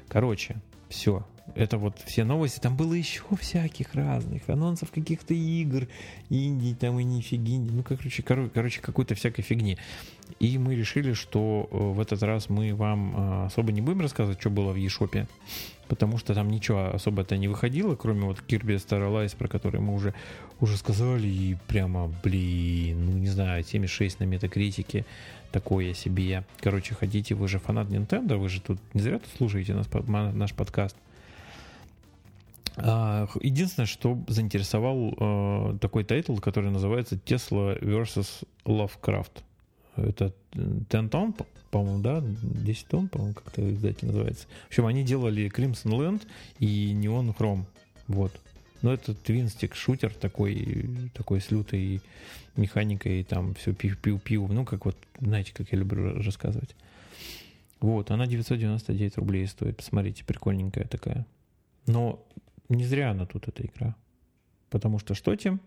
Короче, 0.08 0.56
все. 0.88 1.26
Это 1.54 1.78
вот 1.78 1.98
все 2.04 2.24
новости. 2.24 2.58
Там 2.58 2.76
было 2.76 2.92
еще 2.92 3.22
всяких 3.40 3.94
разных 3.94 4.48
анонсов 4.48 4.90
каких-то 4.90 5.32
игр, 5.32 5.86
инди, 6.28 6.74
там 6.74 6.98
и 6.98 7.04
нифиги. 7.04 7.56
Ну, 7.58 7.82
короче, 7.82 8.22
коро- 8.22 8.50
короче, 8.52 8.80
какой-то 8.80 9.14
всякой 9.14 9.42
фигни. 9.42 9.78
И 10.38 10.58
мы 10.58 10.74
решили, 10.74 11.14
что 11.14 11.68
э, 11.70 11.76
в 11.76 12.00
этот 12.00 12.22
раз 12.22 12.50
мы 12.50 12.74
вам 12.74 13.14
э, 13.16 13.46
особо 13.46 13.72
не 13.72 13.80
будем 13.80 14.02
рассказывать, 14.02 14.38
что 14.38 14.50
было 14.50 14.72
в 14.72 14.76
eShop, 14.76 15.26
потому 15.88 16.18
что 16.18 16.34
там 16.34 16.50
ничего 16.50 16.94
особо-то 16.94 17.38
не 17.38 17.48
выходило, 17.48 17.96
кроме 17.96 18.22
вот 18.22 18.42
Kirby 18.46 18.76
Star 18.76 19.00
Allies, 19.00 19.34
про 19.34 19.48
который 19.48 19.80
мы 19.80 19.94
уже, 19.94 20.12
уже 20.60 20.76
сказали, 20.76 21.26
и 21.26 21.56
прямо, 21.66 22.12
блин, 22.22 23.06
ну 23.06 23.12
не 23.12 23.28
знаю, 23.28 23.64
76 23.64 24.20
на 24.20 24.24
метакритике, 24.24 25.06
такое 25.52 25.94
себе. 25.94 26.44
Короче, 26.60 26.94
хотите, 26.94 27.34
вы 27.34 27.48
же 27.48 27.58
фанат 27.58 27.88
Nintendo, 27.88 28.36
вы 28.36 28.50
же 28.50 28.60
тут 28.60 28.78
не 28.92 29.00
зря 29.00 29.18
тут 29.18 29.30
слушаете 29.38 29.72
нас, 29.72 29.88
наш 30.34 30.52
подкаст. 30.52 30.96
А, 32.76 33.26
Единственное, 33.40 33.86
что 33.86 34.18
заинтересовал 34.28 35.14
э, 35.18 35.78
такой 35.80 36.04
тайтл, 36.04 36.36
который 36.36 36.70
называется 36.70 37.14
Tesla 37.14 37.80
vs. 37.80 38.46
Lovecraft. 38.66 39.45
Это 39.97 40.32
э, 40.52 40.81
10 40.90 41.10
тонн, 41.10 41.32
по- 41.32 41.47
по-моему, 41.70 42.02
да? 42.02 42.23
10 42.23 42.86
тонн, 42.86 43.09
по-моему, 43.09 43.35
как-то 43.35 43.73
издатель 43.73 44.06
называется. 44.06 44.47
В 44.64 44.68
общем, 44.68 44.86
они 44.86 45.02
делали 45.05 45.51
Crimson 45.55 45.90
Land 45.93 46.23
и 46.59 46.93
Neon 46.94 47.35
Chrome. 47.36 47.64
Вот. 48.09 48.32
Но 48.82 48.93
это 48.93 49.14
твинстик 49.14 49.74
шутер 49.74 50.12
такой, 50.14 50.89
такой 51.14 51.40
с 51.40 51.51
лютой 51.51 52.01
механикой, 52.56 53.24
там 53.24 53.55
все 53.55 53.73
пиу-пиу-пиу. 53.73 54.47
Ну, 54.52 54.64
как 54.64 54.85
вот, 54.85 54.97
знаете, 55.20 55.52
как 55.55 55.73
я 55.73 55.78
люблю 55.78 56.05
ра- 56.10 56.23
рассказывать. 56.23 56.74
Вот, 57.81 58.10
она 58.10 58.27
999 58.27 59.16
рублей 59.18 59.47
стоит. 59.47 59.77
Посмотрите, 59.77 60.24
прикольненькая 60.24 60.85
такая. 60.86 61.27
Но 61.86 62.23
не 62.68 62.85
зря 62.85 63.10
она 63.10 63.27
тут, 63.27 63.48
эта 63.48 63.64
игра. 63.64 63.94
Потому 64.70 64.98
что 64.98 65.14
что, 65.14 65.35
Тим? 65.36 65.60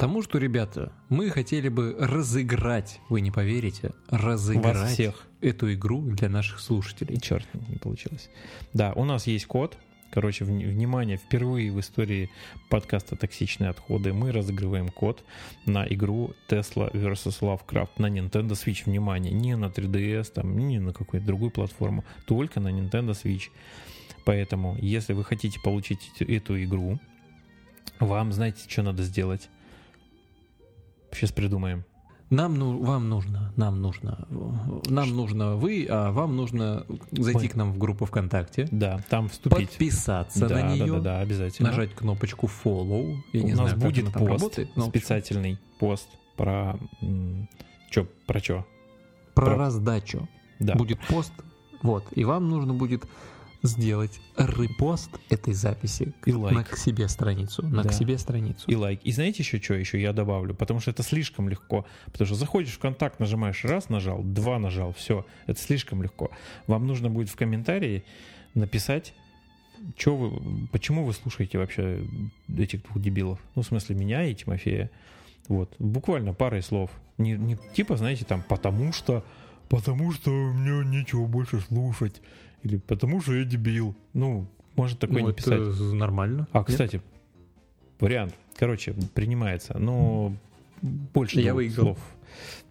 Потому 0.00 0.22
что, 0.22 0.38
ребята, 0.38 0.92
мы 1.10 1.28
хотели 1.28 1.68
бы 1.68 1.94
разыграть, 2.00 3.00
вы 3.10 3.20
не 3.20 3.30
поверите, 3.30 3.92
Вас 4.08 4.22
разыграть 4.22 4.92
всех. 4.92 5.26
эту 5.42 5.70
игру 5.74 6.00
для 6.00 6.30
наших 6.30 6.60
слушателей. 6.60 7.16
И 7.16 7.20
черт, 7.20 7.46
не 7.68 7.76
получилось. 7.76 8.30
Да, 8.72 8.94
у 8.94 9.04
нас 9.04 9.26
есть 9.26 9.44
код. 9.44 9.76
Короче, 10.10 10.44
вни- 10.46 10.64
внимание, 10.66 11.18
впервые 11.18 11.70
в 11.70 11.78
истории 11.80 12.30
подкаста 12.70 13.14
«Токсичные 13.14 13.68
отходы» 13.68 14.14
мы 14.14 14.32
разыгрываем 14.32 14.88
код 14.88 15.22
на 15.66 15.86
игру 15.86 16.32
Tesla 16.48 16.90
vs. 16.92 17.40
Lovecraft 17.42 17.90
на 17.98 18.06
Nintendo 18.06 18.52
Switch. 18.52 18.84
Внимание, 18.86 19.32
не 19.34 19.54
на 19.54 19.66
3DS, 19.66 20.32
там, 20.32 20.56
не 20.56 20.78
на 20.80 20.94
какую-то 20.94 21.26
другую 21.26 21.50
платформу, 21.50 22.06
только 22.26 22.58
на 22.58 22.68
Nintendo 22.68 23.10
Switch. 23.10 23.50
Поэтому, 24.24 24.78
если 24.80 25.12
вы 25.12 25.24
хотите 25.24 25.60
получить 25.60 26.00
эту 26.20 26.60
игру, 26.64 26.98
вам, 28.00 28.32
знаете, 28.32 28.60
что 28.66 28.82
надо 28.82 29.02
сделать? 29.02 29.50
Сейчас 31.12 31.32
придумаем. 31.32 31.84
Нам, 32.30 32.56
ну, 32.56 32.80
вам 32.84 33.08
нужно, 33.08 33.52
нам 33.56 33.82
нужно, 33.82 34.28
нам 34.88 35.10
нужно 35.16 35.56
вы, 35.56 35.84
а 35.90 36.12
вам 36.12 36.36
нужно 36.36 36.86
зайти 37.10 37.40
Ой. 37.40 37.48
к 37.48 37.56
нам 37.56 37.72
в 37.72 37.78
группу 37.78 38.04
ВКонтакте, 38.04 38.68
Да, 38.70 39.00
там 39.08 39.28
вступить. 39.28 39.70
подписаться 39.70 40.46
да, 40.46 40.54
на 40.54 40.62
да, 40.62 40.68
нее, 40.68 40.92
да, 40.92 41.00
да, 41.00 41.20
обязательно. 41.20 41.70
нажать 41.70 41.92
кнопочку 41.92 42.46
follow. 42.46 43.16
Я 43.32 43.42
У 43.42 43.46
не 43.46 43.54
нас 43.54 43.72
знаю, 43.72 43.78
будет 43.80 44.12
пост 44.12 44.16
работает, 44.28 44.76
но 44.76 44.86
специальный 44.86 45.58
пост 45.80 46.08
про 46.36 46.78
чё, 47.90 48.06
про 48.26 48.40
чё? 48.40 48.64
про 49.34 49.46
про- 49.46 49.56
раздачу. 49.56 50.28
Да. 50.60 50.74
Будет 50.76 51.00
пост, 51.08 51.32
вот, 51.82 52.04
и 52.12 52.24
вам 52.24 52.48
нужно 52.48 52.74
будет 52.74 53.02
сделать 53.62 54.20
репост 54.36 55.10
этой 55.28 55.52
записи 55.52 56.12
И 56.24 56.32
лайк. 56.32 56.56
на 56.56 56.64
к 56.64 56.76
себе 56.78 57.08
страницу. 57.08 57.62
На 57.66 57.82
Да. 57.82 57.88
к 57.90 57.92
себе 57.92 58.16
страницу. 58.18 58.64
И 58.66 58.74
лайк. 58.74 59.00
И 59.04 59.12
знаете 59.12 59.42
еще 59.42 59.60
что 59.60 59.74
еще 59.74 60.00
я 60.00 60.12
добавлю? 60.12 60.54
Потому 60.54 60.80
что 60.80 60.90
это 60.90 61.02
слишком 61.02 61.48
легко. 61.48 61.84
Потому 62.06 62.26
что 62.26 62.34
заходишь 62.36 62.72
в 62.72 62.78
контакт, 62.78 63.20
нажимаешь 63.20 63.64
раз, 63.64 63.88
нажал, 63.88 64.22
два 64.22 64.58
нажал, 64.58 64.92
все. 64.92 65.26
Это 65.46 65.60
слишком 65.60 66.02
легко. 66.02 66.30
Вам 66.66 66.86
нужно 66.86 67.10
будет 67.10 67.28
в 67.28 67.36
комментарии 67.36 68.02
написать, 68.54 69.14
что 69.96 70.16
вы, 70.16 70.66
почему 70.72 71.04
вы 71.04 71.12
слушаете 71.12 71.58
вообще 71.58 72.04
этих 72.56 72.82
двух 72.84 73.00
дебилов. 73.02 73.38
Ну, 73.54 73.62
в 73.62 73.66
смысле, 73.66 73.96
меня 73.96 74.24
и 74.24 74.34
Тимофея. 74.34 74.90
Вот. 75.48 75.74
Буквально 75.78 76.32
парой 76.32 76.62
слов. 76.62 76.90
Не, 77.18 77.32
не 77.32 77.58
типа, 77.74 77.96
знаете, 77.96 78.24
там, 78.24 78.42
потому 78.48 78.92
что, 78.92 79.24
потому 79.68 80.12
что 80.12 80.30
мне 80.30 80.84
нечего 80.98 81.26
больше 81.26 81.60
слушать. 81.60 82.20
Или 82.62 82.76
потому 82.76 83.20
что 83.20 83.34
я 83.34 83.44
дебил. 83.44 83.94
Ну, 84.12 84.46
может 84.76 84.98
такое 84.98 85.22
Ну, 85.22 85.28
не 85.28 85.34
писать. 85.34 85.60
нормально. 85.92 86.46
А, 86.52 86.58
Нет? 86.58 86.66
кстати, 86.68 87.02
вариант. 87.98 88.34
Короче, 88.56 88.94
принимается. 89.14 89.78
Но 89.78 90.34
больше 90.82 91.40
Я 91.40 91.54
выиграл. 91.54 91.84
слов. 91.96 91.98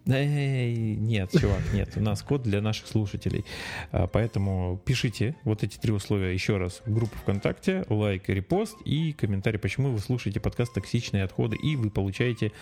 Эй, 0.06 0.96
нет, 0.96 1.30
чувак, 1.30 1.60
нет. 1.74 1.92
У 1.96 2.00
нас 2.00 2.22
код 2.22 2.42
для 2.42 2.60
наших 2.62 2.86
слушателей. 2.86 3.44
А, 3.92 4.06
Поэтому 4.06 4.80
пишите 4.84 5.36
вот 5.44 5.62
эти 5.62 5.76
три 5.76 5.92
условия 5.92 6.32
еще 6.32 6.56
раз 6.56 6.80
в 6.86 6.92
группу 6.92 7.16
ВКонтакте, 7.18 7.84
лайк, 7.88 8.28
репост 8.28 8.76
и 8.84 9.12
комментарий, 9.12 9.58
почему 9.58 9.90
вы 9.90 9.98
слушаете 9.98 10.40
подкаст 10.40 10.74
«Токсичные 10.74 11.24
отходы», 11.24 11.56
и 11.56 11.76
вы 11.76 11.90
получаете, 11.90 12.52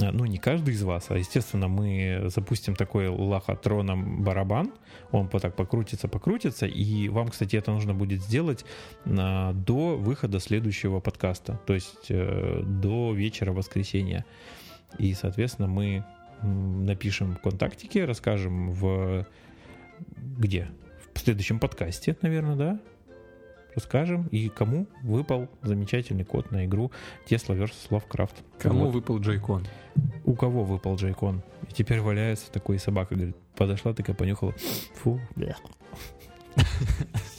а, 0.00 0.12
ну, 0.12 0.26
не 0.26 0.38
каждый 0.38 0.74
из 0.74 0.82
вас, 0.82 1.06
а, 1.08 1.16
естественно, 1.16 1.68
мы 1.68 2.24
запустим 2.26 2.76
такой 2.76 3.08
лохотроном 3.08 4.22
барабан, 4.22 4.72
он 5.10 5.28
вот 5.32 5.42
так 5.42 5.56
покрутится, 5.56 6.06
покрутится, 6.06 6.66
и 6.66 7.08
вам, 7.08 7.28
кстати, 7.28 7.56
это 7.56 7.72
нужно 7.72 7.94
будет 7.94 8.22
сделать 8.22 8.64
а, 9.06 9.52
до 9.52 9.96
выхода 9.96 10.38
следующего 10.38 11.00
подкаста, 11.00 11.58
то 11.66 11.74
есть 11.74 12.10
э, 12.10 12.62
до 12.62 13.14
вечера 13.14 13.52
воскресенья. 13.52 14.24
И, 14.98 15.12
соответственно, 15.14 15.66
мы 15.66 16.04
напишем 16.44 17.34
в 17.34 17.40
контактике, 17.40 18.04
расскажем 18.04 18.72
в... 18.72 19.26
Где? 20.38 20.68
В 21.14 21.20
следующем 21.20 21.58
подкасте, 21.58 22.16
наверное, 22.22 22.56
да? 22.56 22.80
Расскажем, 23.74 24.28
и 24.28 24.48
кому 24.48 24.86
выпал 25.02 25.48
замечательный 25.62 26.24
код 26.24 26.52
на 26.52 26.64
игру 26.64 26.92
Tesla 27.28 27.58
vs. 27.58 27.88
Lovecraft. 27.90 28.34
Кому 28.58 28.86
Вот. 28.86 28.94
выпал 28.94 29.18
Джейкон? 29.18 29.66
У 30.24 30.34
кого 30.34 30.62
выпал 30.64 30.94
Джейкон? 30.94 31.42
И 31.68 31.72
теперь 31.72 32.00
валяется 32.00 32.52
такой 32.52 32.78
собака, 32.78 33.14
говорит, 33.16 33.36
подошла 33.56 33.92
такая, 33.92 34.14
понюхала. 34.14 34.54
Фу, 34.94 35.20
бля. 35.34 35.56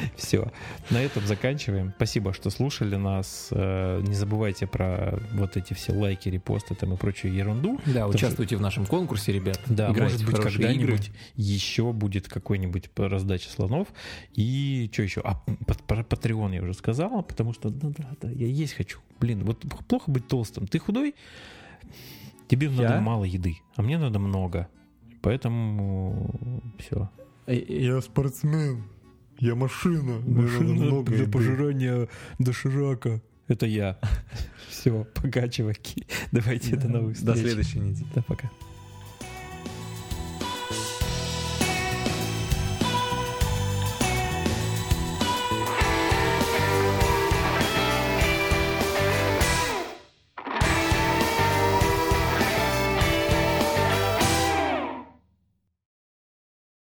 Все. 0.16 0.50
На 0.90 1.02
этом 1.02 1.26
заканчиваем. 1.26 1.92
Спасибо, 1.96 2.32
что 2.32 2.50
слушали 2.50 2.96
нас. 2.96 3.48
Э, 3.50 4.00
Не 4.02 4.14
забывайте 4.14 4.66
про 4.66 5.18
вот 5.32 5.56
эти 5.56 5.74
все 5.74 5.92
лайки, 5.92 6.28
репосты 6.28 6.74
там 6.74 6.94
и 6.94 6.96
прочую 6.96 7.34
ерунду. 7.34 7.80
Да, 7.86 8.06
участвуйте 8.06 8.56
в 8.56 8.60
нашем 8.60 8.86
конкурсе, 8.86 9.32
ребят. 9.32 9.60
Да, 9.66 9.90
Играйте 9.90 10.24
может 10.24 10.26
быть, 10.26 10.40
когда-нибудь 10.42 11.10
еще 11.36 11.92
будет 11.92 12.28
какой-нибудь 12.28 12.90
раздача 12.96 13.50
слонов. 13.50 13.88
И 14.34 14.88
что 14.92 15.02
еще? 15.02 15.20
А 15.24 15.34
про 15.86 16.02
Patreon 16.02 16.54
я 16.54 16.62
уже 16.62 16.74
сказал, 16.74 17.22
потому 17.22 17.52
что, 17.52 17.70
ну 17.70 17.92
да, 17.96 18.10
да, 18.20 18.30
я 18.30 18.46
есть 18.46 18.74
хочу. 18.74 18.98
Блин, 19.20 19.44
вот 19.44 19.64
плохо 19.88 20.10
быть 20.10 20.28
толстым. 20.28 20.66
Ты 20.66 20.78
худой, 20.78 21.14
тебе 22.48 22.68
надо 22.70 22.94
Я? 22.94 23.00
мало 23.00 23.24
еды, 23.24 23.58
а 23.76 23.82
мне 23.82 23.98
надо 23.98 24.18
много. 24.18 24.68
Поэтому 25.22 26.62
все. 26.78 27.10
Я 27.46 28.00
спортсмен. 28.00 28.84
Я 29.40 29.54
машина. 29.54 30.20
Машина 30.26 31.02
для 31.02 31.26
пожирания 31.26 32.08
доширака. 32.38 33.22
Это 33.48 33.66
я. 33.66 33.98
Все, 34.68 35.06
пока, 35.14 35.48
чуваки. 35.48 36.06
Давайте 36.30 36.76
до 36.76 36.88
новых 36.88 37.22
До 37.24 37.34
встреч. 37.34 37.52
следующей 37.52 37.78
недели. 37.80 38.06
Да, 38.14 38.22
пока. 38.22 38.50